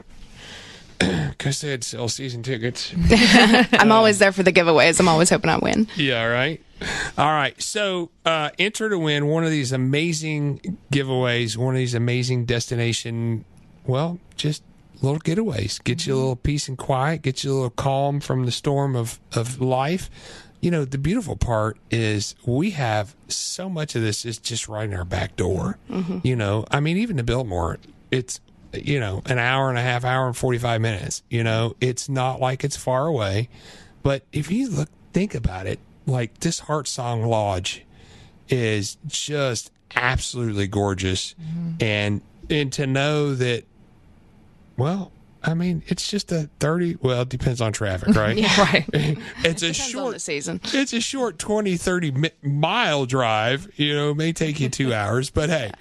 Cause 1.38 1.62
they 1.62 1.70
had 1.70 1.84
sell 1.84 2.10
season 2.10 2.44
tickets. 2.44 2.92
I'm 3.74 3.92
always 3.92 4.20
there 4.20 4.32
for 4.32 4.44
the 4.44 4.52
giveaways. 4.52 5.00
I'm 5.00 5.08
always 5.08 5.30
hoping 5.30 5.50
I 5.50 5.58
win. 5.58 5.88
Yeah, 5.96 6.26
right. 6.26 6.62
All 7.18 7.32
right. 7.32 7.60
So 7.62 8.10
uh, 8.26 8.50
enter 8.58 8.90
to 8.90 8.98
win 9.00 9.28
one 9.28 9.44
of 9.44 9.52
these 9.52 9.72
amazing 9.72 10.78
giveaways, 10.92 11.56
one 11.58 11.76
of 11.76 11.80
these 11.80 11.94
amazing 11.94 12.46
destination, 12.46 13.46
well, 13.86 14.20
just 14.36 14.64
little 15.02 15.20
getaways. 15.20 15.84
Get 15.84 16.08
you 16.08 16.16
a 16.16 16.18
little 16.18 16.36
peace 16.36 16.68
and 16.68 16.78
quiet, 16.78 17.22
get 17.22 17.44
you 17.44 17.52
a 17.52 17.54
little 17.54 17.70
calm 17.70 18.20
from 18.20 18.46
the 18.46 18.52
storm 18.52 18.96
of, 18.96 19.20
of 19.34 19.62
life. 19.62 20.10
You 20.62 20.72
know, 20.72 20.86
the 20.86 20.98
beautiful 20.98 21.36
part 21.36 21.78
is 21.92 22.34
we 22.46 22.72
have 22.72 23.16
so 23.28 23.70
much 23.70 23.96
of 23.96 24.02
this 24.02 24.26
is 24.26 24.40
just 24.40 24.68
right 24.68 24.90
in 24.90 24.96
our 24.96 25.06
back 25.06 25.36
door. 25.36 25.78
You 26.24 26.36
know, 26.36 26.66
I 26.72 26.80
mean, 26.80 26.98
even 26.98 27.18
the 27.18 27.24
Biltmore, 27.24 27.78
it's, 28.10 28.40
you 28.86 29.00
know, 29.00 29.22
an 29.26 29.40
hour 29.40 29.70
and 29.70 29.78
a 29.78 29.82
half, 29.82 30.04
hour 30.04 30.28
and 30.28 30.36
45 30.36 30.82
minutes. 30.82 31.24
You 31.30 31.44
know, 31.44 31.76
it's 31.82 32.10
not 32.10 32.40
like 32.40 32.64
it's 32.64 32.78
far 32.78 33.08
away. 33.08 33.50
But 34.04 34.24
if 34.32 34.52
you 34.52 34.70
look, 34.70 34.90
think 35.14 35.36
about 35.36 35.68
it, 35.68 35.80
like 36.06 36.40
this 36.40 36.62
HeartSong 36.62 37.28
Lodge 37.28 37.86
is 38.50 38.98
just 39.08 39.72
absolutely 39.96 40.68
gorgeous, 40.68 41.34
mm-hmm. 41.34 41.72
and 41.82 42.22
and 42.50 42.72
to 42.74 42.88
know 42.88 43.36
that, 43.36 43.66
well, 44.78 45.12
I 45.44 45.54
mean, 45.54 45.84
it's 45.88 46.10
just 46.10 46.32
a 46.32 46.50
thirty. 46.60 46.98
Well, 47.02 47.22
it 47.22 47.30
depends 47.30 47.62
on 47.62 47.72
traffic, 47.74 48.16
right? 48.16 48.38
Right. 48.58 48.86
It's 49.44 49.62
a 49.62 49.72
Depends 49.72 49.80
on 49.80 49.90
short 49.90 50.22
season. 50.22 50.60
it's 50.74 50.94
a 50.94 51.00
short 51.02 51.38
20 51.40 51.78
30 51.78 52.12
mi- 52.12 52.32
mile 52.42 53.06
drive 53.06 53.68
you 53.76 53.94
know 53.96 54.14
may 54.14 54.34
take 54.34 54.60
you 54.60 54.68
two 54.70 54.94
hours 54.94 55.30
but 55.30 55.50
hey 55.50 55.72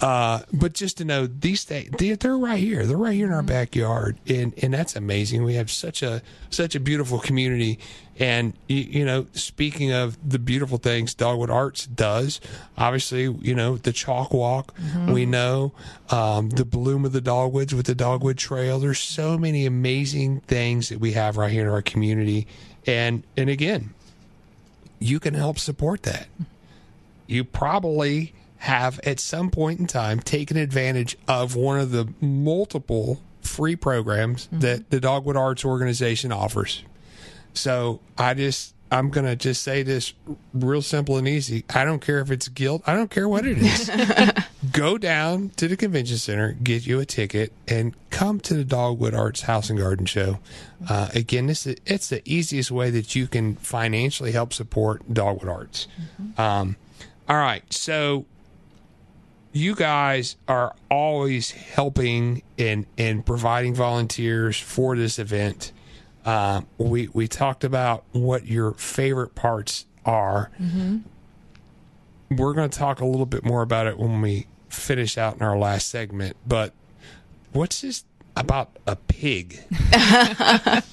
uh 0.00 0.40
but 0.52 0.74
just 0.74 0.98
to 0.98 1.04
know 1.04 1.26
these 1.26 1.64
things 1.64 1.90
they, 1.98 2.12
they're 2.12 2.36
right 2.36 2.58
here 2.60 2.86
they're 2.86 2.96
right 2.96 3.14
here 3.14 3.26
in 3.26 3.32
our 3.32 3.42
backyard 3.42 4.18
and 4.28 4.52
and 4.62 4.72
that's 4.74 4.94
amazing 4.94 5.42
we 5.42 5.54
have 5.54 5.70
such 5.70 6.02
a 6.02 6.22
such 6.50 6.74
a 6.74 6.80
beautiful 6.80 7.18
community 7.18 7.78
and 8.18 8.54
you, 8.68 8.76
you 8.76 9.04
know 9.04 9.26
speaking 9.32 9.92
of 9.92 10.18
the 10.28 10.38
beautiful 10.38 10.78
things 10.78 11.14
dogwood 11.14 11.50
arts 11.50 11.86
does 11.86 12.40
obviously 12.76 13.22
you 13.40 13.54
know 13.54 13.76
the 13.76 13.92
chalk 13.92 14.32
walk 14.32 14.74
we 15.08 15.24
know 15.24 15.72
um 16.10 16.50
the 16.50 16.64
bloom 16.64 17.04
of 17.04 17.12
the 17.12 17.20
dogwoods 17.20 17.74
with 17.74 17.86
the 17.86 17.94
dogwood 17.94 18.36
trail 18.36 18.78
there's 18.78 18.98
so 18.98 19.38
many 19.38 19.66
amazing 19.66 20.40
things 20.40 20.88
that 20.88 20.98
we 20.98 21.12
have 21.12 21.36
right 21.36 21.52
here 21.52 21.62
in 21.62 21.68
our 21.68 21.82
community 21.82 22.46
and 22.86 23.22
and 23.36 23.48
again 23.48 23.94
you 24.98 25.20
can 25.20 25.34
help 25.34 25.58
support 25.58 26.02
that. 26.04 26.28
You 27.26 27.44
probably 27.44 28.34
have 28.58 28.98
at 29.00 29.20
some 29.20 29.50
point 29.50 29.78
in 29.78 29.86
time 29.86 30.20
taken 30.20 30.56
advantage 30.56 31.16
of 31.28 31.54
one 31.54 31.78
of 31.78 31.90
the 31.92 32.08
multiple 32.20 33.20
free 33.40 33.76
programs 33.76 34.48
that 34.50 34.90
the 34.90 35.00
Dogwood 35.00 35.36
Arts 35.36 35.64
Organization 35.64 36.32
offers. 36.32 36.82
So 37.54 38.00
I 38.16 38.34
just 38.34 38.74
I'm 38.90 39.10
gonna 39.10 39.36
just 39.36 39.62
say 39.62 39.82
this 39.82 40.14
real 40.54 40.82
simple 40.82 41.16
and 41.16 41.28
easy. 41.28 41.64
I 41.70 41.84
don't 41.84 42.00
care 42.00 42.20
if 42.20 42.30
it's 42.30 42.48
guilt. 42.48 42.82
I 42.86 42.94
don't 42.94 43.10
care 43.10 43.28
what 43.28 43.46
it 43.46 43.58
is. 43.58 43.90
Go 44.72 44.98
down 44.98 45.50
to 45.56 45.68
the 45.68 45.76
convention 45.76 46.16
center, 46.16 46.52
get 46.52 46.86
you 46.86 46.98
a 46.98 47.04
ticket, 47.04 47.52
and 47.68 47.94
come 48.10 48.40
to 48.40 48.54
the 48.54 48.64
Dogwood 48.64 49.14
Arts 49.14 49.42
House 49.42 49.70
and 49.70 49.78
Garden 49.78 50.04
Show. 50.04 50.40
Uh, 50.88 51.08
again, 51.14 51.46
this 51.46 51.66
is, 51.66 51.76
it's 51.86 52.08
the 52.08 52.22
easiest 52.24 52.70
way 52.70 52.90
that 52.90 53.14
you 53.14 53.28
can 53.28 53.54
financially 53.56 54.32
help 54.32 54.52
support 54.52 55.12
Dogwood 55.12 55.48
Arts. 55.48 55.86
Um, 56.36 56.76
all 57.28 57.36
right, 57.36 57.62
so 57.72 58.26
you 59.52 59.74
guys 59.74 60.36
are 60.48 60.74
always 60.90 61.50
helping 61.50 62.42
and 62.58 62.86
and 62.96 63.24
providing 63.24 63.74
volunteers 63.74 64.58
for 64.58 64.96
this 64.96 65.18
event. 65.18 65.72
Uh, 66.28 66.60
we 66.76 67.08
we 67.14 67.26
talked 67.26 67.64
about 67.64 68.04
what 68.12 68.46
your 68.46 68.72
favorite 68.74 69.34
parts 69.34 69.86
are. 70.04 70.50
we're 72.30 72.52
going 72.52 72.68
to 72.68 72.78
talk 72.78 73.00
a 73.00 73.06
little 73.06 73.24
bit 73.24 73.44
more 73.44 73.62
about 73.62 73.86
it 73.86 73.98
when 73.98 74.20
we 74.20 74.46
finish 74.68 75.16
out 75.16 75.36
in 75.36 75.42
our 75.42 75.56
last 75.56 75.88
segment. 75.88 76.36
But 76.46 76.74
what's 77.52 77.80
this 77.80 78.04
about 78.36 78.76
a 78.86 78.96
pig? 78.96 79.60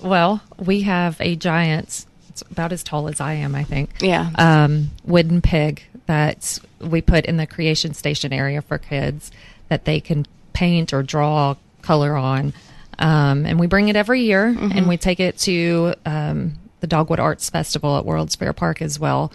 Well, 0.00 0.42
we 0.58 0.82
have 0.82 1.20
a 1.20 1.34
giant, 1.36 2.06
it's 2.28 2.42
about 2.42 2.72
as 2.72 2.82
tall 2.82 3.08
as 3.08 3.20
I 3.20 3.34
am, 3.34 3.54
I 3.54 3.64
think. 3.64 3.90
Yeah. 4.00 4.30
Um, 4.36 4.90
wooden 5.04 5.40
pig 5.42 5.82
that 6.06 6.58
we 6.80 7.02
put 7.02 7.26
in 7.26 7.36
the 7.36 7.46
creation 7.46 7.94
station 7.94 8.32
area 8.32 8.62
for 8.62 8.78
kids 8.78 9.30
that 9.68 9.84
they 9.84 10.00
can 10.00 10.26
paint 10.52 10.92
or 10.92 11.02
draw 11.02 11.56
color 11.82 12.16
on. 12.16 12.52
Um, 12.98 13.46
and 13.46 13.60
we 13.60 13.66
bring 13.68 13.88
it 13.88 13.96
every 13.96 14.22
year 14.22 14.46
and 14.46 14.88
we 14.88 14.96
take 14.96 15.20
it 15.20 15.38
to 15.38 15.94
um, 16.04 16.54
the 16.80 16.86
Dogwood 16.86 17.20
Arts 17.20 17.48
Festival 17.48 17.96
at 17.96 18.04
World's 18.04 18.34
Fair 18.34 18.52
Park 18.52 18.82
as 18.82 18.98
well. 18.98 19.32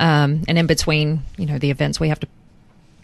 Um, 0.00 0.42
and 0.48 0.58
in 0.58 0.66
between, 0.66 1.22
you 1.38 1.46
know, 1.46 1.58
the 1.58 1.70
events, 1.70 2.00
we 2.00 2.08
have 2.08 2.18
to 2.20 2.26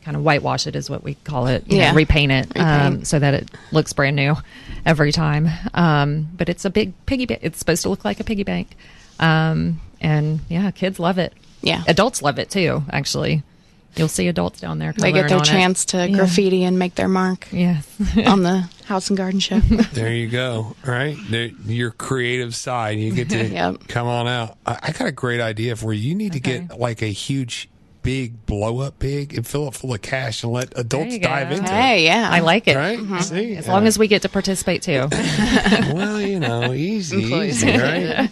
kind 0.04 0.16
of 0.16 0.24
whitewash 0.24 0.66
it, 0.66 0.74
is 0.74 0.90
what 0.90 1.04
we 1.04 1.14
call 1.14 1.46
it. 1.46 1.64
you 1.68 1.76
know, 1.76 1.82
Yeah. 1.84 1.94
repaint 1.94 2.32
it 2.32 2.56
um, 2.56 2.84
Repaint. 2.94 3.06
so 3.06 3.18
that 3.20 3.34
it 3.34 3.50
looks 3.70 3.92
brand 3.92 4.16
new 4.16 4.34
every 4.84 5.12
time. 5.12 5.48
Um, 5.74 6.26
but 6.36 6.48
it's 6.48 6.64
a 6.64 6.70
big 6.70 6.92
piggy 7.06 7.26
bank. 7.26 7.40
It's 7.44 7.58
supposed 7.58 7.82
to 7.82 7.88
look 7.90 8.04
like 8.04 8.18
a 8.18 8.24
piggy 8.24 8.42
bank. 8.42 8.74
Um, 9.20 9.80
and 10.00 10.40
yeah, 10.48 10.70
kids 10.72 10.98
love 10.98 11.18
it. 11.18 11.34
Yeah. 11.62 11.84
Adults 11.86 12.22
love 12.22 12.38
it 12.38 12.50
too, 12.50 12.82
actually. 12.90 13.42
You'll 13.96 14.08
see 14.08 14.26
adults 14.28 14.60
down 14.60 14.78
there. 14.78 14.92
they 14.92 15.12
get 15.12 15.28
their 15.28 15.36
on 15.38 15.42
it. 15.42 15.46
chance 15.46 15.84
to 15.86 16.08
Yeah. 16.08 16.16
graffiti 16.16 16.64
and 16.64 16.78
make 16.78 16.94
their 16.94 17.08
mark 17.08 17.46
Yes. 17.52 17.86
on 18.26 18.42
the 18.42 18.68
house 18.90 19.08
and 19.08 19.16
garden 19.16 19.40
show. 19.40 19.60
There 19.94 20.12
you 20.12 20.28
go. 20.28 20.76
Right, 20.86 21.16
There- 21.30 21.50
your 21.64 21.90
creative 21.92 22.54
side. 22.54 22.98
You 22.98 23.12
get 23.14 23.30
to 23.30 23.42
Yep. 23.48 23.88
come 23.88 24.06
on 24.06 24.28
out. 24.28 24.58
I, 24.66 24.78
I 24.82 24.92
got 24.92 25.08
a 25.08 25.12
great 25.12 25.40
idea 25.40 25.76
for 25.76 25.92
you. 25.94 26.10
You 26.10 26.14
need 26.14 26.32
to 26.34 26.40
get 26.40 26.78
like 26.78 27.00
a 27.02 27.06
huge, 27.06 27.68
big 28.02 28.44
blow 28.46 28.80
up 28.80 28.98
pig 28.98 29.34
and 29.34 29.46
fill 29.46 29.68
it 29.68 29.74
full 29.74 29.94
of 29.94 30.02
cash 30.02 30.42
and 30.42 30.52
let 30.52 30.76
adults 30.78 31.18
dive 31.18 31.50
go. 31.50 31.56
into 31.56 31.70
hey, 31.72 32.04
yeah. 32.04 32.28
I 32.30 32.40
like 32.40 32.66
it. 32.68 32.72
it. 32.72 32.76
Right? 32.76 32.98
Mm-hmm. 32.98 33.18
See, 33.20 33.56
As 33.56 33.68
long 33.68 33.86
as 33.86 33.98
we 33.98 34.08
get 34.08 34.22
to 34.22 34.28
participate 34.28 34.82
too. 34.82 35.06
well, 35.94 36.20
you 36.20 36.40
know, 36.40 36.72
easy, 36.72 37.22
easy, 37.22 37.70
right? 37.78 38.28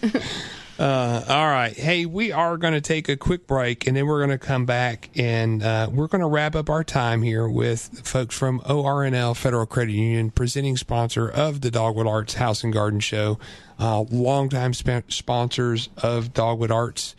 Uh, 0.78 1.24
all 1.28 1.46
right. 1.46 1.76
Hey, 1.76 2.06
we 2.06 2.30
are 2.30 2.56
going 2.56 2.72
to 2.72 2.80
take 2.80 3.08
a 3.08 3.16
quick 3.16 3.48
break 3.48 3.88
and 3.88 3.96
then 3.96 4.06
we're 4.06 4.24
going 4.24 4.38
to 4.38 4.38
come 4.38 4.64
back 4.64 5.10
and 5.16 5.60
uh, 5.60 5.88
we're 5.90 6.06
going 6.06 6.20
to 6.20 6.28
wrap 6.28 6.54
up 6.54 6.70
our 6.70 6.84
time 6.84 7.22
here 7.22 7.48
with 7.48 8.06
folks 8.06 8.36
from 8.36 8.60
ORNL 8.60 9.36
Federal 9.36 9.66
Credit 9.66 9.92
Union, 9.92 10.30
presenting 10.30 10.76
sponsor 10.76 11.28
of 11.28 11.62
the 11.62 11.72
Dogwood 11.72 12.06
Arts 12.06 12.34
House 12.34 12.62
and 12.62 12.72
Garden 12.72 13.00
Show, 13.00 13.40
uh, 13.80 14.02
longtime 14.02 14.72
sp- 14.72 15.10
sponsors 15.10 15.88
of 15.96 16.32
Dogwood 16.32 16.70
Arts 16.70 17.16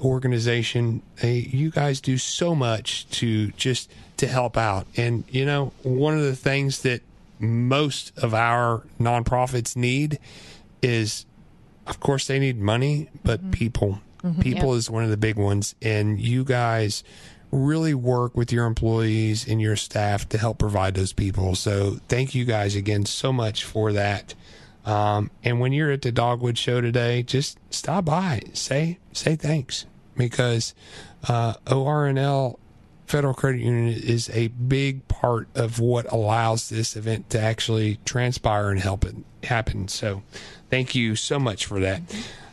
organization. 0.00 1.02
Hey, 1.18 1.40
you 1.40 1.70
guys 1.70 2.00
do 2.00 2.16
so 2.16 2.54
much 2.54 3.06
to 3.10 3.48
just 3.52 3.90
to 4.16 4.26
help 4.26 4.56
out. 4.56 4.86
And, 4.96 5.24
you 5.28 5.44
know, 5.44 5.74
one 5.82 6.16
of 6.16 6.22
the 6.22 6.36
things 6.36 6.80
that 6.80 7.02
most 7.38 8.16
of 8.16 8.32
our 8.32 8.84
nonprofits 8.98 9.76
need 9.76 10.18
is 10.80 11.26
of 11.86 12.00
course 12.00 12.26
they 12.26 12.38
need 12.38 12.58
money 12.58 13.08
but 13.24 13.50
people. 13.50 14.00
People 14.40 14.74
is 14.74 14.88
one 14.88 15.02
of 15.02 15.10
the 15.10 15.16
big 15.16 15.36
ones 15.36 15.74
and 15.82 16.20
you 16.20 16.44
guys 16.44 17.02
really 17.50 17.92
work 17.92 18.36
with 18.36 18.52
your 18.52 18.66
employees 18.66 19.46
and 19.48 19.60
your 19.60 19.74
staff 19.74 20.28
to 20.28 20.38
help 20.38 20.58
provide 20.58 20.94
those 20.94 21.12
people. 21.12 21.54
So 21.56 21.98
thank 22.08 22.34
you 22.34 22.44
guys 22.44 22.76
again 22.76 23.04
so 23.04 23.32
much 23.32 23.64
for 23.64 23.92
that. 23.92 24.34
Um, 24.84 25.30
and 25.42 25.60
when 25.60 25.72
you're 25.72 25.90
at 25.90 26.02
the 26.02 26.12
dogwood 26.12 26.56
show 26.56 26.80
today 26.80 27.22
just 27.24 27.58
stop 27.70 28.04
by. 28.04 28.42
Say 28.52 28.98
say 29.12 29.34
thanks 29.36 29.86
because 30.16 30.74
uh, 31.28 31.54
ornl 31.66 32.58
Federal 33.12 33.34
Credit 33.34 33.60
Union 33.60 33.88
is 33.88 34.30
a 34.30 34.48
big 34.48 35.06
part 35.06 35.46
of 35.54 35.78
what 35.78 36.10
allows 36.10 36.70
this 36.70 36.96
event 36.96 37.28
to 37.28 37.38
actually 37.38 37.98
transpire 38.06 38.70
and 38.70 38.80
help 38.80 39.04
it 39.04 39.14
happen. 39.42 39.86
So, 39.88 40.22
thank 40.72 40.94
you 40.94 41.14
so 41.14 41.38
much 41.38 41.66
for 41.66 41.80
that. 41.80 42.00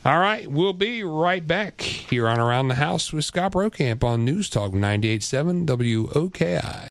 All 0.03 0.19
right, 0.19 0.45
we'll 0.51 0.73
be 0.73 1.03
right 1.03 1.45
back 1.45 1.79
here 1.79 2.27
on 2.27 2.37
Around 2.37 2.67
the 2.67 2.75
House 2.75 3.13
with 3.13 3.23
Scott 3.23 3.53
Brokamp 3.53 4.03
on 4.03 4.25
News 4.25 4.49
Talk 4.49 4.73
98.7 4.73 5.65
WOKI. 5.65 6.89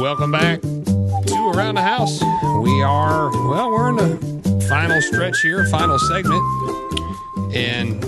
Welcome 0.00 0.32
back 0.32 0.62
to 0.62 1.52
Around 1.54 1.74
the 1.74 1.82
House. 1.82 2.22
We 2.62 2.82
are, 2.82 3.30
well, 3.48 3.70
we're 3.70 3.90
in 3.90 3.96
the 3.96 4.66
final 4.66 5.02
stretch 5.02 5.40
here, 5.42 5.66
final 5.66 5.98
segment 5.98 6.42
and 7.54 8.02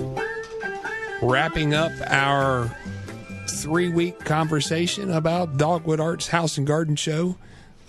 wrapping 1.23 1.75
up 1.75 1.93
our 2.07 2.75
three 3.63 3.89
week 3.89 4.21
conversation 4.21 5.11
about 5.11 5.57
Dogwood 5.57 5.99
Arts 5.99 6.29
House 6.29 6.59
and 6.59 6.67
Garden 6.67 6.95
Show. 6.95 7.37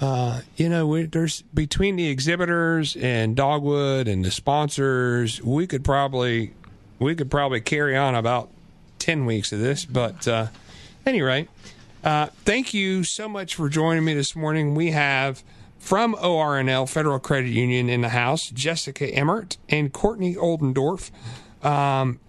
Uh, 0.02 0.41
you 0.56 0.68
know, 0.68 0.88
we, 0.88 1.04
there's 1.04 1.44
between 1.54 1.96
the 1.96 2.08
exhibitors 2.08 2.96
and 2.96 3.36
Dogwood 3.36 4.08
and 4.08 4.26
the 4.26 4.32
sponsors, 4.32 5.44
we 5.44 5.68
could 5.68 5.84
probably 5.84 6.54
we 6.98 7.14
could 7.14 7.30
probably 7.30 7.62
carry 7.62 7.96
on 7.96 8.16
about 8.16 8.50
ten 8.98 9.28
weeks 9.28 9.52
of 9.52 9.60
this. 9.60 9.86
But 9.86 10.28
uh, 10.28 10.48
any 11.06 11.22
rate, 11.22 11.50
uh, 12.04 12.28
thank 12.46 12.74
you 12.74 13.04
so 13.04 13.30
much 13.30 13.54
for 13.54 13.70
joining 13.70 14.04
me 14.04 14.16
this 14.16 14.36
morning. 14.36 14.74
We 14.74 14.90
have 14.91 15.44
from 15.78 16.16
ORNL 16.16 16.90
Federal 16.90 17.20
Credit 17.20 17.50
Union 17.50 17.90
in 17.90 18.02
the 18.02 18.10
house, 18.10 18.50
Jessica 18.50 19.08
Emert 19.12 19.58
and 19.70 19.94
Courtney 19.94 20.34
Oldendorf, 20.34 21.12
um, 21.64 22.20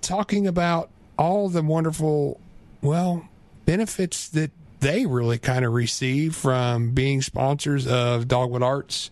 talking 0.00 0.46
about 0.46 0.90
all 1.18 1.48
the 1.48 1.62
wonderful, 1.62 2.40
well, 2.82 3.28
benefits 3.64 4.28
that 4.28 4.50
they 4.80 5.06
really 5.06 5.38
kind 5.38 5.64
of 5.64 5.72
receive 5.72 6.34
from 6.36 6.92
being 6.92 7.22
sponsors 7.22 7.86
of 7.86 8.28
Dogwood 8.28 8.62
Arts 8.62 9.10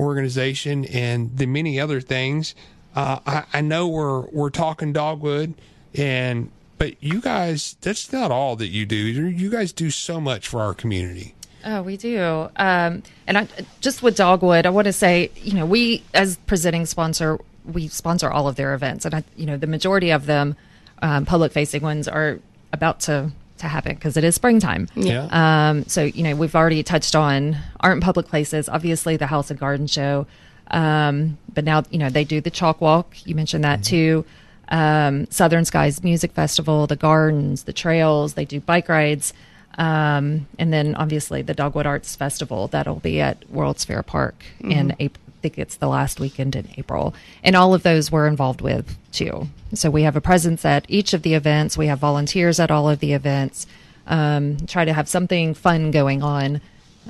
organization 0.00 0.84
and 0.86 1.36
the 1.36 1.46
many 1.46 1.78
other 1.78 2.00
things. 2.00 2.54
Uh, 2.94 3.20
I, 3.26 3.44
I 3.52 3.60
know 3.60 3.88
we're 3.88 4.22
we're 4.30 4.50
talking 4.50 4.92
Dogwood, 4.92 5.54
and 5.94 6.50
but 6.78 7.02
you 7.02 7.20
guys, 7.20 7.76
that's 7.80 8.12
not 8.12 8.30
all 8.30 8.56
that 8.56 8.68
you 8.68 8.84
do. 8.84 8.96
You 8.96 9.50
guys 9.50 9.72
do 9.72 9.90
so 9.90 10.20
much 10.20 10.48
for 10.48 10.60
our 10.60 10.74
community. 10.74 11.34
Oh, 11.64 11.82
we 11.82 11.96
do. 11.96 12.48
Um, 12.56 13.04
and 13.26 13.38
I, 13.38 13.48
just 13.80 14.02
with 14.02 14.16
Dogwood, 14.16 14.66
I 14.66 14.70
want 14.70 14.86
to 14.86 14.92
say, 14.92 15.30
you 15.36 15.54
know, 15.54 15.64
we 15.64 16.02
as 16.12 16.36
presenting 16.38 16.86
sponsor, 16.86 17.38
we 17.64 17.86
sponsor 17.88 18.30
all 18.30 18.48
of 18.48 18.56
their 18.56 18.74
events, 18.74 19.04
and 19.04 19.14
I, 19.14 19.24
you 19.36 19.46
know, 19.46 19.56
the 19.56 19.68
majority 19.68 20.10
of 20.10 20.26
them, 20.26 20.56
um, 21.02 21.26
public 21.26 21.52
facing 21.52 21.82
ones, 21.82 22.08
are 22.08 22.38
about 22.72 23.00
to 23.00 23.30
to 23.58 23.68
happen 23.68 23.94
because 23.94 24.16
it 24.16 24.24
is 24.24 24.34
springtime. 24.34 24.88
Yeah. 24.94 25.28
Um, 25.30 25.84
so 25.86 26.04
you 26.04 26.22
know, 26.22 26.34
we've 26.34 26.54
already 26.54 26.82
touched 26.82 27.14
on 27.14 27.56
art 27.80 27.92
and 27.92 28.02
public 28.02 28.26
places, 28.26 28.68
obviously 28.68 29.16
the 29.16 29.26
House 29.26 29.50
and 29.50 29.58
Garden 29.60 29.86
Show, 29.86 30.26
um, 30.70 31.38
but 31.52 31.64
now 31.64 31.82
you 31.90 31.98
know 31.98 32.08
they 32.10 32.24
do 32.24 32.40
the 32.40 32.50
Chalk 32.50 32.80
Walk. 32.80 33.14
You 33.26 33.34
mentioned 33.34 33.64
that 33.64 33.84
too. 33.84 34.24
Um, 34.68 35.26
Southern 35.30 35.64
Skies 35.64 36.02
Music 36.02 36.32
Festival, 36.32 36.86
the 36.86 36.96
gardens, 36.96 37.64
the 37.64 37.72
trails. 37.72 38.34
They 38.34 38.44
do 38.44 38.60
bike 38.60 38.88
rides. 38.88 39.34
Um, 39.78 40.46
and 40.58 40.72
then 40.72 40.94
obviously 40.94 41.40
the 41.42 41.54
Dogwood 41.54 41.86
Arts 41.86 42.14
Festival 42.14 42.68
that'll 42.68 43.00
be 43.00 43.20
at 43.20 43.48
World's 43.50 43.84
Fair 43.84 44.02
Park 44.02 44.44
in 44.60 44.94
April. 44.98 45.22
I 45.42 45.48
think 45.50 45.58
it's 45.58 45.74
the 45.74 45.88
last 45.88 46.20
weekend 46.20 46.54
in 46.54 46.68
April. 46.76 47.16
And 47.42 47.56
all 47.56 47.74
of 47.74 47.82
those 47.82 48.12
we're 48.12 48.28
involved 48.28 48.60
with 48.60 48.96
too. 49.10 49.48
So 49.74 49.90
we 49.90 50.04
have 50.04 50.14
a 50.14 50.20
presence 50.20 50.64
at 50.64 50.86
each 50.88 51.14
of 51.14 51.22
the 51.22 51.34
events. 51.34 51.76
We 51.76 51.88
have 51.88 51.98
volunteers 51.98 52.60
at 52.60 52.70
all 52.70 52.88
of 52.88 53.00
the 53.00 53.12
events. 53.12 53.66
Um, 54.06 54.56
try 54.68 54.84
to 54.84 54.92
have 54.92 55.08
something 55.08 55.54
fun 55.54 55.90
going 55.90 56.22
on 56.22 56.60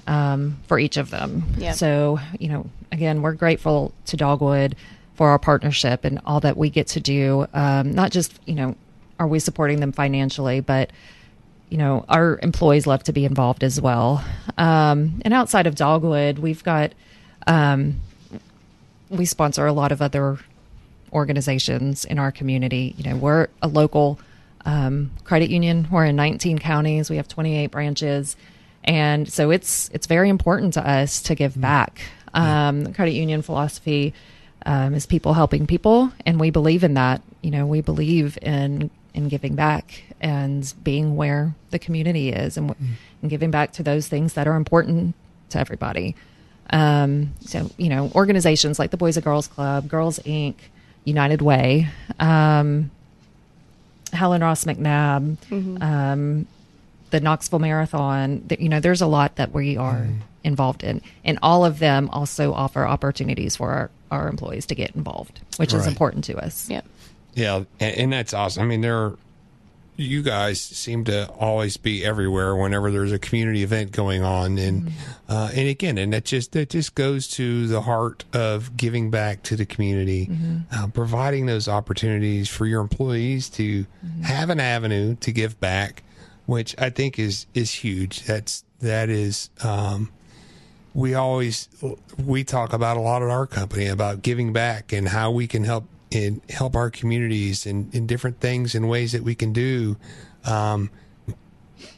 um, 0.06 0.58
for 0.66 0.78
each 0.78 0.96
of 0.96 1.10
them. 1.10 1.44
Yep. 1.58 1.74
So, 1.74 2.20
you 2.38 2.48
know, 2.48 2.70
again, 2.90 3.20
we're 3.20 3.34
grateful 3.34 3.92
to 4.06 4.16
Dogwood 4.16 4.76
for 5.12 5.28
our 5.28 5.38
partnership 5.38 6.06
and 6.06 6.18
all 6.24 6.40
that 6.40 6.56
we 6.56 6.70
get 6.70 6.86
to 6.86 7.00
do. 7.00 7.46
Um, 7.52 7.92
not 7.92 8.12
just, 8.12 8.40
you 8.46 8.54
know, 8.54 8.76
are 9.18 9.26
we 9.26 9.40
supporting 9.40 9.80
them 9.80 9.92
financially, 9.92 10.60
but 10.60 10.90
you 11.68 11.76
know, 11.76 12.06
our 12.08 12.38
employees 12.42 12.86
love 12.86 13.02
to 13.02 13.12
be 13.12 13.26
involved 13.26 13.62
as 13.62 13.78
well. 13.78 14.24
Um, 14.56 15.20
and 15.22 15.34
outside 15.34 15.66
of 15.66 15.74
Dogwood, 15.74 16.38
we've 16.38 16.64
got, 16.64 16.92
um, 17.46 18.00
we 19.12 19.26
sponsor 19.26 19.66
a 19.66 19.72
lot 19.72 19.92
of 19.92 20.00
other 20.00 20.38
organizations 21.12 22.04
in 22.04 22.18
our 22.18 22.32
community. 22.32 22.94
You 22.96 23.10
know, 23.10 23.16
we're 23.16 23.48
a 23.60 23.68
local 23.68 24.18
um, 24.64 25.10
credit 25.24 25.50
union. 25.50 25.86
We're 25.90 26.06
in 26.06 26.16
19 26.16 26.58
counties. 26.58 27.10
We 27.10 27.16
have 27.16 27.28
28 27.28 27.66
branches, 27.66 28.36
and 28.84 29.30
so 29.30 29.50
it's 29.50 29.90
it's 29.92 30.06
very 30.06 30.28
important 30.28 30.74
to 30.74 30.88
us 30.88 31.22
to 31.22 31.34
give 31.34 31.60
back. 31.60 32.00
Um, 32.34 32.84
the 32.84 32.92
credit 32.92 33.12
union 33.12 33.42
philosophy 33.42 34.14
um, 34.64 34.94
is 34.94 35.04
people 35.04 35.34
helping 35.34 35.66
people, 35.66 36.12
and 36.24 36.40
we 36.40 36.50
believe 36.50 36.82
in 36.82 36.94
that. 36.94 37.22
You 37.42 37.50
know, 37.50 37.66
we 37.66 37.80
believe 37.80 38.38
in 38.40 38.90
in 39.14 39.28
giving 39.28 39.54
back 39.54 40.04
and 40.20 40.72
being 40.82 41.16
where 41.16 41.54
the 41.70 41.78
community 41.78 42.30
is, 42.30 42.56
and, 42.56 42.74
and 43.20 43.30
giving 43.30 43.50
back 43.50 43.72
to 43.72 43.82
those 43.82 44.08
things 44.08 44.32
that 44.34 44.46
are 44.46 44.56
important 44.56 45.14
to 45.50 45.58
everybody. 45.58 46.16
Um, 46.72 47.34
so, 47.42 47.70
you 47.76 47.88
know, 47.90 48.10
organizations 48.14 48.78
like 48.78 48.90
the 48.90 48.96
Boys 48.96 49.16
and 49.16 49.24
Girls 49.24 49.46
Club, 49.46 49.88
Girls 49.88 50.18
Inc., 50.20 50.54
United 51.04 51.42
Way, 51.42 51.88
um, 52.18 52.90
Helen 54.12 54.40
Ross 54.42 54.64
McNabb, 54.64 55.36
um, 55.82 56.46
the 57.10 57.20
Knoxville 57.20 57.58
Marathon. 57.58 58.40
th- 58.48 58.60
You 58.60 58.68
know, 58.68 58.80
there's 58.80 59.00
a 59.02 59.06
lot 59.06 59.36
that 59.36 59.52
we 59.52 59.76
are 59.76 60.06
involved 60.44 60.82
in, 60.84 61.00
and 61.24 61.38
all 61.42 61.64
of 61.64 61.78
them 61.78 62.08
also 62.10 62.52
offer 62.52 62.86
opportunities 62.86 63.56
for 63.56 63.70
our, 63.70 63.90
our 64.10 64.28
employees 64.28 64.66
to 64.66 64.74
get 64.74 64.94
involved, 64.96 65.40
which 65.56 65.72
is 65.74 65.86
important 65.86 66.24
to 66.24 66.36
us. 66.38 66.68
Yep. 66.70 66.84
Yeah, 67.34 67.64
and, 67.80 67.96
and 67.96 68.12
that's 68.12 68.32
awesome. 68.34 68.62
I 68.62 68.66
mean, 68.66 68.80
there, 68.80 68.96
are, 68.96 69.18
you 70.02 70.22
guys 70.22 70.60
seem 70.60 71.04
to 71.04 71.28
always 71.30 71.76
be 71.76 72.04
everywhere 72.04 72.54
whenever 72.56 72.90
there's 72.90 73.12
a 73.12 73.18
community 73.18 73.62
event 73.62 73.92
going 73.92 74.22
on, 74.22 74.58
and 74.58 74.90
uh, 75.28 75.50
and 75.54 75.68
again, 75.68 75.98
and 75.98 76.12
that 76.12 76.24
just 76.24 76.52
that 76.52 76.70
just 76.70 76.94
goes 76.94 77.28
to 77.28 77.66
the 77.66 77.82
heart 77.82 78.24
of 78.32 78.76
giving 78.76 79.10
back 79.10 79.42
to 79.44 79.56
the 79.56 79.66
community, 79.66 80.30
uh, 80.72 80.86
providing 80.88 81.46
those 81.46 81.68
opportunities 81.68 82.48
for 82.48 82.66
your 82.66 82.80
employees 82.80 83.48
to 83.50 83.86
have 84.22 84.50
an 84.50 84.60
avenue 84.60 85.14
to 85.16 85.32
give 85.32 85.58
back, 85.60 86.02
which 86.46 86.74
I 86.78 86.90
think 86.90 87.18
is 87.18 87.46
is 87.54 87.70
huge. 87.72 88.24
That's 88.24 88.64
that 88.80 89.08
is. 89.08 89.50
Um, 89.62 90.10
we 90.94 91.14
always 91.14 91.68
we 92.22 92.44
talk 92.44 92.72
about 92.74 92.98
a 92.98 93.00
lot 93.00 93.22
at 93.22 93.30
our 93.30 93.46
company 93.46 93.86
about 93.86 94.20
giving 94.20 94.52
back 94.52 94.92
and 94.92 95.08
how 95.08 95.30
we 95.30 95.46
can 95.46 95.64
help 95.64 95.84
in 96.12 96.42
help 96.50 96.76
our 96.76 96.90
communities 96.90 97.66
and 97.66 97.92
in 97.94 98.06
different 98.06 98.38
things 98.40 98.74
and 98.74 98.88
ways 98.88 99.12
that 99.12 99.22
we 99.22 99.34
can 99.34 99.52
do. 99.52 99.96
Um, 100.44 100.90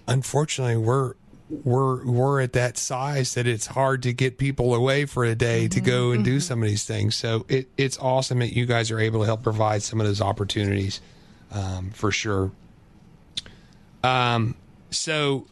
unfortunately, 0.07 0.77
we're 0.77 1.15
we're 1.51 2.05
we're 2.05 2.41
at 2.41 2.53
that 2.55 2.79
size 2.79 3.35
that 3.35 3.47
it's 3.47 3.67
hard 3.67 4.03
to 4.05 4.13
get 4.13 4.39
people 4.39 4.75
away 4.75 5.05
for 5.05 5.25
a 5.25 5.35
day 5.35 5.69
to 5.69 5.81
go 5.81 6.13
and 6.13 6.25
do 6.25 6.41
some 6.41 6.63
of 6.63 6.69
these 6.69 6.85
things. 6.85 7.17
So 7.17 7.45
it, 7.49 7.69
it's 7.77 7.99
awesome 7.99 8.39
that 8.39 8.55
you 8.55 8.67
guys 8.67 8.91
are 8.91 8.99
able 8.99 9.21
to 9.21 9.27
help 9.27 9.43
provide 9.43 9.83
some 9.83 10.01
of 10.01 10.07
those 10.07 10.21
opportunities 10.21 11.01
um, 11.53 11.91
for 11.91 12.11
sure. 12.11 12.51
Um, 14.03 14.55
so 14.91 15.47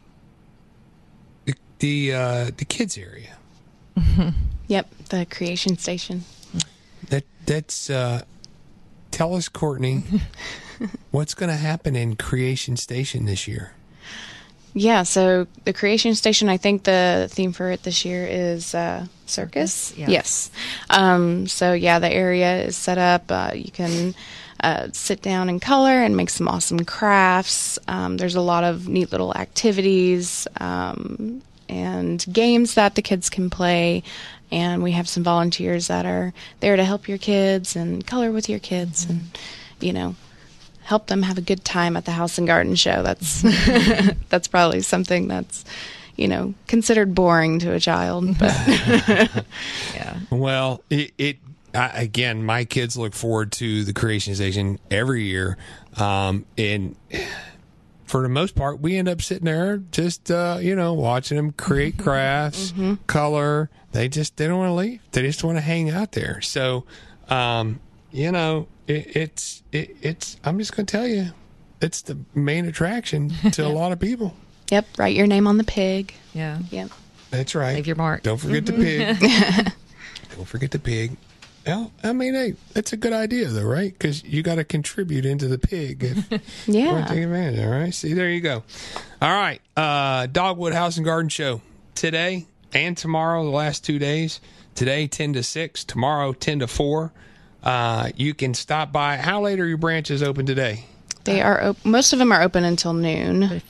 the 1.44 1.54
the, 1.80 2.14
uh, 2.14 2.50
the 2.56 2.64
kids 2.64 2.96
area. 2.96 3.36
Yep. 4.68 4.88
The 5.10 5.26
creation 5.26 5.76
station. 5.76 6.24
That 7.08 7.24
that's 7.44 7.90
uh 7.90 8.22
tell 9.12 9.34
us 9.34 9.48
Courtney 9.48 10.02
what's 11.10 11.34
going 11.34 11.50
to 11.50 11.56
happen 11.56 11.94
in 11.94 12.16
Creation 12.16 12.76
Station 12.76 13.26
this 13.26 13.46
year. 13.46 13.72
Yeah, 14.74 15.02
so 15.02 15.46
the 15.64 15.72
Creation 15.72 16.14
Station, 16.14 16.48
I 16.48 16.56
think 16.56 16.84
the 16.84 17.28
theme 17.30 17.52
for 17.52 17.70
it 17.70 17.82
this 17.82 18.04
year 18.04 18.26
is 18.26 18.74
uh, 18.74 19.06
circus. 19.26 19.72
Circus, 19.72 19.98
yeah. 19.98 20.08
Yes. 20.08 20.50
Um, 20.88 21.46
so, 21.46 21.74
yeah, 21.74 21.98
the 21.98 22.10
area 22.10 22.62
is 22.64 22.76
set 22.76 22.96
up. 22.96 23.30
Uh, 23.30 23.52
you 23.54 23.70
can 23.70 24.14
uh, 24.60 24.88
sit 24.92 25.20
down 25.20 25.50
and 25.50 25.60
color 25.60 26.02
and 26.02 26.16
make 26.16 26.30
some 26.30 26.48
awesome 26.48 26.84
crafts. 26.84 27.78
Um, 27.86 28.16
there's 28.16 28.34
a 28.34 28.40
lot 28.40 28.64
of 28.64 28.88
neat 28.88 29.12
little 29.12 29.34
activities 29.36 30.48
um, 30.58 31.42
and 31.68 32.24
games 32.32 32.74
that 32.74 32.94
the 32.94 33.02
kids 33.02 33.28
can 33.28 33.50
play. 33.50 34.02
And 34.52 34.82
we 34.82 34.92
have 34.92 35.08
some 35.08 35.24
volunteers 35.24 35.88
that 35.88 36.06
are 36.06 36.32
there 36.60 36.76
to 36.76 36.84
help 36.84 37.08
your 37.08 37.18
kids 37.18 37.74
and 37.74 38.06
color 38.06 38.30
with 38.30 38.48
your 38.48 38.58
kids 38.60 39.08
and, 39.08 39.22
you 39.80 39.92
know, 39.92 40.14
help 40.82 41.06
them 41.06 41.22
have 41.22 41.38
a 41.38 41.42
good 41.42 41.64
time 41.64 41.96
at 41.96 42.04
the 42.04 42.10
house 42.12 42.38
and 42.38 42.46
garden 42.46 42.74
show. 42.74 43.02
That's 43.02 43.42
that's 44.28 44.48
probably 44.48 44.82
something 44.82 45.28
that's 45.28 45.64
you 46.16 46.28
know 46.28 46.54
considered 46.66 47.14
boring 47.14 47.58
to 47.60 47.72
a 47.72 47.80
child, 47.80 48.38
but 48.38 48.52
Yeah. 49.94 50.18
Well, 50.30 50.82
it, 50.90 51.12
it 51.18 51.38
I, 51.74 52.02
again, 52.02 52.44
my 52.44 52.64
kids 52.64 52.96
look 52.96 53.14
forward 53.14 53.52
to 53.52 53.84
the 53.84 53.94
Creation 53.94 54.34
Station 54.34 54.78
every 54.90 55.24
year, 55.24 55.56
um, 55.96 56.44
and 56.58 56.96
for 58.04 58.22
the 58.22 58.28
most 58.28 58.54
part, 58.54 58.80
we 58.80 58.98
end 58.98 59.08
up 59.08 59.22
sitting 59.22 59.46
there 59.46 59.78
just 59.78 60.30
uh, 60.30 60.58
you 60.60 60.76
know 60.76 60.92
watching 60.92 61.36
them 61.36 61.52
create 61.52 61.98
crafts, 61.98 62.74
color. 63.06 63.70
They 63.92 64.08
just 64.08 64.36
they 64.36 64.46
don't 64.46 64.58
want 64.58 64.70
to 64.70 64.74
leave. 64.74 65.00
They 65.12 65.22
just 65.22 65.44
want 65.44 65.58
to 65.58 65.62
hang 65.62 65.90
out 65.90 66.12
there. 66.12 66.40
So, 66.40 66.84
um, 67.28 67.80
you 68.10 68.32
know, 68.32 68.66
it, 68.86 69.16
it's 69.16 69.62
it, 69.72 69.96
it's. 70.02 70.36
I'm 70.44 70.58
just 70.58 70.74
going 70.76 70.86
to 70.86 70.90
tell 70.90 71.06
you, 71.06 71.26
it's 71.80 72.02
the 72.02 72.18
main 72.34 72.66
attraction 72.66 73.30
to 73.52 73.66
a 73.66 73.68
lot 73.80 73.92
of 73.92 74.00
people. 74.00 74.34
yep, 74.70 74.86
write 74.98 75.14
your 75.14 75.26
name 75.26 75.46
on 75.46 75.58
the 75.58 75.64
pig. 75.64 76.14
Yeah. 76.32 76.58
Yep. 76.70 76.90
That's 77.30 77.54
right. 77.54 77.76
Leave 77.76 77.86
your 77.86 77.96
mark. 77.96 78.22
Don't 78.22 78.38
forget 78.38 78.66
the 78.66 78.72
pig. 78.72 79.18
Don't 80.36 80.46
forget 80.46 80.70
the 80.70 80.78
pig. 80.78 81.16
Well, 81.66 81.92
I 82.02 82.12
mean, 82.12 82.34
hey, 82.34 82.54
that's 82.72 82.92
a 82.92 82.96
good 82.96 83.12
idea, 83.12 83.46
though, 83.48 83.64
right? 83.64 83.92
Because 83.92 84.24
you 84.24 84.42
got 84.42 84.56
to 84.56 84.64
contribute 84.64 85.24
into 85.24 85.46
the 85.46 85.58
pig. 85.58 86.02
If 86.02 86.16
you 86.66 86.84
want 86.86 86.98
Yeah. 86.98 87.06
to 87.06 87.14
take 87.14 87.22
advantage. 87.24 87.60
All 87.64 87.70
right. 87.70 87.94
See, 87.94 88.14
there 88.14 88.28
you 88.30 88.40
go. 88.40 88.64
All 89.20 89.30
right. 89.30 89.60
Uh, 89.76 90.26
Dogwood 90.26 90.72
House 90.72 90.96
and 90.96 91.04
Garden 91.06 91.28
Show 91.28 91.60
today 91.94 92.46
and 92.74 92.96
tomorrow, 92.96 93.44
the 93.44 93.50
last 93.50 93.84
two 93.84 93.98
days. 93.98 94.40
Today, 94.74 95.06
10 95.06 95.34
to 95.34 95.42
6. 95.42 95.84
Tomorrow, 95.84 96.32
10 96.32 96.60
to 96.60 96.66
4. 96.66 97.12
Uh, 97.62 98.08
you 98.16 98.34
can 98.34 98.54
stop 98.54 98.90
by. 98.92 99.16
How 99.18 99.40
late 99.42 99.60
are 99.60 99.66
your 99.66 99.76
branches 99.78 100.22
open 100.22 100.46
today? 100.46 100.84
They 101.24 101.40
are 101.42 101.62
op- 101.62 101.84
most 101.84 102.12
of 102.12 102.18
them 102.18 102.32
are 102.32 102.42
open 102.42 102.64
until 102.64 102.92
noon. 102.94 103.62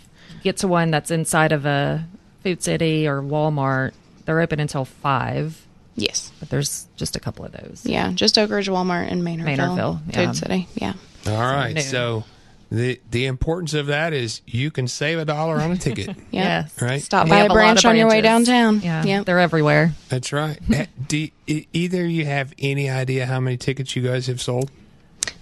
Get 0.43 0.59
to 0.59 0.69
one 0.69 0.91
that's 0.91 1.11
inside 1.11 1.53
of 1.53 1.67
a 1.67 2.05
Food 2.43 2.63
City 2.63 3.07
or 3.07 3.21
Walmart. 3.21 3.93
They're 4.25 4.41
open 4.41 4.61
until 4.61 4.85
five, 4.85 5.67
Yes. 5.97 6.33
but 6.41 6.49
there's 6.49 6.87
just 6.97 7.17
a 7.17 7.21
couple 7.21 7.45
of 7.45 7.53
those. 7.53 7.83
Yeah, 7.85 8.13
just 8.13 8.39
Oak 8.39 8.51
Ridge 8.51 8.69
Walmart 8.69 9.11
and 9.11 9.23
Maynardville. 9.23 9.57
Maynardville, 9.57 10.01
yeah. 10.09 10.27
Food 10.27 10.37
City. 10.37 10.69
Yeah. 10.75 10.93
All 11.27 11.33
right. 11.41 11.75
noon. 11.75 11.85
So 11.85 12.25
the 12.73 13.01
the 13.11 13.27
importance 13.27 13.75
of 13.75 13.87
that 13.89 14.13
is 14.15 14.41
you 14.47 14.71
can 14.71 14.89
save 14.89 15.19
a 15.19 15.25
dollar 15.25 15.57
on 15.61 15.73
a 15.73 15.77
ticket. 15.77 16.07
Yep. 16.17 16.17
Yes. 16.31 16.81
Right. 16.83 17.03
Stop 17.03 17.29
by 17.29 17.41
a 17.41 17.49
branch 17.51 17.85
of 17.85 17.91
on 17.91 17.97
your 17.97 18.09
way 18.09 18.23
downtown. 18.23 18.81
Yeah. 18.81 19.05
Yep. 19.05 19.27
They're 19.27 19.39
everywhere. 19.39 19.93
That's 20.09 20.33
right. 20.33 20.59
Eh, 20.73 20.87
Do 21.09 21.29
e- 21.47 21.67
either 21.73 22.07
you 22.07 22.25
have 22.25 22.55
any 22.59 22.89
idea 22.89 23.27
how 23.27 23.39
many 23.41 23.59
tickets 23.59 23.95
you 23.95 24.03
guys 24.03 24.27
have 24.29 24.41
sold? 24.41 24.71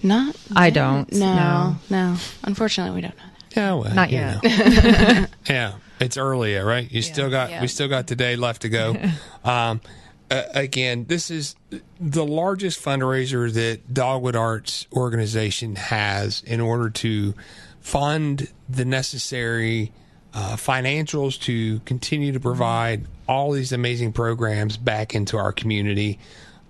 Not. 0.02 0.35
I 0.57 0.66
yet. 0.66 0.74
don't, 0.74 1.12
No, 1.12 1.35
no. 1.35 1.77
no. 1.90 2.16
Unfortunately, 2.43 2.94
we 2.94 3.01
don't 3.02 3.16
know 3.16 3.24
that. 3.24 3.57
Yeah, 3.57 3.74
well, 3.74 3.94
Not 3.94 4.11
yet. 4.11 4.43
know. 4.43 5.27
yeah, 5.48 5.73
it's 6.01 6.16
early, 6.16 6.55
right? 6.57 6.90
You 6.90 7.02
still 7.02 7.31
got 7.31 7.51
Yeah. 7.51 7.61
we 7.61 7.69
still 7.69 7.89
got 7.89 8.07
today 8.09 8.35
left 8.36 8.62
to 8.62 8.69
go. 8.69 8.97
um, 9.44 9.81
uh, 10.31 10.44
again, 10.55 11.07
this 11.09 11.31
is 11.31 11.57
the 12.01 12.24
largest 12.24 12.82
fundraiser 12.82 13.52
that 13.52 13.93
Dogwood 13.93 14.36
Arts 14.36 14.86
organization 14.93 15.77
has 15.77 16.43
in 16.47 16.61
order 16.61 16.89
to 16.90 17.35
fund 17.81 18.48
the 18.69 18.85
necessary 18.85 19.93
uh, 20.32 20.55
financials 20.57 21.40
to 21.40 21.81
continue 21.81 22.32
to 22.32 22.40
provide 22.40 23.07
all 23.28 23.51
these 23.51 23.73
amazing 23.73 24.12
programs 24.12 24.77
back 24.77 25.15
into 25.15 25.36
our 25.36 25.52
community. 25.52 26.19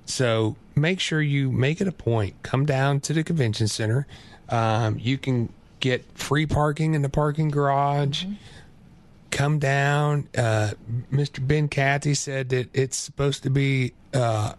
So 0.06 0.56
make 0.74 0.98
sure 0.98 1.20
you 1.20 1.52
make 1.52 1.80
it 1.80 1.88
a 1.88 1.92
point. 1.92 2.42
Come 2.42 2.64
down 2.64 3.00
to 3.00 3.12
the 3.12 3.22
convention 3.22 3.68
center. 3.68 4.06
Um, 4.48 4.98
you 4.98 5.18
can 5.18 5.52
get 5.80 6.04
free 6.18 6.46
parking 6.46 6.94
in 6.94 7.02
the 7.02 7.08
parking 7.08 7.50
garage. 7.50 8.24
Come 9.40 9.58
down. 9.58 10.28
Uh, 10.36 10.72
Mr. 11.10 11.46
Ben 11.46 11.66
Cathey 11.70 12.14
said 12.14 12.50
that 12.50 12.68
it's 12.74 12.98
supposed 12.98 13.42
to 13.44 13.48
be 13.48 13.94
uh, 14.12 14.52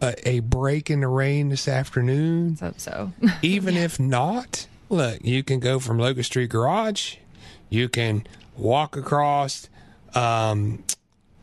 a, 0.00 0.26
a 0.26 0.40
break 0.40 0.88
in 0.88 1.00
the 1.00 1.08
rain 1.08 1.50
this 1.50 1.68
afternoon. 1.68 2.56
So, 2.56 2.72
so. 2.78 3.12
Even 3.42 3.76
if 3.76 4.00
not, 4.00 4.68
look, 4.88 5.22
you 5.22 5.42
can 5.42 5.60
go 5.60 5.78
from 5.78 5.98
Locust 5.98 6.30
Street 6.30 6.48
Garage. 6.48 7.16
You 7.68 7.90
can 7.90 8.26
walk 8.56 8.96
across. 8.96 9.68
Um, 10.14 10.82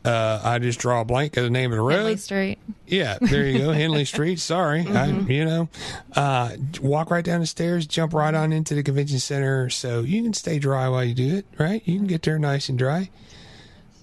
uh, 0.04 0.40
I 0.42 0.58
just 0.58 0.78
draw 0.78 1.00
a 1.00 1.04
blank 1.04 1.36
of 1.36 1.44
the 1.44 1.50
name 1.50 1.72
of 1.72 1.76
the 1.76 1.82
road. 1.82 1.96
Henley 1.96 2.16
Street. 2.16 2.58
Yeah, 2.86 3.18
there 3.20 3.46
you 3.46 3.58
go, 3.58 3.72
Henley 3.72 4.04
Street. 4.04 4.40
Sorry, 4.40 4.86
I, 4.86 5.06
you 5.06 5.44
know, 5.44 5.68
uh, 6.14 6.56
walk 6.80 7.10
right 7.10 7.24
down 7.24 7.40
the 7.40 7.46
stairs, 7.46 7.86
jump 7.86 8.14
right 8.14 8.34
on 8.34 8.52
into 8.52 8.74
the 8.74 8.82
convention 8.82 9.18
center, 9.18 9.70
so 9.70 10.00
you 10.00 10.22
can 10.22 10.32
stay 10.32 10.58
dry 10.58 10.88
while 10.88 11.04
you 11.04 11.14
do 11.14 11.36
it. 11.36 11.46
Right, 11.58 11.82
you 11.86 11.98
can 11.98 12.06
get 12.06 12.22
there 12.22 12.38
nice 12.38 12.68
and 12.68 12.78
dry. 12.78 13.10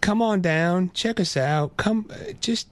Come 0.02 0.22
on 0.22 0.41
down, 0.41 0.91
check 0.94 1.19
us 1.19 1.36
out. 1.36 1.78
Come, 1.78 2.10
uh, 2.11 2.34
just. 2.41 2.68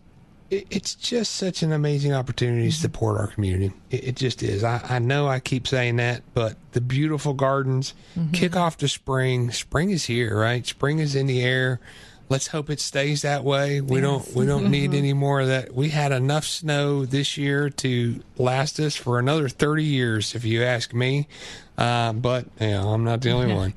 It, 0.51 0.67
it's 0.69 0.93
just 0.93 1.33
such 1.33 1.63
an 1.63 1.71
amazing 1.71 2.13
opportunity 2.13 2.69
to 2.69 2.75
support 2.75 3.19
our 3.19 3.25
community. 3.25 3.73
It, 3.89 4.09
it 4.09 4.15
just 4.15 4.43
is. 4.43 4.63
I, 4.63 4.79
I 4.87 4.99
know 4.99 5.27
I 5.27 5.39
keep 5.39 5.67
saying 5.67 5.95
that, 5.95 6.21
but 6.35 6.55
the 6.73 6.81
beautiful 6.81 7.33
gardens 7.33 7.95
kick 8.31 8.55
off 8.55 8.77
the 8.77 8.87
spring. 8.87 9.49
Spring 9.49 9.89
is 9.89 10.05
here, 10.05 10.37
right? 10.39 10.63
Spring 10.63 10.99
is 10.99 11.15
in 11.15 11.25
the 11.25 11.41
air. 11.41 11.79
Let's 12.27 12.47
hope 12.47 12.71
it 12.71 12.79
stays 12.79 13.21
that 13.21 13.43
way. 13.43 13.81
We 13.81 14.01
don't 14.01 14.27
we 14.33 14.47
don't 14.47 14.71
need 14.71 14.95
any 14.95 15.13
more 15.13 15.41
of 15.41 15.47
that. 15.47 15.75
We 15.75 15.89
had 15.89 16.11
enough 16.11 16.45
snow 16.45 17.05
this 17.05 17.37
year 17.37 17.69
to 17.69 18.19
last 18.37 18.79
us 18.79 18.95
for 18.95 19.19
another 19.19 19.47
30 19.47 19.83
years 19.83 20.33
if 20.33 20.43
you 20.43 20.63
ask 20.63 20.93
me. 20.93 21.27
Uh, 21.77 22.13
but 22.13 22.45
you 22.59 22.71
know, 22.71 22.89
I'm 22.89 23.03
not 23.03 23.21
the 23.21 23.31
only 23.31 23.53
one. 23.53 23.73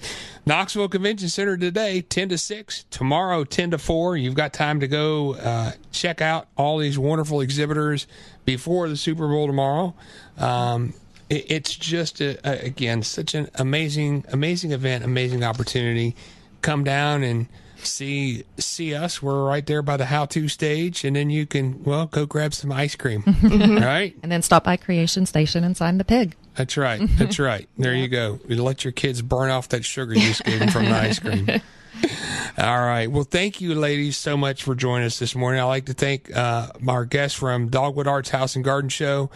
Knoxville 0.46 0.88
Convention 0.88 1.28
Center 1.28 1.58
today, 1.58 2.00
10 2.00 2.30
to 2.30 2.38
6. 2.38 2.84
Tomorrow, 2.90 3.44
10 3.44 3.72
to 3.72 3.78
4. 3.78 4.16
You've 4.16 4.34
got 4.34 4.54
time 4.54 4.80
to 4.80 4.88
go 4.88 5.34
uh, 5.34 5.72
check 5.92 6.22
out 6.22 6.48
all 6.56 6.78
these 6.78 6.98
wonderful 6.98 7.42
exhibitors 7.42 8.06
before 8.46 8.88
the 8.88 8.96
Super 8.96 9.28
Bowl 9.28 9.46
tomorrow. 9.46 9.94
Um, 10.38 10.94
it, 11.28 11.50
it's 11.50 11.76
just, 11.76 12.22
a, 12.22 12.38
a, 12.48 12.66
again, 12.66 13.02
such 13.02 13.34
an 13.34 13.50
amazing, 13.56 14.24
amazing 14.32 14.72
event, 14.72 15.04
amazing 15.04 15.44
opportunity. 15.44 16.16
Come 16.62 16.82
down 16.82 17.22
and 17.22 17.46
see 17.84 18.44
see 18.58 18.94
us. 18.94 19.22
We're 19.22 19.44
right 19.44 19.64
there 19.66 19.82
by 19.82 19.96
the 19.96 20.06
how 20.06 20.26
to 20.26 20.48
stage, 20.48 21.04
and 21.04 21.16
then 21.16 21.30
you 21.30 21.46
can 21.46 21.82
well 21.84 22.06
go 22.06 22.26
grab 22.26 22.54
some 22.54 22.72
ice 22.72 22.94
cream, 22.94 23.22
mm-hmm. 23.22 23.78
right? 23.78 24.16
And 24.22 24.30
then 24.30 24.42
stop 24.42 24.64
by 24.64 24.76
Creation 24.76 25.26
Station 25.26 25.64
and 25.64 25.76
sign 25.76 25.98
the 25.98 26.04
pig. 26.04 26.36
That's 26.56 26.76
right. 26.76 27.00
That's 27.18 27.38
right. 27.38 27.68
There 27.78 27.94
you 27.94 28.08
go. 28.08 28.40
You 28.48 28.62
let 28.62 28.84
your 28.84 28.92
kids 28.92 29.22
burn 29.22 29.50
off 29.50 29.68
that 29.68 29.84
sugar 29.84 30.14
you 30.14 30.20
just 30.20 30.44
gave 30.44 30.58
them 30.58 30.68
from 30.68 30.86
the 30.86 30.96
ice 30.96 31.18
cream. 31.18 31.46
All 32.58 32.80
right. 32.80 33.06
Well, 33.06 33.24
thank 33.24 33.60
you, 33.60 33.74
ladies, 33.74 34.16
so 34.16 34.36
much 34.36 34.64
for 34.64 34.74
joining 34.74 35.06
us 35.06 35.18
this 35.18 35.36
morning. 35.36 35.60
I'd 35.60 35.66
like 35.66 35.86
to 35.86 35.94
thank 35.94 36.34
uh, 36.34 36.70
our 36.88 37.04
guests 37.04 37.38
from 37.38 37.68
Dogwood 37.68 38.08
Arts 38.08 38.30
House 38.30 38.56
and 38.56 38.64
Garden 38.64 38.88
Show, 38.88 39.30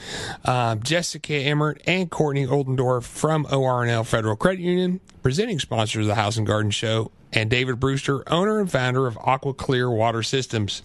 um, 0.44 0.82
Jessica 0.82 1.32
Emert 1.32 1.80
and 1.86 2.10
Courtney 2.10 2.46
Oldendorf 2.46 3.04
from 3.04 3.44
ORNL 3.44 4.04
Federal 4.04 4.34
Credit 4.34 4.62
Union, 4.62 5.00
presenting 5.22 5.60
sponsors 5.60 6.02
of 6.02 6.08
the 6.08 6.14
House 6.16 6.36
and 6.36 6.46
Garden 6.46 6.72
Show, 6.72 7.12
and 7.32 7.48
David 7.48 7.78
Brewster, 7.78 8.28
owner 8.30 8.58
and 8.58 8.70
founder 8.70 9.06
of 9.06 9.16
AquaClear 9.18 9.94
Water 9.94 10.22
Systems. 10.24 10.82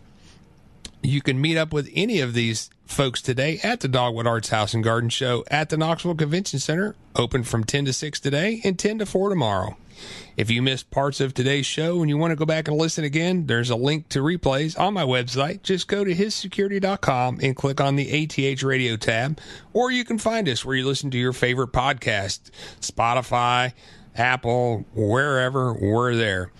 You 1.02 1.22
can 1.22 1.42
meet 1.42 1.58
up 1.58 1.74
with 1.74 1.90
any 1.96 2.20
of 2.20 2.34
these 2.34 2.70
folks 2.86 3.22
today 3.22 3.60
at 3.64 3.80
the 3.80 3.88
Dogwood 3.88 4.28
Arts 4.28 4.50
House 4.50 4.74
and 4.74 4.84
Garden 4.84 5.10
Show 5.10 5.44
at 5.50 5.70
the 5.70 5.78
Knoxville 5.78 6.16
Convention 6.16 6.60
Center, 6.60 6.96
open 7.16 7.44
from 7.44 7.64
10 7.64 7.86
to 7.86 7.94
6 7.94 8.20
today 8.20 8.62
and 8.64 8.78
10 8.78 9.00
to 9.00 9.06
4 9.06 9.30
tomorrow. 9.30 9.76
If 10.36 10.52
you 10.52 10.62
missed 10.62 10.92
parts 10.92 11.20
of 11.20 11.34
today's 11.34 11.66
show 11.66 12.02
and 12.02 12.10
you 12.10 12.18
want 12.18 12.32
to 12.32 12.36
go 12.36 12.46
back 12.46 12.68
and 12.68 12.78
listen 12.78 13.04
again, 13.04 13.48
there's 13.48 13.70
a 13.70 13.76
link 13.76 14.10
to 14.10 14.20
replays 14.20 14.80
on 14.80 14.94
my 14.94 15.04
website. 15.04 15.64
Just 15.64 15.88
go 15.88 16.04
to 16.04 16.14
hissecurity.com 16.14 17.40
and 17.42 17.56
click 17.56 17.82
on 17.82 17.96
the 17.96 18.10
ATH 18.24 18.64
radio 18.64 18.96
tab, 18.98 19.40
or 19.74 19.92
you 19.92 20.06
can 20.06 20.18
find 20.18 20.48
us 20.48 20.64
where 20.64 20.76
you 20.76 20.86
listen 20.86 21.10
to 21.12 21.18
your 21.18 21.34
favorite 21.34 21.72
podcast 21.72 22.52
Spotify, 22.82 23.74
Apple, 24.16 24.86
wherever, 24.94 25.74
we're 25.74 26.16
there. 26.16 26.52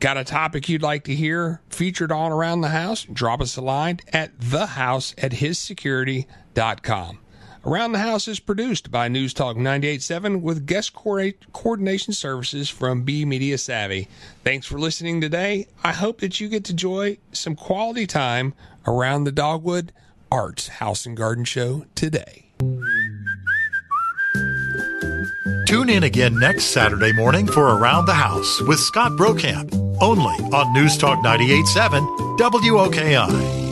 Got 0.00 0.16
a 0.16 0.24
topic 0.24 0.68
you'd 0.68 0.82
like 0.82 1.04
to 1.04 1.14
hear 1.14 1.60
featured 1.70 2.12
on 2.12 2.30
Around 2.30 2.60
the 2.60 2.68
House? 2.68 3.02
Drop 3.04 3.40
us 3.40 3.56
a 3.56 3.60
line 3.60 3.98
at 4.12 4.38
thehouse 4.38 5.14
at 5.18 5.32
hissecurity.com. 5.32 7.18
Around 7.64 7.92
the 7.92 7.98
House 7.98 8.28
is 8.28 8.40
produced 8.40 8.90
by 8.90 9.08
News 9.08 9.34
Talk 9.34 9.56
98.7 9.56 10.40
with 10.40 10.66
guest 10.66 10.94
coordination 10.94 12.12
services 12.12 12.70
from 12.70 13.02
B 13.02 13.24
Media 13.24 13.58
Savvy. 13.58 14.08
Thanks 14.44 14.66
for 14.66 14.78
listening 14.78 15.20
today. 15.20 15.66
I 15.82 15.92
hope 15.92 16.20
that 16.20 16.40
you 16.40 16.48
get 16.48 16.64
to 16.64 16.72
enjoy 16.72 17.18
some 17.32 17.56
quality 17.56 18.06
time 18.06 18.54
around 18.86 19.24
the 19.24 19.32
Dogwood 19.32 19.92
Arts 20.30 20.68
House 20.68 21.04
and 21.04 21.16
Garden 21.16 21.44
Show 21.44 21.84
today. 21.94 22.46
Tune 25.66 25.90
in 25.90 26.04
again 26.04 26.38
next 26.38 26.66
Saturday 26.66 27.12
morning 27.12 27.46
for 27.46 27.76
Around 27.76 28.06
the 28.06 28.14
House 28.14 28.62
with 28.62 28.78
Scott 28.78 29.12
Brokamp, 29.12 29.74
only 30.00 30.34
on 30.54 30.72
News 30.72 30.96
Talk 30.96 31.22
98.7 31.24 32.38
WOKI. 32.38 33.67